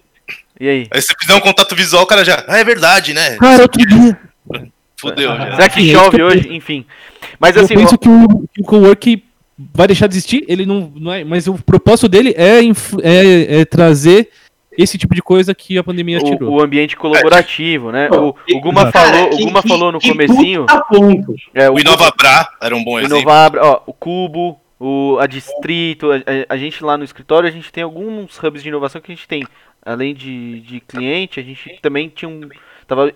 E 0.58 0.68
aí? 0.68 0.88
Aí 0.90 1.02
você 1.02 1.14
fizer 1.20 1.34
um 1.34 1.40
contato 1.40 1.74
visual, 1.74 2.04
o 2.04 2.06
cara 2.06 2.24
já. 2.24 2.44
Ah, 2.46 2.58
é 2.58 2.64
verdade, 2.64 3.12
né? 3.12 3.36
Cara, 3.36 3.62
outro 3.62 3.84
dia. 3.84 4.18
Fudeu. 5.02 5.30
Já. 5.36 5.56
Será 5.56 5.68
que 5.68 5.92
chove 5.92 6.22
hoje? 6.22 6.48
Enfim. 6.54 6.86
Mas 7.38 7.56
assim. 7.56 7.74
Eu 7.74 7.80
penso 7.80 7.98
que 7.98 8.08
o, 8.08 8.48
que 8.54 8.62
o 8.62 8.64
co-work 8.64 9.24
vai 9.74 9.86
deixar 9.86 10.06
de 10.06 10.14
existir, 10.14 10.44
ele 10.48 10.64
não, 10.64 10.92
não 10.94 11.12
é. 11.12 11.24
Mas 11.24 11.46
o 11.48 11.54
propósito 11.54 12.08
dele 12.08 12.34
é, 12.36 12.60
é, 13.02 13.60
é 13.60 13.64
trazer 13.64 14.30
esse 14.78 14.96
tipo 14.96 15.14
de 15.14 15.20
coisa 15.20 15.54
que 15.54 15.76
a 15.76 15.84
pandemia 15.84 16.18
o, 16.18 16.24
tirou. 16.24 16.54
O 16.54 16.62
ambiente 16.62 16.96
colaborativo, 16.96 17.92
né? 17.92 18.08
O, 18.10 18.34
o 18.56 18.60
Guma 18.60 18.90
falou, 18.90 19.34
o 19.34 19.38
Guma 19.38 19.62
que, 19.62 19.68
falou 19.68 19.92
no 19.92 19.98
que 19.98 20.08
comecinho. 20.08 20.66
É, 21.52 21.68
o, 21.68 21.74
o 21.74 21.80
Inovabra 21.80 22.48
era 22.60 22.74
um 22.74 22.82
bom 22.82 22.98
exemplo. 22.98 23.18
Inovabra, 23.18 23.60
ó, 23.62 23.82
o 23.86 23.92
Cubo, 23.92 24.58
o 24.80 25.18
a 25.20 25.26
Distrito, 25.26 26.10
a, 26.12 26.18
a, 26.48 26.56
gente 26.56 26.82
lá 26.82 26.96
no 26.96 27.04
escritório, 27.04 27.48
a 27.48 27.52
gente 27.52 27.70
tem 27.70 27.84
alguns 27.84 28.38
hubs 28.42 28.62
de 28.62 28.68
inovação 28.68 29.00
que 29.00 29.12
a 29.12 29.14
gente 29.14 29.28
tem. 29.28 29.46
Além 29.84 30.14
de, 30.14 30.60
de 30.60 30.80
cliente, 30.80 31.40
a 31.40 31.42
gente 31.42 31.78
também 31.82 32.08
tinha 32.08 32.28
um 32.28 32.48
tava 32.86 33.12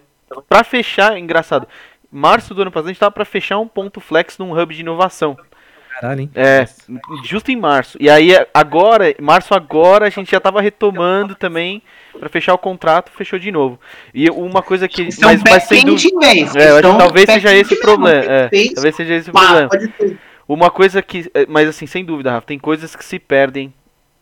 para 0.48 0.64
fechar, 0.64 1.18
engraçado 1.18 1.66
março 2.10 2.54
do 2.54 2.62
ano 2.62 2.70
passado 2.70 2.86
a 2.86 2.92
gente 2.92 3.00
tava 3.00 3.12
para 3.12 3.24
fechar 3.24 3.58
um 3.58 3.68
ponto 3.68 4.00
flex 4.00 4.38
num 4.38 4.58
hub 4.58 4.74
de 4.74 4.80
inovação. 4.80 5.36
Caralho, 6.00 6.22
hein? 6.22 6.30
É, 6.34 6.66
justo 7.24 7.50
em 7.50 7.56
março. 7.56 7.96
E 7.98 8.10
aí 8.10 8.32
agora, 8.52 9.14
março 9.20 9.54
agora 9.54 10.06
a 10.06 10.10
gente 10.10 10.30
já 10.30 10.38
tava 10.38 10.60
retomando 10.60 11.34
também 11.34 11.82
para 12.18 12.28
fechar 12.28 12.52
o 12.52 12.58
contrato, 12.58 13.10
fechou 13.12 13.38
de 13.38 13.50
novo. 13.50 13.80
E 14.12 14.28
uma 14.30 14.62
coisa 14.62 14.86
que 14.88 15.08
mas, 15.20 15.42
mas 15.42 15.62
sem 15.64 15.84
dúvida, 15.84 16.26
é, 16.54 16.82
talvez 16.82 17.30
seja 17.30 17.54
esse 17.54 17.74
o 17.74 17.80
problema, 17.80 18.24
é, 18.24 18.48
talvez 18.74 18.94
seja 18.94 19.14
esse 19.14 19.30
o 19.30 19.32
problema. 19.32 19.70
Uma 20.46 20.70
coisa 20.70 21.00
que, 21.02 21.30
é, 21.34 21.46
mas 21.46 21.68
assim, 21.68 21.86
sem 21.86 22.04
dúvida, 22.04 22.30
Rafa, 22.30 22.46
tem 22.46 22.58
coisas 22.58 22.94
que 22.94 23.04
se 23.04 23.18
perdem 23.18 23.72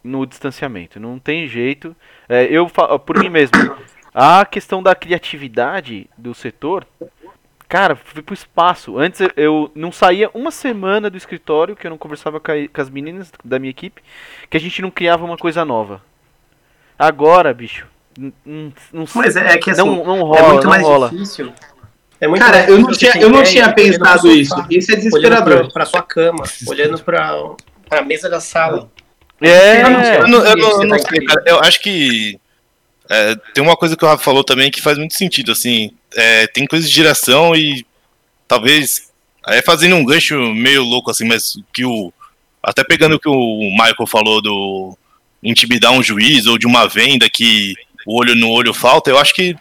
no 0.02 0.24
distanciamento, 0.24 1.00
não 1.00 1.18
tem 1.18 1.48
jeito. 1.48 1.94
É, 2.28 2.44
eu 2.44 2.68
por 3.04 3.18
mim 3.18 3.28
mesmo, 3.28 3.56
a 4.14 4.44
questão 4.44 4.82
da 4.82 4.94
criatividade 4.94 6.08
do 6.16 6.32
setor 6.34 6.86
Cara, 7.74 7.96
fui 7.96 8.22
pro 8.22 8.34
espaço. 8.34 8.98
Antes 8.98 9.20
eu 9.36 9.68
não 9.74 9.90
saía 9.90 10.30
uma 10.32 10.52
semana 10.52 11.10
do 11.10 11.16
escritório 11.16 11.74
que 11.74 11.86
eu 11.86 11.90
não 11.90 11.98
conversava 11.98 12.38
com, 12.38 12.52
a, 12.52 12.54
com 12.72 12.80
as 12.80 12.88
meninas 12.88 13.32
da 13.44 13.58
minha 13.58 13.70
equipe, 13.70 14.00
que 14.48 14.56
a 14.56 14.60
gente 14.60 14.80
não 14.80 14.92
criava 14.92 15.24
uma 15.24 15.36
coisa 15.36 15.64
nova. 15.64 16.00
Agora, 16.96 17.52
bicho, 17.52 17.86
não, 18.16 18.32
não, 18.92 19.04
Mas 19.14 19.34
é, 19.34 19.54
é 19.54 19.58
que 19.58 19.70
assim, 19.70 19.80
não, 19.80 20.04
não 20.04 20.22
rola, 20.22 20.38
é 20.38 20.52
muito 20.52 20.68
mais 20.68 20.82
rola. 20.82 21.10
difícil. 21.10 21.52
É 22.20 22.28
muito 22.28 22.44
Cara, 22.44 22.70
eu 22.70 22.78
não 22.78 22.92
tinha, 22.92 23.12
eu 23.16 23.28
não 23.28 23.42
tinha 23.42 23.72
pensado 23.72 24.30
isso. 24.30 24.54
Isso 24.70 24.92
é 24.92 24.96
desesperador. 24.96 25.54
Olhando 25.54 25.72
pra, 25.72 25.72
pra 25.72 25.86
sua 25.86 26.02
cama, 26.02 26.44
olhando 26.68 27.02
pra, 27.02 27.34
pra 27.88 28.02
mesa 28.02 28.30
da 28.30 28.40
sala. 28.40 28.88
É, 29.40 29.82
eu 29.82 29.90
não, 29.90 30.44
eu 30.44 30.56
não, 30.56 30.82
eu 30.82 30.86
não 30.86 30.98
sei, 31.00 31.24
cara. 31.24 31.42
Eu 31.44 31.58
acho 31.58 31.80
que 31.80 32.38
é, 33.10 33.36
tem 33.52 33.62
uma 33.62 33.76
coisa 33.76 33.96
que 33.96 34.04
o 34.04 34.08
Rafa 34.08 34.22
falou 34.22 34.42
também 34.42 34.70
que 34.70 34.80
faz 34.80 34.96
muito 34.96 35.14
sentido, 35.14 35.52
assim, 35.52 35.90
é, 36.14 36.46
tem 36.46 36.66
coisa 36.66 36.86
de 36.86 36.94
geração 36.94 37.54
e 37.54 37.86
talvez, 38.48 39.10
aí 39.44 39.60
fazendo 39.62 39.96
um 39.96 40.04
gancho 40.04 40.38
meio 40.54 40.82
louco, 40.82 41.10
assim, 41.10 41.24
mas 41.26 41.58
que 41.72 41.84
o, 41.84 42.12
até 42.62 42.82
pegando 42.82 43.16
o 43.16 43.20
que 43.20 43.28
o 43.28 43.70
Michael 43.72 44.06
falou 44.06 44.40
do 44.40 44.96
intimidar 45.42 45.92
um 45.92 46.02
juiz 46.02 46.46
ou 46.46 46.56
de 46.56 46.66
uma 46.66 46.88
venda 46.88 47.28
que 47.28 47.74
o 48.06 48.18
olho 48.18 48.34
no 48.34 48.48
olho 48.48 48.72
falta, 48.72 49.10
eu 49.10 49.18
acho 49.18 49.34
que 49.34 49.54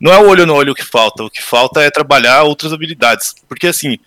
não 0.00 0.12
é 0.12 0.18
o 0.18 0.28
olho 0.28 0.46
no 0.46 0.54
olho 0.54 0.74
que 0.74 0.84
falta, 0.84 1.24
o 1.24 1.30
que 1.30 1.42
falta 1.42 1.82
é 1.82 1.90
trabalhar 1.90 2.44
outras 2.44 2.72
habilidades, 2.72 3.34
porque 3.46 3.66
assim, 3.66 3.98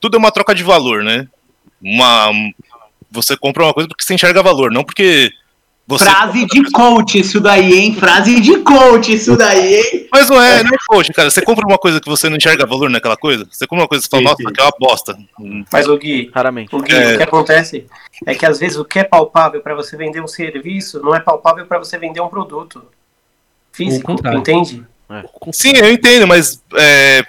tudo 0.00 0.16
é 0.16 0.18
uma 0.18 0.32
troca 0.32 0.54
de 0.54 0.62
valor, 0.62 1.02
né? 1.02 1.28
Uma, 1.82 2.30
você 3.10 3.36
compra 3.36 3.64
uma 3.64 3.74
coisa 3.74 3.88
porque 3.88 4.02
você 4.02 4.14
enxerga 4.14 4.42
valor, 4.42 4.70
não 4.70 4.84
porque 4.84 5.30
você 5.86 6.04
Frase 6.06 6.46
de 6.46 6.70
coach 6.72 7.18
isso 7.18 7.40
daí, 7.40 7.72
hein? 7.74 7.94
Frase 7.94 8.40
de 8.40 8.58
coach 8.60 9.12
isso 9.12 9.36
daí, 9.36 9.74
hein? 9.74 10.08
Mas 10.10 10.30
não 10.30 10.40
é, 10.40 10.62
não 10.62 10.70
é 10.70 10.78
coach, 10.88 11.12
cara. 11.12 11.28
Você 11.28 11.42
compra 11.42 11.66
uma 11.66 11.76
coisa 11.76 12.00
que 12.00 12.08
você 12.08 12.28
não 12.30 12.38
enxerga 12.38 12.64
valor 12.64 12.88
naquela 12.88 13.18
coisa, 13.18 13.46
você 13.50 13.66
compra 13.66 13.82
uma 13.82 13.88
coisa 13.88 14.06
e 14.06 14.08
fala, 14.08 14.22
nossa, 14.22 14.36
que 14.36 14.60
é 14.60 14.64
uma 14.64 14.72
bosta. 14.78 15.16
Mas 15.70 15.86
o 15.86 15.98
Gui, 15.98 16.30
Raramente. 16.34 16.74
O, 16.74 16.80
Gui 16.80 16.94
é... 16.94 17.14
o 17.14 17.16
que 17.18 17.22
acontece 17.22 17.86
é 18.24 18.34
que 18.34 18.46
às 18.46 18.58
vezes 18.58 18.78
o 18.78 18.84
que 18.84 18.98
é 18.98 19.04
palpável 19.04 19.60
para 19.60 19.74
você 19.74 19.94
vender 19.94 20.22
um 20.22 20.28
serviço 20.28 21.02
não 21.02 21.14
é 21.14 21.20
palpável 21.20 21.66
para 21.66 21.78
você 21.78 21.98
vender 21.98 22.20
um 22.20 22.28
produto 22.28 22.82
físico, 23.70 24.12
entende? 24.34 24.86
É. 25.10 25.22
Sim, 25.52 25.72
eu 25.76 25.92
entendo, 25.92 26.26
mas 26.26 26.62
é, 26.76 27.22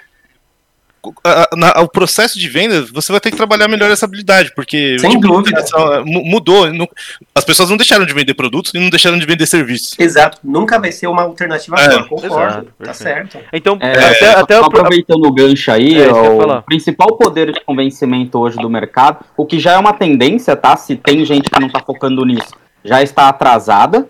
na, 1.56 1.80
o 1.80 1.88
processo 1.88 2.38
de 2.38 2.48
venda, 2.48 2.86
você 2.92 3.12
vai 3.12 3.20
ter 3.20 3.30
que 3.30 3.36
trabalhar 3.36 3.68
melhor 3.68 3.90
essa 3.90 4.06
habilidade, 4.06 4.52
porque 4.54 4.98
Sem 4.98 5.10
tipo 5.10 5.26
dúvida. 5.26 5.64
mudou. 6.04 6.72
Não, 6.72 6.88
as 7.34 7.44
pessoas 7.44 7.70
não 7.70 7.76
deixaram 7.76 8.06
de 8.06 8.14
vender 8.14 8.34
produtos 8.34 8.72
e 8.74 8.78
não 8.78 8.90
deixaram 8.90 9.18
de 9.18 9.26
vender 9.26 9.46
serviços. 9.46 9.98
Exato, 9.98 10.38
nunca 10.42 10.78
vai 10.78 10.92
ser 10.92 11.06
uma 11.06 11.22
alternativa 11.22 11.76
é, 11.80 12.02
concordo, 12.04 12.26
exato, 12.26 12.72
tá 12.82 12.94
certo. 12.94 13.38
Então, 13.52 13.78
é, 13.80 13.92
até, 13.92 14.30
até 14.32 14.56
aproveitando 14.56 15.24
o 15.26 15.32
gancho 15.32 15.70
aí, 15.70 16.00
é, 16.00 16.10
o 16.10 16.62
principal 16.62 17.16
poder 17.16 17.52
de 17.52 17.60
convencimento 17.60 18.38
hoje 18.38 18.56
do 18.56 18.68
mercado, 18.68 19.24
o 19.36 19.44
que 19.44 19.58
já 19.58 19.72
é 19.72 19.78
uma 19.78 19.92
tendência, 19.92 20.56
tá? 20.56 20.76
Se 20.76 20.96
tem 20.96 21.24
gente 21.24 21.50
que 21.50 21.60
não 21.60 21.68
tá 21.68 21.80
focando 21.80 22.24
nisso, 22.24 22.54
já 22.84 23.02
está 23.02 23.28
atrasada. 23.28 24.08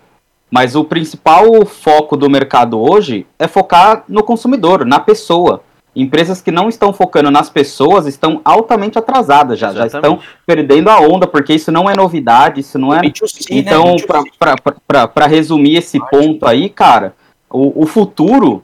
Mas 0.48 0.76
o 0.76 0.84
principal 0.84 1.66
foco 1.66 2.16
do 2.16 2.30
mercado 2.30 2.80
hoje 2.80 3.26
é 3.36 3.48
focar 3.48 4.04
no 4.08 4.22
consumidor, 4.22 4.84
na 4.84 5.00
pessoa. 5.00 5.62
Empresas 5.96 6.42
que 6.42 6.50
não 6.50 6.68
estão 6.68 6.92
focando 6.92 7.30
nas 7.30 7.48
pessoas 7.48 8.06
estão 8.06 8.40
altamente 8.44 8.98
atrasadas 8.98 9.58
já, 9.58 9.72
já 9.72 9.86
estão 9.86 10.20
perdendo 10.46 10.90
a 10.90 11.00
onda, 11.00 11.26
porque 11.26 11.54
isso 11.54 11.72
não 11.72 11.88
é 11.88 11.96
novidade, 11.96 12.60
isso 12.60 12.78
não 12.78 12.92
é. 12.92 13.00
Né? 13.02 13.12
Então, 13.50 13.96
para 14.86 15.26
resumir 15.26 15.76
esse 15.76 15.98
ponto 16.10 16.46
aí, 16.46 16.68
cara, 16.68 17.14
o, 17.50 17.82
o 17.82 17.86
futuro, 17.86 18.62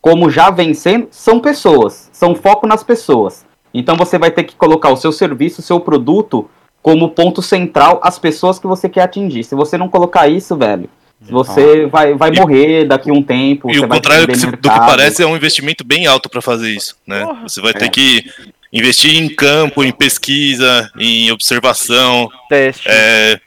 como 0.00 0.28
já 0.28 0.50
vem 0.50 0.74
sendo, 0.74 1.06
são 1.12 1.38
pessoas, 1.38 2.10
são 2.12 2.34
foco 2.34 2.66
nas 2.66 2.82
pessoas. 2.82 3.46
Então 3.72 3.96
você 3.96 4.18
vai 4.18 4.32
ter 4.32 4.42
que 4.42 4.56
colocar 4.56 4.90
o 4.90 4.96
seu 4.96 5.12
serviço, 5.12 5.60
o 5.60 5.64
seu 5.64 5.78
produto 5.78 6.50
como 6.82 7.10
ponto 7.10 7.40
central 7.40 8.00
as 8.02 8.18
pessoas 8.18 8.58
que 8.58 8.66
você 8.66 8.88
quer 8.88 9.02
atingir. 9.02 9.44
Se 9.44 9.54
você 9.54 9.78
não 9.78 9.88
colocar 9.88 10.28
isso, 10.28 10.56
velho, 10.56 10.88
você 11.20 11.86
vai, 11.86 12.14
vai 12.14 12.30
morrer 12.30 12.86
daqui 12.86 13.10
a 13.10 13.12
um 13.12 13.22
tempo. 13.22 13.70
E 13.70 13.78
o 13.78 13.86
contrário 13.86 14.26
do 14.26 14.32
que 14.32 14.68
parece 14.68 15.22
é 15.22 15.26
um 15.26 15.36
investimento 15.36 15.84
bem 15.84 16.06
alto 16.06 16.30
para 16.30 16.40
fazer 16.40 16.70
isso, 16.70 16.96
né? 17.06 17.24
Porra, 17.24 17.42
você 17.42 17.60
vai 17.60 17.72
é. 17.72 17.74
ter 17.74 17.90
que 17.90 18.24
investir 18.72 19.16
em 19.16 19.28
campo, 19.28 19.84
em 19.84 19.92
pesquisa, 19.92 20.90
em 20.98 21.30
observação, 21.30 22.28
teste. 22.48 22.88
É, 22.88 23.40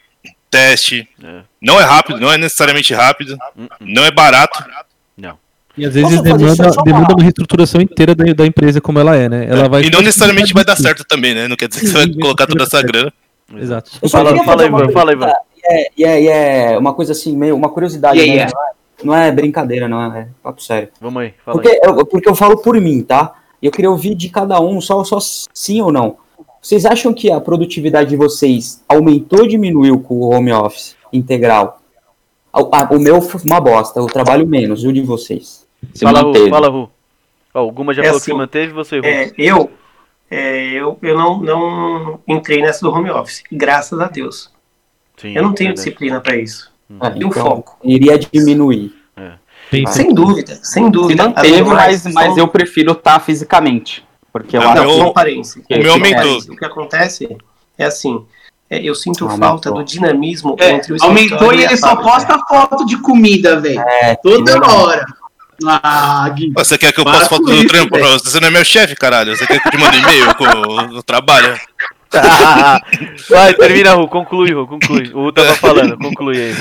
teste. 0.51 1.07
É. 1.23 1.41
Não 1.61 1.79
é 1.79 1.83
rápido, 1.83 2.19
não 2.19 2.31
é 2.31 2.37
necessariamente 2.37 2.93
rápido, 2.93 3.33
uh 3.33 3.63
-uh. 3.63 3.69
não 3.79 4.05
é 4.05 4.11
barato. 4.11 4.63
Não. 5.17 5.37
E 5.75 5.85
às 5.85 5.93
vezes 5.95 6.21
demanda, 6.21 6.83
demanda 6.83 7.13
uma 7.15 7.23
reestruturação 7.23 7.81
inteira 7.81 8.13
da, 8.13 8.33
da, 8.33 8.45
empresa 8.45 8.79
como 8.79 8.99
ela 8.99 9.15
é, 9.15 9.27
né? 9.27 9.47
Ela 9.49 9.67
vai 9.67 9.83
e 9.83 9.89
não 9.89 10.01
necessariamente 10.01 10.53
vai 10.53 10.63
dar 10.63 10.75
certo 10.75 11.03
também, 11.03 11.33
né? 11.33 11.47
Não 11.47 11.55
quer 11.55 11.69
dizer 11.69 11.81
que 11.81 11.87
você 11.87 11.93
vai 11.93 12.09
colocar 12.13 12.45
toda 12.45 12.63
essa 12.63 12.81
grana. 12.83 13.11
Exato. 13.55 13.91
Fala, 14.09 14.43
fala 14.43 14.61
aí, 14.61 14.67
Ivan, 14.67 14.91
fala 14.91 15.11
aí, 15.11 15.17
Ivan 15.17 15.33
é, 15.65 15.89
e 15.97 16.03
é, 16.03 16.73
é, 16.73 16.77
uma 16.77 16.93
coisa 16.93 17.13
assim, 17.13 17.35
meio 17.35 17.55
uma 17.55 17.69
curiosidade, 17.69 18.19
yeah, 18.19 18.33
né? 18.33 18.51
yeah. 18.51 18.53
Não, 19.03 19.13
é, 19.13 19.17
não, 19.17 19.25
é, 19.27 19.31
brincadeira, 19.31 19.87
não 19.87 20.01
é, 20.01 20.21
é 20.21 20.27
papo 20.41 20.61
sério. 20.61 20.89
Vamos 20.99 21.23
aí, 21.23 21.33
fala 21.43 21.57
porque, 21.57 21.69
aí. 21.69 21.79
Eu, 21.83 22.05
porque 22.05 22.29
eu 22.29 22.35
falo 22.35 22.57
por 22.57 22.79
mim, 22.79 23.01
tá? 23.01 23.35
Eu 23.61 23.71
queria 23.71 23.89
ouvir 23.89 24.15
de 24.15 24.29
cada 24.29 24.59
um, 24.59 24.81
só, 24.81 25.03
só 25.03 25.17
sim 25.53 25.81
ou 25.81 25.91
não. 25.91 26.17
Vocês 26.61 26.85
acham 26.85 27.13
que 27.13 27.31
a 27.31 27.41
produtividade 27.41 28.09
de 28.09 28.15
vocês 28.15 28.83
aumentou 28.87 29.41
ou 29.41 29.47
diminuiu 29.47 29.99
com 29.99 30.15
o 30.15 30.33
home 30.33 30.51
office 30.53 30.95
integral? 31.11 31.81
O, 32.53 32.95
o 32.95 32.99
meu 32.99 33.21
foi 33.21 33.41
uma 33.45 33.59
bosta, 33.59 33.99
eu 33.99 34.05
trabalho 34.05 34.47
menos, 34.47 34.83
e 34.83 34.87
o 34.87 34.93
de 34.93 35.01
vocês? 35.01 35.65
Se 35.93 36.05
fala, 36.05 36.21
Ru, 36.21 36.49
fala, 36.49 36.69
Ru. 36.69 36.89
Oh, 37.53 37.61
o 37.61 37.71
Guma 37.71 37.93
já 37.93 38.03
é 38.03 38.05
falou 38.05 38.17
assim, 38.17 38.31
que 38.31 38.37
manteve, 38.37 38.73
você, 38.73 38.99
Ru. 38.99 39.05
É, 39.05 39.31
eu, 39.37 39.71
é, 40.29 40.71
eu, 40.71 40.97
eu 41.01 41.17
não, 41.17 41.41
não 41.41 42.19
entrei 42.27 42.61
nessa 42.61 42.81
do 42.81 42.93
home 42.93 43.09
office, 43.09 43.43
graças 43.51 43.99
a 43.99 44.07
Deus. 44.07 44.52
Sim, 45.17 45.35
eu 45.35 45.43
não 45.43 45.53
tenho 45.53 45.71
é 45.71 45.73
disciplina 45.73 46.19
para 46.19 46.35
isso. 46.35 46.71
Ah, 46.99 47.11
e 47.15 47.23
o 47.23 47.27
então, 47.27 47.43
foco. 47.43 47.77
Iria 47.83 48.17
diminuir. 48.17 48.93
É. 49.15 49.33
Sem 49.87 50.13
dúvida, 50.13 50.59
sem 50.61 50.89
dúvida. 50.89 51.23
Se 51.23 51.29
manteve, 51.29 51.63
mas, 51.63 52.05
mas 52.13 52.37
eu 52.37 52.47
prefiro 52.47 52.91
estar 52.91 53.13
tá 53.13 53.19
fisicamente. 53.19 54.03
Porque 54.31 54.57
eu 54.57 54.61
acho 54.61 54.81
que. 55.65 55.73
O 55.75 55.83
meu 55.83 55.93
aumentou. 55.93 56.37
O 56.37 56.57
que 56.57 56.65
acontece 56.65 57.37
é 57.77 57.85
assim. 57.85 58.25
É, 58.69 58.81
eu 58.81 58.95
sinto 58.95 59.25
aumentou. 59.25 59.49
falta 59.49 59.71
do 59.71 59.83
dinamismo 59.83 60.55
é, 60.59 60.71
entre 60.71 60.93
o 60.93 60.97
Aumentou 61.03 61.53
e 61.53 61.63
ele 61.63 61.77
só 61.77 61.95
posta 61.95 62.39
foto 62.47 62.85
de 62.85 62.97
comida, 62.97 63.59
velho. 63.59 63.79
É, 63.79 64.15
Toda 64.15 64.65
hora. 64.65 65.05
Ah, 65.65 66.27
Gui. 66.29 66.51
Você 66.55 66.77
quer 66.77 66.91
que 66.91 66.99
eu 66.99 67.05
poste 67.05 67.29
foto 67.29 67.45
do 67.45 67.67
trampo? 67.67 67.97
Você 67.99 68.39
não 68.39 68.47
é 68.47 68.51
meu 68.51 68.65
chefe, 68.65 68.95
caralho. 68.95 69.37
Você 69.37 69.45
quer 69.45 69.61
que 69.61 69.67
eu 69.67 69.71
te 69.71 69.77
mande 69.77 69.97
e-mail 69.97 70.35
com 70.35 70.97
o 70.97 71.03
trabalho? 71.03 71.55
Vai, 73.29 73.53
termina, 73.53 73.93
Ru, 73.93 74.07
conclui, 74.07 74.53
Ru, 74.53 74.67
conclui. 74.67 75.11
O 75.13 75.23
Ru 75.23 75.31
tava 75.31 75.53
falando, 75.55 75.97
conclui 75.97 76.37
aí. 76.37 76.53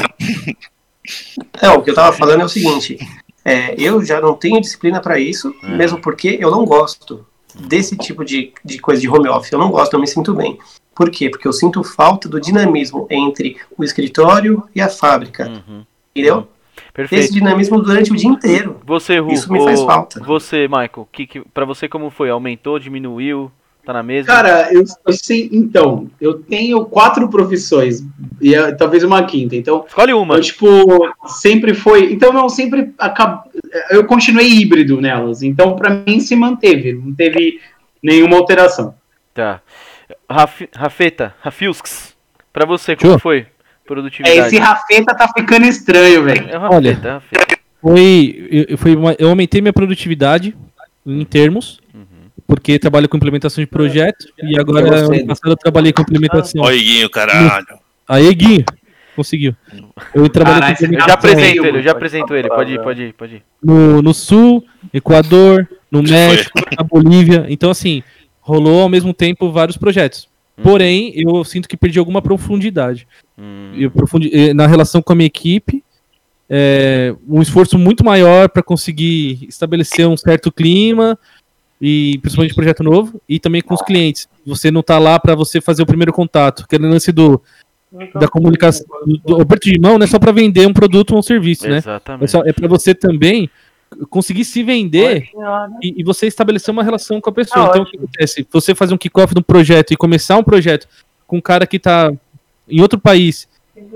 É, 1.61 1.71
o 1.71 1.83
que 1.83 1.91
eu 1.91 1.95
tava 1.95 2.13
falando 2.17 2.43
é 2.43 2.45
o 2.45 2.49
seguinte: 2.49 2.99
é, 3.45 3.75
eu 3.81 4.05
já 4.05 4.21
não 4.21 4.35
tenho 4.35 4.61
disciplina 4.61 5.01
para 5.01 5.19
isso, 5.19 5.55
é. 5.63 5.69
mesmo 5.69 6.01
porque 6.01 6.39
eu 6.41 6.51
não 6.51 6.65
gosto 6.65 7.27
desse 7.55 7.97
tipo 7.97 8.25
de, 8.25 8.53
de 8.65 8.79
coisa 8.79 9.01
de 9.01 9.09
home 9.09 9.29
office. 9.29 9.53
Eu 9.53 9.59
não 9.59 9.71
gosto, 9.71 9.95
eu 9.95 10.01
me 10.01 10.07
sinto 10.07 10.35
bem. 10.35 10.59
Por 10.95 11.11
quê? 11.11 11.31
Porque 11.31 11.49
eu 11.49 11.53
sinto 11.53 11.83
falta 11.83 12.29
do 12.29 12.41
dinamismo 12.41 13.07
entre 13.11 13.57
o 13.77 13.85
escritório 13.85 14.63
e 14.75 14.81
a 14.81 14.89
fábrica. 14.89 15.49
Uhum. 15.49 15.85
Entendeu? 16.15 16.49
Perfeito. 16.93 17.25
Esse 17.25 17.33
dinamismo 17.33 17.81
durante 17.81 18.13
o 18.13 18.17
dia 18.17 18.29
inteiro. 18.29 18.81
Você, 18.85 19.19
Ru, 19.19 19.33
Isso 19.33 19.51
me 19.53 19.63
faz 19.65 19.83
falta. 19.83 20.21
Você, 20.21 20.69
Michael, 20.69 21.09
que, 21.11 21.27
que, 21.27 21.41
para 21.41 21.65
você 21.65 21.89
como 21.89 22.11
foi? 22.11 22.29
Aumentou, 22.31 22.79
diminuiu? 22.79 23.51
Tá 23.85 23.93
na 23.93 24.03
mesa? 24.03 24.29
Cara, 24.29 24.73
eu, 24.73 24.85
eu 25.05 25.13
sei, 25.13 25.49
então, 25.53 26.09
eu 26.21 26.35
tenho 26.35 26.85
quatro 26.85 27.29
profissões, 27.29 28.05
e 28.41 28.55
é, 28.55 28.71
talvez 28.73 29.03
uma 29.03 29.25
quinta, 29.25 29.57
então... 29.57 29.85
Escolhe 29.89 30.13
uma. 30.13 30.37
Eu, 30.37 30.41
tipo, 30.41 30.69
sempre 31.27 31.75
foi... 31.75 32.13
Então, 32.13 32.33
não, 32.33 32.49
sempre 32.49 32.93
acab... 32.97 33.43
Eu 33.91 34.05
continuei 34.05 34.49
híbrido 34.49 35.01
nelas, 35.01 35.43
então, 35.43 35.75
para 35.75 35.91
mim, 35.91 36.21
se 36.21 36.37
manteve, 36.37 36.93
não 36.93 37.13
teve 37.13 37.61
nenhuma 38.01 38.37
alteração. 38.37 38.95
Tá. 39.35 39.61
Raf, 40.31 40.63
Rafeta, 40.75 41.35
Rafilsks, 41.41 42.15
pra 42.53 42.65
você, 42.65 42.95
como 42.95 43.19
foi? 43.19 43.47
Produtividade. 43.85 44.39
É, 44.39 44.47
esse 44.47 44.59
Rafeta 44.59 45.13
tá 45.15 45.27
ficando 45.37 45.67
estranho, 45.67 46.23
velho. 46.23 46.49
É 46.49 46.57
Rafeta, 46.57 46.75
Olha, 46.75 46.99
Rafeta. 47.03 47.59
Foi, 47.81 48.67
eu, 48.69 48.79
foi 48.79 48.95
uma, 48.95 49.17
eu 49.19 49.29
aumentei 49.29 49.61
minha 49.61 49.73
produtividade 49.73 50.57
em 51.05 51.25
termos, 51.25 51.81
porque 52.47 52.79
trabalho 52.79 53.09
com 53.09 53.17
implementação 53.17 53.63
de 53.63 53.69
projeto 53.69 54.27
e 54.43 54.59
agora 54.59 55.07
ano 55.07 55.27
passado 55.27 55.53
eu 55.53 55.57
trabalhei 55.57 55.93
com 55.93 56.03
implementação. 56.03 56.63
Ó, 56.63 56.71
Iguinho, 56.71 57.09
caralho. 57.11 57.67
Aí, 58.09 58.29
Iguinho, 58.29 58.65
conseguiu. 59.15 59.55
Eu 60.15 60.29
trabalhei 60.29 60.75
com 60.77 60.93
Já 60.93 61.15
apresento 61.15 61.67
ele, 61.67 61.83
já 61.83 61.93
apresento 61.93 62.35
ele. 62.35 62.49
Pode 62.49 62.75
ir, 62.75 62.83
pode 62.83 63.03
ir, 63.03 63.13
pode 63.15 63.35
ir. 63.37 63.43
No, 63.63 64.03
no 64.03 64.13
Sul, 64.13 64.65
Equador, 64.93 65.69
no 65.91 66.03
México, 66.03 66.59
na 66.77 66.83
Bolívia. 66.83 67.47
Então, 67.49 67.71
assim, 67.71 68.03
rolou 68.41 68.83
ao 68.83 68.89
mesmo 68.89 69.15
tempo 69.15 69.51
vários 69.51 69.77
projetos. 69.77 70.29
Hum. 70.59 70.63
Porém, 70.63 71.13
eu 71.15 71.45
sinto 71.45 71.69
que 71.69 71.77
perdi 71.77 71.99
alguma 71.99 72.21
profundidade. 72.21 73.07
Hum. 73.39 73.73
Eu 73.77 73.91
profundi 73.91 74.31
eh, 74.33 74.53
na 74.53 74.67
relação 74.67 75.01
com 75.01 75.13
a 75.13 75.17
minha 75.17 75.27
equipe. 75.27 75.83
É, 76.55 77.15
um 77.27 77.41
esforço 77.41 77.79
muito 77.79 78.05
maior 78.05 78.47
para 78.51 78.63
conseguir 78.63 79.47
estabelecer 79.49 80.07
um 80.07 80.19
certo 80.19 80.53
clima, 80.53 81.19
e 81.85 82.17
principalmente 82.19 82.55
projeto 82.55 82.85
novo, 82.85 83.21
e 83.29 83.41
também 83.41 83.61
com 83.61 83.75
os 83.75 83.83
clientes. 83.83 84.29
Você 84.47 84.71
não 84.71 84.83
está 84.83 85.01
lá 85.01 85.19
para 85.19 85.35
você 85.35 85.61
fazer 85.61 85.83
o 85.83 85.87
primeiro 85.87 86.13
contato, 86.13 86.63
aquele 86.63 86.87
lance 86.87 87.11
do 87.11 87.43
da 88.15 88.27
comunicação, 88.27 88.87
do, 89.23 89.43
aperto 89.43 89.69
de 89.69 89.79
mão 89.79 89.99
não 89.99 90.05
é 90.05 90.07
só 90.07 90.19
para 90.19 90.33
vender 90.33 90.67
um 90.67 90.73
produto 90.73 91.11
ou 91.11 91.19
um 91.19 91.23
serviço, 91.23 91.69
né? 91.69 91.79
Exatamente. 91.79 92.37
É, 92.37 92.49
é 92.49 92.53
para 92.53 92.67
você 92.67 92.95
também 92.95 93.51
conseguir 94.09 94.47
se 94.47 94.63
vender 94.63 95.29
e, 95.83 96.01
e, 96.01 96.03
você 96.03 96.27
estabelecer 96.27 96.73
uma 96.73 96.83
relação 96.83 97.21
com 97.21 97.29
a 97.29 97.33
pessoa. 97.33 97.67
Ah, 97.67 97.69
então, 97.69 97.83
o 97.83 97.87
que 97.87 97.99
acontece? 97.99 98.47
Você 98.51 98.75
fazer 98.75 98.95
um 98.95 98.97
kickoff 98.97 99.35
no 99.35 99.43
projeto 99.43 99.93
e 99.93 99.97
começar 99.97 100.39
um 100.39 100.43
projeto 100.43 100.89
com 101.27 101.37
um 101.37 101.41
cara 101.41 101.67
que 101.67 101.77
está 101.77 102.11
em 102.67 102.81
outro 102.81 102.99
país 102.99 103.47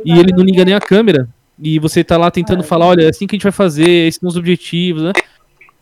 e 0.05 0.19
ele 0.19 0.33
não 0.33 0.45
liga 0.45 0.63
nem 0.63 0.75
a 0.75 0.81
câmera, 0.81 1.27
e 1.59 1.79
você 1.79 2.01
está 2.01 2.19
lá 2.19 2.31
tentando 2.31 2.63
falar, 2.63 2.87
olha, 2.87 3.05
é 3.05 3.09
assim 3.09 3.27
que 3.27 3.35
a 3.35 3.37
gente 3.37 3.45
vai 3.45 3.53
fazer, 3.53 3.89
esses 3.89 4.21
são 4.21 4.29
os 4.29 4.37
objetivos, 4.37 5.03
né? 5.03 5.13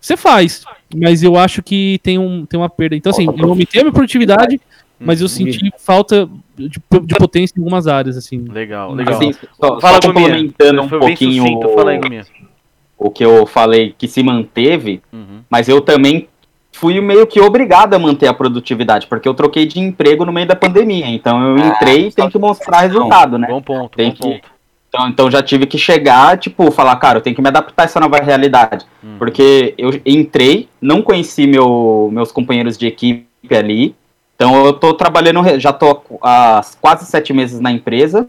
Você 0.05 0.19
faz, 0.19 0.67
mas 0.95 1.23
eu 1.23 1.35
acho 1.35 1.63
que 1.63 1.99
tem, 2.03 2.19
um, 2.19 2.45
tem 2.45 2.61
uma 2.61 2.69
perda. 2.69 2.95
Então, 2.95 3.09
assim, 3.09 3.25
eu 3.25 3.49
aumentei 3.49 3.81
a 3.81 3.85
minha 3.85 3.93
produtividade, 3.93 4.61
mas 5.01 5.23
eu 5.23 5.29
senti 5.29 5.73
falta 5.79 6.29
de, 6.55 6.69
de 6.69 7.15
potência 7.15 7.55
em 7.57 7.63
algumas 7.63 7.87
áreas, 7.87 8.15
assim. 8.15 8.45
Legal, 8.47 8.93
legal. 8.93 9.15
Assim, 9.15 9.33
só, 9.33 9.81
Fala 9.81 10.03
só 10.03 10.09
complementando 10.13 10.83
um 10.83 10.89
pouquinho 10.91 11.59
Fala 11.75 11.93
aí, 11.93 12.23
o 12.99 13.11
que 13.11 13.25
eu 13.25 13.47
falei 13.47 13.95
que 13.97 14.07
se 14.07 14.23
manteve, 14.23 15.01
uhum. 15.11 15.41
mas 15.49 15.71
eu 15.71 15.81
também 15.81 16.29
fui 16.71 17.01
meio 17.01 17.27
que 17.27 17.41
obrigado 17.41 17.95
a 17.95 17.99
manter 17.99 18.27
a 18.27 18.35
produtividade, 18.35 19.07
porque 19.07 19.27
eu 19.27 19.33
troquei 19.33 19.65
de 19.65 19.81
emprego 19.81 20.27
no 20.27 20.33
meio 20.35 20.47
da 20.47 20.55
pandemia. 20.55 21.07
Então 21.07 21.57
eu 21.57 21.65
ah, 21.65 21.69
entrei 21.69 22.09
e 22.09 22.13
tenho 22.13 22.31
que 22.31 22.39
mostrar 22.39 22.81
resultado, 22.81 23.39
né? 23.39 23.47
Bom 23.49 23.63
ponto, 23.63 23.97
tem 23.97 24.11
bom 24.11 24.17
que, 24.17 24.23
ponto. 24.23 24.54
Então, 24.95 25.09
então 25.09 25.31
já 25.31 25.43
tive 25.43 25.67
que 25.67 25.77
chegar, 25.77 26.39
tipo, 26.39 26.71
falar, 26.71 26.95
cara, 26.97 27.19
eu 27.19 27.23
tenho 27.23 27.35
que 27.35 27.43
me 27.43 27.49
adaptar 27.49 27.83
a 27.83 27.87
essa 27.87 27.99
nova 27.99 28.19
realidade. 28.19 28.87
Hum. 29.03 29.17
Porque 29.19 29.75
eu 29.77 30.01
entrei, 30.07 30.69
não 30.81 31.03
conheci 31.03 31.49
meu, 31.49 32.09
meus 32.13 32.31
companheiros 32.31 32.79
de 32.79 32.87
equipe 32.87 33.27
ali. 33.51 33.97
Então 34.37 34.65
eu 34.65 34.73
tô 34.73 34.95
trabalhando, 34.95 35.59
já 35.59 35.73
tô 35.73 36.01
há 36.23 36.61
quase 36.81 37.07
sete 37.07 37.33
meses 37.33 37.59
na 37.59 37.73
empresa. 37.73 38.29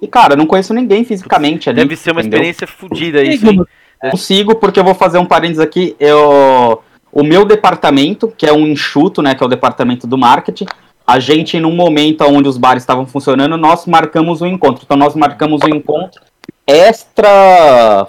E, 0.00 0.08
cara, 0.08 0.34
não 0.34 0.46
conheço 0.46 0.72
ninguém 0.72 1.04
fisicamente 1.04 1.68
ali. 1.68 1.80
Deve 1.80 1.94
ser 1.94 2.12
uma 2.12 2.20
entendeu? 2.20 2.38
experiência 2.38 2.66
fodida 2.66 3.22
isso, 3.22 3.46
hein? 3.46 3.62
Eu 4.02 4.10
consigo, 4.10 4.54
porque 4.54 4.80
eu 4.80 4.84
vou 4.84 4.94
fazer 4.94 5.18
um 5.18 5.26
parênteses 5.26 5.60
aqui. 5.60 5.94
Eu, 6.00 6.82
o 7.12 7.22
meu 7.22 7.44
departamento, 7.44 8.32
que 8.34 8.46
é 8.46 8.52
um 8.52 8.66
enxuto, 8.66 9.20
né? 9.20 9.34
Que 9.34 9.42
é 9.42 9.46
o 9.46 9.50
departamento 9.50 10.06
do 10.06 10.16
marketing, 10.16 10.66
a 11.08 11.18
gente, 11.18 11.58
num 11.58 11.74
momento 11.74 12.22
onde 12.24 12.50
os 12.50 12.58
bares 12.58 12.82
estavam 12.82 13.06
funcionando, 13.06 13.56
nós 13.56 13.86
marcamos 13.86 14.42
um 14.42 14.46
encontro. 14.46 14.82
Então, 14.84 14.94
nós 14.94 15.14
marcamos 15.14 15.62
um 15.64 15.74
encontro 15.74 16.20
extra. 16.66 18.06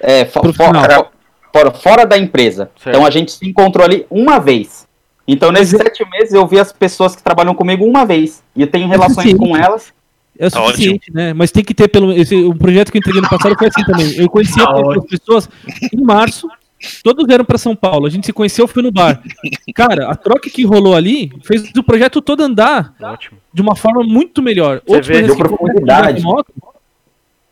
É, 0.00 0.24
fora, 0.24 0.52
fora, 1.52 1.70
fora, 1.70 2.04
da 2.04 2.18
empresa. 2.18 2.68
Certo. 2.76 2.88
Então, 2.88 3.06
a 3.06 3.10
gente 3.10 3.30
se 3.30 3.48
encontrou 3.48 3.84
ali 3.84 4.04
uma 4.10 4.40
vez. 4.40 4.84
Então, 5.28 5.52
nesses 5.52 5.74
Mas... 5.74 5.82
sete 5.82 6.04
meses, 6.10 6.34
eu 6.34 6.44
vi 6.44 6.58
as 6.58 6.72
pessoas 6.72 7.14
que 7.14 7.22
trabalham 7.22 7.54
comigo 7.54 7.84
uma 7.84 8.04
vez. 8.04 8.42
E 8.56 8.62
eu 8.62 8.66
tenho 8.66 8.88
relações 8.88 9.32
com 9.34 9.56
elas. 9.56 9.92
É 10.36 10.48
o 10.48 10.50
suficiente, 10.50 11.10
Ótimo. 11.10 11.16
né? 11.16 11.32
Mas 11.32 11.52
tem 11.52 11.62
que 11.62 11.74
ter 11.74 11.86
pelo 11.86 12.12
esse, 12.12 12.34
o 12.34 12.54
projeto 12.54 12.90
que 12.90 12.98
eu 12.98 13.00
entreguei 13.00 13.20
no 13.20 13.28
passado 13.28 13.54
foi 13.56 13.68
assim 13.68 13.84
também. 13.84 14.12
Eu 14.16 14.28
conhecia 14.28 14.64
as 14.64 15.04
pessoas 15.04 15.48
em 15.92 16.00
março 16.02 16.48
Todos 17.02 17.26
vieram 17.26 17.44
para 17.44 17.58
São 17.58 17.76
Paulo. 17.76 18.06
A 18.06 18.10
gente 18.10 18.26
se 18.26 18.32
conheceu, 18.32 18.66
foi 18.66 18.82
no 18.82 18.90
bar. 18.90 19.22
Cara, 19.74 20.08
a 20.08 20.14
troca 20.14 20.48
que 20.48 20.64
rolou 20.64 20.94
ali 20.94 21.30
fez 21.42 21.70
o 21.76 21.82
projeto 21.82 22.22
todo 22.22 22.42
andar 22.42 22.94
Ótimo. 23.00 23.38
de 23.52 23.60
uma 23.60 23.76
forma 23.76 24.02
muito 24.02 24.42
melhor. 24.42 24.80
Você 24.86 24.94
Outros 24.94 25.08
vê, 25.08 25.22
deu 25.22 25.36
profundidade. 25.36 26.22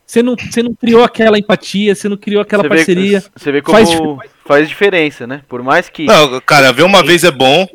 Você 0.05 0.23
não, 0.23 0.35
você 0.35 0.63
não 0.63 0.73
criou 0.73 1.03
aquela 1.03 1.37
empatia, 1.37 1.93
você 1.93 2.09
não 2.09 2.17
criou 2.17 2.41
aquela 2.41 2.63
você 2.63 2.69
parceria. 2.69 3.19
Vê, 3.19 3.27
você 3.35 3.51
vê 3.51 3.61
como 3.61 3.77
faz, 3.77 4.31
faz 4.43 4.67
diferença, 4.67 5.27
né? 5.27 5.43
Por 5.47 5.61
mais 5.61 5.87
que. 5.87 6.05
Não, 6.05 6.41
cara, 6.41 6.73
ver 6.73 6.81
uma 6.81 7.03
vez 7.03 7.23
é 7.23 7.29
bom, 7.29 7.67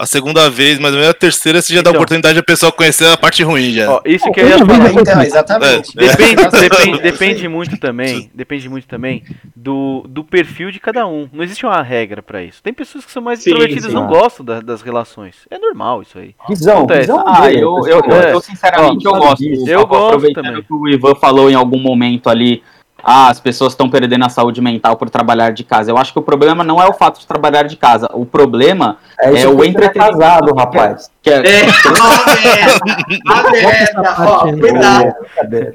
a 0.00 0.06
segunda 0.06 0.48
vez, 0.48 0.78
mas 0.78 0.94
a 0.96 1.12
terceira 1.12 1.60
você 1.60 1.74
já 1.74 1.80
então, 1.80 1.92
dá 1.92 1.98
a 1.98 2.00
oportunidade 2.00 2.34
da 2.34 2.42
pessoa 2.42 2.72
conhecer 2.72 3.06
a 3.06 3.18
parte 3.18 3.42
ruim 3.42 3.70
já. 3.70 3.90
Ó, 3.90 4.00
isso 4.06 4.32
que 4.32 4.40
eu 4.40 4.48
ia 4.48 4.58
falar. 4.58 4.92
Então, 4.92 5.22
exatamente. 5.22 5.92
É. 5.98 6.06
Depende, 6.08 6.50
depende, 6.50 7.02
depende 7.02 7.48
muito 7.48 7.76
também, 7.76 8.30
depende 8.34 8.66
muito 8.70 8.88
também 8.88 9.22
do, 9.54 10.06
do 10.08 10.24
perfil 10.24 10.70
de 10.70 10.80
cada 10.80 11.06
um. 11.06 11.28
Não 11.30 11.44
existe 11.44 11.66
uma 11.66 11.82
regra 11.82 12.22
para 12.22 12.42
isso. 12.42 12.62
Tem 12.62 12.72
pessoas 12.72 13.04
que 13.04 13.12
são 13.12 13.22
mais 13.22 13.46
introvertidas, 13.46 13.92
não 13.92 14.06
gostam 14.06 14.42
da, 14.42 14.60
das 14.60 14.80
relações. 14.80 15.34
É 15.50 15.58
normal 15.58 16.00
isso 16.00 16.18
aí. 16.18 16.34
Visão, 16.48 16.86
visão 16.86 17.22
ah, 17.26 17.52
eu, 17.52 17.86
eu, 17.86 18.00
eu, 18.00 18.10
eu, 18.10 18.40
sinceramente 18.40 19.06
ó, 19.06 19.10
eu 19.10 19.20
gosto. 19.20 19.44
Eu 19.44 19.86
gosto 19.86 20.06
aproveitando 20.06 20.44
também. 20.46 20.62
que 20.62 20.72
o 20.72 20.88
Ivan 20.88 21.14
falou 21.14 21.50
em 21.50 21.54
algum 21.54 21.78
momento 21.78 22.30
ali 22.30 22.62
ah, 23.02 23.28
as 23.28 23.40
pessoas 23.40 23.72
estão 23.72 23.88
perdendo 23.88 24.24
a 24.24 24.28
saúde 24.28 24.60
mental 24.60 24.96
por 24.96 25.08
trabalhar 25.10 25.50
de 25.50 25.64
casa. 25.64 25.90
Eu 25.90 25.98
acho 25.98 26.12
que 26.12 26.18
o 26.18 26.22
problema 26.22 26.62
não 26.62 26.80
é 26.80 26.86
o 26.86 26.92
fato 26.92 27.20
de 27.20 27.26
trabalhar 27.26 27.64
de 27.64 27.76
casa. 27.76 28.08
O 28.12 28.24
problema 28.26 28.98
é, 29.20 29.42
é 29.42 29.48
o 29.48 29.64
entretenimento. 29.64 30.18
casado, 30.18 30.54
rapaz. 30.54 31.10
Que 31.22 31.30
é, 31.30 31.36
é, 31.36 31.66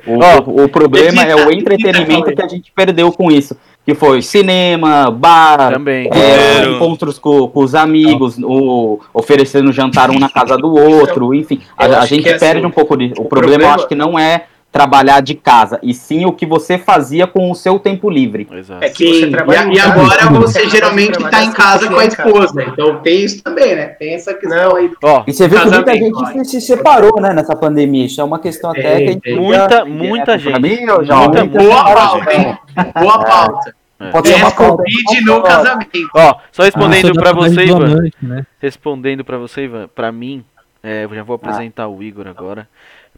o, 0.48 0.64
o 0.64 0.70
problema 0.70 1.24
é 1.24 1.36
o 1.36 1.52
entretenimento 1.52 2.34
que 2.34 2.42
a 2.42 2.48
gente 2.48 2.72
perdeu 2.76 3.12
com 3.12 3.32
isso. 3.32 3.56
Que 3.86 3.94
foi 3.94 4.24
cinema, 4.24 5.12
bar, 5.12 5.72
Também. 5.72 6.10
É, 6.12 6.66
encontros 6.72 7.20
com, 7.20 7.48
com, 7.48 7.60
os 7.60 7.76
amigos, 7.76 8.36
o, 8.42 9.00
oferecendo 9.14 9.72
jantar 9.72 10.10
um 10.10 10.18
na 10.18 10.28
casa 10.28 10.58
do 10.58 10.74
outro, 10.74 11.36
enfim. 11.36 11.62
A, 11.78 11.86
a 12.00 12.06
gente 12.08 12.24
perde 12.24 12.58
assim, 12.58 12.66
um 12.66 12.72
pouco 12.72 12.98
de. 12.98 13.12
O, 13.12 13.26
problema, 13.26 13.30
problema, 13.30 13.64
eu 13.64 13.70
acho 13.70 13.88
que 13.88 13.94
não 13.94 14.18
é 14.18 14.46
trabalhar 14.76 15.22
de 15.22 15.36
casa, 15.36 15.80
e 15.82 15.94
sim 15.94 16.26
o 16.26 16.34
que 16.34 16.46
você 16.46 16.78
fazia 16.78 17.26
com 17.26 17.50
o 17.50 17.56
seu 17.56 17.80
tempo 17.80 18.10
livre. 18.10 18.46
Exato. 18.52 18.84
É 18.84 18.90
que 18.90 19.22
sim, 19.22 19.32
e, 19.32 19.76
e, 19.76 19.80
agora 19.80 20.30
você 20.32 20.68
geralmente 20.68 21.18
está 21.18 21.42
em 21.46 21.52
casa 21.54 21.88
com 21.88 21.98
a 21.98 22.06
esposa, 22.06 22.62
então 22.62 23.00
tem 23.00 23.24
isso 23.24 23.42
também, 23.42 23.74
né? 23.74 23.86
Tem 23.86 24.16
essa 24.16 24.34
questão 24.34 24.76
aí. 24.76 24.92
Ó, 25.02 25.24
e 25.26 25.32
você 25.32 25.48
vê 25.48 25.58
que 25.60 25.70
muita 25.70 25.96
gente 25.96 26.26
olha. 26.26 26.44
se 26.44 26.60
separou, 26.60 27.22
né, 27.22 27.32
nessa 27.32 27.56
pandemia. 27.56 28.06
Isso 28.06 28.20
é 28.20 28.24
uma 28.26 28.38
questão 28.38 28.72
até 28.72 28.96
é, 28.96 28.98
que 28.98 29.04
a 29.04 29.12
gente. 29.14 29.34
Muita, 29.36 29.86
muita 29.86 30.34
é, 30.34 30.40
gente. 30.40 30.62
Mim, 30.62 30.86
já 31.04 31.16
muita, 31.20 31.46
boa 31.46 31.84
pauta, 31.86 32.34
hein? 32.34 32.58
Boa 33.00 33.24
pauta. 33.24 33.76
É. 33.98 34.12
Pode 34.12 34.28
ser 34.28 34.36
uma 34.36 34.52
Covid 34.52 35.22
no 35.22 35.42
casamento. 35.42 36.10
Ó, 36.14 36.36
só 36.52 36.64
respondendo 36.64 37.12
ah, 37.12 37.22
para 37.22 37.32
você, 37.32 37.64
Ivan. 37.64 38.10
Né? 38.22 38.46
Respondendo 38.60 39.24
para 39.24 39.38
você, 39.38 39.64
Ivan, 39.64 39.88
para 39.88 40.12
mim, 40.12 40.44
é, 40.84 41.06
eu 41.06 41.16
já 41.16 41.24
vou 41.24 41.38
apresentar 41.38 41.84
ah. 41.84 41.88
o 41.88 42.04
Igor 42.04 42.28
agora. 42.28 42.68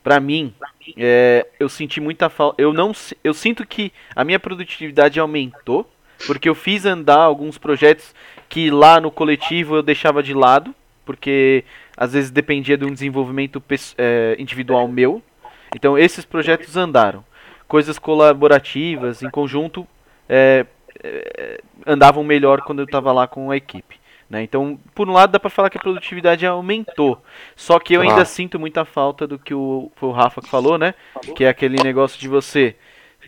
Para 0.04 0.20
mim, 0.20 0.54
é, 0.96 1.46
eu 1.60 1.68
senti 1.68 2.00
muita 2.00 2.30
falta. 2.30 2.62
Eu 2.62 2.72
não, 2.72 2.92
eu 3.24 3.34
sinto 3.34 3.66
que 3.66 3.92
a 4.16 4.24
minha 4.24 4.40
produtividade 4.40 5.20
aumentou 5.20 5.90
porque 6.26 6.50
eu 6.50 6.56
fiz 6.56 6.86
andar 6.86 7.20
alguns 7.20 7.58
projetos 7.58 8.14
que 8.50 8.72
lá 8.72 9.00
no 9.00 9.12
coletivo 9.12 9.76
eu 9.76 9.84
deixava 9.84 10.24
de 10.24 10.34
lado, 10.34 10.74
porque 11.06 11.64
às 11.96 12.14
vezes 12.14 12.32
dependia 12.32 12.78
de 12.78 12.86
um 12.86 12.94
desenvolvimento 12.94 13.62
é, 13.98 14.36
individual 14.40 14.88
meu. 14.88 15.22
Então 15.76 15.98
esses 15.98 16.26
projetos 16.26 16.76
andaram. 16.78 17.24
Coisas 17.68 18.00
colaborativas, 18.00 19.22
em 19.22 19.30
conjunto, 19.30 19.86
é, 20.30 20.66
é, 21.04 21.62
andavam 21.86 22.24
melhor 22.24 22.62
quando 22.62 22.80
eu 22.80 22.86
estava 22.86 23.12
lá 23.12 23.28
com 23.28 23.52
a 23.52 23.58
equipe. 23.58 23.97
Né? 24.30 24.44
Então, 24.44 24.78
por 24.94 25.08
um 25.08 25.14
lado, 25.14 25.32
dá 25.32 25.40
para 25.40 25.50
falar 25.50 25.70
que 25.70 25.78
a 25.78 25.82
produtividade 25.82 26.46
aumentou. 26.46 27.22
Só 27.56 27.80
que 27.80 27.94
eu 27.94 28.02
ainda 28.02 28.22
ah. 28.22 28.26
sinto 28.26 28.60
muita 28.60 28.84
falta 28.84 29.26
do 29.26 29.40
que 29.40 29.54
o, 29.54 29.92
o 30.02 30.12
Rafa 30.12 30.42
falou, 30.42 30.78
né? 30.78 30.94
Que 31.36 31.46
é 31.46 31.50
aquele 31.50 31.82
negócio 31.82 32.20
de 32.20 32.28
você 32.28 32.76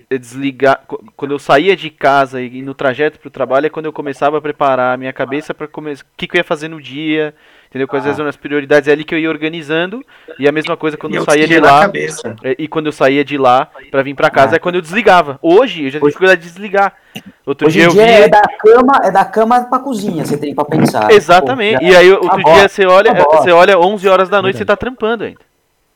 desligar. 0.09 0.83
Quando 1.15 1.31
eu 1.31 1.39
saía 1.39 1.75
de 1.75 1.89
casa 1.89 2.41
e 2.41 2.61
no 2.61 2.73
trajeto 2.73 3.19
para 3.19 3.27
o 3.27 3.31
trabalho 3.31 3.67
é 3.67 3.69
quando 3.69 3.85
eu 3.85 3.93
começava 3.93 4.37
a 4.37 4.41
preparar 4.41 4.93
a 4.93 4.97
minha 4.97 5.13
cabeça 5.13 5.53
para 5.53 5.67
começar. 5.67 6.03
O 6.03 6.17
que, 6.17 6.27
que 6.27 6.37
eu 6.37 6.39
ia 6.39 6.43
fazer 6.43 6.67
no 6.67 6.81
dia, 6.81 7.33
entendeu? 7.69 7.87
Quais 7.87 8.05
ah. 8.05 8.09
eram 8.09 8.27
as 8.27 8.35
prioridades 8.35 8.89
é 8.89 8.91
ali 8.91 9.03
que 9.03 9.13
eu 9.13 9.19
ia 9.19 9.29
organizando. 9.29 10.03
E 10.37 10.47
a 10.47 10.51
mesma 10.51 10.75
coisa 10.75 10.97
quando 10.97 11.15
eu, 11.15 11.21
eu 11.21 11.25
saía 11.25 11.47
de 11.47 11.59
lá. 11.59 11.91
É, 12.43 12.55
e 12.57 12.67
quando 12.67 12.87
eu 12.87 12.91
saía 12.91 13.23
de 13.23 13.37
lá 13.37 13.69
para 13.89 14.03
vir 14.03 14.15
para 14.15 14.29
casa 14.29 14.53
ah. 14.53 14.57
é 14.57 14.59
quando 14.59 14.75
eu 14.75 14.81
desligava. 14.81 15.39
Hoje 15.41 15.85
eu 15.85 15.91
já 15.91 15.99
tenho 15.99 16.09
dificuldade 16.09 16.41
de 16.41 16.47
desligar. 16.47 16.93
Outro 17.45 17.67
Hoje 17.67 17.79
dia 17.79 17.87
eu 17.87 17.91
dia 17.91 18.05
vi... 18.05 18.11
é 18.11 18.27
da 18.27 18.41
cama, 18.41 19.01
é 19.03 19.11
da 19.11 19.25
cama 19.25 19.63
para 19.63 19.79
cozinha, 19.79 20.25
você 20.25 20.37
tem 20.37 20.53
para 20.53 20.65
pensar. 20.65 21.09
Exatamente. 21.13 21.79
Pô, 21.79 21.85
e 21.85 21.95
aí 21.95 22.11
outro 22.11 22.43
dia 22.43 22.67
você 22.67 22.85
olha, 22.85 23.13
você 23.13 23.51
olha 23.51 23.79
11 23.79 24.07
horas 24.07 24.29
da 24.29 24.41
noite, 24.41 24.57
você 24.57 24.65
tá 24.65 24.75
trampando 24.75 25.23
ainda. 25.23 25.49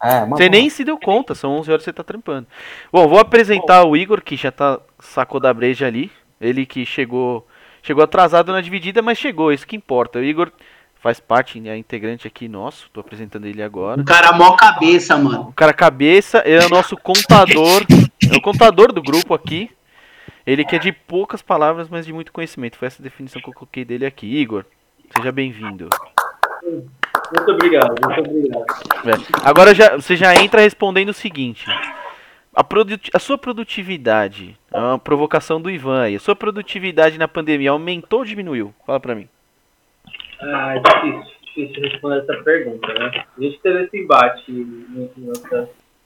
É, 0.04 0.26
você 0.26 0.50
nem 0.50 0.70
se 0.70 0.84
deu 0.84 0.98
conta, 0.98 1.34
são 1.34 1.52
11 1.60 1.72
horas 1.72 1.82
que 1.84 1.86
você 1.86 1.94
tá 1.94 2.04
trampando. 2.04 2.46
Bom, 2.92 3.08
vou 3.08 3.20
apresentar 3.20 3.86
o 3.86 3.96
Igor, 3.96 4.22
que 4.22 4.36
já 4.36 4.52
tá 4.52 4.80
sacou 5.00 5.40
da 5.40 5.54
breja 5.54 5.88
ali. 5.88 6.12
Ele 6.42 6.66
que 6.66 6.86
chegou 6.86 7.48
chegou 7.82 8.04
atrasado 8.04 8.52
na 8.52 8.62
dividida, 8.62 9.02
mas 9.02 9.18
chegou, 9.18 9.52
isso 9.52 9.68
que 9.68 9.76
importa. 9.76 10.20
O 10.20 10.24
Igor 10.24 10.52
faz 11.04 11.20
parte, 11.20 11.62
é 11.68 11.76
integrante 11.76 12.26
aqui 12.26 12.48
nosso, 12.48 12.90
tô 12.94 13.02
apresentando 13.02 13.46
ele 13.46 13.62
agora. 13.62 14.00
O 14.00 14.06
cara 14.06 14.32
mó 14.32 14.56
cabeça, 14.56 15.18
mano. 15.18 15.50
O 15.50 15.54
cara 15.54 15.74
cabeça, 15.74 16.38
é 16.38 16.66
o 16.66 16.70
nosso 16.70 16.96
contador, 16.96 17.84
é 18.32 18.38
o 18.38 18.42
contador 18.42 18.94
do 18.94 19.04
grupo 19.04 19.34
aqui. 19.34 19.70
Ele 20.48 20.64
que 20.64 20.78
é 20.78 20.80
de 20.80 20.94
poucas 20.94 21.42
palavras, 21.42 21.90
mas 21.90 22.06
de 22.06 22.14
muito 22.14 22.32
conhecimento. 22.32 22.78
Foi 22.78 22.88
essa 22.88 23.04
definição 23.04 23.42
que 23.42 23.50
eu 23.50 23.54
coloquei 23.54 23.84
dele 23.84 24.06
aqui. 24.06 24.28
Igor, 24.28 24.64
seja 25.14 25.30
bem-vindo. 25.30 25.90
Muito 26.64 27.52
obrigado, 27.52 27.96
muito 28.02 28.20
obrigado. 28.22 28.66
É. 29.06 29.50
Agora 29.50 29.76
já, 29.76 29.98
você 29.98 30.16
já 30.16 30.34
entra 30.36 30.62
respondendo 30.62 31.10
o 31.10 31.14
seguinte. 31.14 31.66
A, 32.56 32.66
a 33.14 33.20
sua 33.20 33.38
produtividade, 33.38 34.58
é 34.72 34.80
uma 34.80 35.00
provocação 35.00 35.62
do 35.62 35.70
Ivan 35.70 36.04
aí, 36.04 36.16
a 36.16 36.20
sua 36.20 36.36
produtividade 36.36 37.18
na 37.18 37.28
pandemia 37.28 37.72
aumentou 37.72 38.20
ou 38.20 38.26
diminuiu? 38.26 38.74
Fala 38.86 39.02
pra 39.02 39.16
mim. 39.16 39.28
Ah, 40.46 40.76
é 40.76 40.80
difícil, 40.80 41.34
difícil 41.42 41.84
responder 41.84 42.20
essa 42.20 42.44
pergunta, 42.44 42.94
né? 42.94 43.26
A 43.38 43.42
gente 43.42 43.60
teve 43.62 43.84
esse 43.84 43.98
embate 43.98 44.52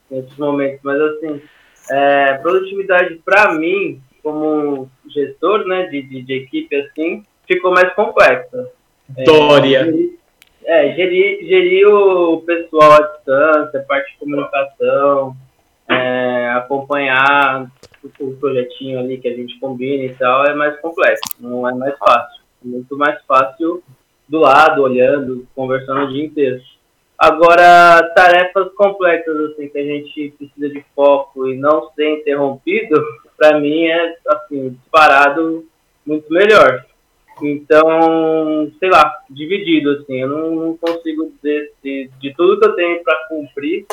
nesses 0.09 0.37
momentos, 0.37 0.79
mas 0.83 1.01
assim, 1.01 1.41
é, 1.89 2.33
produtividade 2.35 3.21
para 3.25 3.53
mim, 3.53 4.01
como 4.21 4.89
gestor 5.09 5.65
né, 5.65 5.87
de, 5.87 6.01
de, 6.01 6.21
de, 6.21 6.33
equipe, 6.33 6.75
assim, 6.75 7.25
ficou 7.47 7.71
mais 7.71 7.93
complexa. 7.93 8.69
Dória! 9.25 9.87
É, 10.65 10.89
é, 10.89 10.95
gerir, 10.95 11.47
gerir 11.47 11.87
o 11.87 12.41
pessoal 12.41 12.91
à 12.91 12.99
distância, 12.99 13.85
parte 13.87 14.11
de 14.11 14.19
comunicação, 14.19 15.35
é, 15.89 16.49
acompanhar 16.49 17.71
o, 18.03 18.25
o, 18.25 18.35
projetinho 18.35 18.99
ali 18.99 19.17
que 19.17 19.29
a 19.29 19.35
gente 19.35 19.57
combina 19.59 20.03
e 20.03 20.13
tal, 20.15 20.45
é 20.45 20.53
mais 20.53 20.77
complexo, 20.81 21.23
não 21.39 21.67
é 21.67 21.73
mais 21.73 21.97
fácil. 21.97 22.43
É 22.65 22.67
muito 22.67 22.97
mais 22.97 23.23
fácil 23.25 23.81
do 24.27 24.39
lado, 24.39 24.81
olhando, 24.81 25.47
conversando 25.55 26.01
o 26.01 26.07
dia 26.07 26.25
inteiro. 26.25 26.61
Agora, 27.17 28.11
tarefas 28.15 28.71
complexas, 28.73 29.35
assim, 29.51 29.67
que 29.69 29.77
a 29.77 29.83
gente 29.83 30.33
precisa 30.37 30.69
de 30.69 30.85
foco 30.95 31.47
e 31.47 31.57
não 31.57 31.89
ser 31.95 32.19
interrompido, 32.19 33.03
para 33.35 33.59
mim 33.59 33.85
é, 33.85 34.15
assim, 34.27 34.69
disparado 34.69 35.65
muito 36.05 36.31
melhor. 36.31 36.85
Então, 37.41 38.71
sei 38.79 38.89
lá, 38.89 39.15
dividido, 39.29 39.91
assim, 39.91 40.21
eu 40.21 40.27
não, 40.27 40.55
não 40.55 40.77
consigo 40.77 41.31
dizer 41.35 41.71
se 41.81 42.09
de 42.19 42.33
tudo 42.35 42.59
que 42.59 42.67
eu 42.67 42.75
tenho 42.75 43.03
para 43.03 43.27
cumprir, 43.29 43.85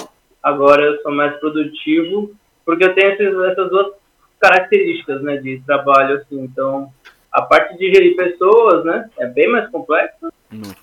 agora 0.43 0.83
eu 0.83 1.03
sou 1.03 1.13
mais 1.13 1.37
produtivo, 1.39 2.35
porque 2.65 2.85
eu 2.85 2.95
tenho 2.95 3.13
esses, 3.13 3.35
essas 3.51 3.71
duas 3.71 3.93
características, 4.39 5.23
né, 5.23 5.37
de 5.39 5.63
trabalho, 5.67 6.17
assim, 6.17 6.41
então, 6.41 6.91
a 7.35 7.43
parte 7.43 7.77
de 7.77 7.93
gerir 7.93 8.15
pessoas, 8.15 8.85
né, 8.85 9.11
é 9.19 9.27
bem 9.27 9.49
mais 9.49 9.69
complexa, 9.71 10.33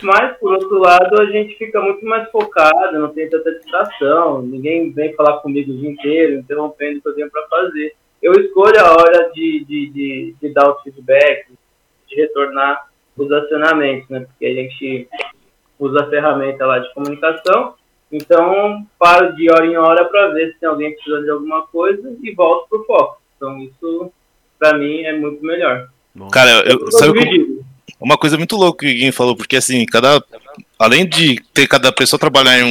mas, 0.03 0.37
por 0.37 0.51
outro 0.53 0.79
lado, 0.79 1.21
a 1.21 1.25
gente 1.27 1.55
fica 1.57 1.79
muito 1.79 2.05
mais 2.05 2.29
focado, 2.29 2.99
não 2.99 3.13
tem 3.13 3.29
tanta 3.29 3.53
distração, 3.53 4.41
ninguém 4.41 4.91
vem 4.91 5.13
falar 5.13 5.37
comigo 5.37 5.71
o 5.71 5.77
dia 5.77 5.91
inteiro, 5.91 6.39
interrompendo 6.39 6.99
o 6.99 7.01
que 7.01 7.07
eu 7.07 7.15
tenho 7.15 7.31
para 7.31 7.47
fazer. 7.47 7.95
Eu 8.21 8.33
escolho 8.33 8.77
a 8.81 8.91
hora 8.91 9.31
de, 9.33 9.63
de, 9.63 9.89
de, 9.89 10.35
de 10.41 10.53
dar 10.53 10.71
os 10.71 10.81
feedbacks, 10.83 11.53
de 12.09 12.15
retornar 12.15 12.89
os 13.15 13.31
acionamentos, 13.31 14.09
né? 14.09 14.19
Porque 14.19 14.45
a 14.45 14.53
gente 14.53 15.07
usa 15.79 16.03
a 16.03 16.09
ferramenta 16.09 16.65
lá 16.65 16.79
de 16.79 16.93
comunicação, 16.93 17.75
então 18.11 18.85
paro 18.99 19.33
de 19.35 19.49
hora 19.49 19.65
em 19.65 19.77
hora 19.77 20.03
para 20.05 20.27
ver 20.29 20.51
se 20.51 20.59
tem 20.59 20.67
alguém 20.67 20.93
precisando 20.93 21.23
de 21.23 21.31
alguma 21.31 21.65
coisa 21.67 22.13
e 22.21 22.31
volto 22.33 22.67
pro 22.67 22.83
foco. 22.83 23.21
Então 23.37 23.57
isso 23.59 24.11
para 24.59 24.77
mim 24.77 25.01
é 25.03 25.13
muito 25.13 25.43
melhor. 25.43 25.89
Cara, 26.31 26.49
eu, 26.65 26.79
eu 26.79 26.91
sabe 26.91 27.13
como, 27.17 27.63
uma 27.99 28.17
coisa 28.17 28.38
muito 28.38 28.55
louca 28.55 28.85
que 28.85 28.91
o 28.91 28.95
Guinho 28.95 29.13
falou, 29.13 29.35
porque 29.35 29.55
assim, 29.55 29.85
cada 29.85 30.23
além 30.77 31.07
de 31.07 31.39
ter 31.53 31.67
cada 31.67 31.91
pessoa 31.91 32.19
trabalhar 32.19 32.59
em 32.59 32.63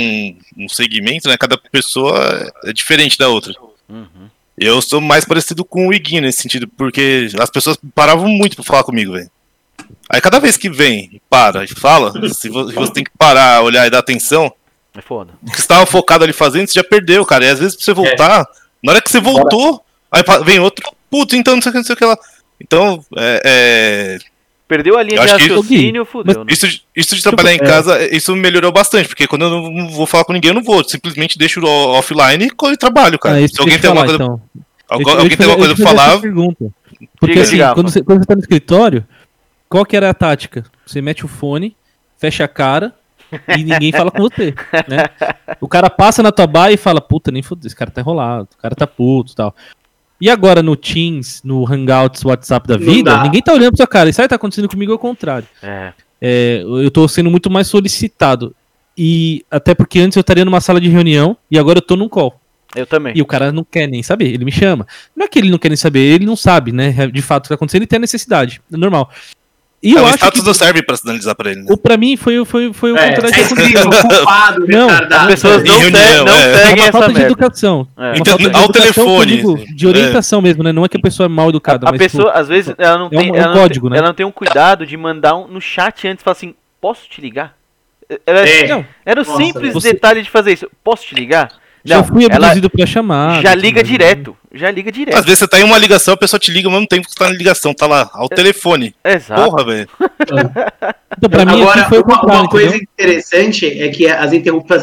um, 0.56 0.64
um 0.64 0.68
segmento, 0.68 1.28
né, 1.28 1.36
cada 1.36 1.56
pessoa 1.56 2.52
é 2.64 2.72
diferente 2.72 3.16
da 3.16 3.28
outra. 3.28 3.54
Uhum. 3.88 4.28
Eu 4.58 4.82
sou 4.82 5.00
mais 5.00 5.24
parecido 5.24 5.64
com 5.64 5.88
o 5.88 5.94
Iguinho 5.94 6.22
nesse 6.22 6.42
sentido, 6.42 6.68
porque 6.68 7.28
as 7.38 7.48
pessoas 7.48 7.78
paravam 7.94 8.28
muito 8.28 8.56
pra 8.56 8.64
falar 8.64 8.84
comigo, 8.84 9.12
velho. 9.12 9.30
Aí 10.08 10.20
cada 10.20 10.38
vez 10.38 10.56
que 10.56 10.68
vem, 10.68 11.20
para 11.30 11.64
e 11.64 11.68
fala, 11.68 12.12
se 12.28 12.48
você 12.48 12.92
tem 12.92 13.04
que 13.04 13.10
parar, 13.16 13.62
olhar 13.62 13.86
e 13.86 13.90
dar 13.90 14.00
atenção, 14.00 14.52
é 14.94 15.00
foda. 15.00 15.32
O 15.42 15.46
que 15.46 15.56
você 15.56 15.62
estava 15.62 15.86
focado 15.86 16.24
ali 16.24 16.32
fazendo, 16.32 16.66
você 16.66 16.74
já 16.74 16.84
perdeu, 16.84 17.24
cara. 17.24 17.44
E 17.44 17.48
às 17.48 17.60
vezes 17.60 17.76
pra 17.76 17.84
você 17.84 17.92
voltar, 17.94 18.40
é. 18.40 18.46
na 18.82 18.92
hora 18.92 19.00
que 19.00 19.10
você 19.10 19.20
voltou, 19.20 19.84
aí 20.10 20.22
vem 20.44 20.58
outro, 20.58 20.84
puto, 21.08 21.36
então 21.36 21.54
não 21.54 21.62
sei 21.62 21.70
o 21.70 21.72
que, 21.72 21.78
não 21.78 21.84
sei 21.84 21.94
o 21.94 21.98
que 21.98 22.04
lá. 22.04 22.18
Então, 22.60 23.04
é, 23.16 23.42
é... 23.44 24.18
Perdeu 24.68 24.96
a 24.96 25.02
linha 25.02 25.20
de 25.20 25.32
raciocínio, 25.32 26.04
fudeu. 26.04 26.44
Né? 26.44 26.52
Isso, 26.52 26.66
isso 26.94 27.16
de 27.16 27.22
trabalhar 27.22 27.52
tipo, 27.52 27.64
em 27.64 27.68
casa, 27.68 28.14
isso 28.14 28.36
melhorou 28.36 28.70
bastante, 28.70 29.08
porque 29.08 29.26
quando 29.26 29.42
eu 29.42 29.50
não 29.50 29.88
vou 29.88 30.06
falar 30.06 30.24
com 30.24 30.32
ninguém, 30.32 30.50
eu 30.50 30.54
não 30.54 30.62
vou. 30.62 30.84
Simplesmente 30.84 31.36
deixo 31.36 31.60
offline 31.64 32.46
e 32.46 32.76
trabalho, 32.76 33.18
cara. 33.18 33.44
Ah, 33.44 33.48
Se 33.48 33.60
alguém 33.60 33.80
tem 33.80 33.88
alguma 33.88 34.06
coisa. 34.06 34.22
Então. 34.22 34.40
Alguém, 34.88 35.12
alguém 35.12 35.36
tem 35.36 35.46
alguma 35.46 35.66
coisa 35.66 35.74
pra 35.74 35.84
falar. 35.84 36.20
Pergunta. 36.20 36.70
Porque 37.18 37.42
diga, 37.42 37.42
assim, 37.42 37.74
quando, 37.74 37.90
você, 37.90 38.02
quando 38.02 38.20
você 38.20 38.26
tá 38.26 38.34
no 38.34 38.40
escritório, 38.40 39.04
qual 39.68 39.84
que 39.84 39.96
era 39.96 40.10
a 40.10 40.14
tática? 40.14 40.64
Você 40.86 41.02
mete 41.02 41.24
o 41.24 41.28
fone, 41.28 41.76
fecha 42.18 42.44
a 42.44 42.48
cara 42.48 42.94
e 43.56 43.64
ninguém 43.64 43.92
fala 43.92 44.10
com 44.10 44.22
você, 44.22 44.54
né? 44.88 45.04
O 45.60 45.68
cara 45.68 45.90
passa 45.90 46.22
na 46.22 46.32
tua 46.32 46.46
baia 46.46 46.74
e 46.74 46.78
fala, 46.78 47.00
puta, 47.00 47.30
nem 47.30 47.42
fodeu, 47.42 47.66
esse 47.66 47.76
cara 47.76 47.90
tá 47.90 48.00
enrolado, 48.00 48.48
o 48.56 48.62
cara 48.62 48.74
tá 48.74 48.86
puto 48.86 49.32
e 49.32 49.34
tal. 49.36 49.54
E 50.20 50.28
agora 50.28 50.62
no 50.62 50.76
Teams, 50.76 51.40
no 51.42 51.66
Hangouts, 51.66 52.24
WhatsApp 52.24 52.68
da 52.68 52.76
vida, 52.76 53.22
ninguém 53.22 53.42
tá 53.42 53.52
olhando 53.52 53.70
pra 53.70 53.78
sua 53.78 53.86
cara. 53.86 54.10
Isso 54.10 54.20
aí 54.20 54.28
tá 54.28 54.36
acontecendo 54.36 54.68
comigo 54.68 54.92
ao 54.92 54.98
contrário. 54.98 55.48
É. 55.62 55.92
É, 56.20 56.62
eu 56.62 56.90
tô 56.90 57.08
sendo 57.08 57.30
muito 57.30 57.50
mais 57.50 57.66
solicitado. 57.66 58.54
E 58.96 59.44
até 59.50 59.74
porque 59.74 59.98
antes 60.00 60.16
eu 60.16 60.20
estaria 60.20 60.44
numa 60.44 60.60
sala 60.60 60.80
de 60.80 60.88
reunião 60.88 61.36
e 61.50 61.58
agora 61.58 61.78
eu 61.78 61.82
tô 61.82 61.96
num 61.96 62.08
call. 62.08 62.38
Eu 62.74 62.86
também. 62.86 63.14
E 63.16 63.22
o 63.22 63.26
cara 63.26 63.50
não 63.50 63.64
quer 63.64 63.86
nem 63.86 64.02
saber, 64.02 64.26
ele 64.26 64.44
me 64.44 64.52
chama. 64.52 64.86
Não 65.16 65.24
é 65.24 65.28
que 65.28 65.38
ele 65.38 65.50
não 65.50 65.58
quer 65.58 65.70
nem 65.70 65.76
saber, 65.76 66.00
ele 66.00 66.26
não 66.26 66.36
sabe, 66.36 66.70
né? 66.70 66.92
De 67.08 67.22
fato 67.22 67.40
o 67.40 67.42
que 67.44 67.48
tá 67.48 67.54
acontecendo, 67.54 67.80
ele 67.82 67.88
tem 67.88 67.96
a 67.96 68.00
necessidade. 68.00 68.60
É 68.72 68.76
normal. 68.76 69.10
E 69.82 69.96
é, 69.96 70.00
o 70.00 70.08
status 70.10 70.40
que... 70.40 70.46
não 70.46 70.52
serve 70.52 70.82
pra 70.82 70.94
sinalizar 70.94 71.34
pra 71.34 71.50
ele, 71.50 71.62
né? 71.62 71.66
O, 71.70 71.76
pra 71.76 71.96
mim 71.96 72.14
foi, 72.14 72.44
foi, 72.44 72.70
foi 72.70 72.92
o 72.92 72.98
é, 72.98 73.14
contrário 73.14 73.34
é 73.34 73.44
que 73.44 73.72
culpado, 73.72 74.66
Não, 74.68 74.88
as 74.90 75.26
pessoas 75.26 75.64
não, 75.64 75.78
reunião, 75.78 76.24
não 76.26 76.34
é. 76.34 76.54
seguem 76.66 76.84
é 76.84 76.86
uma 76.86 76.92
falta 76.92 77.14
de 77.14 77.22
educação. 77.22 77.88
É. 77.96 78.12
Então, 78.16 78.38
falta 78.38 78.50
de 78.50 78.56
ao 78.56 78.68
telefone. 78.68 79.36
Digo, 79.36 79.74
de 79.74 79.86
orientação 79.86 80.42
mesmo, 80.42 80.62
né? 80.62 80.70
Não 80.70 80.84
é 80.84 80.88
que 80.88 80.98
a 80.98 81.00
pessoa 81.00 81.24
é 81.24 81.28
mal 81.28 81.48
educada. 81.48 81.86
A, 81.86 81.90
a 81.90 81.92
pessoa, 81.94 82.26
tipo, 82.26 82.38
às 82.38 82.48
vezes, 82.48 82.74
ela 82.76 82.98
não 82.98 83.08
tem. 83.08 83.28
É 83.28 83.32
um, 83.32 83.36
ela, 83.36 83.52
código, 83.54 83.86
não, 83.86 83.92
né? 83.92 83.98
ela 83.98 84.08
não 84.08 84.14
tem 84.14 84.26
um 84.26 84.32
cuidado 84.32 84.84
de 84.84 84.96
mandar 84.98 85.34
um, 85.34 85.46
no 85.46 85.62
chat 85.62 86.06
antes 86.06 86.20
e 86.20 86.24
falar 86.24 86.32
assim: 86.32 86.54
posso 86.78 87.08
te 87.08 87.22
ligar? 87.22 87.54
Era, 88.26 88.46
é. 88.46 88.86
era 89.06 89.20
o 89.22 89.24
simples 89.24 89.72
Nossa, 89.72 89.92
detalhe 89.92 90.20
de 90.20 90.28
fazer 90.28 90.52
isso. 90.52 90.68
Posso 90.84 91.06
te 91.06 91.14
ligar? 91.14 91.48
Já 91.84 91.98
não, 91.98 92.04
fui 92.04 92.26
abduzido 92.26 92.68
pra 92.68 92.86
chamar. 92.86 93.42
Já 93.42 93.54
liga 93.54 93.82
direto. 93.82 94.36
Já 94.52 94.70
liga 94.70 94.90
direto. 94.90 95.16
Às 95.16 95.24
vezes 95.24 95.38
você 95.38 95.48
tá 95.48 95.60
em 95.60 95.64
uma 95.64 95.78
ligação, 95.78 96.14
a 96.14 96.16
pessoa 96.16 96.38
te 96.38 96.50
liga 96.50 96.68
ao 96.68 96.72
mesmo 96.72 96.86
tempo 96.86 97.06
que 97.06 97.12
você 97.12 97.18
tá 97.18 97.28
na 97.28 97.36
ligação, 97.36 97.72
tá 97.72 97.86
lá, 97.86 98.10
ao 98.12 98.26
é, 98.30 98.34
telefone. 98.34 98.94
Exato. 99.04 99.42
Porra, 99.42 99.64
velho. 99.64 99.88
então, 101.22 101.40
Agora, 101.40 101.88
uma, 102.04 102.22
uma 102.22 102.48
coisa 102.48 102.76
interessante 102.76 103.66
é 103.66 103.88
que 103.88 104.06
as, 104.06 104.32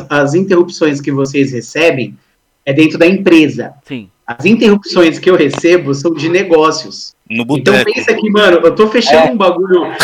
as 0.10 0.34
interrupções 0.34 1.02
que 1.02 1.12
vocês 1.12 1.52
recebem 1.52 2.18
é 2.66 2.74
dentro 2.74 2.98
da 2.98 3.06
empresa. 3.06 3.74
Sim. 3.86 4.10
As 4.26 4.46
interrupções 4.46 5.20
que 5.20 5.30
eu 5.30 5.38
recebo 5.38 5.94
são 5.94 6.14
de 6.14 6.28
negócios. 6.28 7.16
No 7.30 7.46
então 7.58 7.74
pensa 7.84 8.14
que, 8.14 8.30
mano, 8.30 8.60
eu 8.64 8.76
tô 8.76 8.88
fechando 8.88 9.28
é. 9.28 9.32
um 9.32 9.38
bagulho. 9.38 9.86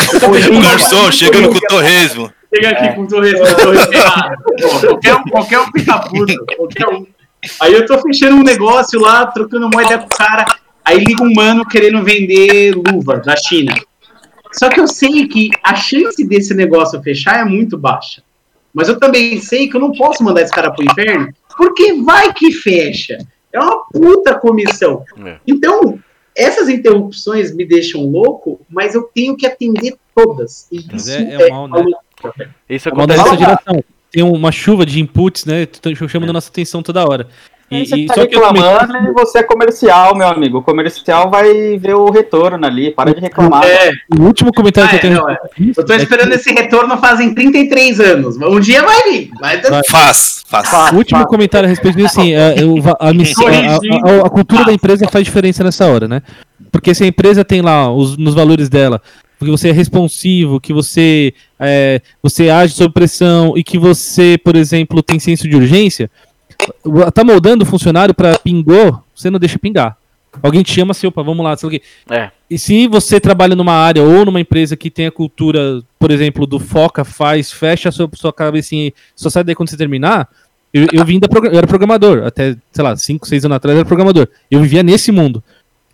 O 0.56 0.60
garçom 0.62 1.10
chegando 1.10 1.50
com 1.50 1.56
o 1.56 1.60
torresmo. 1.60 2.32
Chega 2.54 2.70
aqui 2.70 2.84
é. 2.84 2.92
com 2.92 3.02
o 3.02 3.08
torresmo, 3.08 3.44
qualquer, 4.86 5.14
um, 5.16 5.22
qualquer 5.24 5.60
um 5.60 5.66
fica 5.72 5.98
puto, 5.98 6.46
qualquer 6.56 6.88
um. 6.88 7.06
Aí 7.60 7.72
eu 7.72 7.84
tô 7.84 7.98
fechando 8.00 8.36
um 8.36 8.42
negócio 8.42 9.00
lá, 9.00 9.26
trocando 9.26 9.68
moeda 9.68 9.98
com 9.98 10.06
o 10.06 10.08
cara. 10.08 10.44
Aí 10.84 10.98
liga 10.98 11.24
um 11.24 11.32
mano 11.32 11.66
querendo 11.66 12.02
vender 12.04 12.74
luva 12.74 13.16
da 13.18 13.34
China. 13.36 13.74
Só 14.52 14.68
que 14.68 14.78
eu 14.78 14.86
sei 14.86 15.26
que 15.26 15.50
a 15.62 15.74
chance 15.74 16.24
desse 16.24 16.54
negócio 16.54 17.02
fechar 17.02 17.40
é 17.40 17.44
muito 17.44 17.76
baixa. 17.76 18.22
Mas 18.72 18.88
eu 18.88 18.98
também 18.98 19.40
sei 19.40 19.68
que 19.68 19.76
eu 19.76 19.80
não 19.80 19.92
posso 19.92 20.22
mandar 20.22 20.42
esse 20.42 20.52
cara 20.52 20.70
pro 20.70 20.84
inferno, 20.84 21.32
porque 21.56 21.94
vai 22.02 22.32
que 22.32 22.52
fecha. 22.52 23.18
É 23.52 23.58
uma 23.58 23.84
puta 23.86 24.34
comissão. 24.34 25.04
É. 25.24 25.36
Então, 25.46 25.98
essas 26.36 26.68
interrupções 26.68 27.54
me 27.54 27.64
deixam 27.64 28.04
louco, 28.04 28.60
mas 28.68 28.94
eu 28.94 29.02
tenho 29.14 29.36
que 29.36 29.46
atender 29.46 29.96
todas. 30.14 30.66
E 30.70 30.84
isso 30.94 31.10
é, 31.10 31.34
é, 31.34 31.48
é 31.48 31.50
mal, 31.50 31.68
né? 31.68 31.84
Isso 32.68 32.88
acontece 32.88 33.28
é 33.28 33.36
geração 33.36 33.84
tem 34.14 34.22
uma 34.22 34.52
chuva 34.52 34.86
de 34.86 35.00
inputs, 35.00 35.44
né? 35.44 35.66
Chamando 36.08 36.30
é. 36.30 36.32
nossa 36.32 36.48
atenção 36.48 36.84
toda 36.84 37.04
hora. 37.04 37.26
E, 37.68 37.84
você 37.84 37.96
e, 37.96 38.06
tá 38.06 38.14
só 38.14 38.20
reclamando 38.20 38.86
que 38.86 38.96
eu... 38.96 39.10
e 39.10 39.12
você 39.12 39.38
é 39.38 39.42
comercial, 39.42 40.14
meu 40.14 40.28
amigo. 40.28 40.58
O 40.58 40.62
comercial 40.62 41.28
vai 41.28 41.76
ver 41.76 41.94
o 41.94 42.10
retorno 42.10 42.64
ali, 42.64 42.92
para 42.92 43.12
de 43.12 43.20
reclamar. 43.20 43.64
É. 43.64 43.90
O 44.16 44.22
último 44.22 44.52
comentário 44.52 44.86
ah, 44.86 44.90
que 44.90 44.96
eu 44.96 45.00
tenho. 45.00 45.20
Não, 45.20 45.28
é. 45.28 45.36
Eu 45.76 45.84
tô 45.84 45.94
esperando 45.94 46.28
é 46.28 46.30
que... 46.30 46.36
esse 46.36 46.52
retorno 46.52 46.96
fazem 46.98 47.34
33 47.34 47.98
anos. 47.98 48.36
Um 48.36 48.60
dia 48.60 48.84
vai 48.84 49.02
vir. 49.10 49.30
Vai... 49.40 49.60
Faz, 49.88 50.44
faz. 50.46 50.92
O 50.92 50.96
último 50.96 51.26
comentário 51.26 51.66
a 51.66 51.70
respeito 51.70 51.96
disso, 51.96 52.20
assim, 52.20 52.34
é, 52.34 52.38
a, 52.38 53.04
a, 53.04 53.08
a, 53.08 54.26
a, 54.26 54.30
cultura 54.30 54.64
da 54.64 54.72
empresa 54.72 55.08
faz 55.08 55.24
diferença 55.24 55.64
nessa 55.64 55.86
hora, 55.86 56.06
né? 56.06 56.22
Porque 56.70 56.94
se 56.94 57.02
a 57.02 57.06
empresa 57.06 57.44
tem 57.44 57.62
lá 57.62 57.90
os, 57.92 58.16
nos 58.16 58.34
valores 58.34 58.68
dela 58.68 59.00
que 59.44 59.50
você 59.50 59.68
é 59.68 59.72
responsivo, 59.72 60.60
que 60.60 60.72
você, 60.72 61.34
é, 61.58 62.00
você 62.22 62.50
age 62.50 62.74
sob 62.74 62.92
pressão 62.92 63.54
e 63.56 63.62
que 63.62 63.78
você, 63.78 64.38
por 64.38 64.56
exemplo, 64.56 65.02
tem 65.02 65.18
senso 65.18 65.48
de 65.48 65.56
urgência, 65.56 66.10
tá 67.12 67.24
moldando 67.24 67.64
o 67.64 67.66
funcionário 67.66 68.14
para 68.14 68.38
pingou, 68.38 69.02
você 69.14 69.30
não 69.30 69.38
deixa 69.38 69.58
pingar. 69.58 69.96
Alguém 70.42 70.62
te 70.62 70.72
chama 70.72 70.90
assim, 70.90 71.06
opa, 71.06 71.22
vamos 71.22 71.44
lá, 71.44 71.56
sei 71.56 71.82
lá 72.08 72.16
é. 72.16 72.30
E 72.50 72.58
se 72.58 72.88
você 72.88 73.20
trabalha 73.20 73.54
numa 73.54 73.72
área 73.72 74.02
ou 74.02 74.24
numa 74.24 74.40
empresa 74.40 74.76
que 74.76 74.90
tem 74.90 75.06
a 75.06 75.10
cultura, 75.10 75.82
por 75.98 76.10
exemplo, 76.10 76.46
do 76.46 76.58
foca, 76.58 77.04
faz, 77.04 77.52
fecha 77.52 77.88
a 77.88 77.92
sua, 77.92 78.08
sua 78.14 78.32
cabecinha 78.32 78.88
e 78.88 78.94
só 79.14 79.30
sai 79.30 79.44
daí 79.44 79.54
quando 79.54 79.70
você 79.70 79.76
terminar, 79.76 80.28
eu, 80.72 80.88
eu 80.92 81.04
vim 81.04 81.20
da 81.20 81.28
eu 81.32 81.56
era 81.56 81.66
programador, 81.68 82.24
até, 82.26 82.56
sei 82.72 82.84
lá, 82.84 82.96
5, 82.96 83.28
6 83.28 83.44
anos 83.44 83.56
atrás 83.56 83.74
eu 83.74 83.80
era 83.80 83.86
programador. 83.86 84.28
Eu 84.50 84.60
vivia 84.60 84.82
nesse 84.82 85.12
mundo. 85.12 85.42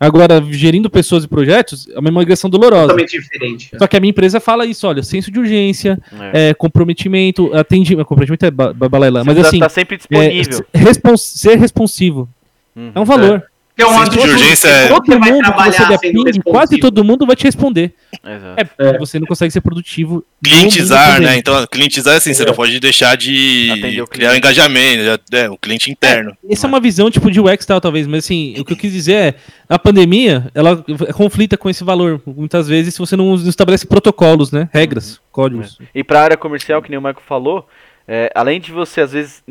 Agora, 0.01 0.43
gerindo 0.49 0.89
pessoas 0.89 1.23
e 1.23 1.27
projetos, 1.27 1.87
é 1.87 1.99
uma 1.99 2.09
migração 2.09 2.49
dolorosa. 2.49 2.87
Totalmente 2.87 3.19
diferente. 3.19 3.69
Só 3.77 3.85
que 3.85 3.95
a 3.95 3.99
minha 3.99 4.09
empresa 4.09 4.39
fala 4.39 4.65
isso, 4.65 4.87
olha, 4.87 5.03
senso 5.03 5.29
de 5.29 5.39
urgência, 5.39 5.99
é. 6.33 6.49
É, 6.49 6.53
comprometimento, 6.55 7.53
atendimento, 7.53 8.07
comprometimento 8.07 8.43
é 8.43 8.49
balela, 8.49 9.23
mas 9.23 9.37
assim... 9.37 9.59
Tá 9.59 9.69
sempre 9.69 9.97
disponível. 9.97 10.65
É, 10.73 10.77
respons 10.79 11.21
ser 11.21 11.55
responsivo. 11.59 12.27
Uhum. 12.75 12.91
É 12.95 12.99
um 12.99 13.05
valor. 13.05 13.43
É 13.77 13.85
um 13.85 14.03
de 14.03 14.19
urgência 14.19 14.67
é... 14.67 14.87
Todo 14.87 15.19
mundo 15.19 15.53
que 15.53 15.71
você 15.71 15.97
ping, 15.97 16.41
quase 16.43 16.77
todo 16.77 17.03
mundo 17.03 17.25
vai 17.25 17.35
te 17.35 17.43
responder. 17.43 17.93
Exato. 18.23 18.61
É, 18.77 18.87
é. 18.87 18.97
Você 18.97 19.19
não 19.19 19.25
consegue 19.25 19.51
ser 19.51 19.61
produtivo. 19.61 20.23
Clientizar, 20.43 21.21
né? 21.21 21.37
Então, 21.37 21.65
clientizar 21.67 22.13
é 22.13 22.17
assim, 22.17 22.31
é. 22.31 22.33
você 22.33 22.45
não 22.45 22.53
pode 22.53 22.79
deixar 22.79 23.15
de 23.15 23.69
criar 24.09 24.33
um 24.33 24.35
engajamento, 24.35 25.21
é, 25.31 25.49
o 25.49 25.57
cliente 25.57 25.91
interno. 25.91 26.35
É, 26.47 26.53
essa 26.53 26.67
é 26.67 26.69
uma 26.69 26.79
visão 26.79 27.09
tipo 27.09 27.31
de 27.31 27.39
UX 27.39 27.65
tal, 27.65 27.81
talvez, 27.81 28.05
mas 28.07 28.25
assim, 28.25 28.55
o 28.59 28.65
que 28.65 28.73
eu 28.73 28.77
quis 28.77 28.91
dizer 28.91 29.13
é, 29.13 29.35
a 29.69 29.79
pandemia, 29.79 30.51
ela 30.53 30.83
conflita 31.13 31.57
com 31.57 31.69
esse 31.69 31.83
valor, 31.83 32.21
muitas 32.25 32.67
vezes, 32.67 32.93
se 32.93 32.99
você 32.99 33.15
não 33.15 33.35
estabelece 33.35 33.87
protocolos, 33.87 34.51
né? 34.51 34.69
Regras, 34.73 35.13
uhum. 35.13 35.19
códigos. 35.31 35.77
É. 35.81 35.99
E 35.99 36.03
para 36.03 36.19
a 36.19 36.23
área 36.23 36.37
comercial, 36.37 36.81
que 36.81 36.89
nem 36.89 36.99
o 36.99 37.01
Michael 37.01 37.23
falou, 37.27 37.67
é, 38.07 38.31
além 38.35 38.59
de 38.59 38.71
você, 38.71 39.01
às 39.01 39.11
vezes, 39.11 39.43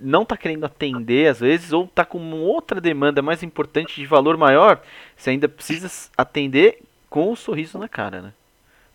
não 0.00 0.24
tá 0.24 0.36
querendo 0.36 0.64
atender, 0.64 1.28
às 1.28 1.40
vezes, 1.40 1.72
ou 1.72 1.86
tá 1.86 2.04
com 2.04 2.32
outra 2.32 2.80
demanda 2.80 3.20
mais 3.20 3.42
importante 3.42 3.96
de 3.96 4.06
valor 4.06 4.36
maior, 4.36 4.80
você 5.16 5.30
ainda 5.30 5.48
precisa 5.48 5.90
atender 6.16 6.78
com 7.10 7.24
o 7.24 7.32
um 7.32 7.36
sorriso 7.36 7.78
na 7.78 7.88
cara, 7.88 8.22
né? 8.22 8.32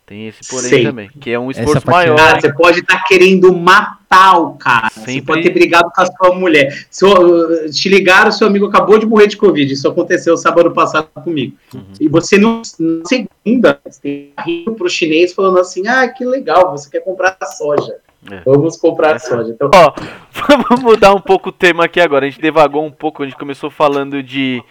Tem 0.06 0.28
esse 0.28 0.46
porém 0.50 0.68
Sei. 0.68 0.84
também, 0.84 1.10
que 1.18 1.30
é 1.30 1.38
um 1.38 1.50
esforço 1.50 1.88
maior. 1.88 2.20
Ah, 2.20 2.38
você 2.38 2.52
pode 2.52 2.80
estar 2.80 2.98
tá 2.98 3.04
querendo 3.08 3.56
matar 3.56 4.38
o 4.38 4.52
cara. 4.52 4.90
Sempre... 4.90 5.12
Você 5.12 5.22
pode 5.22 5.42
ter 5.42 5.50
brigado 5.50 5.90
com 5.90 6.02
a 6.02 6.06
sua 6.06 6.34
mulher. 6.34 6.86
Se, 6.90 7.06
uh, 7.06 7.70
te 7.70 7.88
ligaram, 7.88 8.30
seu 8.30 8.46
amigo 8.46 8.66
acabou 8.66 8.98
de 8.98 9.06
morrer 9.06 9.28
de 9.28 9.38
Covid. 9.38 9.72
Isso 9.72 9.88
aconteceu 9.88 10.36
sábado 10.36 10.70
passado 10.72 11.08
comigo. 11.24 11.56
Uhum. 11.72 11.84
E 11.98 12.06
você, 12.06 12.36
no, 12.36 12.60
na 12.78 13.04
segunda, 13.06 13.80
você 13.82 14.28
rindo 14.44 14.74
pro 14.74 14.90
chinês 14.90 15.32
falando 15.32 15.58
assim: 15.58 15.88
ah, 15.88 16.06
que 16.06 16.22
legal, 16.22 16.70
você 16.70 16.90
quer 16.90 17.00
comprar 17.00 17.38
soja. 17.56 17.96
É. 18.30 18.40
Vamos 18.44 18.76
comprar 18.76 19.18
soja. 19.18 19.50
Então... 19.50 19.70
Ó, 19.74 19.92
vamos 20.68 20.82
mudar 20.82 21.14
um 21.14 21.20
pouco 21.20 21.50
o 21.50 21.52
tema 21.52 21.84
aqui 21.84 22.00
agora. 22.00 22.26
A 22.26 22.28
gente 22.30 22.40
devagou 22.40 22.84
um 22.84 22.90
pouco, 22.90 23.22
a 23.22 23.26
gente 23.26 23.38
começou 23.38 23.70
falando 23.70 24.22
de. 24.22 24.62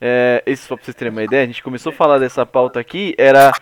É, 0.00 0.42
isso 0.46 0.66
só 0.66 0.76
pra 0.76 0.84
vocês 0.84 0.96
terem 0.96 1.12
uma 1.12 1.22
ideia, 1.22 1.44
a 1.44 1.46
gente 1.46 1.62
começou 1.62 1.92
a 1.92 1.94
falar 1.94 2.18
dessa 2.18 2.44
pauta 2.44 2.80
aqui, 2.80 3.14
era 3.16 3.52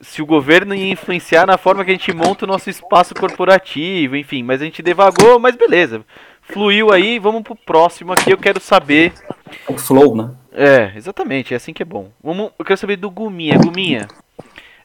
se 0.00 0.22
o 0.22 0.26
governo 0.26 0.72
ia 0.74 0.92
influenciar 0.92 1.46
na 1.46 1.58
forma 1.58 1.84
que 1.84 1.90
a 1.90 1.94
gente 1.94 2.12
monta 2.14 2.44
o 2.44 2.48
nosso 2.48 2.70
espaço 2.70 3.12
corporativo, 3.14 4.16
enfim, 4.16 4.42
mas 4.42 4.62
a 4.62 4.64
gente 4.64 4.82
devagou, 4.82 5.40
mas 5.40 5.56
beleza. 5.56 6.04
Fluiu 6.42 6.92
aí, 6.92 7.18
vamos 7.18 7.42
pro 7.42 7.56
próximo 7.56 8.12
aqui, 8.12 8.30
eu 8.32 8.38
quero 8.38 8.60
saber. 8.60 9.12
O 9.68 9.76
flow, 9.76 10.16
né? 10.16 10.30
É, 10.52 10.92
exatamente, 10.96 11.54
é 11.54 11.56
assim 11.56 11.72
que 11.72 11.82
é 11.82 11.86
bom. 11.86 12.10
Vamos, 12.22 12.52
eu 12.58 12.64
quero 12.64 12.78
saber 12.78 12.96
do 12.96 13.10
Guminha. 13.10 13.58
Guminha, 13.58 14.08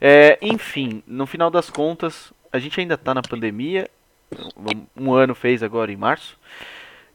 é, 0.02 0.38
enfim, 0.42 1.02
no 1.08 1.26
final 1.26 1.50
das 1.50 1.70
contas, 1.70 2.34
a 2.52 2.60
gente 2.60 2.80
ainda 2.80 2.98
tá 2.98 3.14
na 3.14 3.22
pandemia, 3.22 3.88
um 4.96 5.14
ano 5.14 5.36
fez 5.36 5.64
agora 5.64 5.92
em 5.92 5.98
março. 5.98 6.38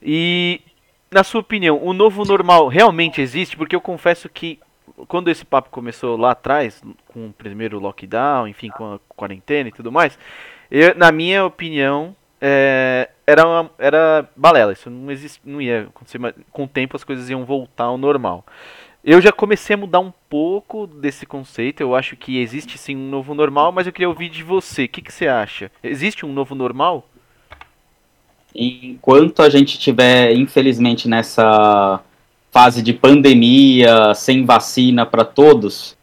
E 0.02 0.60
na 1.10 1.24
sua 1.24 1.40
opinião, 1.40 1.82
o 1.82 1.92
novo 1.92 2.24
normal 2.24 2.68
realmente 2.68 3.20
existe? 3.20 3.56
Porque 3.56 3.74
eu 3.74 3.80
confesso 3.80 4.28
que 4.28 4.58
quando 5.08 5.28
esse 5.28 5.44
papo 5.44 5.70
começou 5.70 6.16
lá 6.16 6.32
atrás, 6.32 6.82
com 7.08 7.28
o 7.28 7.32
primeiro 7.32 7.78
lockdown, 7.78 8.46
enfim, 8.46 8.68
com 8.68 8.94
a 8.94 8.98
quarentena 9.08 9.68
e 9.68 9.72
tudo 9.72 9.90
mais, 9.90 10.18
eu, 10.70 10.94
na 10.94 11.10
minha 11.10 11.44
opinião, 11.44 12.14
é, 12.40 13.10
era, 13.26 13.46
uma, 13.46 13.70
era 13.78 14.28
balela. 14.36 14.72
Isso 14.72 14.88
não, 14.88 15.10
existe, 15.10 15.40
não 15.44 15.60
ia 15.60 15.82
acontecer, 15.82 16.18
mas 16.18 16.34
com 16.52 16.64
o 16.64 16.68
tempo 16.68 16.96
as 16.96 17.04
coisas 17.04 17.28
iam 17.28 17.44
voltar 17.44 17.84
ao 17.84 17.98
normal. 17.98 18.44
Eu 19.02 19.20
já 19.20 19.32
comecei 19.32 19.74
a 19.74 19.78
mudar 19.78 20.00
um 20.00 20.12
pouco 20.28 20.86
desse 20.86 21.24
conceito. 21.24 21.80
Eu 21.80 21.94
acho 21.94 22.16
que 22.16 22.38
existe 22.38 22.76
sim 22.76 22.94
um 22.94 23.08
novo 23.08 23.34
normal, 23.34 23.72
mas 23.72 23.86
eu 23.86 23.92
queria 23.92 24.08
ouvir 24.08 24.28
de 24.28 24.42
você. 24.42 24.84
O 24.84 24.88
que, 24.88 25.00
que 25.00 25.12
você 25.12 25.26
acha? 25.26 25.70
Existe 25.82 26.26
um 26.26 26.32
novo 26.32 26.54
normal? 26.54 27.08
Enquanto 28.54 29.40
a 29.40 29.48
gente 29.48 29.78
tiver, 29.78 30.34
infelizmente, 30.34 31.08
nessa 31.08 32.00
fase 32.50 32.82
de 32.82 32.92
pandemia, 32.92 34.12
sem 34.14 34.44
vacina 34.44 35.06
para 35.06 35.24
todos, 35.24 35.96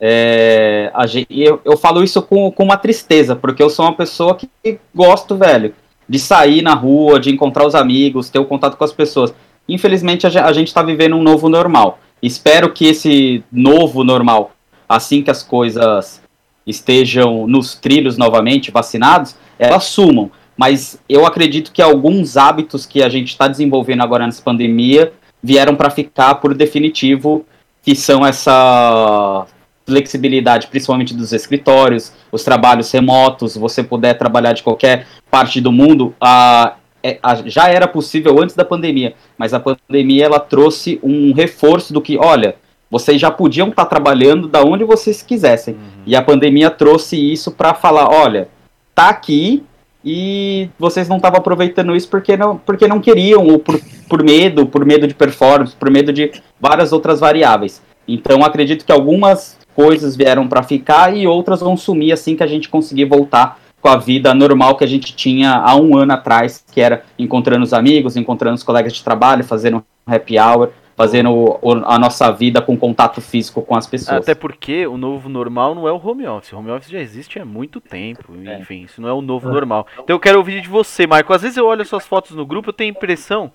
é, 0.00 0.90
gente, 1.06 1.28
eu, 1.30 1.60
eu 1.64 1.76
falo 1.76 2.02
isso 2.02 2.20
com, 2.22 2.50
com 2.50 2.64
uma 2.64 2.76
tristeza, 2.76 3.36
porque 3.36 3.62
eu 3.62 3.70
sou 3.70 3.84
uma 3.84 3.94
pessoa 3.94 4.34
que 4.34 4.48
gosto, 4.92 5.36
velho, 5.36 5.74
de 6.08 6.18
sair 6.18 6.60
na 6.60 6.74
rua, 6.74 7.20
de 7.20 7.30
encontrar 7.30 7.64
os 7.64 7.76
amigos, 7.76 8.30
ter 8.30 8.40
o 8.40 8.44
contato 8.44 8.76
com 8.76 8.84
as 8.84 8.92
pessoas. 8.92 9.32
Infelizmente, 9.68 10.26
a 10.26 10.52
gente 10.52 10.68
está 10.68 10.82
vivendo 10.82 11.14
um 11.14 11.22
novo 11.22 11.48
normal. 11.48 12.00
Espero 12.22 12.72
que 12.72 12.86
esse 12.86 13.42
novo 13.50 14.04
normal, 14.04 14.52
assim 14.88 15.22
que 15.22 15.30
as 15.30 15.42
coisas 15.42 16.22
estejam 16.64 17.46
nos 17.48 17.74
trilhos 17.74 18.16
novamente, 18.16 18.70
vacinados, 18.70 19.34
elas 19.58 19.84
sumam. 19.84 20.30
Mas 20.56 21.00
eu 21.08 21.26
acredito 21.26 21.72
que 21.72 21.82
alguns 21.82 22.36
hábitos 22.36 22.86
que 22.86 23.02
a 23.02 23.08
gente 23.08 23.28
está 23.28 23.48
desenvolvendo 23.48 24.02
agora 24.02 24.24
nessa 24.24 24.42
pandemia 24.42 25.12
vieram 25.42 25.74
para 25.74 25.90
ficar 25.90 26.36
por 26.36 26.54
definitivo, 26.54 27.44
que 27.82 27.96
são 27.96 28.24
essa 28.24 29.44
flexibilidade, 29.84 30.68
principalmente 30.68 31.14
dos 31.14 31.32
escritórios, 31.32 32.12
os 32.30 32.44
trabalhos 32.44 32.90
remotos, 32.92 33.56
você 33.56 33.82
puder 33.82 34.16
trabalhar 34.16 34.52
de 34.52 34.62
qualquer 34.62 35.06
parte 35.28 35.60
do 35.60 35.72
mundo, 35.72 36.14
a, 36.20 36.74
é, 37.02 37.18
já 37.46 37.68
era 37.68 37.88
possível 37.88 38.40
antes 38.40 38.54
da 38.54 38.64
pandemia, 38.64 39.14
mas 39.36 39.52
a 39.52 39.60
pandemia 39.60 40.24
ela 40.24 40.38
trouxe 40.38 41.00
um 41.02 41.32
reforço 41.32 41.92
do 41.92 42.00
que, 42.00 42.16
olha, 42.16 42.56
vocês 42.90 43.20
já 43.20 43.30
podiam 43.30 43.68
estar 43.68 43.84
tá 43.84 43.88
trabalhando 43.88 44.46
da 44.46 44.62
onde 44.62 44.84
vocês 44.84 45.22
quisessem. 45.22 45.74
Uhum. 45.74 46.02
E 46.06 46.14
a 46.14 46.22
pandemia 46.22 46.70
trouxe 46.70 47.16
isso 47.16 47.50
para 47.50 47.74
falar, 47.74 48.08
olha, 48.08 48.48
tá 48.94 49.08
aqui 49.08 49.64
e 50.04 50.68
vocês 50.78 51.08
não 51.08 51.16
estavam 51.16 51.38
aproveitando 51.38 51.94
isso 51.94 52.08
porque 52.08 52.36
não, 52.36 52.58
porque 52.58 52.86
não 52.86 53.00
queriam, 53.00 53.46
ou 53.46 53.58
por, 53.58 53.80
por 54.08 54.22
medo, 54.22 54.66
por 54.66 54.84
medo 54.84 55.06
de 55.06 55.14
performance, 55.14 55.74
por 55.74 55.90
medo 55.90 56.12
de 56.12 56.32
várias 56.60 56.92
outras 56.92 57.20
variáveis. 57.20 57.82
Então 58.06 58.44
acredito 58.44 58.84
que 58.84 58.92
algumas 58.92 59.58
coisas 59.74 60.16
vieram 60.16 60.46
para 60.46 60.62
ficar 60.62 61.16
e 61.16 61.26
outras 61.26 61.60
vão 61.60 61.76
sumir 61.76 62.12
assim 62.12 62.36
que 62.36 62.42
a 62.42 62.46
gente 62.46 62.68
conseguir 62.68 63.06
voltar 63.06 63.58
com 63.82 63.88
a 63.88 63.96
vida 63.96 64.32
normal 64.32 64.76
que 64.76 64.84
a 64.84 64.86
gente 64.86 65.14
tinha 65.14 65.56
há 65.56 65.74
um 65.74 65.96
ano 65.96 66.12
atrás, 66.12 66.64
que 66.72 66.80
era 66.80 67.04
encontrando 67.18 67.64
os 67.64 67.72
amigos, 67.72 68.16
encontrando 68.16 68.54
os 68.54 68.62
colegas 68.62 68.92
de 68.92 69.02
trabalho, 69.02 69.42
fazendo 69.42 69.78
um 70.06 70.14
happy 70.14 70.38
hour, 70.38 70.70
fazendo 70.96 71.58
a 71.84 71.98
nossa 71.98 72.30
vida 72.30 72.62
com 72.62 72.76
contato 72.76 73.20
físico 73.20 73.60
com 73.60 73.74
as 73.74 73.88
pessoas. 73.88 74.22
Até 74.22 74.36
porque 74.36 74.86
o 74.86 74.96
novo 74.96 75.28
normal 75.28 75.74
não 75.74 75.88
é 75.88 75.92
o 75.92 75.96
home 75.96 76.24
office. 76.28 76.52
O 76.52 76.58
home 76.58 76.70
office 76.70 76.90
já 76.92 77.00
existe 77.00 77.40
há 77.40 77.44
muito 77.44 77.80
tempo. 77.80 78.32
É. 78.44 78.60
Enfim, 78.60 78.82
isso 78.82 79.00
não 79.00 79.08
é 79.08 79.12
o 79.12 79.20
novo 79.20 79.48
é. 79.48 79.52
normal. 79.52 79.84
Então 79.94 80.14
eu 80.14 80.20
quero 80.20 80.38
ouvir 80.38 80.60
de 80.60 80.68
você, 80.68 81.04
Marco. 81.04 81.32
Às 81.32 81.42
vezes 81.42 81.56
eu 81.56 81.66
olho 81.66 81.84
suas 81.84 82.06
fotos 82.06 82.36
no 82.36 82.46
grupo, 82.46 82.68
eu 82.68 82.72
tenho 82.72 82.94
a 82.94 82.96
impressão 82.96 83.52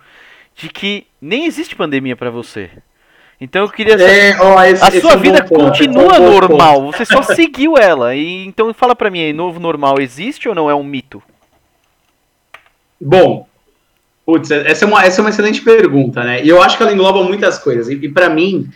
de 0.54 0.68
que 0.68 1.08
nem 1.22 1.45
existe 1.45 1.74
pandemia 1.74 2.18
para 2.18 2.30
você. 2.30 2.70
Então 3.40 3.64
eu 3.64 3.70
queria 3.70 3.98
saber. 3.98 4.34
É, 4.34 4.42
ó, 4.42 4.64
esse, 4.64 4.84
a 4.84 5.02
sua 5.02 5.14
é 5.14 5.18
vida 5.18 5.44
continua 5.44 6.16
ponto, 6.16 6.22
normal, 6.22 6.82
ponto. 6.82 6.98
você 6.98 7.06
só 7.06 7.22
seguiu 7.22 7.78
ela. 7.78 8.16
E 8.16 8.46
então 8.46 8.74
fala 8.74 8.96
para 8.96 9.12
mim 9.12 9.22
aí, 9.22 9.34
novo 9.34 9.60
normal 9.60 10.00
existe 10.00 10.50
ou 10.50 10.56
não 10.56 10.70
é 10.70 10.76
um 10.76 10.84
mito? 10.84 11.22
Bom, 13.00 13.48
putz, 14.26 14.50
essa 14.50 14.86
é 14.86 14.88
uma, 14.88 15.04
essa 15.04 15.22
é 15.22 15.24
uma 15.24 15.30
excelente 15.30 15.62
pergunta, 15.62 16.24
né? 16.24 16.44
E 16.44 16.50
eu 16.50 16.62
acho 16.62 16.78
que 16.78 16.84
ela 16.84 16.92
engloba 16.92 17.24
muitas 17.24 17.60
coisas. 17.60 17.90
E, 17.90 17.94
e 17.94 18.10
para 18.10 18.28
mim, 18.28 18.70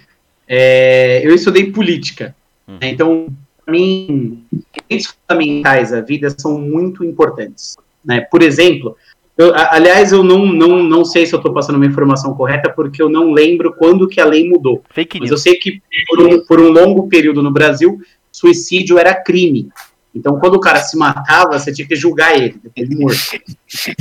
é, 0.48 1.26
eu 1.26 1.34
estudei 1.34 1.72
política. 1.72 2.36
Hum. 2.68 2.78
Né? 2.80 2.90
Então, 2.90 3.28
para 3.66 3.72
mim, 3.72 4.44
elementos 4.90 5.16
fundamentais 5.16 5.92
da 5.92 6.02
vida 6.02 6.30
são 6.30 6.60
muito 6.60 7.04
importantes. 7.04 7.78
Né? 8.06 8.22
Por 8.22 8.44
exemplo, 8.44 8.96
eu, 9.42 9.54
aliás, 9.56 10.12
eu 10.12 10.24
não, 10.24 10.46
não, 10.46 10.84
não 10.84 11.06
sei 11.06 11.26
se 11.26 11.34
eu 11.34 11.38
estou 11.38 11.54
passando 11.54 11.76
uma 11.76 11.86
informação 11.86 12.34
correta, 12.34 12.70
porque 12.70 13.02
eu 13.02 13.10
não 13.10 13.32
lembro 13.32 13.74
quando 13.74 14.08
que 14.08 14.22
a 14.22 14.26
lei 14.26 14.48
mudou. 14.48 14.84
Fake 14.94 15.20
news. 15.20 15.30
Mas 15.30 15.32
eu 15.32 15.38
sei 15.38 15.56
que 15.56 15.82
por 16.08 16.22
um, 16.22 16.46
por 16.46 16.60
um 16.60 16.70
longo 16.70 17.08
período 17.08 17.42
no 17.42 17.52
Brasil, 17.52 18.00
suicídio 18.32 19.00
era 19.00 19.16
crime. 19.16 19.70
Então, 20.14 20.38
quando 20.40 20.56
o 20.56 20.60
cara 20.60 20.80
se 20.82 20.98
matava, 20.98 21.58
você 21.58 21.72
tinha 21.72 21.88
que 21.88 21.96
julgar 21.96 22.36
ele, 22.38 22.60
depois 22.62 22.90
de 22.90 22.96
morto. 22.98 23.20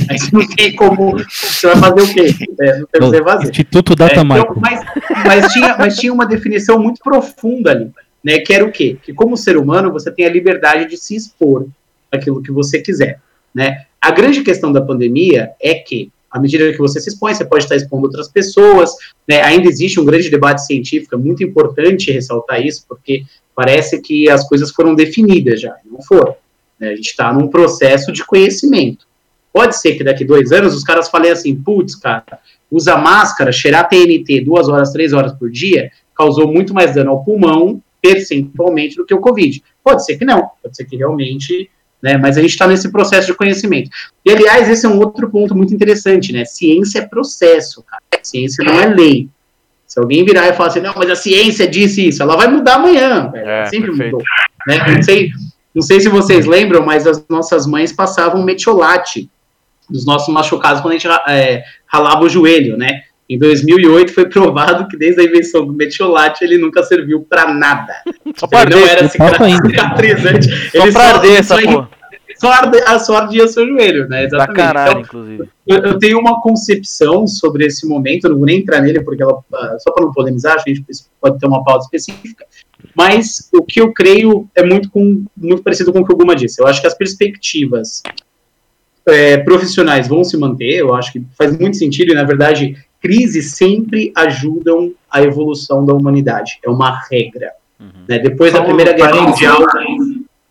Aí 0.09 0.19
você 0.19 0.29
não 0.33 0.45
tem 0.45 0.75
como. 0.75 1.17
Você 1.29 1.67
vai 1.67 1.77
fazer 1.77 2.01
o 2.01 2.13
quê? 2.13 2.35
É, 2.59 2.79
não 2.79 2.85
tem 2.87 3.01
o 3.01 3.11
que 3.11 3.23
fazer. 3.23 3.49
Instituto 3.49 3.95
Data 3.95 4.15
é, 4.15 4.19
então, 4.19 4.55
mas, 4.57 4.79
mas, 5.25 5.53
tinha, 5.53 5.77
mas 5.77 5.97
tinha 5.97 6.13
uma 6.13 6.25
definição 6.25 6.77
muito 6.77 6.99
profunda 7.01 7.71
ali, 7.71 7.89
né? 8.21 8.39
Que 8.39 8.53
era 8.53 8.65
o 8.65 8.71
quê? 8.71 8.97
Que 9.01 9.13
como 9.13 9.37
ser 9.37 9.55
humano, 9.55 9.91
você 9.91 10.11
tem 10.11 10.25
a 10.25 10.29
liberdade 10.29 10.85
de 10.89 10.97
se 10.97 11.15
expor 11.15 11.67
aquilo 12.11 12.43
que 12.43 12.51
você 12.51 12.79
quiser, 12.79 13.21
né? 13.55 13.85
A 14.01 14.09
grande 14.09 14.41
questão 14.41 14.71
da 14.71 14.81
pandemia 14.81 15.51
é 15.61 15.75
que, 15.75 16.11
à 16.29 16.39
medida 16.39 16.71
que 16.71 16.79
você 16.79 16.99
se 16.99 17.09
expõe, 17.09 17.35
você 17.35 17.45
pode 17.45 17.65
estar 17.65 17.75
expondo 17.75 18.07
outras 18.07 18.27
pessoas, 18.27 18.89
né? 19.27 19.41
ainda 19.43 19.69
existe 19.69 19.99
um 19.99 20.05
grande 20.05 20.29
debate 20.29 20.65
científico, 20.65 21.13
é 21.13 21.17
muito 21.17 21.43
importante 21.43 22.11
ressaltar 22.11 22.65
isso, 22.65 22.83
porque 22.89 23.23
parece 23.55 24.01
que 24.01 24.27
as 24.27 24.47
coisas 24.47 24.71
foram 24.71 24.95
definidas 24.95 25.61
já, 25.61 25.75
não 25.85 26.01
foram. 26.01 26.35
Né? 26.79 26.89
A 26.89 26.95
gente 26.95 27.09
está 27.09 27.31
num 27.31 27.47
processo 27.47 28.11
de 28.11 28.25
conhecimento. 28.25 29.05
Pode 29.53 29.77
ser 29.77 29.95
que 29.95 30.03
daqui 30.03 30.25
dois 30.25 30.51
anos 30.51 30.73
os 30.73 30.83
caras 30.83 31.09
falem 31.09 31.29
assim, 31.29 31.55
putz, 31.55 31.93
cara, 31.93 32.39
usa 32.71 32.97
máscara, 32.97 33.51
cheirar 33.51 33.87
TNT 33.87 34.41
duas 34.41 34.67
horas, 34.67 34.91
três 34.91 35.13
horas 35.13 35.33
por 35.33 35.51
dia, 35.51 35.91
causou 36.15 36.51
muito 36.51 36.73
mais 36.73 36.95
dano 36.95 37.11
ao 37.11 37.23
pulmão, 37.23 37.81
percentualmente, 38.01 38.95
do 38.95 39.05
que 39.05 39.13
o 39.13 39.19
Covid. 39.19 39.61
Pode 39.83 40.03
ser 40.05 40.17
que 40.17 40.25
não, 40.25 40.49
pode 40.63 40.75
ser 40.75 40.85
que 40.85 40.95
realmente 40.95 41.69
né? 42.01 42.17
Mas 42.17 42.37
a 42.37 42.41
gente 42.41 42.51
está 42.51 42.67
nesse 42.67 42.91
processo 42.91 43.27
de 43.27 43.33
conhecimento. 43.33 43.89
E, 44.25 44.31
aliás, 44.31 44.69
esse 44.69 44.85
é 44.85 44.89
um 44.89 44.99
outro 44.99 45.29
ponto 45.29 45.55
muito 45.55 45.73
interessante, 45.73 46.33
né? 46.33 46.45
Ciência 46.45 46.99
é 46.99 47.05
processo, 47.05 47.83
cara. 47.83 48.01
Ciência 48.23 48.63
não 48.63 48.79
é 48.79 48.87
lei. 48.87 49.29
Se 49.85 49.99
alguém 49.99 50.23
virar 50.23 50.47
e 50.47 50.53
falar 50.53 50.69
assim, 50.69 50.79
não, 50.79 50.93
mas 50.95 51.09
a 51.09 51.15
ciência 51.15 51.67
disse 51.67 52.07
isso, 52.07 52.23
ela 52.23 52.37
vai 52.37 52.47
mudar 52.47 52.75
amanhã. 52.75 53.31
É, 53.35 53.65
sempre 53.65 53.89
perfeito. 53.89 54.13
mudou. 54.13 54.23
Né? 54.67 54.95
Não, 54.95 55.01
sei, 55.03 55.29
não 55.75 55.81
sei 55.81 55.99
se 55.99 56.07
vocês 56.07 56.45
lembram, 56.45 56.85
mas 56.85 57.05
as 57.05 57.23
nossas 57.27 57.67
mães 57.67 57.91
passavam 57.91 58.41
metiolate 58.41 59.29
nos 59.89 60.05
nossos 60.05 60.33
machucados 60.33 60.81
quando 60.81 60.93
a 60.93 60.97
gente 60.97 61.07
é, 61.27 61.63
ralava 61.85 62.23
o 62.23 62.29
joelho, 62.29 62.77
né? 62.77 63.01
Em 63.31 63.37
2008 63.37 64.13
foi 64.13 64.25
provado 64.27 64.89
que 64.89 64.97
desde 64.97 65.21
a 65.21 65.23
invenção 65.23 65.65
do 65.65 65.71
metiolate 65.71 66.43
ele 66.43 66.57
nunca 66.57 66.83
serviu 66.83 67.21
para 67.21 67.53
nada. 67.53 67.93
Só 68.35 68.45
para 68.45 68.69
não 68.69 68.85
era 68.85 69.07
cicatrizante. 69.07 70.49
Só 70.69 70.83
ele 70.83 70.91
só, 70.91 70.99
arder 70.99 71.39
essa 71.39 71.57
porra. 71.57 71.89
Só, 72.37 72.51
arde, 72.51 72.99
só 73.05 73.15
ardia 73.15 73.47
seu 73.47 73.65
joelho, 73.65 74.09
né? 74.09 74.25
Exatamente. 74.25 74.53
Pra 74.53 74.53
caralho, 74.53 74.91
então, 74.91 75.01
inclusive. 75.01 75.49
Eu, 75.65 75.77
eu, 75.77 75.97
tenho 75.97 76.19
uma 76.19 76.41
concepção 76.41 77.25
sobre 77.25 77.65
esse 77.65 77.87
momento, 77.87 78.25
eu 78.25 78.31
não 78.31 78.37
vou 78.37 78.45
nem 78.45 78.59
entrar 78.59 78.81
nele, 78.81 78.99
porque 78.99 79.23
ela, 79.23 79.41
ah, 79.53 79.77
só 79.79 79.91
para 79.93 80.05
não 80.05 80.11
polemizar, 80.11 80.57
a 80.57 80.69
gente 80.69 80.83
pode 81.21 81.39
ter 81.39 81.47
uma 81.47 81.63
pauta 81.63 81.85
específica. 81.85 82.45
Mas 82.93 83.49
o 83.53 83.63
que 83.63 83.79
eu 83.79 83.93
creio 83.93 84.49
é 84.53 84.65
muito, 84.65 84.89
com, 84.89 85.23
muito 85.37 85.63
parecido 85.63 85.93
com 85.93 85.99
o 85.99 86.05
que 86.05 86.11
o 86.11 86.17
Guma 86.17 86.35
disse. 86.35 86.61
Eu 86.61 86.67
acho 86.67 86.81
que 86.81 86.87
as 86.87 86.97
perspectivas 86.97 88.03
é, 89.07 89.37
profissionais 89.37 90.09
vão 90.09 90.21
se 90.21 90.35
manter, 90.35 90.79
eu 90.79 90.93
acho 90.93 91.13
que 91.13 91.25
faz 91.37 91.57
muito 91.57 91.77
sentido, 91.77 92.11
e 92.11 92.15
na 92.15 92.25
verdade 92.25 92.75
crises 93.01 93.53
sempre 93.53 94.11
ajudam 94.15 94.93
a 95.09 95.21
evolução 95.21 95.85
da 95.85 95.93
humanidade. 95.93 96.59
É 96.63 96.69
uma 96.69 97.01
regra. 97.09 97.51
Uhum. 97.79 97.87
Né? 98.07 98.19
Depois 98.19 98.53
da 98.53 98.63
Primeira 98.63 98.93
Guerra 98.93 99.21
Mundial. 99.21 99.65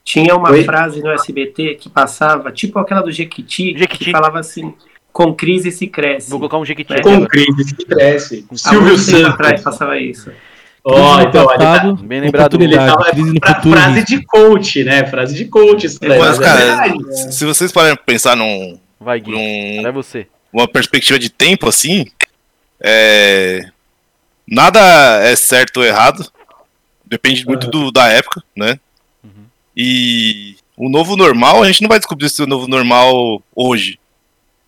Tinha 0.02 0.34
uma 0.34 0.50
Oi? 0.50 0.64
frase 0.64 1.00
no 1.00 1.10
SBT 1.10 1.76
que 1.76 1.88
passava, 1.88 2.50
tipo 2.50 2.78
aquela 2.78 3.00
do 3.00 3.12
Jequiti, 3.12 3.78
Jequiti. 3.78 4.06
que 4.06 4.10
falava 4.10 4.40
assim: 4.40 4.74
com 5.12 5.32
crise 5.32 5.70
se 5.70 5.86
cresce. 5.86 6.30
Vou 6.30 6.40
colocar 6.40 6.58
um 6.58 6.64
Jequiti. 6.64 6.92
É. 6.92 7.00
Com 7.00 7.24
crise 7.26 7.64
se 7.64 7.76
cresce. 7.76 8.46
Silvio 8.54 8.98
Santos. 8.98 9.24
atrás 9.26 9.62
passava 9.62 9.98
isso. 9.98 10.32
Ó, 10.82 11.16
oh, 11.16 11.20
então, 11.20 11.46
tá, 11.46 11.92
bem 12.02 12.22
lembrado. 12.22 12.60
Ele 12.60 12.74
tava 12.74 13.04
pra, 13.40 13.60
frase 13.60 14.04
de 14.04 14.24
coach, 14.24 14.82
né? 14.82 15.06
Frase 15.06 15.34
de 15.34 15.44
coach. 15.44 15.86
Mas, 16.00 16.38
cara, 16.38 16.86
é 16.86 16.92
se 17.30 17.44
vocês 17.44 17.70
podem 17.70 17.94
pensar 18.06 18.34
num... 18.34 18.78
Vai, 18.98 19.20
Gui. 19.20 19.30
Num, 19.30 19.82
vai 19.82 19.92
você. 19.92 20.26
Uma 20.50 20.66
perspectiva 20.66 21.18
de 21.18 21.28
tempo, 21.28 21.68
assim, 21.68 22.06
é... 22.80 23.68
Nada 24.46 24.80
é 25.22 25.36
certo 25.36 25.78
ou 25.78 25.84
errado. 25.84 26.30
Depende 27.04 27.46
muito 27.46 27.68
do, 27.68 27.90
da 27.90 28.08
época, 28.08 28.42
né? 28.56 28.78
Uhum. 29.22 29.44
E 29.76 30.56
o 30.76 30.88
novo 30.88 31.16
normal, 31.16 31.62
a 31.62 31.66
gente 31.66 31.82
não 31.82 31.88
vai 31.88 31.98
descobrir 31.98 32.28
se 32.28 32.42
o 32.42 32.46
novo 32.46 32.66
normal 32.66 33.42
hoje. 33.54 33.98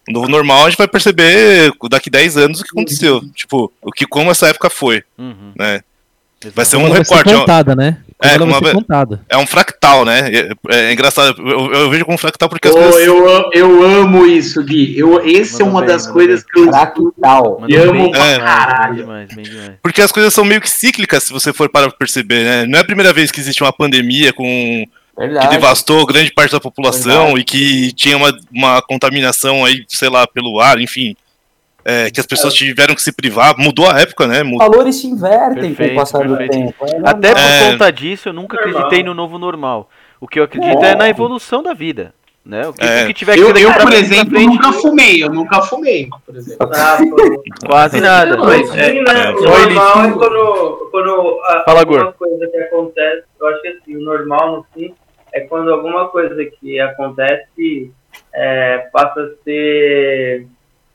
O 0.09 0.13
No 0.13 0.29
normal 0.29 0.67
a 0.67 0.69
gente 0.71 0.79
vai 0.79 0.89
perceber 0.89 1.73
daqui 1.89 2.11
10 2.11 2.37
anos 2.37 2.61
o 2.61 2.65
que 2.65 2.71
aconteceu. 2.71 3.17
Uhum. 3.17 3.31
Tipo, 3.31 3.73
o 3.81 3.91
que 3.91 4.07
como 4.07 4.31
essa 4.31 4.49
época 4.49 4.69
foi. 4.69 5.03
Uhum. 5.17 5.53
Né? 5.57 5.83
Vai 6.55 6.65
ser 6.65 6.77
um 6.77 6.89
vai 6.89 6.99
recorte. 6.99 7.29
Ser 7.29 7.37
contada, 7.37 7.77
né? 7.77 7.99
é, 8.23 8.37
uma, 8.43 8.61
contada. 8.61 9.21
é 9.29 9.37
um 9.37 9.47
fractal, 9.47 10.05
né? 10.05 10.31
É, 10.31 10.77
é 10.77 10.93
engraçado, 10.93 11.35
eu, 11.39 11.73
eu, 11.73 11.91
vejo 11.91 12.05
como 12.05 12.17
fractal 12.17 12.49
porque 12.49 12.69
as 12.69 12.75
oh, 12.75 12.79
coisas... 12.79 13.03
eu, 13.03 13.51
eu 13.53 13.83
amo 13.83 14.25
isso, 14.27 14.63
Gui. 14.63 14.97
Eu, 14.97 15.27
esse 15.27 15.61
é 15.61 15.65
uma 15.65 15.81
bem, 15.81 15.89
das 15.89 16.07
coisas 16.07 16.45
bem. 16.45 16.53
que 16.53 16.61
eu 16.61 16.73
fractal. 16.73 17.65
Eu 17.69 17.91
amo 17.91 18.11
pra 18.11 18.27
é, 18.27 18.39
caralho. 18.39 18.95
Demais, 18.97 19.35
bem 19.35 19.45
demais. 19.45 19.73
Porque 19.83 20.01
as 20.01 20.13
coisas 20.13 20.33
são 20.33 20.45
meio 20.45 20.61
que 20.61 20.71
cíclicas, 20.71 21.25
se 21.25 21.33
você 21.33 21.53
for 21.53 21.69
para 21.69 21.91
perceber, 21.91 22.45
né? 22.45 22.67
Não 22.67 22.79
é 22.79 22.83
a 22.83 22.87
primeira 22.87 23.13
vez 23.13 23.31
que 23.33 23.41
existe 23.41 23.63
uma 23.63 23.73
pandemia 23.73 24.33
com 24.33 24.85
Verdade. 25.19 25.49
que 25.49 25.55
devastou 25.55 26.07
grande 26.07 26.33
parte 26.33 26.53
da 26.53 26.61
população 26.61 27.35
Verdade. 27.35 27.41
e 27.41 27.45
que 27.45 27.93
tinha 27.93 28.17
uma, 28.17 28.33
uma 28.53 28.83
contaminação 28.83 29.65
aí, 29.65 29.85
sei 29.89 30.09
lá, 30.09 30.27
pelo 30.27 30.61
ar, 30.61 30.81
enfim 30.81 31.17
é, 31.85 32.11
que 32.11 32.21
as 32.21 32.27
pessoas 32.27 32.55
tiveram 32.55 32.95
que 32.95 33.03
se 33.03 33.13
privar, 33.13 33.55
mudou 33.59 33.91
a 33.91 34.01
época, 34.01 34.27
né? 34.27 34.43
Mudou. 34.43 34.67
Os 34.67 34.77
valores 34.77 34.97
se 34.97 35.07
invertem 35.07 35.75
perfeito, 35.75 35.95
com 35.95 35.97
o 35.97 36.01
passar 36.01 36.27
do 36.27 36.37
tempo. 36.37 36.75
É 36.85 37.09
Até 37.09 37.33
por 37.33 37.41
é... 37.41 37.71
conta 37.71 37.93
disso, 37.93 38.29
eu 38.29 38.33
nunca 38.33 38.57
acreditei 38.57 39.03
no 39.03 39.15
novo 39.15 39.39
normal. 39.39 39.89
O 40.21 40.29
que 40.29 40.39
eu 40.39 40.45
acredito 40.45 40.83
é, 40.85 40.93
é 40.93 40.95
na 40.95 41.09
evolução 41.09 41.63
da 41.63 41.75
vida. 41.75 42.15
Né? 42.45 42.67
O 42.67 42.73
que, 42.73 42.85
é. 42.85 43.07
que 43.07 43.15
tiver 43.15 43.35
que 43.35 43.41
eu, 43.41 43.57
eu 43.57 43.73
por 43.73 43.93
exemplo, 43.93 44.31
frente, 44.31 44.47
nunca 44.47 44.73
fumei, 44.73 45.23
eu 45.23 45.31
nunca 45.31 45.63
fumei, 45.63 46.09
por 46.27 46.35
exemplo. 46.35 46.71
Ah, 46.75 46.99
Quase 47.67 48.01
nada. 48.01 48.37
Mas, 48.37 48.69
é, 48.75 48.95
né? 48.95 49.31
O 49.31 49.43
normal 49.43 50.05
é 50.05 50.13
quando, 50.13 50.89
quando 50.91 51.41
a, 51.45 51.63
Fala, 51.65 51.81
alguma 51.81 52.03
Gor. 52.03 52.13
coisa 52.15 52.49
que 52.49 52.57
acontece, 52.57 53.23
eu 53.41 53.47
acho 53.47 53.63
que 53.63 53.69
assim, 53.69 53.97
o 53.97 54.01
normal 54.01 54.57
no 54.57 54.67
fim 54.75 54.93
é 55.33 55.41
quando 55.43 55.73
alguma 55.73 56.09
coisa 56.09 56.45
que 56.45 56.81
acontece 56.81 57.93
é, 58.35 58.89
passa 58.93 59.21
a 59.21 59.45
ser 59.45 60.47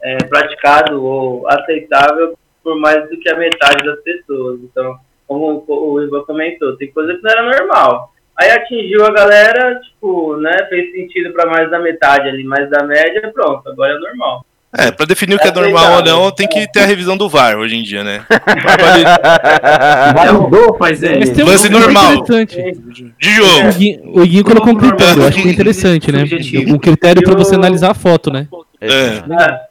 é, 0.01 0.17
praticado 0.23 1.03
ou 1.03 1.47
aceitável 1.49 2.37
por 2.63 2.79
mais 2.79 3.09
do 3.09 3.17
que 3.19 3.29
a 3.29 3.37
metade 3.37 3.85
das 3.85 3.99
pessoas. 4.01 4.59
Então, 4.61 4.97
como 5.27 5.63
o 5.67 6.01
Ivan 6.01 6.23
comentou, 6.23 6.75
tem 6.77 6.91
coisa 6.91 7.13
que 7.13 7.23
não 7.23 7.31
era 7.31 7.43
normal. 7.43 8.13
Aí 8.35 8.51
atingiu 8.51 9.05
a 9.05 9.11
galera, 9.11 9.79
tipo, 9.79 10.37
né, 10.37 10.55
fez 10.69 10.91
sentido 10.91 11.33
para 11.33 11.49
mais 11.49 11.71
da 11.71 11.79
metade 11.79 12.29
ali, 12.29 12.43
mais 12.43 12.69
da 12.69 12.83
média, 12.83 13.31
pronto, 13.33 13.67
agora 13.67 13.93
é 13.93 13.99
normal. 13.99 14.45
É, 14.77 14.91
pra 14.91 15.05
definir 15.05 15.35
o 15.35 15.39
que 15.39 15.47
é, 15.47 15.49
é 15.49 15.53
normal 15.53 15.95
ou 15.95 16.03
não, 16.03 16.31
tem 16.31 16.47
que 16.47 16.71
ter 16.71 16.81
a 16.81 16.85
revisão 16.85 17.17
do 17.17 17.29
VAR 17.29 17.57
hoje 17.57 17.77
em 17.77 17.83
dia, 17.83 18.03
né? 18.03 18.23
Vai 20.13 20.31
mudou, 20.33 20.77
faz 20.77 21.01
é. 21.01 21.17
Mas 21.17 21.29
tem 21.31 21.43
um 21.43 21.47
Lance 21.47 21.69
normal. 21.69 22.23
De 22.23 23.31
jogo. 23.31 23.69
O 24.13 24.25
Gui 24.25 24.43
colocou 24.43 24.73
um 24.73 24.77
critério, 24.77 25.23
eu 25.23 25.27
acho 25.27 25.41
que 25.41 25.47
é 25.47 25.51
interessante, 25.51 26.11
né? 26.11 26.25
Um 26.67 26.77
critério 26.77 27.23
pra 27.23 27.33
você 27.33 27.55
analisar 27.55 27.91
a 27.91 27.95
foto, 27.95 28.29
né? 28.29 28.47
É. 28.79 28.87
é. 28.87 29.66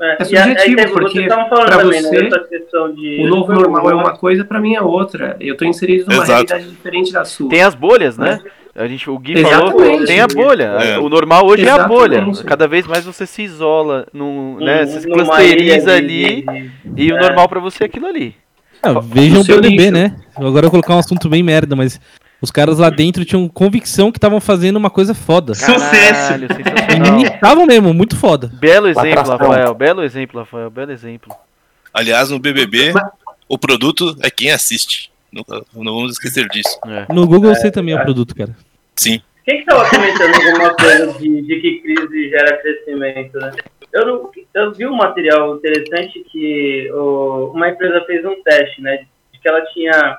É, 0.00 0.22
é 0.22 0.24
subjetivo, 0.24 0.80
aí, 0.80 0.88
porque 0.88 1.22
para 1.26 1.82
você, 1.82 2.22
né, 2.22 2.30
de... 2.94 3.20
o 3.20 3.26
novo 3.26 3.52
normal 3.52 3.90
é 3.90 3.94
uma 3.94 4.16
coisa, 4.16 4.44
para 4.44 4.60
mim 4.60 4.74
é 4.74 4.80
outra. 4.80 5.36
Eu 5.40 5.54
estou 5.54 5.66
inserido 5.66 6.06
numa 6.08 6.22
Exato. 6.22 6.30
realidade 6.30 6.70
diferente 6.70 7.12
da 7.12 7.24
sua. 7.24 7.48
Tem 7.48 7.62
as 7.62 7.74
bolhas, 7.74 8.16
né? 8.16 8.40
A 8.76 8.86
gente, 8.86 9.10
o 9.10 9.18
Gui 9.18 9.36
Exatamente. 9.36 9.72
falou, 9.72 10.06
tem 10.06 10.20
a 10.20 10.26
bolha. 10.28 10.64
É. 10.64 10.98
O 11.00 11.08
normal 11.08 11.44
hoje 11.44 11.62
Exatamente. 11.62 11.90
é 11.90 11.94
a 11.94 11.98
bolha. 11.98 12.44
Cada 12.44 12.68
vez 12.68 12.86
mais 12.86 13.04
você 13.04 13.26
se 13.26 13.42
isola, 13.42 14.06
num, 14.12 14.56
né? 14.60 14.86
Você 14.86 15.00
se 15.00 15.08
clusteriza 15.08 15.92
ali, 15.92 16.44
ali 16.46 16.70
e 16.96 17.12
o 17.12 17.16
é. 17.16 17.20
normal 17.20 17.48
para 17.48 17.58
você 17.58 17.82
é 17.82 17.86
aquilo 17.86 18.06
ali. 18.06 18.36
Ah, 18.80 19.00
vejam 19.00 19.40
o 19.40 19.44
BBB, 19.44 19.90
né? 19.90 20.16
Agora 20.36 20.66
eu 20.66 20.70
vou 20.70 20.80
colocar 20.80 20.94
um 20.94 20.98
assunto 20.98 21.28
bem 21.28 21.42
merda, 21.42 21.74
mas 21.74 22.00
os 22.40 22.50
caras 22.50 22.78
lá 22.78 22.88
dentro 22.88 23.24
tinham 23.24 23.48
convicção 23.48 24.12
que 24.12 24.18
estavam 24.18 24.40
fazendo 24.40 24.76
uma 24.76 24.90
coisa 24.90 25.14
foda. 25.14 25.54
Sucesso! 25.54 26.34
E 27.18 27.24
estavam 27.24 27.66
mesmo, 27.66 27.92
muito 27.92 28.16
foda. 28.16 28.50
Belo 28.54 28.86
exemplo, 28.88 29.30
Rafael. 29.30 29.74
Belo 29.74 30.02
exemplo, 30.02 30.40
Rafael. 30.40 30.70
Belo 30.70 30.92
exemplo. 30.92 31.34
Aliás, 31.92 32.30
no 32.30 32.38
BBB, 32.38 32.92
o 33.48 33.58
produto 33.58 34.16
é 34.22 34.30
quem 34.30 34.52
assiste. 34.52 35.10
Não, 35.32 35.44
não 35.74 35.94
vamos 35.94 36.12
esquecer 36.12 36.48
disso. 36.48 36.78
É. 36.86 37.12
No 37.12 37.26
Google 37.26 37.54
você 37.54 37.70
também 37.70 37.94
é 37.94 38.00
o 38.00 38.04
produto, 38.04 38.34
cara. 38.34 38.54
Sim. 38.96 39.20
Quem 39.44 39.56
que 39.56 39.70
estava 39.70 39.88
comentando 39.88 40.34
alguma 40.34 40.74
coisa 40.74 41.18
de, 41.18 41.42
de, 41.42 41.60
que 41.60 41.80
crise 41.80 42.28
gera 42.28 42.58
crescimento, 42.58 43.38
né? 43.38 43.52
Eu, 43.92 44.30
eu 44.54 44.72
vi 44.74 44.86
um 44.86 44.94
material 44.94 45.56
interessante 45.56 46.24
que 46.30 46.90
o, 46.92 47.52
uma 47.54 47.70
empresa 47.70 48.04
fez 48.06 48.24
um 48.24 48.42
teste, 48.42 48.82
né? 48.82 49.06
De 49.32 49.40
que 49.40 49.48
ela 49.48 49.64
tinha 49.72 50.18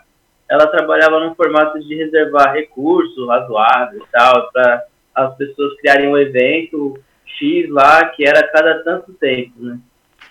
ela 0.50 0.68
trabalhava 0.68 1.20
num 1.20 1.36
formato 1.36 1.80
de 1.80 1.96
reservar 1.96 2.54
recursos 2.54 3.28
razoáveis 3.28 4.02
e 4.02 4.12
tal, 4.12 4.50
para 4.52 4.84
as 5.14 5.36
pessoas 5.38 5.76
criarem 5.78 6.10
um 6.10 6.18
evento 6.18 6.98
X 7.26 7.70
lá, 7.70 8.06
que 8.06 8.28
era 8.28 8.48
cada 8.48 8.84
tanto 8.84 9.14
tempo, 9.14 9.54
né? 9.60 9.80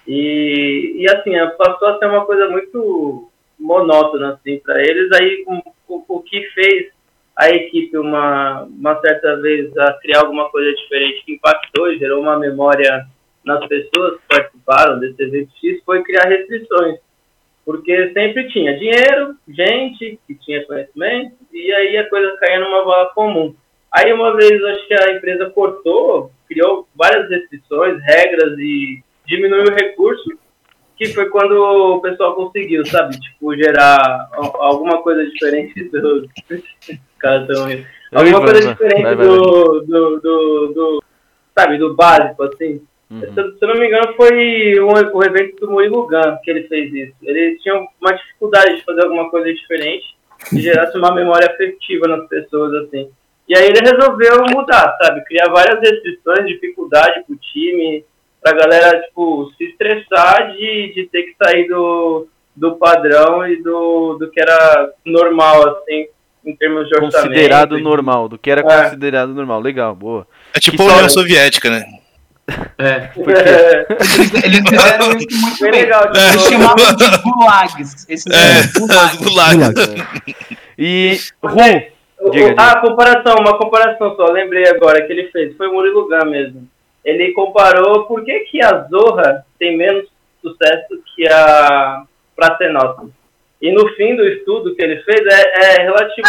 E, 0.07 0.95
e 0.97 1.07
assim, 1.11 1.33
passou 1.57 1.89
a 1.89 1.99
ser 1.99 2.07
uma 2.07 2.25
coisa 2.25 2.49
muito 2.49 3.31
monótona, 3.59 4.35
assim, 4.35 4.59
para 4.59 4.81
eles. 4.81 5.11
Aí, 5.13 5.45
o, 5.47 6.15
o, 6.17 6.23
que 6.23 6.43
fez 6.55 6.91
a 7.37 7.51
equipe, 7.51 7.97
uma, 7.97 8.63
uma 8.63 9.01
certa 9.01 9.37
vez, 9.37 9.77
a 9.77 9.93
criar 10.01 10.21
alguma 10.21 10.49
coisa 10.51 10.75
diferente 10.75 11.25
que 11.25 11.35
impactou 11.35 11.93
e 11.93 11.99
gerou 11.99 12.21
uma 12.21 12.39
memória 12.39 13.07
nas 13.45 13.65
pessoas 13.67 14.19
que 14.19 14.29
participaram 14.29 14.99
desse 14.99 15.23
evento 15.23 15.51
X, 15.61 15.83
foi 15.85 16.03
criar 16.03 16.27
restrições 16.27 16.99
porque 17.69 18.15
sempre 18.15 18.49
tinha 18.49 18.79
dinheiro, 18.79 19.37
gente 19.47 20.19
que 20.27 20.35
tinha 20.37 20.65
conhecimento, 20.65 21.37
e 21.53 21.71
aí 21.71 21.99
a 21.99 22.09
coisa 22.09 22.35
caía 22.39 22.61
numa 22.61 22.83
vala 22.83 23.11
comum. 23.15 23.55
Aí 23.93 24.11
uma 24.11 24.35
vez 24.35 24.65
acho 24.65 24.89
que 24.89 24.95
a 24.95 25.13
empresa 25.13 25.51
cortou, 25.51 26.33
criou 26.49 26.89
várias 26.97 27.29
restrições, 27.29 28.03
regras 28.05 28.59
e 28.59 29.05
diminuiu 29.27 29.65
o 29.65 29.75
recurso, 29.75 30.31
que 30.97 31.09
foi 31.09 31.29
quando 31.29 31.61
o 31.61 32.01
pessoal 32.01 32.35
conseguiu, 32.37 32.87
sabe, 32.87 33.21
tipo, 33.21 33.55
gerar 33.55 34.31
alguma 34.33 35.03
coisa 35.03 35.29
diferente 35.29 35.91
do. 35.91 36.27
Cara, 37.21 37.47
tão 37.47 37.67
Alguma 38.15 38.41
coisa 38.41 38.73
diferente 38.73 39.15
do, 39.15 39.81
do, 39.83 40.21
do, 40.21 40.73
do, 40.73 41.05
sabe, 41.55 41.77
do 41.77 41.95
básico, 41.95 42.45
assim. 42.45 42.81
Uhum. 43.11 43.21
Se, 43.21 43.33
se, 43.33 43.59
eu 43.63 43.69
não 43.69 43.77
me 43.77 43.87
engano, 43.87 44.15
foi 44.15 44.79
o, 44.79 45.17
o 45.17 45.25
evento 45.25 45.57
do 45.57 45.71
Murilo 45.71 46.07
Gun 46.07 46.39
que 46.43 46.51
ele 46.51 46.69
fez 46.69 46.93
isso. 46.93 47.15
Eles 47.23 47.61
tinham 47.63 47.87
uma 48.01 48.13
dificuldade 48.13 48.77
de 48.77 48.85
fazer 48.85 49.03
alguma 49.03 49.31
coisa 49.31 49.53
diferente 49.53 50.17
que 50.49 50.61
gerasse 50.61 50.97
uma 50.97 51.15
memória 51.15 51.51
afetiva 51.51 52.07
nas 52.07 52.29
pessoas, 52.29 52.73
assim. 52.85 53.11
E 53.49 53.57
aí 53.57 53.67
ele 53.67 53.81
resolveu 53.81 54.45
mudar, 54.55 54.97
sabe? 55.01 55.25
Criar 55.25 55.49
várias 55.49 55.81
restrições, 55.81 56.47
dificuldade 56.47 57.25
pro 57.27 57.37
time, 57.37 58.05
pra 58.43 58.53
galera, 58.53 59.01
tipo, 59.03 59.51
se 59.57 59.65
estressar 59.65 60.53
de, 60.53 60.93
de 60.95 61.09
ter 61.11 61.23
que 61.23 61.37
sair 61.43 61.67
do, 61.67 62.29
do 62.55 62.77
padrão 62.77 63.47
e 63.49 63.63
do, 63.63 64.19
do 64.19 64.31
que 64.31 64.39
era 64.39 64.93
normal, 65.05 65.79
assim, 65.79 66.09
em 66.45 66.55
termos 66.57 66.89
de 66.89 66.95
orçamento. 66.95 67.29
Considerado 67.29 67.79
normal, 67.79 68.29
do 68.29 68.39
que 68.39 68.51
era 68.51 68.61
é. 68.61 68.65
considerado 68.65 69.33
normal. 69.33 69.61
Legal, 69.61 69.95
boa. 69.95 70.27
É 70.55 70.61
tipo 70.61 70.83
a 70.83 70.87
União 70.87 71.09
Soviética, 71.09 71.71
né? 71.71 71.85
É, 72.79 73.01
porque 73.15 73.33
é. 73.33 73.87
Eles, 74.45 74.61
fizeram 74.69 75.17
isso 75.17 75.41
muito 75.41 75.61
bem. 75.61 75.71
Legal, 75.83 76.11
eles 76.15 76.43
chamavam 76.43 76.97
de 76.97 77.19
gulags. 77.23 78.07
Esses 78.09 78.27
é, 78.27 78.79
gulags. 78.79 79.19
gulags. 79.23 80.59
E, 80.81 81.19
Ru, 81.43 82.31
diga, 82.31 82.55
ah, 82.57 82.81
comparação, 82.81 83.35
uma 83.41 83.59
comparação 83.59 84.15
só, 84.15 84.27
lembrei 84.27 84.65
agora 84.69 85.05
que 85.05 85.13
ele 85.13 85.29
fez, 85.33 85.57
foi 85.57 85.67
o 85.67 85.73
Murilo 85.73 86.09
Gun 86.09 86.31
mesmo. 86.31 86.69
Ele 87.05 87.33
comparou 87.33 88.05
por 88.05 88.25
que, 88.25 88.39
que 88.41 88.63
a 88.63 88.87
Zorra 88.89 89.45
tem 89.59 89.77
menos 89.77 90.07
sucesso 90.41 91.03
que 91.17 91.27
a 91.29 92.05
Praça 92.37 92.63
é 92.63 92.69
Nossa. 92.69 93.09
E 93.61 93.73
no 93.73 93.89
fim 93.95 94.15
do 94.15 94.25
estudo 94.25 94.75
que 94.77 94.83
ele 94.83 95.03
fez 95.03 95.21
é, 95.27 95.81
é 95.81 95.83
relativo. 95.83 96.29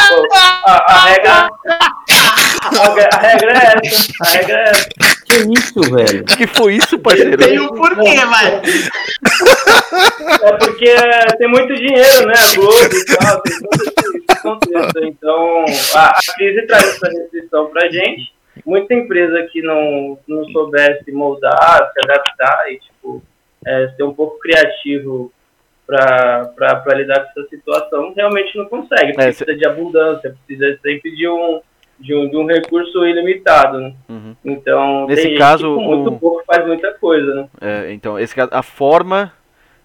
A, 0.66 0.94
a 0.94 1.06
regra. 1.06 1.32
A, 1.32 1.88
a, 3.16 3.20
regra 3.20 3.52
é 3.52 3.88
essa. 3.88 4.14
A 4.24 4.30
regra 4.32 4.58
é 4.58 4.64
essa. 4.64 5.19
Que 5.30 5.53
isso, 5.53 5.81
velho? 5.81 6.26
que 6.26 6.47
foi 6.47 6.76
isso, 6.76 6.97
parceiro? 6.97 7.38
Tem 7.38 7.60
um 7.60 7.68
porquê, 7.68 8.26
vai. 8.26 8.61
É 10.41 10.51
porque 10.57 10.95
tem 11.38 11.47
muito 11.47 11.76
dinheiro, 11.76 12.26
né? 12.26 12.34
A 12.34 12.56
Globo 12.56 12.95
e 12.95 13.06
tal, 13.06 13.41
tem 13.41 13.60
todo 13.60 13.84
esse 13.84 14.41
contexto. 14.41 15.03
Então, 15.03 15.65
a, 15.95 16.10
a 16.10 16.34
crise 16.35 16.65
traz 16.68 16.88
essa 16.88 17.07
restrição 17.07 17.68
pra 17.68 17.89
gente. 17.89 18.34
Muita 18.65 18.93
empresa 18.93 19.47
que 19.51 19.61
não, 19.61 20.18
não 20.27 20.45
soubesse 20.51 21.11
moldar, 21.11 21.91
se 21.91 21.99
adaptar 22.03 22.72
e, 22.72 22.80
tipo, 22.80 23.22
é, 23.65 23.89
ser 23.95 24.03
um 24.03 24.14
pouco 24.14 24.39
criativo 24.39 25.31
para 25.85 26.95
lidar 26.95 27.19
com 27.22 27.39
essa 27.39 27.49
situação, 27.49 28.14
realmente 28.15 28.57
não 28.57 28.65
consegue. 28.65 29.11
É, 29.11 29.26
precisa 29.26 29.56
de 29.56 29.68
abundância, 29.68 30.35
precisa 30.45 30.77
sempre 30.81 31.15
de 31.15 31.27
um, 31.27 31.61
de 32.00 32.16
um, 32.16 32.30
de 32.30 32.38
um 32.38 32.46
recurso 32.46 33.06
ilimitado. 33.06 33.80
Né? 33.80 33.94
Uhum. 34.08 34.36
Então, 34.46 35.08
nesse 35.08 35.36
caso, 35.36 35.76
com 35.76 35.84
muito 35.84 36.10
o... 36.10 36.20
pouco 36.20 36.44
faz 36.46 36.66
muita 36.66 36.94
coisa. 36.94 37.34
Né? 37.34 37.48
É, 37.62 37.94
então, 37.94 38.18
esse 38.18 38.34
caso, 38.34 38.50
a 38.54 38.64
forma 38.64 39.34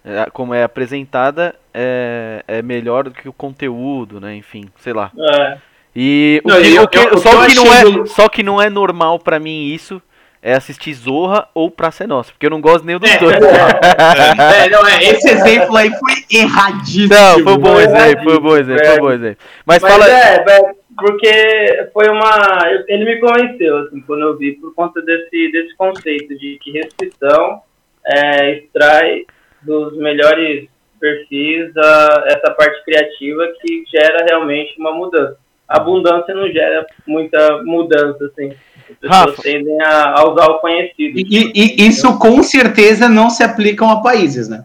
é, 0.04 0.26
como 0.32 0.54
é 0.54 0.62
apresentada 0.62 1.54
é, 1.72 2.44
é 2.46 2.62
melhor 2.62 3.04
do 3.04 3.10
que 3.10 3.28
o 3.28 3.32
conteúdo, 3.32 4.20
né? 4.20 4.36
Enfim, 4.36 4.66
sei 4.78 4.92
lá. 4.92 5.10
É. 5.18 5.58
E 5.96 6.42
o 6.44 6.48
não, 6.48 6.60
que, 6.60 6.74
eu, 6.74 6.82
o 6.82 6.88
que, 6.88 6.98
eu, 6.98 7.18
só, 7.18 7.46
que 7.46 7.54
não 7.54 7.72
é, 7.72 7.84
do... 7.84 8.06
só 8.06 8.28
que 8.28 8.42
não 8.42 8.60
é 8.60 8.68
normal 8.68 9.18
para 9.18 9.38
mim 9.38 9.66
isso 9.66 10.02
é 10.42 10.52
assistir 10.52 10.92
Zorra 10.92 11.48
ou 11.54 11.70
Praça 11.70 12.04
é 12.04 12.06
Nossa, 12.06 12.30
porque 12.30 12.44
eu 12.44 12.50
não 12.50 12.60
gosto 12.60 12.84
nem 12.84 12.98
dos 12.98 13.10
é, 13.10 13.16
dois. 13.16 13.34
É, 13.34 14.68
não, 14.68 14.86
é, 14.86 15.02
esse 15.04 15.26
exemplo 15.26 15.74
aí 15.74 15.90
foi 15.90 16.38
erradíssimo. 16.38 17.14
Não, 17.14 17.42
foi 17.42 17.52
um 17.54 17.58
bom 17.58 17.80
exemplo, 17.80 18.24
foi 18.24 18.36
um 18.36 18.40
bom 18.42 18.56
exemplo, 18.56 18.84
foi 18.84 18.94
um 18.94 19.00
bom 19.00 19.12
exemplo. 19.12 19.38
Mas, 19.64 19.82
Mas 19.82 19.92
fala... 19.92 20.10
É, 20.10 20.74
porque 20.96 21.88
foi 21.92 22.08
uma... 22.08 22.62
Ele 22.88 23.04
me 23.04 23.20
convenceu, 23.20 23.78
assim, 23.78 24.00
quando 24.02 24.22
eu 24.22 24.36
vi, 24.36 24.52
por 24.52 24.74
conta 24.74 25.00
desse, 25.02 25.50
desse 25.50 25.74
conceito 25.76 26.36
de 26.38 26.58
que 26.62 26.72
restrição 26.72 27.62
é, 28.06 28.58
extrai 28.58 29.24
dos 29.62 29.96
melhores 29.96 30.68
perfis 31.00 31.76
a, 31.76 32.24
essa 32.28 32.50
parte 32.52 32.82
criativa 32.84 33.46
que 33.60 33.84
gera 33.90 34.24
realmente 34.28 34.74
uma 34.78 34.92
mudança. 34.92 35.36
A 35.68 35.78
abundância 35.78 36.34
não 36.34 36.48
gera 36.48 36.86
muita 37.06 37.62
mudança, 37.62 38.24
assim. 38.26 38.52
As 38.90 38.98
pessoas 38.98 39.30
Rafa. 39.30 39.42
tendem 39.42 39.80
a, 39.82 40.18
a, 40.18 40.30
usar 40.30 40.46
o 40.46 40.58
conhecido. 40.60 41.18
E, 41.18 41.52
e, 41.54 41.88
isso 41.88 42.18
com 42.18 42.42
certeza 42.42 43.08
não 43.08 43.30
se 43.30 43.42
aplicam 43.42 43.90
a 43.90 44.02
países, 44.02 44.48
né? 44.48 44.64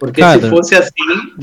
Porque 0.00 0.22
Cara, 0.22 0.40
se 0.40 0.48
fosse 0.48 0.74
assim. 0.74 0.92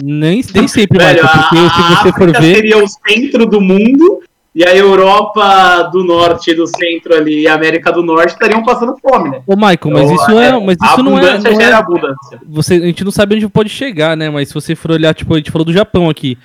Nem, 0.04 0.44
nem 0.54 0.68
sempre, 0.68 0.98
velho, 0.98 1.22
Michael, 1.22 1.44
porque 1.44 1.58
a, 1.58 1.70
se 1.70 1.96
você 1.96 2.12
for 2.12 2.42
ver. 2.42 2.56
seria 2.56 2.84
o 2.84 2.88
centro 2.88 3.46
do 3.46 3.62
mundo 3.62 4.24
e 4.56 4.66
a 4.66 4.76
Europa 4.76 5.84
do 5.94 6.04
Norte, 6.04 6.56
do 6.56 6.66
centro 6.66 7.14
ali 7.14 7.42
e 7.42 7.48
a 7.48 7.54
América 7.54 7.92
do 7.92 8.02
Norte 8.02 8.32
estariam 8.32 8.64
passando 8.64 8.98
fome, 8.98 9.30
né? 9.30 9.44
Ô, 9.46 9.56
Michael, 9.56 9.80
mas 9.86 10.10
então, 10.10 10.16
isso 10.16 10.40
é, 10.40 10.60
mas 10.60 10.78
isso 10.84 11.04
não 11.04 11.20
é, 11.20 11.38
não 11.38 11.62
é 11.62 11.72
abundância. 11.72 12.42
Você, 12.50 12.74
a 12.74 12.80
gente 12.88 13.04
não 13.04 13.12
sabe 13.12 13.36
onde 13.36 13.48
pode 13.48 13.70
chegar, 13.70 14.18
né? 14.18 14.28
Mas 14.32 14.48
se 14.48 14.56
você 14.56 14.74
for 14.74 14.90
olhar, 14.90 15.14
tipo, 15.14 15.32
a 15.36 15.38
gente 15.38 15.52
falou 15.52 15.64
do 15.64 15.72
Japão 15.72 16.10
aqui 16.10 16.36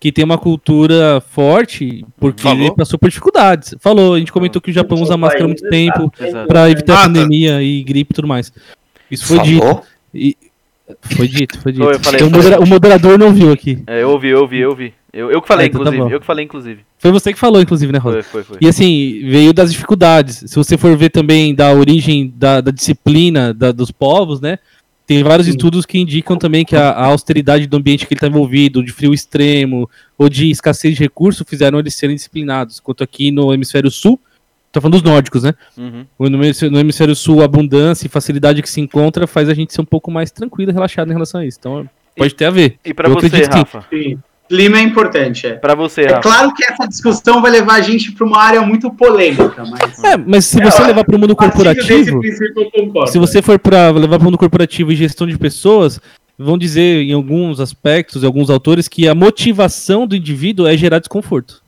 que 0.00 0.10
tem 0.10 0.24
uma 0.24 0.38
cultura 0.38 1.20
forte 1.20 2.06
porque 2.18 2.42
Falou? 2.42 2.60
ele 2.60 2.74
passou 2.74 2.98
por 2.98 3.10
dificuldades. 3.10 3.74
Falou, 3.78 4.14
a 4.14 4.18
gente 4.18 4.32
comentou 4.32 4.62
que 4.62 4.70
o 4.70 4.74
Japão 4.74 5.02
usa 5.02 5.18
máscara 5.18 5.44
há 5.44 5.48
muito 5.48 5.68
tempo 5.68 6.10
para 6.46 6.70
evitar 6.70 6.94
ah, 6.94 6.96
a 6.96 7.00
tá. 7.00 7.06
pandemia 7.08 7.62
e 7.62 7.82
gripe 7.82 8.12
e 8.12 8.14
tudo 8.14 8.28
mais. 8.28 8.50
Isso 9.10 9.26
foi 9.26 9.36
Falou? 9.36 9.52
dito. 9.52 9.82
E, 10.14 10.36
foi 11.02 11.28
dito, 11.28 11.60
foi 11.60 11.72
dito. 11.72 11.84
Foi, 11.84 11.98
falei, 11.98 12.22
o, 12.22 12.30
modera 12.30 12.60
o, 12.60 12.66
moderador 12.66 13.18
não 13.18 13.32
viu 13.32 13.52
aqui. 13.52 13.82
É, 13.86 14.02
eu 14.02 14.10
ouvi, 14.10 14.28
eu 14.28 14.40
ouvi, 14.40 14.58
eu 14.58 14.70
ouvi. 14.70 14.94
Eu, 15.12 15.30
eu 15.30 15.42
que 15.42 15.48
falei, 15.48 15.66
é, 15.66 15.68
então 15.68 15.82
tá 15.82 15.90
inclusive. 15.90 16.08
Tá 16.08 16.14
eu 16.14 16.20
que 16.20 16.26
falei, 16.26 16.44
inclusive. 16.44 16.80
Foi 16.98 17.12
você 17.12 17.32
que 17.32 17.38
falou, 17.38 17.60
inclusive, 17.60 17.92
né, 17.92 17.98
Rosa? 17.98 18.22
Foi, 18.22 18.42
foi, 18.42 18.56
foi. 18.56 18.58
E 18.60 18.68
assim, 18.68 19.20
veio 19.24 19.52
das 19.52 19.72
dificuldades. 19.72 20.44
Se 20.46 20.54
você 20.56 20.76
for 20.76 20.96
ver 20.96 21.10
também 21.10 21.54
da 21.54 21.72
origem 21.72 22.32
da, 22.36 22.60
da 22.60 22.70
disciplina 22.70 23.52
da, 23.52 23.72
dos 23.72 23.90
povos, 23.90 24.40
né? 24.40 24.58
Tem 25.06 25.22
vários 25.22 25.46
Sim. 25.46 25.52
estudos 25.52 25.86
que 25.86 25.98
indicam 25.98 26.36
também 26.36 26.66
que 26.66 26.76
a, 26.76 26.90
a, 26.90 27.06
austeridade 27.06 27.66
do 27.66 27.78
ambiente 27.78 28.06
que 28.06 28.12
ele 28.12 28.18
está 28.18 28.26
envolvido, 28.26 28.84
de 28.84 28.92
frio 28.92 29.14
extremo 29.14 29.88
ou 30.18 30.28
de 30.28 30.50
escassez 30.50 30.94
de 30.94 31.00
recursos, 31.00 31.46
fizeram 31.48 31.78
eles 31.78 31.94
serem 31.94 32.14
disciplinados. 32.14 32.78
Enquanto 32.78 33.02
aqui 33.02 33.30
no 33.30 33.52
hemisfério 33.54 33.90
sul, 33.90 34.20
estou 34.68 34.80
falando 34.80 35.00
dos 35.00 35.02
nórdicos, 35.02 35.42
né? 35.42 35.54
Uhum. 35.76 36.06
No, 36.18 36.30
no, 36.30 36.78
hemisfério 36.78 37.14
sul, 37.14 37.42
a 37.42 37.44
abundância 37.44 38.06
e 38.06 38.08
facilidade 38.08 38.62
que 38.62 38.70
se 38.70 38.80
encontra 38.80 39.26
faz 39.26 39.48
a 39.48 39.54
gente 39.54 39.72
ser 39.72 39.80
um 39.80 39.86
pouco 39.86 40.10
mais 40.10 40.30
tranquilo 40.30 40.70
e 40.70 40.74
relaxado 40.74 41.10
em 41.10 41.14
relação 41.14 41.40
a 41.40 41.46
isso. 41.46 41.58
Então, 41.58 41.88
pode 42.16 42.32
e, 42.32 42.36
ter 42.36 42.44
a 42.44 42.50
ver. 42.50 42.78
E 42.84 42.94
para 42.94 43.08
você, 43.08 43.44
Rafa? 43.44 43.84
Sim. 43.90 44.18
Clima 44.48 44.78
é 44.78 44.80
importante, 44.80 45.46
é. 45.46 45.54
Para 45.54 45.74
você, 45.74 46.02
É 46.02 46.20
claro 46.20 46.54
que 46.54 46.64
essa 46.64 46.88
discussão 46.88 47.42
vai 47.42 47.50
levar 47.50 47.74
a 47.74 47.80
gente 47.82 48.12
para 48.12 48.26
uma 48.26 48.38
área 48.38 48.62
muito 48.62 48.90
polêmica, 48.90 49.62
mas. 49.66 50.02
É, 50.02 50.16
mas 50.16 50.46
se 50.46 50.58
você 50.62 50.82
é, 50.82 50.86
levar 50.86 51.04
para 51.04 51.16
o 51.16 51.18
mundo 51.18 51.36
corporativo. 51.36 52.20
Se 53.08 53.18
você 53.18 53.42
for 53.42 53.58
para 53.58 53.90
levar 53.90 54.16
para 54.16 54.22
o 54.22 54.24
mundo 54.24 54.38
corporativo 54.38 54.90
e 54.90 54.96
gestão 54.96 55.26
de 55.26 55.36
pessoas, 55.36 56.00
vão 56.38 56.56
dizer 56.56 57.02
em 57.02 57.12
alguns 57.12 57.60
aspectos, 57.60 58.24
alguns 58.24 58.48
autores, 58.48 58.88
que 58.88 59.06
a 59.06 59.14
motivação 59.14 60.06
do 60.06 60.16
indivíduo 60.16 60.66
é 60.66 60.74
gerar 60.78 60.98
desconforto. 60.98 61.62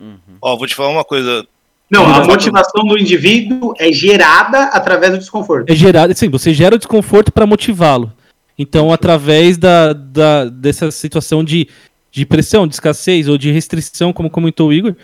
Uhum. 0.00 0.18
Ó, 0.40 0.56
vou 0.56 0.66
te 0.66 0.74
falar 0.74 0.88
uma 0.88 1.04
coisa. 1.04 1.46
Não, 1.90 2.06
a 2.06 2.24
motivação 2.24 2.84
do 2.84 2.98
indivíduo 2.98 3.74
é 3.78 3.92
gerada 3.92 4.64
através 4.64 5.12
do 5.12 5.18
desconforto. 5.18 5.70
É 5.70 5.74
gerada, 5.74 6.14
sim, 6.14 6.28
você 6.28 6.52
gera 6.52 6.74
o 6.74 6.78
desconforto 6.78 7.30
para 7.30 7.46
motivá-lo. 7.46 8.12
Então, 8.58 8.92
através 8.92 9.58
da, 9.58 9.92
da, 9.92 10.46
dessa 10.46 10.90
situação 10.90 11.44
de 11.44 11.68
de 12.14 12.24
pressão, 12.24 12.64
de 12.64 12.74
escassez 12.74 13.28
ou 13.28 13.36
de 13.36 13.50
restrição, 13.50 14.12
como 14.12 14.30
comentou 14.30 14.68
o 14.68 14.72
Igor, 14.72 14.94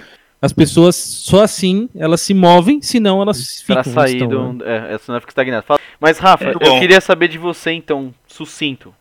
as 0.40 0.52
pessoas 0.52 0.94
só 0.94 1.42
assim 1.42 1.88
elas 1.96 2.20
se 2.20 2.32
movem, 2.32 2.80
senão 2.80 3.20
elas 3.20 3.60
ficam. 3.62 3.82
Pra 3.82 3.92
sair 3.92 4.22
estão, 4.22 4.28
do, 4.56 4.64
né? 4.64 4.94
é, 4.94 4.98
senão 4.98 5.18
fica 5.20 5.32
estagnado. 5.32 5.66
Mas 5.98 6.18
Rafa, 6.18 6.44
é, 6.44 6.54
eu 6.54 6.60
bom. 6.60 6.78
queria 6.78 7.00
saber 7.00 7.26
de 7.26 7.36
você 7.36 7.72
então, 7.72 8.14
sucinto, 8.28 8.94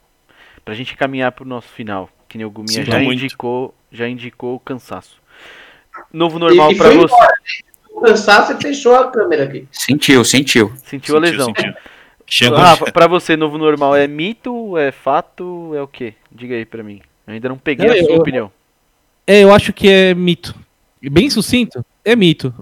pra 0.66 0.74
gente 0.74 0.98
caminhar 0.98 1.32
pro 1.34 1.46
nosso 1.46 1.68
final, 1.68 2.10
que 2.28 2.36
nem 2.36 2.48
o 2.48 2.50
Guminha 2.50 2.84
já 2.84 3.00
indicou, 3.00 3.76
já 3.92 4.10
indicou 4.10 4.56
o 4.56 4.60
cansaço. 4.60 5.22
Novo 6.12 6.40
normal 6.40 6.76
para 6.76 6.90
você. 6.90 7.14
Embora. 7.14 7.34
O 7.46 7.69
cansaço 8.00 8.54
e 8.54 8.62
fechou 8.62 8.96
a 8.96 9.12
câmera 9.12 9.44
aqui. 9.44 9.68
Sentiu, 9.72 10.24
sentiu. 10.24 10.74
Sentiu, 10.84 11.18
a 11.18 11.20
lesão. 11.20 11.54
Sentiu. 11.56 12.56
Rafa, 12.56 12.92
pra 12.92 13.08
você, 13.08 13.36
novo 13.36 13.58
normal 13.58 13.96
é 13.96 14.08
mito, 14.08 14.78
é 14.78 14.92
fato, 14.92 15.74
é 15.76 15.82
o 15.82 15.88
quê? 15.88 16.14
Diga 16.32 16.56
aí 16.56 16.66
pra 16.66 16.84
mim. 16.84 17.02
Eu 17.26 17.34
ainda 17.34 17.50
não 17.50 17.58
peguei 17.58 17.88
é, 17.88 18.00
a 18.00 18.04
sua 18.04 18.14
eu, 18.14 18.20
opinião. 18.20 18.52
É, 19.26 19.44
eu 19.44 19.54
acho 19.54 19.74
que 19.74 19.90
é 19.90 20.14
mito. 20.14 20.56
Bem 21.02 21.30
sucinto, 21.30 21.84
é 22.12 22.16
mito. 22.16 22.54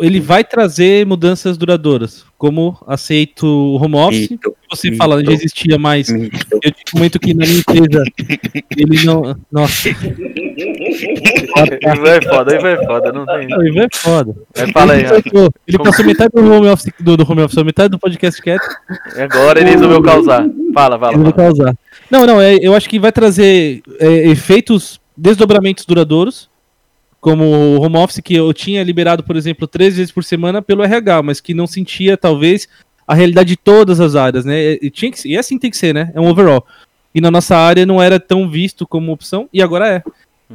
Ele 0.00 0.20
vai 0.20 0.42
trazer 0.42 1.06
mudanças 1.06 1.56
duradouras, 1.56 2.24
como 2.38 2.78
aceito 2.86 3.46
o 3.46 3.82
home 3.82 3.96
office. 3.96 4.30
Mito, 4.30 4.54
você 4.70 4.90
mito, 4.90 4.98
fala, 4.98 5.24
já 5.24 5.32
existia 5.32 5.78
mais. 5.78 6.08
Mito. 6.08 6.36
Eu 6.62 6.72
te 6.72 6.92
comento 6.92 7.18
que 7.18 7.34
na 7.34 7.44
minha 7.44 7.58
empresa 7.58 8.04
ele 8.76 9.04
não. 9.04 9.36
Nossa. 9.50 9.88
Ele 9.88 12.00
vai 12.00 12.22
foda, 12.22 12.54
ele 12.54 12.62
vai 12.62 12.86
foda, 12.86 13.12
não 13.12 13.26
tem. 13.26 13.48
Ele 13.50 13.72
vai 13.72 13.88
foda. 13.92 14.34
É, 14.54 14.72
fala 14.72 14.92
aí, 14.94 15.04
ele, 15.04 15.22
passou, 15.22 15.50
ele 15.66 15.78
passou 15.78 16.04
metade 16.04 16.30
do 16.34 16.52
home 16.52 16.68
office 16.68 16.92
do, 17.00 17.16
do 17.16 17.30
home 17.30 17.42
office, 17.42 17.62
metade 17.62 17.90
do 17.90 17.98
podcast 17.98 18.40
quieto. 18.40 18.66
Agora 19.16 19.60
ele 19.60 19.70
resolveu 19.70 20.02
causar. 20.02 20.46
Fala, 20.72 20.98
fala. 20.98 21.10
Resolveu 21.10 21.32
causar. 21.32 21.74
Não, 22.10 22.26
não, 22.26 22.40
é, 22.40 22.56
eu 22.56 22.74
acho 22.74 22.88
que 22.88 22.98
vai 22.98 23.12
trazer 23.12 23.82
é, 23.98 24.28
efeitos, 24.28 25.00
desdobramentos 25.16 25.84
duradouros, 25.84 26.48
como 27.24 27.42
o 27.42 27.80
home 27.80 27.96
office 27.96 28.20
que 28.20 28.34
eu 28.34 28.52
tinha 28.52 28.82
liberado, 28.82 29.24
por 29.24 29.34
exemplo, 29.34 29.66
três 29.66 29.96
vezes 29.96 30.12
por 30.12 30.22
semana 30.22 30.60
pelo 30.60 30.82
RH, 30.82 31.22
mas 31.22 31.40
que 31.40 31.54
não 31.54 31.66
sentia, 31.66 32.18
talvez, 32.18 32.68
a 33.08 33.14
realidade 33.14 33.48
de 33.48 33.56
todas 33.56 33.98
as 33.98 34.14
áreas, 34.14 34.44
né? 34.44 34.72
E, 34.74 34.90
tinha 34.90 35.10
que, 35.10 35.26
e 35.26 35.34
assim 35.34 35.58
tem 35.58 35.70
que 35.70 35.76
ser, 35.78 35.94
né? 35.94 36.12
É 36.14 36.20
um 36.20 36.28
overall. 36.28 36.66
E 37.14 37.22
na 37.22 37.30
nossa 37.30 37.56
área 37.56 37.86
não 37.86 38.02
era 38.02 38.20
tão 38.20 38.46
visto 38.46 38.86
como 38.86 39.10
opção, 39.10 39.48
e 39.50 39.62
agora 39.62 39.88
é. 39.88 40.02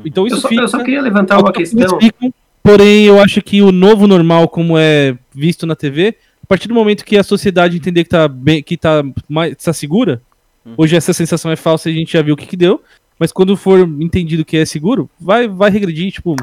Então 0.05 0.27
isso 0.27 0.35
eu 0.35 0.41
só, 0.41 0.47
fica, 0.47 0.61
eu 0.61 0.67
só 0.67 0.83
queria 0.83 1.01
levantar 1.01 1.39
uma 1.39 1.51
questão. 1.51 1.99
Ficam, 1.99 2.31
porém, 2.61 3.05
eu 3.05 3.19
acho 3.19 3.41
que 3.41 3.63
o 3.63 3.71
novo 3.71 4.05
normal, 4.05 4.47
como 4.47 4.77
é 4.77 5.17
visto 5.33 5.65
na 5.65 5.75
TV, 5.75 6.15
a 6.43 6.45
partir 6.45 6.67
do 6.67 6.75
momento 6.75 7.03
que 7.03 7.17
a 7.17 7.23
sociedade 7.23 7.77
entender 7.77 8.03
que 8.03 8.11
tá 8.11 8.27
bem, 8.27 8.61
que 8.61 8.77
tá 8.77 9.03
mais 9.27 9.55
tá 9.55 9.73
segura, 9.73 10.21
Uhum. 10.65 10.75
Hoje 10.77 10.95
essa 10.95 11.13
sensação 11.13 11.51
é 11.51 11.55
falsa 11.55 11.89
e 11.89 11.93
a 11.93 11.95
gente 11.95 12.13
já 12.13 12.21
viu 12.21 12.33
o 12.33 12.37
que, 12.37 12.45
que 12.45 12.57
deu. 12.57 12.81
Mas 13.19 13.31
quando 13.31 13.57
for 13.57 13.79
entendido 13.99 14.45
que 14.45 14.57
é 14.57 14.65
seguro, 14.65 15.09
vai, 15.19 15.47
vai 15.47 15.69
regredir, 15.69 16.11
tipo, 16.11 16.35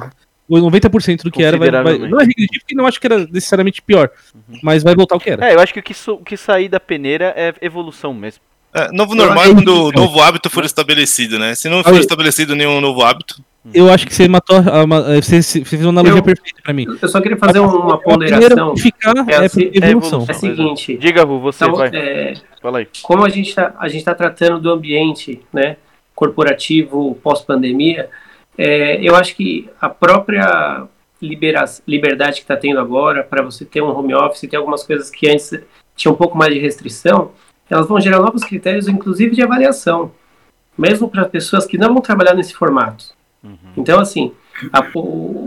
90% 0.49 1.23
do 1.23 1.31
que 1.31 1.43
era 1.43 1.57
vai, 1.57 1.71
vai, 1.71 1.99
Não 1.99 2.21
é 2.21 2.25
regredir 2.25 2.61
porque 2.61 2.75
não 2.75 2.87
acho 2.87 3.01
que 3.01 3.07
era 3.07 3.27
necessariamente 3.27 3.81
pior. 3.81 4.11
Uhum. 4.35 4.59
Mas 4.63 4.83
vai 4.83 4.95
voltar 4.95 5.15
ao 5.15 5.21
que 5.21 5.31
era. 5.31 5.49
É, 5.51 5.55
eu 5.55 5.61
acho 5.61 5.73
que 5.73 5.81
o 5.81 5.83
que, 5.83 5.95
o 6.11 6.19
que 6.19 6.37
sair 6.37 6.69
da 6.69 6.79
peneira 6.79 7.33
é 7.37 7.55
evolução 7.63 8.13
mesmo. 8.13 8.43
É, 8.75 8.93
novo 8.93 9.15
normal 9.15 9.45
é 9.45 9.55
quando 9.55 9.87
o 9.87 9.93
novo 9.93 10.21
hábito 10.21 10.51
for 10.51 10.65
estabelecido, 10.65 11.39
né? 11.39 11.55
Se 11.55 11.69
não 11.69 11.83
for 11.83 11.99
estabelecido 11.99 12.55
nenhum 12.55 12.79
novo 12.81 13.03
hábito. 13.03 13.43
Eu 13.73 13.91
acho 13.91 14.07
que 14.07 14.15
você 14.15 14.29
matou. 14.29 14.63
Você, 15.17 15.43
você 15.43 15.65
fez 15.65 15.83
uma 15.83 15.89
analogia 15.89 16.19
eu, 16.19 16.23
perfeita 16.23 16.61
pra 16.63 16.73
mim. 16.73 16.87
Eu 17.01 17.09
só 17.09 17.21
queria 17.21 17.37
fazer 17.37 17.59
uma 17.59 17.99
ponderação. 17.99 18.77
Ficar 18.77 19.15
é, 19.29 19.33
é, 19.33 19.45
assim, 19.45 19.71
é 19.73 19.91
evolução. 19.91 20.25
É 20.29 20.31
o 20.31 20.35
seguinte. 20.35 20.97
Diga, 20.97 21.25
Ru, 21.25 21.41
você 21.41 21.65
então, 21.65 21.77
vai. 21.77 21.91
É, 21.93 22.35
Fala 22.63 22.79
aí. 22.79 22.89
Como 23.03 23.25
a 23.25 23.29
gente 23.29 23.49
está 23.49 23.71
tá 23.71 24.15
tratando 24.15 24.61
do 24.61 24.71
ambiente 24.71 25.41
né, 25.53 25.77
corporativo 26.17 27.15
pós-pandemia, 27.23 28.09
é, 28.59 28.99
eu 29.07 29.15
acho 29.15 29.37
que 29.37 29.69
a 29.81 29.89
própria 29.89 30.89
libera 31.21 31.65
liberdade 31.87 32.37
que 32.37 32.43
está 32.43 32.57
tendo 32.57 32.81
agora 32.81 33.23
para 33.23 33.43
você 33.43 33.65
ter 33.65 33.83
um 33.83 33.97
home 33.97 34.15
office, 34.15 34.49
ter 34.49 34.57
algumas 34.57 34.83
coisas 34.83 35.11
que 35.11 35.29
antes 35.29 35.53
tinha 35.95 36.11
um 36.11 36.17
pouco 36.17 36.37
mais 36.37 36.53
de 36.53 36.59
restrição, 36.59 37.33
elas 37.69 37.87
vão 37.87 38.01
gerar 38.01 38.19
novos 38.19 38.43
critérios, 38.43 38.89
inclusive 38.89 39.35
de 39.35 39.43
avaliação, 39.43 40.13
mesmo 40.77 41.09
para 41.09 41.25
pessoas 41.27 41.67
que 41.67 41.79
não 41.79 41.93
vão 41.93 42.03
trabalhar 42.03 42.35
nesse 42.35 42.55
formato. 42.55 43.15
Uhum. 43.43 43.57
Então, 43.77 44.01
assim, 44.01 44.33
a, 44.73 44.87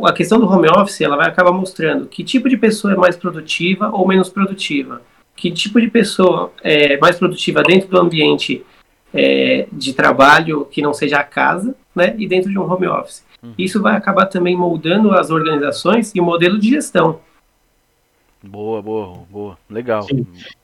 a, 0.09 0.13
questão 0.13 0.39
do 0.39 0.47
home 0.47 0.69
office 0.69 1.01
ela 1.01 1.17
vai 1.17 1.27
acabar 1.27 1.51
mostrando 1.51 2.05
que 2.05 2.23
tipo 2.23 2.47
de 2.47 2.57
pessoa 2.57 2.93
é 2.93 2.97
mais 2.97 3.15
produtiva 3.15 3.89
ou 3.89 4.07
menos 4.07 4.29
produtiva, 4.29 5.01
que 5.35 5.51
tipo 5.51 5.79
de 5.81 5.89
pessoa 5.89 6.51
é 6.63 6.97
mais 6.97 7.17
produtiva 7.17 7.63
dentro 7.63 7.89
do 7.89 7.99
ambiente 7.99 8.65
é, 9.13 9.67
de 9.71 9.93
trabalho 9.93 10.65
que 10.65 10.81
não 10.81 10.93
seja 10.93 11.17
a 11.17 11.23
casa, 11.23 11.75
né, 11.95 12.15
e 12.17 12.27
dentro 12.27 12.49
de 12.49 12.57
um 12.57 12.71
home 12.71 12.87
office. 12.87 13.23
Uhum. 13.41 13.53
Isso 13.57 13.81
vai 13.81 13.95
acabar 13.95 14.25
também 14.25 14.55
moldando 14.55 15.11
as 15.11 15.29
organizações 15.29 16.13
e 16.13 16.19
o 16.19 16.23
modelo 16.23 16.59
de 16.59 16.69
gestão. 16.69 17.19
Boa, 18.41 18.81
boa, 18.81 19.17
boa. 19.29 19.57
Legal. 19.69 20.07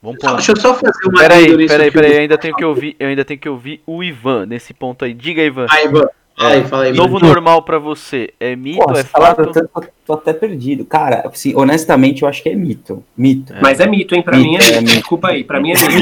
Vamos 0.01 0.19
pôr. 0.19 0.33
Deixa 0.35 0.53
eu 0.53 0.55
só 0.55 0.73
fazer 0.73 1.07
uma 1.07 1.19
Peraí, 1.19 1.67
peraí, 1.67 1.91
peraí, 1.91 2.13
eu 2.13 2.19
ainda 2.21 2.37
tenho 2.37 2.55
que 2.55 2.63
ouvir, 2.63 2.95
eu 2.97 3.07
ainda 3.07 3.25
tenho 3.25 3.39
que 3.39 3.49
ouvir 3.49 3.81
o 3.85 4.01
Ivan 4.01 4.45
nesse 4.45 4.73
ponto 4.73 5.03
aí. 5.03 5.13
Diga, 5.13 5.41
Ivan. 5.41 5.65
Ah, 5.69 5.83
Ivan. 5.83 6.07
Fala 6.37 6.53
aí, 6.53 6.63
fala 6.65 6.83
aí. 6.83 6.91
Novo 6.91 7.17
normal 7.17 7.61
pra 7.61 7.79
você 7.79 8.33
é 8.41 8.57
mito, 8.57 8.83
Pô, 8.83 8.91
é 8.91 9.03
fato? 9.05 9.51
Tô, 9.53 9.83
tô, 10.05 10.13
até 10.13 10.33
perdido. 10.33 10.83
Cara, 10.83 11.23
assim, 11.25 11.55
honestamente, 11.55 12.23
eu 12.23 12.27
acho 12.27 12.43
que 12.43 12.49
é 12.49 12.55
mito. 12.55 13.01
Mito. 13.15 13.53
É. 13.53 13.61
Mas 13.61 13.79
é 13.79 13.87
mito, 13.87 14.13
hein? 14.13 14.21
Pra 14.21 14.35
mito, 14.35 14.49
mim 14.49 14.57
é, 14.57 14.73
é 14.73 14.81
mito. 14.81 14.93
Desculpa 14.95 15.29
aí. 15.29 15.45
Pra 15.45 15.61
mim 15.61 15.71
é 15.71 15.75
mito. 15.75 15.87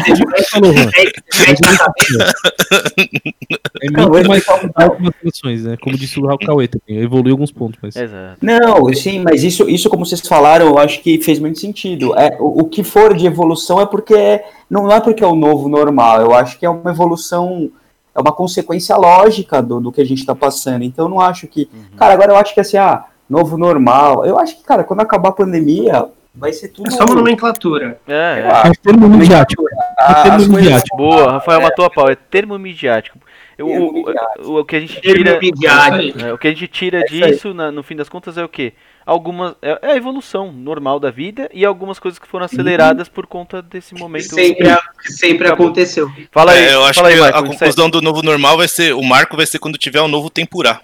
é 3.79 3.89
mito, 3.91 4.27
mas 4.27 4.43
algumas 4.73 5.13
situações, 5.15 5.65
né? 5.65 5.77
Como 5.79 5.95
disse 5.95 6.19
o 6.19 6.25
Raul 6.25 6.39
Cauê 6.39 6.67
também. 6.67 7.03
Evoluiu 7.03 7.35
alguns 7.35 7.51
pontos, 7.51 7.77
mas... 7.79 7.95
Exato. 7.95 8.37
Não, 8.41 8.91
sim, 8.91 9.19
mas 9.19 9.43
isso, 9.43 9.69
isso, 9.69 9.87
como 9.87 10.03
vocês 10.03 10.21
falaram, 10.21 10.65
eu 10.65 10.79
acho 10.79 10.99
que 11.01 11.21
fez 11.21 11.37
muito 11.37 11.59
sentido. 11.59 12.17
É, 12.17 12.37
o, 12.39 12.61
o 12.61 12.65
que 12.65 12.83
for 12.83 13.15
de 13.15 13.27
evolução 13.27 13.79
é 13.79 13.85
porque... 13.85 14.41
Não 14.67 14.91
é 14.91 14.99
porque 14.99 15.23
é 15.23 15.27
o 15.27 15.35
novo 15.35 15.69
normal. 15.69 16.21
Eu 16.21 16.33
acho 16.33 16.57
que 16.57 16.65
é 16.65 16.69
uma 16.69 16.89
evolução 16.89 17.69
é 18.15 18.21
uma 18.21 18.31
consequência 18.31 18.95
lógica 18.95 19.61
do, 19.61 19.79
do 19.79 19.91
que 19.91 20.01
a 20.01 20.05
gente 20.05 20.19
está 20.19 20.35
passando. 20.35 20.83
Então, 20.83 21.05
eu 21.05 21.09
não 21.09 21.19
acho 21.19 21.47
que. 21.47 21.69
Uhum. 21.73 21.97
Cara, 21.97 22.13
agora 22.13 22.31
eu 22.31 22.37
acho 22.37 22.53
que 22.53 22.59
assim, 22.59 22.77
ah, 22.77 23.05
novo 23.29 23.57
normal. 23.57 24.25
Eu 24.25 24.37
acho 24.37 24.57
que, 24.57 24.63
cara, 24.63 24.83
quando 24.83 25.01
acabar 25.01 25.29
a 25.29 25.33
pandemia, 25.33 26.05
vai 26.33 26.53
ser 26.53 26.69
tudo. 26.69 26.87
É 26.87 26.91
só 26.91 27.05
uma 27.05 27.15
nomenclatura. 27.15 27.99
É, 28.07 28.13
é. 28.13 28.69
é 28.69 28.71
termo 28.81 29.09
midiático. 29.09 29.63
Ah, 29.97 30.23
termo 30.23 30.55
midiático. 30.57 30.97
Boa, 30.97 31.31
Rafael 31.33 31.61
matou 31.61 31.85
a 31.85 31.89
pau. 31.89 32.09
É 32.09 32.15
termo 32.15 32.57
midiático. 32.57 33.19
O, 33.59 33.65
o, 33.65 34.05
o, 34.41 34.59
o, 34.59 34.65
que 34.65 34.75
a 34.75 34.79
gente 34.79 34.99
tira, 34.99 35.39
é, 35.39 36.33
o 36.33 36.37
que 36.39 36.47
a 36.47 36.49
gente 36.49 36.67
tira 36.67 36.99
é 36.99 37.03
disso, 37.03 37.53
na, 37.53 37.71
no 37.71 37.83
fim 37.83 37.95
das 37.95 38.09
contas, 38.09 38.35
é 38.37 38.43
o 38.43 38.49
quê? 38.49 38.73
Algumas 39.05 39.55
é, 39.61 39.79
é 39.81 39.91
a 39.91 39.95
evolução 39.95 40.51
normal 40.51 40.99
da 40.99 41.11
vida 41.11 41.49
e 41.53 41.65
algumas 41.65 41.99
coisas 41.99 42.19
que 42.19 42.27
foram 42.27 42.45
aceleradas 42.45 43.07
por 43.07 43.27
conta 43.27 43.61
desse 43.61 43.93
momento. 43.93 44.33
Sempre, 44.33 44.67
que 45.03 45.11
sempre 45.11 45.47
aconteceu. 45.47 46.11
Fala 46.31 46.51
aí. 46.53 46.65
É, 46.65 46.73
eu 46.73 46.85
acho 46.85 47.01
que 47.01 47.07
aí, 47.07 47.19
Marco, 47.19 47.39
a 47.39 47.47
conclusão 47.47 47.89
do 47.89 48.01
novo 48.01 48.21
normal 48.21 48.57
vai 48.57 48.67
ser 48.67 48.93
o 48.93 49.03
marco 49.03 49.35
vai 49.35 49.45
ser 49.45 49.59
quando 49.59 49.77
tiver 49.77 50.01
o 50.01 50.05
um 50.05 50.07
novo 50.07 50.29
tempurá. 50.29 50.81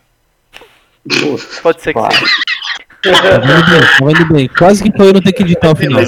Pode 1.62 1.82
ser 1.82 1.94
que. 1.94 2.00
Tá 3.02 3.40
vendo 4.04 4.34
bem, 4.34 4.50
Quase 4.50 4.84
que 4.84 5.02
eu 5.02 5.14
não 5.14 5.22
ter 5.22 5.32
que 5.32 5.44
editar 5.44 5.72
o 5.72 5.76
final. 5.76 6.02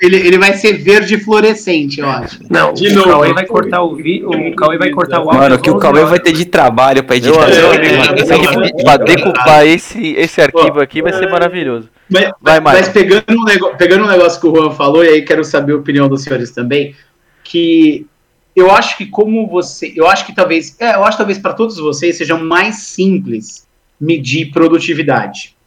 Ele, 0.00 0.16
ele 0.16 0.38
vai 0.38 0.54
ser 0.54 0.78
verde 0.78 1.18
fluorescente, 1.18 2.00
eu 2.00 2.08
acho. 2.08 2.40
Não, 2.48 2.72
de 2.72 2.88
o 2.88 2.94
novo. 2.94 3.10
Cauê 3.10 3.34
vai 3.34 3.46
cortar 3.46 3.82
o 3.82 3.94
vi, 3.94 4.24
o 4.24 4.56
Cauê 4.56 4.78
vai 4.78 4.90
cortar 4.90 5.20
o 5.20 5.24
áudio. 5.24 5.40
Mano, 5.40 5.58
que 5.58 5.70
o 5.70 5.78
Cauê 5.78 6.04
vai 6.06 6.18
ter 6.18 6.32
de 6.32 6.46
trabalho 6.46 7.04
pra 7.04 7.16
editar. 7.16 7.48
Pra 8.82 8.96
decupar 8.96 9.66
esse, 9.66 10.14
esse 10.14 10.40
arquivo 10.40 10.80
aqui 10.80 11.02
vai 11.02 11.12
ser 11.12 11.28
maravilhoso. 11.28 11.90
Mas, 12.08 12.30
vai, 12.40 12.60
mas 12.60 12.88
pegando, 12.88 13.24
um 13.28 13.44
negócio, 13.44 13.76
pegando 13.76 14.04
um 14.04 14.08
negócio 14.08 14.40
que 14.40 14.46
o 14.46 14.54
Juan 14.54 14.70
falou, 14.70 15.04
e 15.04 15.08
aí 15.08 15.22
quero 15.22 15.44
saber 15.44 15.74
a 15.74 15.76
opinião 15.76 16.08
dos 16.08 16.22
senhores 16.22 16.50
também, 16.50 16.94
que 17.44 18.06
eu 18.56 18.70
acho 18.70 18.96
que 18.96 19.04
como 19.04 19.46
você, 19.46 19.92
eu 19.94 20.08
acho 20.08 20.24
que 20.24 20.34
talvez, 20.34 20.74
é, 20.80 20.94
eu 20.94 21.04
acho 21.04 21.12
que 21.12 21.18
talvez 21.18 21.38
para 21.38 21.52
todos 21.52 21.76
vocês 21.76 22.16
seja 22.16 22.38
mais 22.38 22.76
simples 22.76 23.68
medir 24.00 24.50
produtividade 24.52 25.57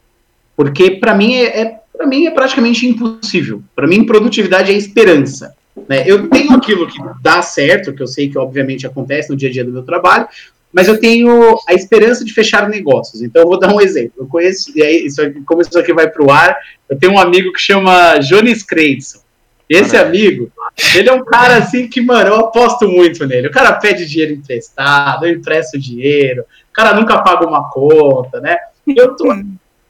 porque 0.56 0.92
para 0.92 1.14
mim 1.14 1.34
é, 1.34 1.60
é 1.60 1.78
para 1.92 2.06
mim 2.06 2.26
é 2.26 2.30
praticamente 2.30 2.86
impossível. 2.86 3.62
Para 3.76 3.86
mim 3.86 4.04
produtividade 4.04 4.72
é 4.72 4.74
esperança. 4.74 5.54
Né? 5.88 6.04
Eu 6.06 6.28
tenho 6.28 6.52
aquilo 6.52 6.86
que 6.86 6.98
dá 7.22 7.42
certo, 7.42 7.92
que 7.92 8.02
eu 8.02 8.06
sei 8.06 8.28
que 8.28 8.38
obviamente 8.38 8.86
acontece 8.86 9.30
no 9.30 9.36
dia 9.36 9.48
a 9.48 9.52
dia 9.52 9.64
do 9.64 9.72
meu 9.72 9.82
trabalho, 9.82 10.26
mas 10.72 10.88
eu 10.88 10.98
tenho 10.98 11.56
a 11.68 11.74
esperança 11.74 12.24
de 12.24 12.32
fechar 12.32 12.68
negócios. 12.68 13.22
Então 13.22 13.42
eu 13.42 13.48
vou 13.48 13.58
dar 13.58 13.72
um 13.72 13.80
exemplo. 13.80 14.14
Eu 14.18 14.26
conheço, 14.26 14.76
e 14.76 14.82
aí, 14.82 15.06
isso 15.06 15.20
aqui, 15.20 15.40
como 15.42 15.60
isso 15.60 15.78
aqui 15.78 15.92
vai 15.92 16.08
para 16.08 16.24
o 16.24 16.30
ar, 16.30 16.56
eu 16.88 16.98
tenho 16.98 17.12
um 17.12 17.18
amigo 17.18 17.52
que 17.52 17.60
chama 17.60 18.18
Jones 18.18 18.62
Creidson. 18.62 19.20
Esse 19.68 19.96
amigo, 19.96 20.50
ele 20.94 21.08
é 21.08 21.12
um 21.12 21.24
cara 21.24 21.56
assim 21.56 21.88
que, 21.88 22.00
mano, 22.00 22.28
eu 22.28 22.36
aposto 22.36 22.86
muito 22.88 23.26
nele. 23.26 23.48
O 23.48 23.50
cara 23.50 23.72
pede 23.72 24.06
dinheiro 24.06 24.32
emprestado, 24.32 25.24
eu 25.24 25.32
empresto 25.32 25.78
dinheiro, 25.78 26.42
o 26.42 26.72
cara 26.72 26.92
nunca 26.94 27.22
paga 27.22 27.46
uma 27.46 27.70
conta, 27.70 28.40
né? 28.40 28.56
Eu 28.86 29.14
tô 29.16 29.32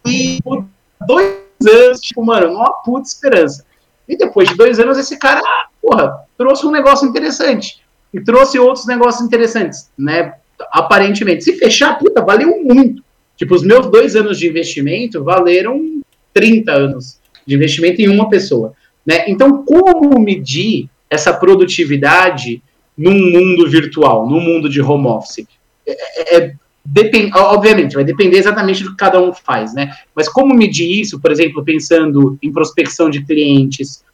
e 0.07 0.39
por 0.43 0.65
dois 1.07 1.37
anos, 1.67 2.01
tipo, 2.01 2.25
mano, 2.25 2.55
uma 2.55 2.73
puta 2.83 3.07
esperança. 3.07 3.65
E 4.09 4.17
depois 4.17 4.49
de 4.49 4.57
dois 4.57 4.79
anos, 4.79 4.99
esse 4.99 5.17
cara, 5.17 5.41
porra, 5.81 6.27
trouxe 6.37 6.67
um 6.67 6.71
negócio 6.71 7.09
interessante. 7.09 7.83
E 8.13 8.21
trouxe 8.21 8.59
outros 8.59 8.87
negócios 8.87 9.25
interessantes, 9.25 9.91
né? 9.99 10.35
Aparentemente. 10.71 11.45
Se 11.45 11.55
fechar, 11.55 11.99
puta, 11.99 12.21
valeu 12.21 12.63
muito. 12.63 13.03
Tipo, 13.37 13.55
os 13.55 13.63
meus 13.63 13.87
dois 13.87 14.15
anos 14.15 14.39
de 14.39 14.49
investimento 14.49 15.25
valeram 15.25 16.03
30 16.35 16.73
anos 16.73 17.19
de 17.47 17.55
investimento 17.55 18.01
em 18.01 18.09
uma 18.09 18.29
pessoa. 18.29 18.75
Né? 19.05 19.29
Então, 19.29 19.65
como 19.65 20.21
medir 20.21 20.89
essa 21.11 21.33
produtividade 21.33 22.63
num 22.97 23.15
mundo 23.15 23.69
virtual, 23.69 24.29
num 24.29 24.41
mundo 24.41 24.69
de 24.69 24.81
home 24.81 25.07
office? 25.07 25.47
É, 25.87 26.37
é, 26.37 26.55
Depend, 26.85 27.31
obviamente, 27.37 27.95
vai 27.95 28.05
depender 28.05 28.39
exatamente 28.39 28.83
do 28.83 28.91
que 28.91 28.97
cada 28.97 29.21
um 29.21 29.33
faz, 29.33 29.73
né? 29.73 29.93
Mas 30.15 30.29
como 30.29 30.55
medir 30.55 31.01
isso, 31.01 31.21
por 31.21 31.31
exemplo, 31.31 31.65
pensando 31.65 32.37
em 32.43 32.53
prospecção 32.53 33.09
de 33.09 33.25
clientes, 33.25 34.05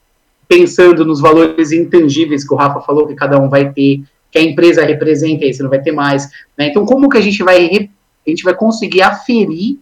pensando 0.47 1.05
nos 1.05 1.21
valores 1.21 1.73
intangíveis 1.73 2.47
que 2.47 2.53
o 2.53 2.57
Rafa 2.57 2.81
falou 2.81 3.07
que 3.07 3.15
cada 3.15 3.41
um 3.41 3.49
vai 3.49 3.73
ter, 3.73 4.03
que 4.31 4.39
a 4.39 4.43
empresa 4.43 4.85
representa, 4.85 5.45
aí 5.45 5.55
você 5.55 5.63
não 5.63 5.71
vai 5.71 5.81
ter 5.81 5.93
mais, 5.93 6.29
né? 6.57 6.69
Então, 6.69 6.85
como 6.85 7.09
que 7.09 7.17
a 7.17 7.23
gente 7.23 7.43
vai 7.43 7.91
a 8.27 8.31
gente 8.31 8.45
vai 8.45 8.55
conseguir 8.55 9.01
aferir 9.01 9.79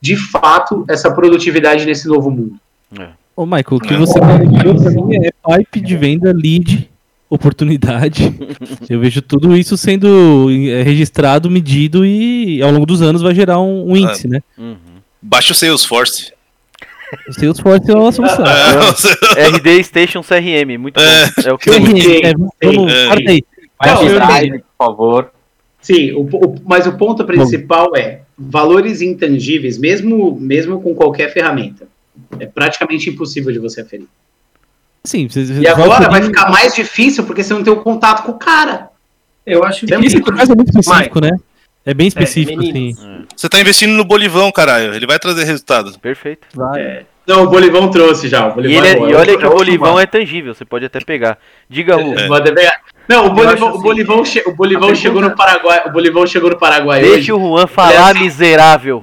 de 0.00 0.16
fato 0.16 0.84
essa 0.88 1.12
produtividade 1.12 1.84
nesse 1.86 2.08
novo 2.08 2.30
mundo? 2.30 2.58
É. 2.98 3.10
Ô, 3.36 3.46
Michael, 3.46 3.76
o 3.76 3.80
que 3.80 3.94
você 3.94 4.18
falou 4.18 4.74
para 4.74 4.90
mim 4.90 5.16
é 5.16 5.30
pipe 5.58 5.80
de 5.80 5.96
venda 5.96 6.32
lead 6.32 6.90
oportunidade. 7.28 8.34
eu 8.88 9.00
vejo 9.00 9.20
tudo 9.22 9.56
isso 9.56 9.76
sendo 9.76 10.48
é, 10.50 10.82
registrado, 10.82 11.50
medido 11.50 12.04
e 12.04 12.62
ao 12.62 12.70
longo 12.70 12.86
dos 12.86 13.02
anos 13.02 13.22
vai 13.22 13.34
gerar 13.34 13.60
um, 13.60 13.90
um 13.90 13.96
índice, 13.96 14.26
ah, 14.26 14.30
né? 14.30 14.42
Uhum. 14.56 14.76
Baixa 15.20 15.52
o 15.52 15.54
Salesforce. 15.54 16.32
O 17.28 17.32
Salesforce 17.32 17.90
é 17.90 17.94
uma 17.94 18.12
solução. 18.12 18.44
É, 19.36 19.48
RD 19.48 19.84
Station 19.84 20.22
CRM, 20.22 20.78
muito 20.78 21.00
é. 21.00 21.26
bom. 21.26 21.32
É 21.44 21.52
o 21.52 21.58
que 21.58 21.70
CRM, 21.70 21.98
é, 22.22 22.32
vamos, 22.66 22.92
é. 22.92 23.30
aí. 23.30 23.44
Vai 23.78 24.58
por 24.58 24.86
favor. 24.86 25.30
Sim, 25.80 26.12
o, 26.12 26.22
o, 26.22 26.60
mas 26.64 26.86
o 26.86 26.92
ponto 26.96 27.24
principal 27.24 27.96
é 27.96 28.22
valores 28.36 29.00
intangíveis, 29.00 29.78
mesmo, 29.78 30.36
mesmo 30.40 30.80
com 30.80 30.94
qualquer 30.94 31.32
ferramenta. 31.32 31.86
É 32.38 32.46
praticamente 32.46 33.08
impossível 33.08 33.52
de 33.52 33.58
você 33.58 33.80
aferir. 33.80 34.06
Sim, 35.08 35.26
e 35.60 35.66
agora 35.66 36.10
vai 36.10 36.22
ficar 36.22 36.50
mais 36.50 36.74
difícil 36.74 37.24
porque 37.24 37.42
você 37.42 37.54
não 37.54 37.62
tem 37.62 37.72
o 37.72 37.76
contato 37.76 38.24
com 38.24 38.32
o 38.32 38.38
cara. 38.38 38.90
Eu 39.46 39.64
acho 39.64 39.86
que 39.86 39.94
esse 39.94 40.20
caso 40.20 40.52
é 40.52 40.54
muito 40.54 40.68
específico, 40.68 41.18
né? 41.18 41.30
É 41.86 41.94
bem 41.94 42.08
específico, 42.08 42.62
é, 42.62 42.68
assim. 42.68 42.96
Você 43.34 43.48
tá 43.48 43.58
investindo 43.58 43.92
no 43.92 44.04
Bolivão, 44.04 44.52
caralho. 44.52 44.92
Ele 44.92 45.06
vai 45.06 45.18
trazer 45.18 45.44
resultados. 45.44 45.96
Perfeito. 45.96 46.46
Vai. 46.54 46.82
É. 46.82 47.06
Não, 47.26 47.44
o 47.44 47.46
Bolivão 47.46 47.90
trouxe 47.90 48.28
já. 48.28 48.54
O 48.54 48.60
e, 48.60 48.76
ele, 48.76 48.86
é, 48.86 48.98
e, 48.98 49.14
olha 49.14 49.38
que 49.38 49.46
o 49.46 49.50
Bolivão 49.50 49.98
é 49.98 50.04
tangível, 50.04 50.54
você 50.54 50.66
pode 50.66 50.84
até 50.84 51.00
pegar. 51.00 51.38
Diga. 51.68 51.94
É. 51.94 52.28
Não, 53.08 53.28
o 53.28 53.30
Bolivão, 53.30 53.68
assim, 53.68 53.78
o 53.78 53.80
Bolivão, 53.80 54.24
che 54.24 54.42
o 54.46 54.54
Bolivão 54.54 54.94
chegou 54.94 55.22
no 55.22 55.34
Paraguai. 55.34 55.82
O 55.86 55.90
Bolivão 55.90 56.26
chegou 56.26 56.50
no 56.50 56.58
Paraguai. 56.58 57.00
Deixa 57.00 57.16
hoje. 57.16 57.32
o 57.32 57.38
Juan 57.38 57.66
falar, 57.66 58.10
assim, 58.10 58.20
miserável. 58.20 59.02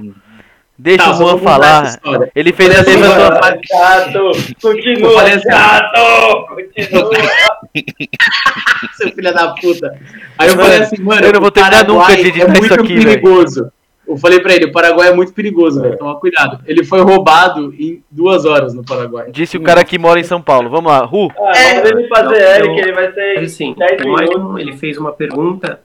Deixa 0.77 1.05
tá, 1.05 1.11
o 1.11 1.13
Juan 1.15 1.37
falar. 1.37 1.99
Ele 2.35 2.51
fez 2.51 2.77
a 2.77 2.81
levantamento. 2.81 3.61
Chato! 3.65 4.31
Continua, 4.61 5.23
assim, 5.23 5.49
chato! 5.49 6.47
Continua! 6.47 7.11
Seu 8.97 9.11
filho 9.11 9.33
da 9.33 9.53
puta. 9.53 9.97
Aí 10.37 10.49
eu 10.49 10.55
falei 10.55 10.79
assim, 10.79 11.01
mano. 11.01 11.25
Eu 11.25 11.33
não 11.33 11.41
vou 11.41 11.51
terminar 11.51 11.87
nunca 11.87 12.15
de 12.15 12.27
editar 12.27 12.55
é 12.55 12.59
isso 12.59 12.73
aqui. 12.73 12.95
perigoso. 12.95 13.61
Véio. 13.61 13.71
Eu 14.07 14.17
falei 14.17 14.39
pra 14.39 14.53
ele, 14.53 14.65
o 14.65 14.71
Paraguai 14.71 15.09
é 15.09 15.13
muito 15.13 15.33
perigoso, 15.33 15.81
velho. 15.81 15.97
Toma 15.97 16.19
cuidado. 16.19 16.59
Ele 16.67 16.83
foi 16.83 17.01
roubado 17.01 17.73
em 17.73 18.03
duas 18.11 18.45
horas 18.45 18.73
no 18.73 18.83
Paraguai. 18.83 19.31
Disse 19.31 19.57
o 19.57 19.63
cara 19.63 19.83
que 19.83 19.97
mora 19.97 20.19
em 20.19 20.23
São 20.23 20.41
Paulo. 20.41 20.69
Vamos 20.69 20.91
lá, 20.91 20.99
Ru. 20.99 21.31
Ah, 21.37 21.57
é, 21.57 21.87
ele 21.87 22.07
fazer 22.07 22.39
Eric, 22.39 22.79
ele 22.79 22.93
vai 22.93 23.11
ser. 23.11 23.39
Assim, 23.39 23.75
o 24.05 24.59
ele 24.59 24.77
fez 24.77 24.97
uma 24.97 25.11
pergunta 25.11 25.79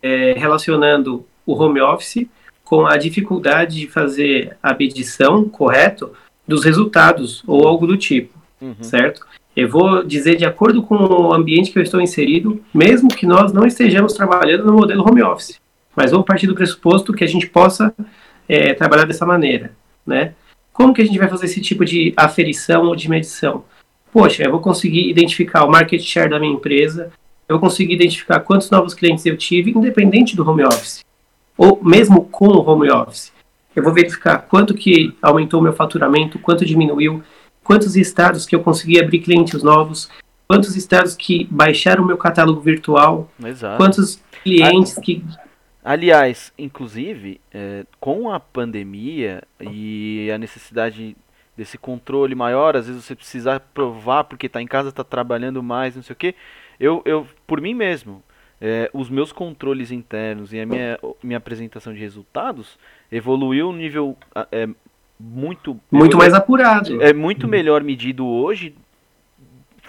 é, 0.00 0.34
relacionando 0.36 1.26
o 1.44 1.60
home 1.60 1.80
office 1.80 2.28
com 2.66 2.84
a 2.84 2.96
dificuldade 2.96 3.78
de 3.78 3.86
fazer 3.86 4.56
a 4.60 4.74
medição 4.74 5.48
correto 5.48 6.10
dos 6.46 6.64
resultados 6.64 7.42
ou 7.46 7.66
algo 7.66 7.86
do 7.86 7.96
tipo, 7.96 8.36
uhum. 8.60 8.74
certo? 8.80 9.24
Eu 9.54 9.68
vou 9.68 10.02
dizer 10.02 10.36
de 10.36 10.44
acordo 10.44 10.82
com 10.82 10.96
o 10.96 11.32
ambiente 11.32 11.70
que 11.70 11.78
eu 11.78 11.82
estou 11.82 12.00
inserido, 12.00 12.60
mesmo 12.74 13.08
que 13.08 13.24
nós 13.24 13.52
não 13.52 13.64
estejamos 13.64 14.14
trabalhando 14.14 14.66
no 14.66 14.72
modelo 14.72 15.08
home 15.08 15.22
office, 15.22 15.60
mas 15.94 16.10
vamos 16.10 16.26
partir 16.26 16.48
do 16.48 16.56
pressuposto 16.56 17.12
que 17.12 17.22
a 17.22 17.28
gente 17.28 17.46
possa 17.46 17.94
é, 18.48 18.74
trabalhar 18.74 19.06
dessa 19.06 19.24
maneira, 19.24 19.70
né? 20.04 20.34
Como 20.72 20.92
que 20.92 21.00
a 21.00 21.06
gente 21.06 21.18
vai 21.18 21.28
fazer 21.28 21.46
esse 21.46 21.60
tipo 21.60 21.84
de 21.84 22.12
aferição 22.16 22.86
ou 22.86 22.96
de 22.96 23.08
medição? 23.08 23.64
Poxa, 24.12 24.42
eu 24.42 24.50
vou 24.50 24.60
conseguir 24.60 25.08
identificar 25.08 25.64
o 25.64 25.70
market 25.70 26.02
share 26.02 26.28
da 26.28 26.40
minha 26.40 26.52
empresa, 26.52 27.12
eu 27.48 27.58
vou 27.58 27.60
conseguir 27.60 27.94
identificar 27.94 28.40
quantos 28.40 28.70
novos 28.70 28.92
clientes 28.92 29.24
eu 29.24 29.36
tive, 29.36 29.70
independente 29.70 30.34
do 30.34 30.46
home 30.46 30.64
office 30.64 31.05
ou 31.56 31.82
mesmo 31.82 32.24
com 32.24 32.48
o 32.48 32.68
home 32.68 32.90
office. 32.90 33.32
Eu 33.74 33.82
vou 33.82 33.92
verificar 33.92 34.38
quanto 34.38 34.74
que 34.74 35.14
aumentou 35.20 35.60
meu 35.60 35.72
faturamento, 35.72 36.38
quanto 36.38 36.64
diminuiu, 36.64 37.22
quantos 37.62 37.96
estados 37.96 38.46
que 38.46 38.54
eu 38.54 38.62
consegui 38.62 39.00
abrir 39.00 39.20
clientes 39.20 39.62
novos, 39.62 40.08
quantos 40.48 40.76
estados 40.76 41.14
que 41.14 41.46
baixaram 41.50 42.02
o 42.02 42.06
meu 42.06 42.16
catálogo 42.16 42.60
virtual, 42.60 43.30
Exato. 43.44 43.76
quantos 43.76 44.20
clientes 44.42 44.94
que 44.98 45.24
Aliás, 45.88 46.52
inclusive, 46.58 47.40
é, 47.54 47.86
com 48.00 48.28
a 48.28 48.40
pandemia 48.40 49.40
e 49.60 50.28
a 50.34 50.36
necessidade 50.36 51.16
desse 51.56 51.78
controle 51.78 52.34
maior, 52.34 52.76
às 52.76 52.88
vezes 52.88 53.04
você 53.04 53.14
precisa 53.14 53.60
provar 53.60 54.24
porque 54.24 54.46
está 54.46 54.60
em 54.60 54.66
casa, 54.66 54.88
está 54.88 55.04
trabalhando 55.04 55.62
mais, 55.62 55.94
não 55.94 56.02
sei 56.02 56.12
o 56.12 56.16
que. 56.16 56.34
Eu, 56.80 57.02
eu, 57.04 57.24
por 57.46 57.60
mim 57.60 57.72
mesmo, 57.72 58.20
é, 58.60 58.90
os 58.92 59.10
meus 59.10 59.32
controles 59.32 59.90
internos 59.90 60.52
e 60.52 60.60
a 60.60 60.66
minha, 60.66 60.98
minha 61.22 61.38
apresentação 61.38 61.92
de 61.92 62.00
resultados 62.00 62.78
evoluiu 63.12 63.68
um 63.68 63.72
nível 63.72 64.16
é, 64.50 64.68
muito 65.18 65.78
muito 65.90 66.16
mais 66.16 66.34
apurado. 66.34 67.02
É 67.02 67.12
muito 67.12 67.46
melhor 67.46 67.82
medido 67.82 68.26
hoje 68.26 68.74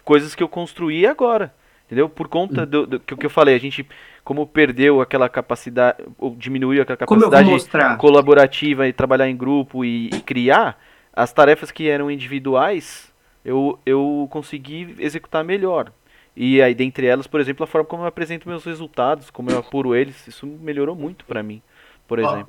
coisas 0.03 0.33
que 0.33 0.41
eu 0.41 0.47
construí 0.47 1.05
agora, 1.05 1.53
entendeu? 1.85 2.07
Por 2.07 2.27
conta 2.27 2.65
do, 2.65 2.87
do 2.87 2.99
que 2.99 3.25
eu 3.25 3.29
falei, 3.29 3.55
a 3.55 3.59
gente 3.59 3.85
como 4.23 4.45
perdeu 4.45 4.99
aquela 4.99 5.29
capacidade, 5.29 6.03
ou 6.17 6.35
diminuiu 6.35 6.81
aquela 6.81 6.97
capacidade 6.97 7.97
colaborativa 7.97 8.85
e 8.85 8.91
trabalhar 8.91 9.29
em 9.29 9.37
grupo 9.37 9.85
e, 9.85 10.07
e, 10.07 10.19
criar, 10.19 10.77
as 11.13 11.31
tarefas 11.31 11.71
que 11.71 11.87
eram 11.87 12.11
individuais, 12.11 13.09
eu, 13.45 13.79
eu 13.85 14.27
consegui 14.29 14.95
executar 14.99 15.45
melhor. 15.45 15.93
E 16.39 16.61
aí, 16.61 16.75
dentre 16.75 17.07
elas, 17.07 17.25
por 17.25 17.39
exemplo, 17.39 17.63
a 17.63 17.67
forma 17.67 17.87
como 17.87 18.03
eu 18.03 18.07
apresento 18.07 18.47
meus 18.47 18.63
resultados, 18.63 19.31
como 19.31 19.49
eu 19.49 19.57
apuro 19.57 19.95
eles, 19.95 20.15
isso 20.27 20.45
melhorou 20.45 20.95
muito 20.95 21.25
para 21.25 21.41
mim, 21.41 21.63
por 22.07 22.19
exemplo. 22.19 22.45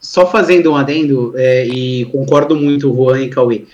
Só 0.00 0.26
fazendo 0.30 0.72
um 0.72 0.76
adendo, 0.76 1.34
é, 1.36 1.66
e 1.66 2.06
concordo 2.06 2.56
muito, 2.56 2.90
Juan 2.90 3.20
e 3.20 3.28
Cauê, 3.28 3.66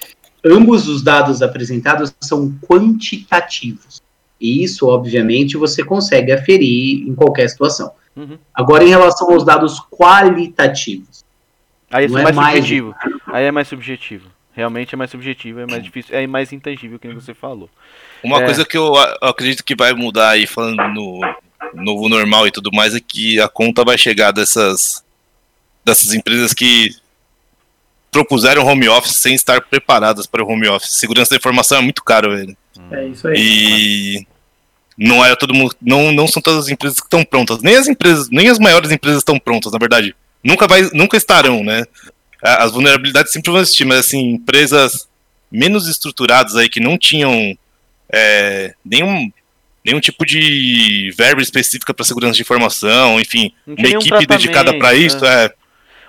ambos 0.44 0.88
os 0.88 1.04
dados 1.04 1.40
apresentados 1.40 2.12
são 2.20 2.52
quantitativos. 2.68 4.02
E 4.40 4.64
isso, 4.64 4.88
obviamente, 4.88 5.56
você 5.56 5.84
consegue 5.84 6.32
aferir 6.32 7.08
em 7.08 7.14
qualquer 7.14 7.48
situação. 7.48 7.92
Uhum. 8.16 8.38
Agora, 8.52 8.82
em 8.82 8.88
relação 8.88 9.30
aos 9.30 9.44
dados 9.44 9.80
qualitativos. 9.88 11.24
Aí 11.88 12.06
é, 12.06 12.08
mais, 12.08 12.34
mais 12.34 12.56
subjetivo. 12.56 12.94
Aí 13.28 13.44
é 13.44 13.52
mais 13.52 13.68
subjetivo. 13.68 14.28
Realmente 14.58 14.92
é 14.92 14.98
mais 14.98 15.12
subjetivo, 15.12 15.60
é 15.60 15.66
mais 15.66 15.84
difícil, 15.84 16.18
é 16.18 16.26
mais 16.26 16.52
intangível, 16.52 16.98
que 16.98 17.06
você 17.14 17.32
falou. 17.32 17.70
Uma 18.24 18.42
é... 18.42 18.44
coisa 18.44 18.66
que 18.66 18.76
eu 18.76 18.92
acredito 19.22 19.62
que 19.62 19.76
vai 19.76 19.92
mudar 19.92 20.30
aí, 20.30 20.48
falando 20.48 20.82
no 20.88 21.20
novo 21.74 22.08
normal 22.08 22.44
e 22.44 22.50
tudo 22.50 22.68
mais, 22.72 22.92
é 22.92 22.98
que 22.98 23.40
a 23.40 23.48
conta 23.48 23.84
vai 23.84 23.96
chegar 23.96 24.32
dessas, 24.32 25.04
dessas 25.84 26.12
empresas 26.12 26.52
que 26.52 26.90
propuseram 28.10 28.66
home 28.66 28.88
office 28.88 29.18
sem 29.18 29.32
estar 29.32 29.60
preparadas 29.60 30.26
para 30.26 30.42
o 30.42 30.50
home 30.50 30.66
office. 30.66 30.90
Segurança 30.90 31.30
da 31.30 31.36
informação 31.36 31.78
é 31.78 31.82
muito 31.82 32.02
caro, 32.02 32.34
velho. 32.34 32.56
É 32.90 33.06
isso 33.06 33.28
aí. 33.28 33.36
E 33.38 34.26
não 34.98 35.24
é 35.24 35.36
todo 35.36 35.54
mundo, 35.54 35.72
não, 35.80 36.10
não 36.10 36.26
são 36.26 36.42
todas 36.42 36.64
as 36.64 36.68
empresas 36.68 36.98
que 36.98 37.06
estão 37.06 37.24
prontas. 37.24 37.62
Nem 37.62 37.76
as 37.76 37.86
empresas, 37.86 38.28
nem 38.28 38.48
as 38.48 38.58
maiores 38.58 38.90
empresas 38.90 39.20
estão 39.20 39.38
prontas, 39.38 39.70
na 39.70 39.78
verdade. 39.78 40.16
Nunca 40.42 40.66
vai, 40.66 40.82
nunca 40.92 41.16
estarão, 41.16 41.62
né? 41.62 41.84
As 42.42 42.72
vulnerabilidades 42.72 43.32
sempre 43.32 43.50
vão 43.50 43.60
existir, 43.60 43.84
mas 43.84 43.98
assim, 43.98 44.34
empresas 44.34 45.08
menos 45.50 45.88
estruturadas 45.88 46.56
aí 46.56 46.68
que 46.68 46.80
não 46.80 46.96
tinham 46.96 47.56
é, 48.12 48.74
nenhum 48.84 49.30
nenhum 49.84 50.00
tipo 50.00 50.26
de 50.26 51.10
verba 51.16 51.40
específica 51.40 51.94
para 51.94 52.04
segurança 52.04 52.34
de 52.34 52.42
informação, 52.42 53.18
enfim, 53.18 53.52
uma 53.66 53.88
equipe 53.88 54.26
dedicada 54.26 54.76
para 54.78 54.94
isso, 54.94 55.24
é, 55.24 55.46
é 55.46 55.54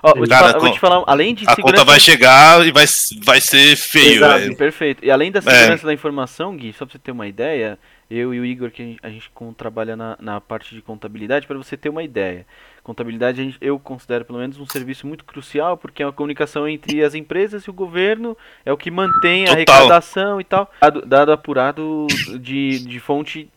Ó, 0.01 0.13
vou, 0.15 0.27
Cara, 0.27 0.53
te 0.53 0.59
vou 0.59 0.71
te 0.71 0.79
falar, 0.79 1.03
além 1.07 1.35
de 1.35 1.45
a 1.45 1.55
segurança... 1.55 1.79
conta 1.79 1.91
vai 1.91 1.99
chegar 1.99 2.65
e 2.65 2.71
vai, 2.71 2.85
vai 3.21 3.41
ser 3.41 3.75
feio. 3.75 4.23
Exato, 4.23 4.55
perfeito. 4.55 5.03
E 5.03 5.11
além 5.11 5.31
da 5.31 5.39
é. 5.39 5.41
segurança 5.41 5.83
é. 5.83 5.87
da 5.87 5.93
informação, 5.93 6.55
Gui, 6.55 6.71
só 6.73 6.85
pra 6.85 6.93
você 6.93 6.99
ter 6.99 7.11
uma 7.11 7.27
ideia, 7.27 7.77
eu 8.09 8.33
e 8.33 8.39
o 8.39 8.45
Igor, 8.45 8.71
que 8.71 8.81
a 8.81 8.85
gente, 8.85 8.99
a 9.03 9.09
gente 9.09 9.29
trabalha 9.57 9.95
na, 9.95 10.17
na 10.19 10.39
parte 10.39 10.73
de 10.73 10.81
contabilidade, 10.81 11.45
para 11.45 11.57
você 11.57 11.75
ter 11.75 11.89
uma 11.89 12.03
ideia. 12.03 12.45
Contabilidade 12.89 13.55
eu 13.61 13.77
considero 13.77 14.25
pelo 14.25 14.39
menos 14.39 14.59
um 14.59 14.65
serviço 14.65 15.05
muito 15.05 15.23
crucial, 15.23 15.77
porque 15.77 16.01
é 16.01 16.07
a 16.07 16.11
comunicação 16.11 16.67
entre 16.67 17.03
as 17.03 17.13
empresas 17.13 17.65
e 17.65 17.69
o 17.69 17.73
governo, 17.73 18.35
é 18.65 18.73
o 18.73 18.77
que 18.77 18.89
mantém 18.89 19.47
a 19.47 19.51
arrecadação 19.51 20.41
e 20.41 20.43
tal. 20.43 20.71
Dado, 20.81 21.05
dado 21.05 21.31
apurado 21.31 22.07
de, 22.39 22.79
de 22.79 22.99
fonte 22.99 23.47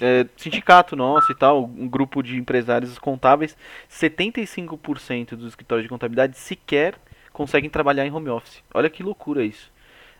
é, 0.00 0.26
sindicato 0.36 0.96
nosso 0.96 1.30
e 1.30 1.34
tal, 1.36 1.62
um 1.62 1.86
grupo 1.86 2.24
de 2.24 2.36
empresários 2.36 2.98
contábeis, 2.98 3.56
75% 3.88 5.36
dos 5.36 5.50
escritórios 5.50 5.84
de 5.84 5.88
contabilidade 5.88 6.36
sequer 6.36 6.96
conseguem 7.32 7.70
trabalhar 7.70 8.04
em 8.04 8.10
home 8.10 8.30
office. 8.30 8.64
Olha 8.74 8.90
que 8.90 9.04
loucura 9.04 9.44
isso. 9.44 9.70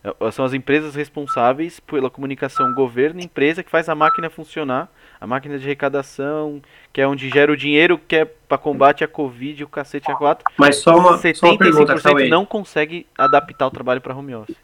É, 0.05 0.31
são 0.31 0.45
as 0.45 0.53
empresas 0.53 0.95
responsáveis 0.95 1.79
pela 1.79 2.11
comunicação 2.11 2.75
governo-empresa 2.75 3.63
que 3.63 3.71
faz 3.71 3.89
a 3.89 3.95
máquina 3.95 4.29
funcionar, 4.29 4.89
a 5.21 5.27
máquina 5.27 5.59
de 5.59 5.65
arrecadação, 5.65 6.61
que 6.93 7.01
é 7.01 7.07
onde 7.07 7.31
gera 7.31 7.51
o 7.51 7.57
dinheiro 7.57 7.99
que 7.99 8.17
é 8.17 8.25
para 8.25 8.59
combate 8.59 9.03
à 9.03 9.09
Covid 9.09 9.61
e 9.61 9.65
o 9.65 9.69
cacete 9.69 10.11
a 10.11 10.15
quatro. 10.15 10.45
Mas 10.57 10.77
só 10.77 10.97
uma, 10.97 11.19
75% 11.19 11.35
só 11.35 11.47
uma 11.47 11.59
pergunta, 11.59 12.29
não 12.29 12.45
consegue 12.45 13.07
adaptar 13.17 13.67
o 13.67 13.71
trabalho 13.71 14.01
para 14.01 14.15
home 14.15 14.35
office. 14.35 14.57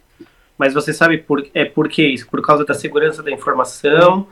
Mas 0.59 0.75
você 0.75 0.93
sabe 0.93 1.19
por, 1.19 1.47
é 1.55 1.65
por 1.65 1.89
que 1.89 2.03
isso? 2.03 2.29
Por 2.29 2.43
causa 2.43 2.65
da 2.65 2.75
segurança 2.75 3.23
da 3.23 3.31
informação, 3.31 4.27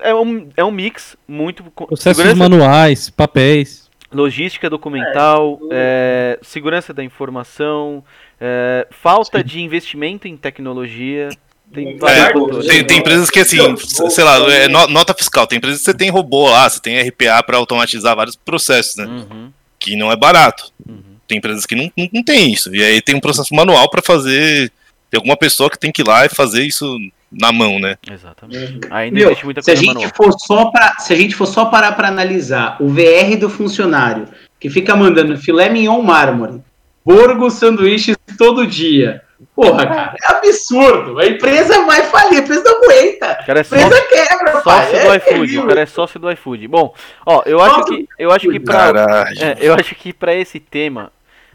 é 0.00 0.14
um, 0.14 0.48
é 0.56 0.64
um 0.64 0.70
mix 0.70 1.16
muito. 1.26 1.62
Processos 1.62 2.16
segurança, 2.16 2.36
manuais, 2.36 3.10
papéis. 3.10 3.88
Logística 4.10 4.68
documental, 4.70 5.60
é, 5.70 6.38
é, 6.40 6.44
segurança 6.44 6.94
da 6.94 7.04
informação, 7.04 8.02
é, 8.40 8.86
falta 8.90 9.38
Sim. 9.38 9.44
de 9.44 9.60
investimento 9.60 10.26
em 10.26 10.36
tecnologia. 10.36 11.28
Tem, 11.72 11.98
é, 12.02 12.32
tem, 12.66 12.84
tem, 12.84 12.98
empresas 12.98 13.28
que, 13.28 13.40
assim, 13.40 13.58
sei 13.76 14.24
lá, 14.24 14.36
é 14.52 14.68
nota 14.68 15.12
fiscal. 15.12 15.46
Tem 15.46 15.58
empresas 15.58 15.80
que 15.80 15.84
você 15.84 15.94
tem 15.94 16.10
robô 16.10 16.48
lá, 16.48 16.68
você 16.68 16.80
tem 16.80 17.00
RPA 17.00 17.42
para 17.42 17.58
automatizar 17.58 18.16
vários 18.16 18.36
processos, 18.36 18.96
né? 18.96 19.04
Uhum. 19.04 19.52
Que 19.78 19.94
não 19.94 20.10
é 20.10 20.16
barato. 20.16 20.72
Uhum. 20.86 21.02
Tem 21.26 21.38
empresas 21.38 21.66
que 21.66 21.74
não, 21.74 21.92
não, 21.96 22.08
não 22.12 22.24
tem 22.24 22.50
isso. 22.52 22.74
E 22.74 22.82
aí 22.82 23.02
tem 23.02 23.14
um 23.14 23.20
processo 23.20 23.54
manual 23.54 23.90
para 23.90 24.00
fazer. 24.00 24.72
Tem 25.10 25.18
alguma 25.18 25.36
pessoa 25.36 25.68
que 25.68 25.78
tem 25.78 25.92
que 25.92 26.00
ir 26.00 26.06
lá 26.06 26.24
e 26.24 26.30
fazer 26.30 26.64
isso 26.64 26.98
na 27.30 27.52
mão, 27.52 27.78
né? 27.78 27.96
Exatamente. 28.10 28.72
Uhum. 28.72 28.80
Ainda 28.90 29.14
Meu, 29.14 29.28
existe 29.28 29.44
muita 29.44 29.62
coisa 29.62 29.80
se 29.80 29.88
a 29.88 29.92
gente 29.92 30.16
for 30.16 30.32
só 30.38 30.70
pra, 30.70 30.96
Se 30.98 31.12
a 31.12 31.16
gente 31.16 31.34
for 31.34 31.46
só 31.46 31.66
parar 31.66 31.92
para 31.92 32.08
analisar 32.08 32.76
o 32.80 32.88
VR 32.88 33.36
do 33.38 33.50
funcionário, 33.50 34.26
que 34.58 34.70
fica 34.70 34.96
mandando 34.96 35.36
filé 35.36 35.68
mignon 35.68 36.02
mármore, 36.02 36.62
borgo 37.04 37.50
sanduíches 37.50 38.16
todo 38.38 38.66
dia. 38.66 39.22
Porra, 39.54 39.86
cara, 39.86 40.16
é 40.20 40.32
absurdo. 40.32 41.18
A 41.18 41.26
empresa 41.26 41.84
vai 41.84 42.02
falir, 42.04 42.40
a 42.40 42.42
empresa 42.42 42.64
não 42.64 42.76
aguenta. 42.76 43.34
Cara, 43.46 43.60
é 43.60 43.62
a 43.62 43.66
empresa 43.66 43.88
sócio, 43.88 44.08
quebra, 44.08 44.60
sócio 44.62 45.00
do 45.00 45.12
é 45.12 45.16
iFood. 45.16 45.58
O 45.58 45.66
cara 45.66 45.80
é 45.80 45.86
sócio 45.86 46.20
do 46.20 46.30
iFood. 46.32 46.68
Bom, 46.68 46.94
ó, 47.24 47.42
eu 47.46 47.60
acho 47.60 47.84
que 47.84 48.08
eu 48.18 48.32
acho 48.32 48.48
que 48.48 48.58
para 48.58 49.26
é, 49.40 49.56
eu 49.60 49.74
acho 49.74 49.94
que 49.94 50.12
para 50.12 50.34
esse 50.34 50.58
tema 50.58 51.12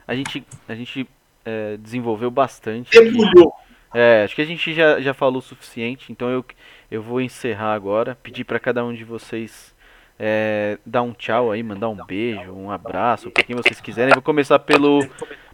a 0.08 0.16
gente 0.16 0.46
a 0.68 0.76
gente 0.76 1.08
é, 1.46 1.78
desenvolveu 1.78 2.32
bastante. 2.32 2.92
Debulhou. 2.92 3.54
É, 3.94 4.24
acho 4.24 4.36
que 4.36 4.42
a 4.42 4.46
gente 4.46 4.74
já, 4.74 5.00
já 5.00 5.14
falou 5.14 5.38
o 5.38 5.42
suficiente, 5.42 6.12
então 6.12 6.30
eu, 6.30 6.44
eu 6.90 7.02
vou 7.02 7.22
encerrar 7.22 7.74
agora. 7.74 8.18
Pedir 8.24 8.44
para 8.44 8.60
cada 8.60 8.84
um 8.84 8.94
de 8.94 9.04
vocês 9.04 9.74
é, 10.18 10.78
dar 10.86 11.02
um 11.04 11.14
tchau 11.14 11.52
aí, 11.52 11.62
mandar 11.62 11.90
um 11.90 12.06
beijo, 12.06 12.54
um 12.54 12.72
abraço, 12.72 13.30
para 13.30 13.44
quem 13.44 13.56
vocês 13.56 13.80
quiserem. 13.80 14.10
Eu 14.10 14.16
vou 14.16 14.24
começar 14.24 14.58
pelo, 14.58 15.06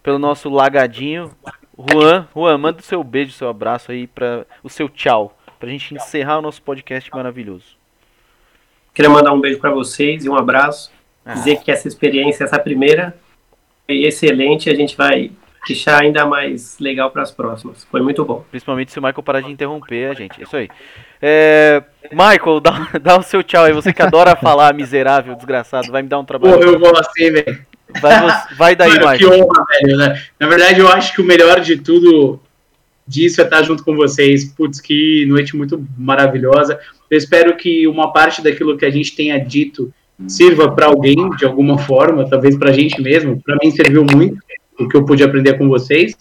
pelo 0.01 0.17
nosso 0.17 0.49
lagadinho. 0.49 1.31
Juan, 1.79 2.27
Juan, 2.35 2.57
manda 2.57 2.79
o 2.79 2.83
seu 2.83 3.01
beijo, 3.03 3.31
seu 3.31 3.47
abraço 3.47 3.91
aí, 3.91 4.05
para 4.05 4.45
o 4.61 4.69
seu 4.69 4.89
tchau, 4.89 5.37
pra 5.57 5.69
gente 5.69 5.95
encerrar 5.95 6.39
o 6.39 6.41
nosso 6.41 6.61
podcast 6.61 7.09
maravilhoso. 7.11 7.77
Queria 8.93 9.09
mandar 9.09 9.31
um 9.31 9.39
beijo 9.39 9.59
para 9.59 9.71
vocês 9.71 10.25
e 10.25 10.29
um 10.29 10.35
abraço. 10.35 10.91
Ah. 11.25 11.33
Dizer 11.33 11.61
que 11.61 11.71
essa 11.71 11.87
experiência, 11.87 12.43
essa 12.43 12.59
primeira, 12.59 13.15
foi 13.85 14.03
excelente. 14.03 14.69
A 14.69 14.75
gente 14.75 14.97
vai 14.97 15.31
deixar 15.65 16.01
ainda 16.01 16.25
mais 16.25 16.77
legal 16.79 17.11
para 17.11 17.21
as 17.21 17.31
próximas. 17.31 17.85
Foi 17.85 18.01
muito 18.01 18.25
bom. 18.25 18.43
Principalmente 18.49 18.91
se 18.91 18.99
o 18.99 19.01
Michael 19.01 19.23
parar 19.23 19.41
de 19.41 19.51
interromper 19.51 20.11
a 20.11 20.13
gente. 20.13 20.41
Isso 20.41 20.57
aí. 20.57 20.67
É... 21.21 21.81
Michael, 22.11 22.59
dá, 22.61 22.89
dá 23.01 23.17
o 23.17 23.23
seu 23.23 23.41
tchau 23.41 23.63
aí. 23.63 23.71
Você 23.71 23.93
que 23.93 24.01
adora 24.01 24.35
falar, 24.35 24.73
miserável, 24.73 25.33
desgraçado. 25.35 25.91
Vai 25.91 26.01
me 26.01 26.09
dar 26.09 26.19
um 26.19 26.25
trabalho. 26.25 26.57
Pô, 26.57 26.63
eu 26.63 26.79
vou 26.79 26.91
assim, 26.97 27.31
velho. 27.31 27.68
Vai, 28.01 28.43
vai 28.57 28.75
daí, 28.75 28.99
Mano. 28.99 29.17
Que 29.17 29.25
honra, 29.25 29.63
velho. 29.81 29.97
Né? 29.97 30.21
Na 30.39 30.47
verdade, 30.47 30.79
eu 30.79 30.87
acho 30.87 31.13
que 31.13 31.21
o 31.21 31.25
melhor 31.25 31.59
de 31.59 31.77
tudo 31.77 32.39
disso 33.07 33.41
é 33.41 33.43
estar 33.43 33.63
junto 33.63 33.83
com 33.83 33.95
vocês. 33.95 34.45
Putz, 34.45 34.79
que 34.79 35.25
noite 35.25 35.55
muito 35.55 35.83
maravilhosa. 35.97 36.79
Eu 37.09 37.17
espero 37.17 37.55
que 37.57 37.87
uma 37.87 38.13
parte 38.13 38.41
daquilo 38.41 38.77
que 38.77 38.85
a 38.85 38.91
gente 38.91 39.15
tenha 39.15 39.39
dito 39.39 39.91
sirva 40.27 40.71
para 40.71 40.87
alguém 40.87 41.29
de 41.37 41.45
alguma 41.45 41.77
forma, 41.77 42.29
talvez 42.29 42.57
para 42.57 42.69
a 42.69 42.73
gente 42.73 43.01
mesmo. 43.01 43.41
Para 43.41 43.57
mim 43.61 43.71
serviu 43.71 44.05
muito 44.05 44.37
o 44.79 44.87
que 44.87 44.95
eu 44.95 45.05
pude 45.05 45.23
aprender 45.23 45.57
com 45.57 45.67
vocês. 45.67 46.15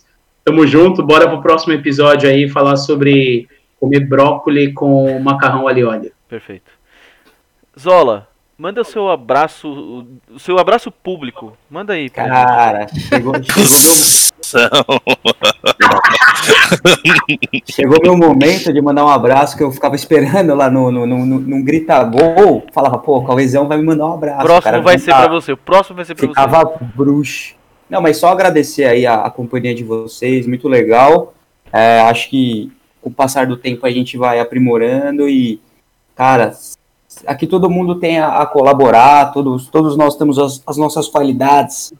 Tamo 0.44 0.66
junto, 0.66 1.02
bora 1.02 1.28
pro 1.28 1.42
próximo 1.42 1.74
episódio 1.74 2.28
aí 2.28 2.48
falar 2.48 2.76
sobre 2.76 3.46
comer 3.78 4.00
brócolis 4.00 4.72
com 4.74 5.18
macarrão 5.20 5.68
ali, 5.68 5.84
olha. 5.84 6.10
Perfeito. 6.28 6.70
Zola, 7.78 8.28
manda 8.58 8.80
o 8.80 8.84
seu 8.84 9.08
abraço, 9.08 10.04
o 10.28 10.38
seu 10.38 10.58
abraço 10.58 10.90
público. 10.90 11.56
Manda 11.70 11.92
aí. 11.92 12.10
Cara, 12.10 12.88
chegou, 12.88 13.32
chegou, 13.42 14.18
emoção. 14.48 15.00
Chegou 17.70 17.98
meu 18.02 18.16
momento 18.16 18.72
de 18.72 18.80
mandar 18.80 19.04
um 19.04 19.08
abraço 19.08 19.56
que 19.56 19.62
eu 19.62 19.70
ficava 19.70 19.94
esperando 19.94 20.54
lá 20.54 20.70
no, 20.70 20.90
no, 20.90 21.06
no, 21.06 21.26
no, 21.26 21.38
no 21.38 21.64
grita 21.64 22.02
gol. 22.02 22.64
Falava, 22.72 22.98
pô, 22.98 23.18
o 23.18 23.24
Cauêzão 23.24 23.68
vai 23.68 23.78
me 23.78 23.84
mandar 23.84 24.06
um 24.06 24.14
abraço. 24.14 24.42
Próximo 24.42 24.62
cara, 24.62 24.80
vai 24.80 24.98
ser 24.98 25.12
para 25.12 25.28
você. 25.28 25.52
O 25.52 25.56
próximo 25.56 25.96
vai 25.96 26.04
ser 26.04 26.14
para 26.14 26.26
você. 26.26 26.28
Ficava 26.28 26.78
bruxo. 26.94 27.54
Não, 27.88 28.02
mas 28.02 28.18
só 28.18 28.28
agradecer 28.28 28.84
aí 28.84 29.06
a, 29.06 29.22
a 29.22 29.30
companhia 29.30 29.74
de 29.74 29.84
vocês, 29.84 30.46
muito 30.46 30.68
legal. 30.68 31.32
É, 31.72 32.00
acho 32.00 32.28
que 32.28 32.72
com 33.00 33.08
o 33.08 33.12
passar 33.12 33.46
do 33.46 33.56
tempo 33.56 33.86
a 33.86 33.90
gente 33.90 34.16
vai 34.16 34.40
aprimorando 34.40 35.28
e, 35.28 35.60
cara, 36.14 36.52
aqui 37.26 37.46
todo 37.46 37.70
mundo 37.70 37.96
tem 37.96 38.18
a, 38.18 38.42
a 38.42 38.46
colaborar, 38.46 39.32
todos, 39.32 39.68
todos 39.68 39.96
nós 39.96 40.16
temos 40.16 40.38
as, 40.38 40.62
as 40.66 40.76
nossas 40.76 41.08
qualidades 41.08 41.92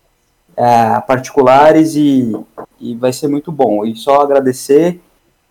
é, 0.56 1.00
particulares 1.06 1.94
e, 1.94 2.32
e 2.80 2.94
vai 2.94 3.12
ser 3.12 3.28
muito 3.28 3.52
bom. 3.52 3.84
E 3.84 3.94
só 3.96 4.20
agradecer 4.20 5.00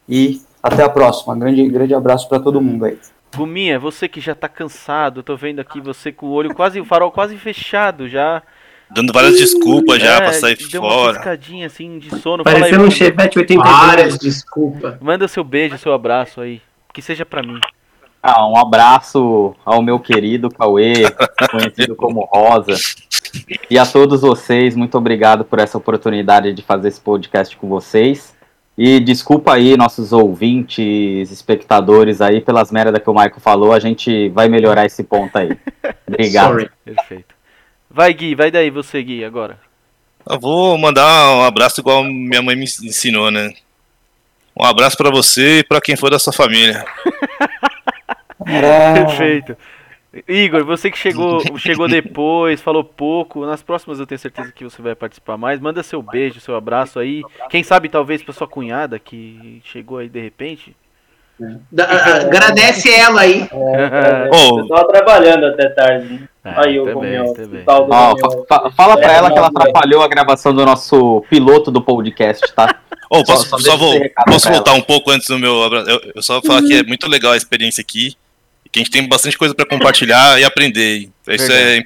e 0.07 0.41
até 0.61 0.83
a 0.83 0.89
próxima. 0.89 1.35
Grande, 1.35 1.67
grande 1.67 1.93
abraço 1.93 2.27
para 2.27 2.39
todo 2.39 2.61
mundo 2.61 2.85
aí. 2.85 2.97
Guminha, 3.35 3.77
você 3.79 4.07
que 4.07 4.19
já 4.19 4.33
tá 4.33 4.49
cansado, 4.49 5.21
tô 5.21 5.35
vendo 5.35 5.59
aqui 5.59 5.79
você 5.79 6.11
com 6.11 6.27
o 6.27 6.31
olho 6.31 6.53
quase, 6.53 6.79
o 6.79 6.85
farol 6.85 7.11
quase 7.11 7.37
fechado 7.37 8.07
já. 8.07 8.41
Dando 8.89 9.11
várias 9.11 9.37
desculpas 9.37 9.99
já 9.99 10.15
é, 10.15 10.17
pra 10.17 10.33
sair 10.33 10.55
deu 10.55 10.81
fora. 10.81 10.95
Uma 10.95 11.13
piscadinha 11.13 11.67
assim 11.67 11.99
de 11.99 12.09
sono. 12.19 12.43
Parecendo 12.43 12.85
um 12.85 12.91
Chevette 12.91 13.37
82. 13.37 13.77
Várias 13.77 14.17
desculpas. 14.17 14.95
Manda 15.01 15.27
seu 15.27 15.43
beijo, 15.43 15.77
seu 15.77 15.93
abraço 15.93 16.39
aí. 16.39 16.61
Que 16.93 17.01
seja 17.01 17.25
pra 17.25 17.43
mim. 17.43 17.59
Ah, 18.29 18.45
um 18.45 18.57
abraço 18.57 19.55
ao 19.63 19.81
meu 19.81 19.97
querido 19.97 20.49
Cauê, 20.49 20.95
conhecido 21.49 21.95
como 21.95 22.25
Rosa. 22.25 22.73
E 23.71 23.79
a 23.79 23.85
todos 23.85 24.19
vocês, 24.19 24.75
muito 24.75 24.97
obrigado 24.97 25.45
por 25.45 25.59
essa 25.59 25.77
oportunidade 25.77 26.51
de 26.51 26.61
fazer 26.61 26.89
esse 26.89 26.99
podcast 26.99 27.55
com 27.55 27.69
vocês. 27.69 28.35
E 28.77 28.99
desculpa 28.99 29.53
aí, 29.53 29.77
nossos 29.77 30.11
ouvintes, 30.11 31.31
espectadores 31.31 32.19
aí, 32.19 32.41
pelas 32.41 32.69
merdas 32.69 33.01
que 33.01 33.09
o 33.09 33.13
Michael 33.13 33.39
falou, 33.39 33.71
a 33.71 33.79
gente 33.79 34.27
vai 34.27 34.49
melhorar 34.49 34.85
esse 34.85 35.05
ponto 35.05 35.33
aí. 35.37 35.57
Obrigado. 36.05 36.49
Sorry. 36.49 36.69
Perfeito. 36.83 37.33
Vai, 37.89 38.13
Gui, 38.13 38.35
vai 38.35 38.51
daí 38.51 38.69
você, 38.69 39.01
Gui, 39.01 39.23
agora. 39.23 39.57
Eu 40.29 40.37
vou 40.37 40.77
mandar 40.77 41.33
um 41.33 41.43
abraço 41.45 41.79
igual 41.79 42.03
minha 42.03 42.41
mãe 42.41 42.57
me 42.57 42.65
ensinou, 42.65 43.31
né? 43.31 43.53
Um 44.53 44.65
abraço 44.65 44.97
para 44.97 45.09
você 45.09 45.59
e 45.59 45.63
para 45.63 45.79
quem 45.79 45.95
for 45.95 46.09
da 46.09 46.19
sua 46.19 46.33
família. 46.33 46.83
Perfeito. 48.43 49.57
Igor, 50.27 50.63
você 50.63 50.89
que 50.89 50.97
chegou, 50.97 51.41
chegou 51.59 51.87
depois, 51.87 52.61
falou 52.61 52.83
pouco. 52.83 53.45
Nas 53.45 53.61
próximas 53.61 53.99
eu 53.99 54.07
tenho 54.07 54.19
certeza 54.19 54.51
que 54.51 54.63
você 54.63 54.81
vai 54.81 54.95
participar 54.95 55.37
mais. 55.37 55.59
Manda 55.59 55.83
seu 55.83 56.01
beijo, 56.01 56.39
seu 56.39 56.55
abraço 56.55 56.99
aí. 56.99 57.21
Quem 57.49 57.63
sabe 57.63 57.89
talvez 57.89 58.23
pra 58.23 58.33
sua 58.33 58.47
cunhada 58.47 58.97
que 58.97 59.61
chegou 59.65 59.97
aí 59.97 60.09
de 60.09 60.21
repente. 60.21 60.75
Da, 61.71 61.83
agradece 62.21 62.91
ela 62.91 63.21
aí. 63.21 63.41
É, 63.51 64.29
oh. 64.33 64.59
Eu 64.59 64.67
tava 64.67 64.87
trabalhando 64.87 65.45
até 65.45 65.69
tarde. 65.69 66.27
É, 66.43 66.53
aí 66.55 66.75
eu 66.77 66.91
comi 66.91 67.09
oh, 67.19 68.45
fa 68.47 68.71
Fala 68.71 68.97
pra 68.97 69.13
ela 69.13 69.31
que 69.31 69.37
ela 69.37 69.47
atrapalhou 69.47 70.01
a 70.01 70.07
gravação 70.07 70.51
do 70.55 70.65
nosso 70.65 71.23
piloto 71.29 71.69
do 71.69 71.81
podcast, 71.81 72.53
tá? 72.53 72.75
Oh, 73.09 73.23
posso, 73.23 73.47
só, 73.47 73.57
só 73.57 73.77
vou, 73.77 73.93
posso 74.25 74.49
voltar 74.49 74.73
um 74.73 74.81
pouco 74.81 75.11
antes 75.11 75.29
do 75.29 75.39
meu 75.39 75.63
abraço? 75.63 75.89
Eu, 75.89 76.11
eu 76.13 76.21
só 76.21 76.41
falar 76.41 76.61
que 76.61 76.73
é 76.73 76.83
muito 76.83 77.07
legal 77.07 77.31
a 77.31 77.37
experiência 77.37 77.79
aqui 77.79 78.17
que 78.71 78.79
a 78.79 78.83
gente 78.83 78.91
tem 78.91 79.07
bastante 79.07 79.37
coisa 79.37 79.53
para 79.53 79.65
compartilhar 79.65 80.39
e 80.39 80.43
aprender. 80.43 81.09
Isso 81.27 81.51
é, 81.51 81.83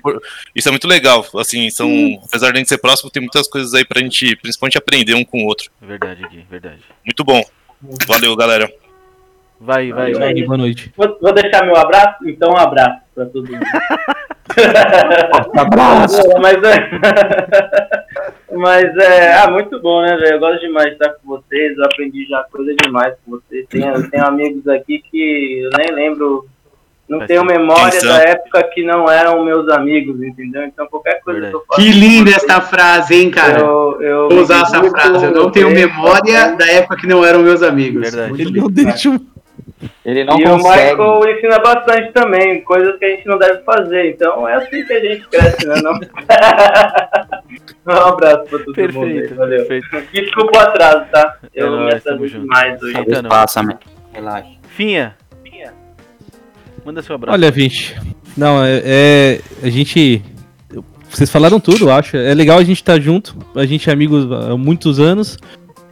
isso 0.56 0.68
é 0.68 0.72
muito 0.72 0.88
legal. 0.88 1.26
Assim, 1.36 1.70
são, 1.70 1.88
hum. 1.88 2.22
apesar 2.26 2.52
de 2.52 2.58
a 2.58 2.60
gente 2.60 2.70
ser 2.70 2.78
próximo, 2.78 3.10
tem 3.10 3.22
muitas 3.22 3.48
coisas 3.48 3.74
aí 3.74 3.86
pra 3.86 4.02
gente, 4.02 4.36
principalmente 4.38 4.78
aprender 4.78 5.14
um 5.14 5.24
com 5.24 5.44
o 5.44 5.46
outro. 5.46 5.70
Verdade, 5.82 6.22
Gui, 6.30 6.46
verdade. 6.50 6.82
Muito 7.06 7.24
bom. 7.24 7.44
Valeu, 8.08 8.36
galera. 8.36 8.72
Vai, 9.60 9.92
vai, 9.92 10.12
vai. 10.14 10.34
Boa 10.44 10.58
noite. 10.58 10.92
Vou, 10.98 11.18
vou, 11.22 11.34
deixar 11.34 11.64
meu 11.64 11.76
abraço? 11.78 12.28
Então, 12.28 12.52
um 12.52 12.58
abraço 12.58 13.00
pra 13.14 13.26
todo 13.28 13.48
mundo. 13.48 13.64
abraço. 15.56 16.18
mas, 16.42 16.58
é, 16.64 16.90
mas 18.58 18.98
é 18.98 19.34
ah, 19.36 19.52
muito 19.52 19.80
bom, 19.80 20.02
né, 20.02 20.18
velho? 20.18 20.34
Eu 20.34 20.40
gosto 20.40 20.62
demais 20.62 20.88
de 20.88 20.94
estar 20.94 21.10
com 21.14 21.28
vocês. 21.28 21.78
Eu 21.78 21.86
aprendi 21.86 22.26
já 22.26 22.44
coisa 22.52 22.74
demais 22.84 23.14
com 23.24 23.32
vocês. 23.32 23.68
Tenho, 23.70 24.10
tenho 24.10 24.26
amigos 24.26 24.68
aqui 24.68 25.00
que 25.12 25.60
eu 25.60 25.70
nem 25.78 25.92
lembro 25.92 26.50
não 27.12 27.18
Vai 27.18 27.28
tenho 27.28 27.44
memória 27.44 28.02
da 28.02 28.24
época 28.24 28.64
que 28.74 28.86
não 28.86 29.12
eram 29.12 29.44
meus 29.44 29.68
amigos, 29.68 30.24
entendeu? 30.24 30.64
Então 30.64 30.88
qualquer 30.88 31.20
coisa 31.22 31.42
Verdade. 31.42 31.52
que 31.52 31.62
eu 31.62 31.66
faço. 31.68 31.82
Que 31.82 31.92
linda 31.92 32.32
essa 32.32 32.62
frase, 32.62 33.16
hein, 33.16 33.30
cara? 33.30 33.60
Eu, 33.60 34.02
eu 34.02 34.30
Vou 34.30 34.40
usar 34.40 34.62
essa 34.62 34.82
frase. 34.82 35.26
Eu 35.26 35.32
não 35.32 35.52
tenho 35.52 35.70
memória 35.72 36.56
da 36.56 36.66
época 36.72 36.96
que 36.96 37.06
não 37.06 37.26
eram 37.26 37.42
meus 37.42 37.62
amigos. 37.62 38.10
Verdade. 38.10 38.42
Ele 38.42 38.62
não 38.62 38.70
deixa. 38.70 39.10
Ele 40.06 40.24
não 40.24 40.40
e 40.40 40.44
consegue. 40.46 41.02
o 41.02 41.20
Michael 41.20 41.36
ensina 41.36 41.60
bastante 41.60 42.14
também, 42.14 42.62
coisas 42.62 42.98
que 42.98 43.04
a 43.04 43.10
gente 43.10 43.28
não 43.28 43.38
deve 43.38 43.62
fazer. 43.64 44.12
Então 44.12 44.48
é 44.48 44.56
assim 44.56 44.86
que 44.86 44.94
a 44.94 45.00
gente 45.02 45.28
cresce, 45.28 45.68
né? 45.68 45.82
Não... 45.84 46.00
um 47.94 48.08
abraço 48.08 48.46
pra 48.46 48.60
todo 48.60 48.74
perfeito, 48.74 49.00
mundo. 49.00 49.20
Aí, 49.20 49.28
valeu. 49.34 49.66
Perfeito. 49.66 50.08
Desculpa 50.14 50.58
o 50.58 50.62
atraso, 50.62 51.06
tá? 51.12 51.36
Eu 51.54 51.68
é 51.68 51.70
não 51.72 51.86
me 51.88 51.94
atraso 51.94 52.26
demais 52.26 52.82
hoje. 52.82 52.96
Passa, 53.28 53.80
relaxa. 54.14 54.50
Finha, 54.70 55.18
Manda 56.86 57.02
seu 57.02 57.16
abraço. 57.16 57.38
Olha, 57.38 57.52
Vinte. 57.52 57.96
Não, 58.36 58.64
é, 58.64 58.82
é, 58.84 59.42
A 59.64 59.70
gente. 59.70 60.22
Vocês 61.10 61.30
falaram 61.30 61.60
tudo, 61.60 61.92
acho. 61.92 62.16
É 62.16 62.34
legal 62.34 62.58
a 62.58 62.64
gente 62.64 62.78
estar 62.82 62.94
tá 62.94 63.00
junto. 63.00 63.36
A 63.56 63.66
gente 63.66 63.90
é 63.90 63.94
amigo 63.94 64.34
há 64.34 64.58
muitos 64.58 65.00
anos. 65.00 65.38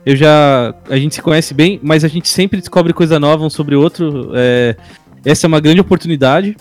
Eu 0.05 0.15
já. 0.15 0.73
A 0.89 0.97
gente 0.97 1.15
se 1.15 1.21
conhece 1.21 1.53
bem, 1.53 1.79
mas 1.83 2.03
a 2.03 2.07
gente 2.07 2.29
sempre 2.29 2.59
descobre 2.59 2.93
coisa 2.93 3.19
nova 3.19 3.45
um 3.45 3.49
sobre 3.49 3.75
o 3.75 3.81
outro. 3.81 4.31
É, 4.33 4.75
essa 5.25 5.45
é 5.45 5.47
uma 5.47 5.59
grande 5.59 5.81
oportunidade. 5.81 6.55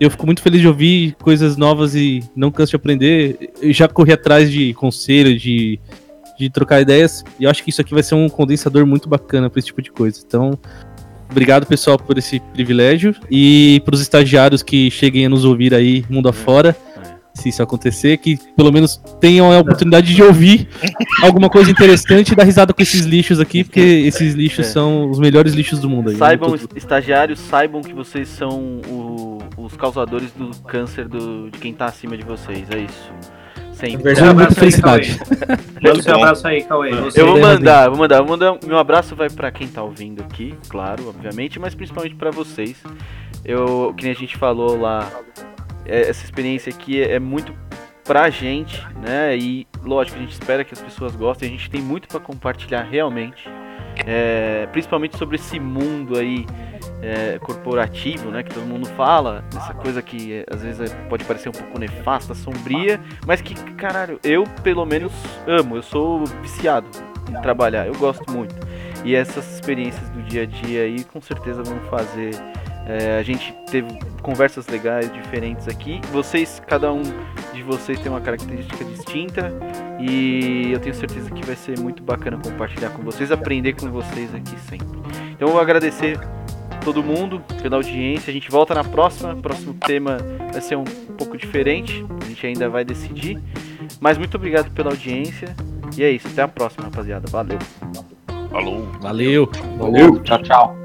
Eu 0.00 0.10
fico 0.10 0.24
muito 0.24 0.42
feliz 0.42 0.60
de 0.60 0.68
ouvir 0.68 1.14
coisas 1.20 1.56
novas 1.56 1.94
e 1.94 2.22
não 2.34 2.50
canso 2.50 2.70
de 2.70 2.76
aprender. 2.76 3.52
Eu 3.60 3.72
já 3.72 3.88
corri 3.88 4.12
atrás 4.12 4.50
de 4.50 4.72
conselho, 4.74 5.38
de, 5.38 5.78
de 6.38 6.50
trocar 6.50 6.80
ideias. 6.80 7.24
E 7.38 7.44
eu 7.44 7.50
acho 7.50 7.62
que 7.62 7.70
isso 7.70 7.80
aqui 7.80 7.92
vai 7.92 8.02
ser 8.02 8.14
um 8.14 8.28
condensador 8.28 8.86
muito 8.86 9.08
bacana 9.08 9.50
para 9.50 9.58
esse 9.58 9.66
tipo 9.66 9.82
de 9.82 9.90
coisa. 9.90 10.22
Então, 10.26 10.58
Obrigado, 11.32 11.66
pessoal, 11.66 11.98
por 11.98 12.18
esse 12.18 12.38
privilégio. 12.52 13.16
E 13.30 13.80
para 13.86 13.94
os 13.94 14.02
estagiários 14.02 14.62
que 14.62 14.90
cheguem 14.90 15.26
a 15.26 15.28
nos 15.30 15.44
ouvir 15.46 15.74
aí, 15.74 16.04
mundo 16.10 16.28
afora, 16.28 16.76
se 17.34 17.48
isso 17.48 17.62
acontecer, 17.62 18.18
que 18.18 18.38
pelo 18.54 18.70
menos 18.70 19.00
tenham 19.18 19.50
a 19.50 19.58
oportunidade 19.58 20.14
de 20.14 20.22
ouvir 20.22 20.68
alguma 21.22 21.48
coisa 21.48 21.70
interessante 21.70 22.32
e 22.32 22.36
dar 22.36 22.44
risada 22.44 22.74
com 22.74 22.82
esses 22.82 23.06
lixos 23.06 23.40
aqui, 23.40 23.64
porque 23.64 23.80
esses 23.80 24.34
lixos 24.34 24.66
é. 24.66 24.68
são 24.68 25.10
os 25.10 25.18
melhores 25.18 25.54
lixos 25.54 25.80
do 25.80 25.88
mundo. 25.88 26.10
Aí, 26.10 26.16
saibam, 26.16 26.50
né? 26.50 26.58
estagiários, 26.76 27.40
saibam 27.40 27.80
que 27.80 27.94
vocês 27.94 28.28
são 28.28 28.82
o, 28.86 29.38
os 29.56 29.74
causadores 29.74 30.30
do 30.32 30.50
câncer 30.64 31.08
do, 31.08 31.50
de 31.50 31.58
quem 31.58 31.72
está 31.72 31.86
acima 31.86 32.14
de 32.14 32.24
vocês. 32.24 32.66
É 32.70 32.78
isso. 32.78 33.10
Sempre. 33.82 34.14
Muita 34.32 34.54
felicidade. 34.54 35.18
Manda 35.82 36.02
seu 36.02 36.14
abraço 36.14 36.46
aí, 36.46 36.62
Cauê. 36.62 36.92
Eu 37.16 37.26
vou 37.26 37.40
mandar, 37.40 37.88
vou 37.88 37.98
mandar, 37.98 38.18
vou 38.18 38.28
mandar. 38.28 38.58
Meu 38.64 38.78
abraço 38.78 39.16
vai 39.16 39.28
para 39.28 39.50
quem 39.50 39.66
tá 39.66 39.82
ouvindo 39.82 40.22
aqui, 40.22 40.54
claro, 40.68 41.08
obviamente, 41.08 41.58
mas 41.58 41.74
principalmente 41.74 42.14
para 42.14 42.30
vocês. 42.30 42.80
Eu, 43.44 43.92
que 43.96 44.04
nem 44.04 44.12
a 44.12 44.16
gente 44.16 44.36
falou 44.36 44.80
lá, 44.80 45.10
é, 45.84 46.08
essa 46.08 46.24
experiência 46.24 46.72
aqui 46.72 47.02
é, 47.02 47.14
é 47.14 47.18
muito 47.18 47.52
pra 48.04 48.30
gente, 48.30 48.80
né? 49.04 49.36
E 49.36 49.66
lógico, 49.82 50.16
a 50.16 50.20
gente 50.20 50.32
espera 50.32 50.62
que 50.62 50.72
as 50.72 50.80
pessoas 50.80 51.16
gostem. 51.16 51.48
A 51.48 51.50
gente 51.50 51.68
tem 51.68 51.82
muito 51.82 52.06
para 52.06 52.20
compartilhar 52.20 52.82
realmente, 52.82 53.48
é, 54.06 54.66
principalmente 54.72 55.16
sobre 55.16 55.36
esse 55.36 55.58
mundo 55.60 56.18
aí 56.18 56.46
é, 57.02 57.38
corporativo, 57.40 58.30
né? 58.30 58.42
Que 58.42 58.54
todo 58.54 58.64
mundo 58.64 58.86
fala, 58.86 59.44
essa 59.56 59.74
coisa 59.74 60.00
que 60.00 60.32
é, 60.34 60.46
às 60.48 60.62
vezes 60.62 60.90
é, 60.90 60.94
pode 61.08 61.24
parecer 61.24 61.48
um 61.48 61.52
pouco 61.52 61.78
nefasta, 61.78 62.34
sombria, 62.34 63.00
mas 63.26 63.40
que, 63.40 63.54
caralho, 63.74 64.18
eu 64.22 64.44
pelo 64.62 64.86
menos 64.86 65.12
amo, 65.46 65.76
eu 65.76 65.82
sou 65.82 66.24
viciado 66.40 66.88
em 67.28 67.40
trabalhar, 67.42 67.86
eu 67.86 67.94
gosto 67.94 68.30
muito. 68.30 68.54
E 69.04 69.16
essas 69.16 69.52
experiências 69.54 70.08
do 70.10 70.22
dia 70.22 70.42
a 70.42 70.46
dia 70.46 70.82
aí 70.82 71.02
com 71.04 71.20
certeza 71.20 71.62
vão 71.62 71.80
fazer. 71.90 72.30
É, 72.86 73.18
a 73.18 73.22
gente 73.22 73.54
teve 73.70 73.98
conversas 74.22 74.66
legais, 74.66 75.12
diferentes 75.12 75.68
aqui. 75.68 76.00
Vocês, 76.12 76.60
cada 76.66 76.92
um 76.92 77.02
de 77.52 77.62
vocês 77.62 77.98
tem 78.00 78.10
uma 78.10 78.20
característica 78.20 78.84
distinta 78.84 79.52
e 80.00 80.72
eu 80.72 80.80
tenho 80.80 80.94
certeza 80.94 81.30
que 81.30 81.44
vai 81.44 81.54
ser 81.54 81.78
muito 81.78 82.02
bacana 82.02 82.38
compartilhar 82.38 82.90
com 82.90 83.02
vocês, 83.02 83.30
aprender 83.30 83.74
com 83.74 83.90
vocês 83.90 84.34
aqui 84.34 84.58
sempre. 84.68 84.88
Então 85.30 85.48
eu 85.48 85.52
vou 85.52 85.60
agradecer 85.60 86.18
todo 86.84 87.02
mundo 87.02 87.42
pela 87.60 87.76
audiência. 87.76 88.30
A 88.30 88.34
gente 88.34 88.50
volta 88.50 88.74
na 88.74 88.84
próxima. 88.84 89.32
O 89.32 89.40
próximo 89.40 89.74
tema 89.74 90.18
vai 90.52 90.60
ser 90.60 90.76
um 90.76 90.84
pouco 91.16 91.36
diferente. 91.36 92.04
A 92.20 92.28
gente 92.28 92.46
ainda 92.46 92.68
vai 92.68 92.84
decidir. 92.84 93.40
Mas 94.00 94.18
muito 94.18 94.36
obrigado 94.36 94.70
pela 94.72 94.90
audiência. 94.90 95.54
E 95.96 96.02
é 96.02 96.10
isso. 96.10 96.28
Até 96.28 96.42
a 96.42 96.48
próxima, 96.48 96.84
rapaziada. 96.84 97.28
Valeu. 97.30 97.58
Falou. 98.50 98.86
Valeu. 99.00 99.50
Valeu. 99.78 100.18
Tchau, 100.20 100.42
tchau. 100.42 100.81